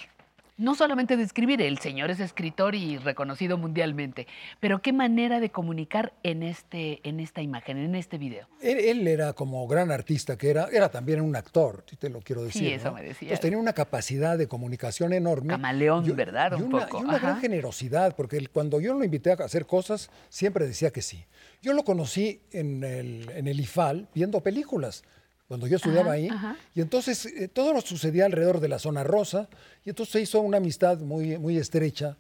No 0.58 0.74
solamente 0.74 1.18
de 1.18 1.24
escribir, 1.24 1.62
el 1.62 1.80
señor 1.80 2.12
es 2.12 2.22
escritor 2.22 2.76
y 2.76 2.98
reconocido 2.98 3.58
mundialmente, 3.58 4.26
pero 4.62 4.82
qué 4.82 4.94
manera 4.94 5.42
de 5.42 5.50
comunicar 5.50 6.14
en, 6.24 6.44
este, 6.44 7.02
en 7.08 7.20
esta 7.20 7.42
imagen, 7.42 7.78
en 7.78 7.94
este 7.94 8.18
video. 8.18 8.48
Él, 8.62 8.78
él 8.80 9.08
era 9.08 9.34
como 9.34 9.68
gran 9.68 9.92
artista 9.92 10.38
que 10.38 10.50
era, 10.50 10.70
era 10.72 10.88
también 10.88 11.20
un 11.20 11.36
actor, 11.36 11.84
si 11.90 11.98
te 11.98 12.10
lo 12.10 12.22
quiero 12.22 12.46
decir. 12.46 12.62
Sí, 12.62 12.72
eso 12.72 12.86
¿no? 12.88 12.94
me 12.94 13.02
decías. 13.02 13.24
Entonces 13.24 13.42
tenía 13.42 13.58
una 13.58 13.74
capacidad 13.74 14.38
de 14.38 14.48
comunicación 14.48 15.12
enorme. 15.12 15.50
Camaleón, 15.50 16.06
Y- 16.06 16.12
¿verdad? 16.12 16.54
Y 16.58 16.62
Un 16.62 16.74
una, 16.74 16.86
poco, 16.86 17.02
y 17.02 17.04
una 17.04 17.20
gran 17.20 17.42
generosidad, 17.42 18.16
porque 18.16 18.38
él- 18.38 18.50
cuando 18.50 18.80
yo 18.80 18.94
lo 18.94 19.04
invité 19.04 19.32
a 19.32 19.34
hacer 19.34 19.66
cosas, 19.66 20.10
siempre 20.30 20.66
decía 20.66 20.90
que 20.92 21.02
sí. 21.02 21.26
Yo 21.62 21.74
lo 21.74 21.84
conocí 21.84 22.40
en 22.54 22.82
el, 22.86 23.30
en 23.36 23.48
el 23.50 23.60
IFAL 23.60 24.08
viendo 24.14 24.40
películas, 24.42 25.04
cuando 25.48 25.68
yo 25.68 25.78
estudiaba 25.78 26.12
Ajá, 26.12 26.12
ahí. 26.14 26.28
ajá. 26.30 26.58
Y 26.74 26.82
entonces 26.82 27.26
eh, 27.26 27.48
todo 27.48 27.74
lo 27.74 27.82
sucedía 27.82 28.26
alrededor 28.26 28.60
de 28.60 28.68
la 28.68 28.80
zona 28.80 29.04
rosa, 29.04 29.48
y 29.84 29.90
entonces 29.90 30.14
se 30.14 30.22
hizo 30.22 30.42
una 30.42 30.58
amistad 30.58 31.00
muy, 31.00 31.38
muy 31.38 31.58
estrecha, 31.58 32.18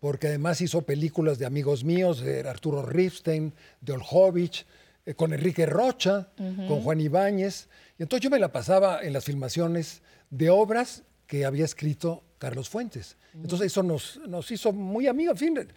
porque 0.00 0.28
además 0.28 0.60
hizo 0.60 0.82
películas 0.82 1.38
de 1.38 1.46
amigos 1.46 1.82
míos, 1.84 2.20
de 2.20 2.46
Arturo 2.48 2.82
Ripstein, 2.84 3.54
de 3.80 3.92
Olhovich, 3.94 4.66
eh, 5.06 5.14
con 5.14 5.32
Enrique 5.32 5.64
Rocha, 5.66 6.28
con 6.36 6.82
Juan 6.82 7.00
Ibáñez. 7.00 7.68
Y 7.98 8.02
entonces 8.02 8.22
yo 8.22 8.30
me 8.30 8.38
la 8.38 8.52
pasaba 8.52 9.02
en 9.02 9.12
las 9.14 9.24
filmaciones 9.24 10.02
de 10.30 10.50
obras 10.50 11.02
que 11.26 11.44
había 11.46 11.64
escrito 11.64 12.22
Carlos 12.38 12.68
Fuentes. 12.68 13.16
Entonces 13.34 13.68
eso 13.68 13.82
nos, 13.82 14.20
nos 14.28 14.50
hizo 14.50 14.72
muy 14.72 15.06
amigos. 15.06 15.40
En 15.40 15.54
fin, 15.54 15.68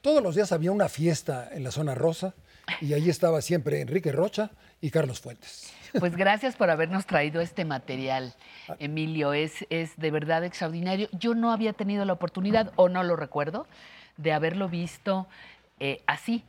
todos 0.00 0.22
los 0.22 0.34
días 0.34 0.50
había 0.52 0.72
una 0.72 0.88
fiesta 0.88 1.48
en 1.52 1.62
la 1.62 1.70
zona 1.70 1.94
rosa 1.94 2.34
y 2.80 2.92
ahí 2.94 3.08
estaba 3.08 3.40
siempre 3.42 3.80
Enrique 3.80 4.10
Rocha 4.12 4.50
y 4.80 4.90
Carlos 4.90 5.20
Fuentes. 5.20 5.72
Pues 5.98 6.16
gracias 6.16 6.56
por 6.56 6.70
habernos 6.70 7.06
traído 7.06 7.40
este 7.40 7.64
material, 7.64 8.34
Emilio. 8.78 9.32
Es, 9.32 9.66
es 9.70 9.96
de 9.96 10.10
verdad 10.10 10.44
extraordinario. 10.44 11.08
Yo 11.12 11.34
no 11.34 11.52
había 11.52 11.72
tenido 11.72 12.04
la 12.04 12.12
oportunidad, 12.12 12.72
o 12.76 12.88
no 12.88 13.02
lo 13.02 13.16
recuerdo, 13.16 13.66
de 14.16 14.32
haberlo 14.32 14.68
visto 14.68 15.26
eh, 15.80 16.02
así, 16.06 16.44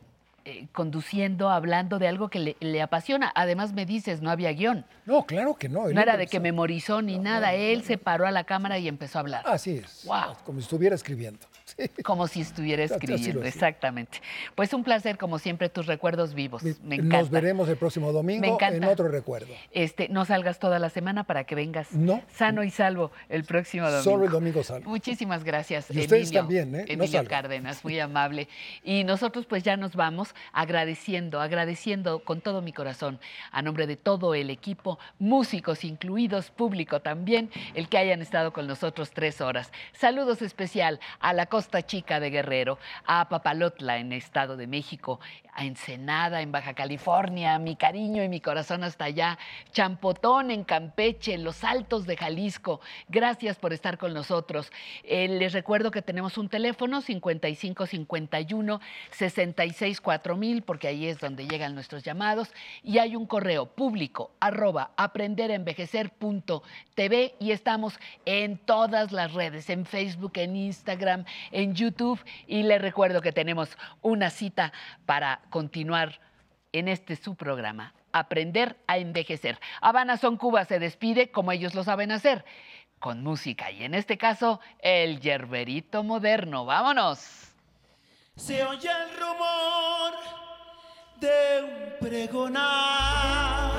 eh, 0.50 0.66
conduciendo, 0.72 1.50
hablando 1.50 1.98
de 1.98 2.08
algo 2.08 2.28
que 2.28 2.38
le, 2.38 2.56
le 2.60 2.82
apasiona. 2.82 3.32
Además, 3.34 3.72
me 3.72 3.86
dices, 3.86 4.20
no 4.22 4.30
había 4.30 4.52
guion. 4.52 4.84
No, 5.06 5.24
claro 5.26 5.54
que 5.56 5.68
no. 5.68 5.88
No 5.88 6.00
era 6.00 6.16
de 6.16 6.26
que 6.26 6.40
memorizó 6.40 7.02
ni 7.02 7.18
nada. 7.18 7.54
Él 7.54 7.82
se 7.82 7.98
paró 7.98 8.26
a 8.26 8.30
la 8.30 8.44
cámara 8.44 8.78
y 8.78 8.88
empezó 8.88 9.18
a 9.18 9.20
hablar. 9.20 9.42
Así 9.46 9.76
es. 9.78 10.04
Wow. 10.04 10.36
Como 10.44 10.58
si 10.60 10.64
estuviera 10.64 10.94
escribiendo. 10.94 11.46
Como 12.04 12.26
si 12.26 12.40
estuviera 12.40 12.82
escribiendo, 12.82 13.44
exactamente. 13.44 14.20
Pues 14.56 14.74
un 14.74 14.82
placer, 14.82 15.16
como 15.18 15.38
siempre, 15.38 15.68
tus 15.68 15.86
recuerdos 15.86 16.34
vivos. 16.34 16.62
Me 16.82 16.96
encanta. 16.96 17.18
Nos 17.18 17.30
veremos 17.30 17.68
el 17.68 17.76
próximo 17.76 18.12
domingo 18.12 18.58
en 18.60 18.84
otro 18.84 19.06
recuerdo. 19.08 19.54
Este, 19.70 20.08
no 20.08 20.24
salgas 20.24 20.58
toda 20.58 20.78
la 20.80 20.90
semana 20.90 21.24
para 21.24 21.44
que 21.44 21.54
vengas 21.54 21.92
No. 21.92 22.22
sano 22.34 22.64
y 22.64 22.70
salvo 22.70 23.12
el 23.28 23.44
próximo 23.44 23.86
domingo. 23.86 24.02
Solo 24.02 24.24
el 24.24 24.30
domingo 24.32 24.62
salgo. 24.64 24.90
Muchísimas 24.90 25.44
gracias, 25.44 25.86
Y 25.90 26.00
ustedes 26.00 26.22
Emilio. 26.28 26.40
también, 26.40 26.74
¿eh? 26.74 26.84
Emilio. 26.88 27.24
Cárdenas, 27.24 27.84
muy 27.84 28.00
amable. 28.00 28.48
Y 28.82 29.04
nosotros 29.04 29.46
pues 29.46 29.62
ya 29.62 29.76
nos 29.76 29.94
vamos 29.94 30.34
agradeciendo, 30.52 31.40
agradeciendo 31.40 32.20
con 32.24 32.40
todo 32.40 32.62
mi 32.62 32.72
corazón, 32.72 33.20
a 33.52 33.62
nombre 33.62 33.86
de 33.86 33.96
todo 33.96 34.34
el 34.34 34.50
equipo, 34.50 34.98
músicos 35.18 35.84
incluidos, 35.84 36.50
público 36.50 37.00
también, 37.00 37.50
el 37.74 37.88
que 37.88 37.98
hayan 37.98 38.22
estado 38.22 38.52
con 38.52 38.66
nosotros 38.66 39.10
tres 39.10 39.40
horas. 39.40 39.72
Saludos 39.92 40.42
especial 40.42 41.00
a 41.20 41.32
la 41.32 41.46
Costa 41.46 41.84
Chica 41.84 42.20
de 42.20 42.30
Guerrero, 42.30 42.78
a 43.06 43.28
Papalotla 43.28 43.98
en 43.98 44.12
Estado 44.12 44.56
de 44.56 44.66
México, 44.66 45.20
a 45.54 45.64
Ensenada 45.64 46.40
en 46.42 46.52
Baja 46.52 46.74
California, 46.74 47.58
mi 47.58 47.76
cariño 47.76 48.22
y 48.22 48.28
mi 48.28 48.40
corazón 48.40 48.84
hasta 48.84 49.06
allá, 49.06 49.38
Champotón 49.72 50.50
en 50.50 50.64
Campeche, 50.64 51.38
Los 51.38 51.64
Altos 51.64 52.06
de 52.06 52.16
Jalisco. 52.16 52.80
Gracias 53.08 53.58
por 53.58 53.72
estar 53.72 53.98
con 53.98 54.14
nosotros. 54.14 54.72
Eh, 55.04 55.28
les 55.28 55.52
recuerdo 55.52 55.90
que 55.90 56.02
tenemos 56.02 56.38
un 56.38 56.48
teléfono 56.48 57.00
5551 57.00 58.80
66 59.10 60.00
4000 60.20 60.62
porque 60.62 60.88
ahí 60.88 61.06
es 61.06 61.18
donde 61.18 61.46
llegan 61.46 61.74
nuestros 61.74 62.02
llamados 62.02 62.50
y 62.82 62.98
hay 62.98 63.14
un 63.16 63.26
correo 63.26 63.64
público 63.66 64.32
arroba 64.40 64.90
aprenderenvejecer.tv 64.96 67.34
y 67.38 67.52
estamos 67.52 68.00
en 68.26 68.58
todas 68.58 69.12
las 69.12 69.32
redes, 69.32 69.70
en 69.70 69.86
Facebook, 69.86 70.32
en 70.36 70.56
Instagram, 70.56 71.24
en 71.50 71.74
YouTube 71.74 72.22
y 72.46 72.62
les 72.62 72.82
recuerdo 72.82 73.22
que 73.22 73.32
tenemos 73.32 73.76
una 74.02 74.28
cita 74.30 74.72
para 75.06 75.40
continuar 75.50 76.20
en 76.72 76.86
este 76.88 77.16
su 77.16 77.34
programa, 77.34 77.94
Aprender 78.12 78.76
a 78.86 78.98
Envejecer. 78.98 79.58
Habana 79.80 80.16
Son 80.16 80.36
Cuba 80.36 80.64
se 80.64 80.78
despide 80.78 81.30
como 81.30 81.50
ellos 81.52 81.74
lo 81.74 81.84
saben 81.84 82.12
hacer, 82.12 82.44
con 82.98 83.22
música 83.22 83.70
y 83.70 83.84
en 83.84 83.94
este 83.94 84.18
caso 84.18 84.60
el 84.80 85.20
yerberito 85.20 86.02
moderno. 86.04 86.66
¡Vámonos! 86.66 87.49
Se 88.46 88.64
oye 88.64 88.88
el 88.88 89.20
rumor 89.20 90.14
de 91.20 91.62
un 91.62 92.08
pregonar. 92.08 93.72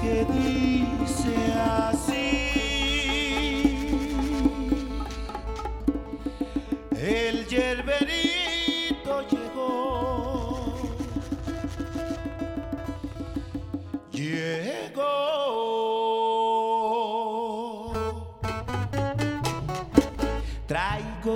Que 0.00 0.26
dice. 0.26 1.99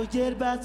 Traigo 0.05 0.11
hierba 0.11 0.59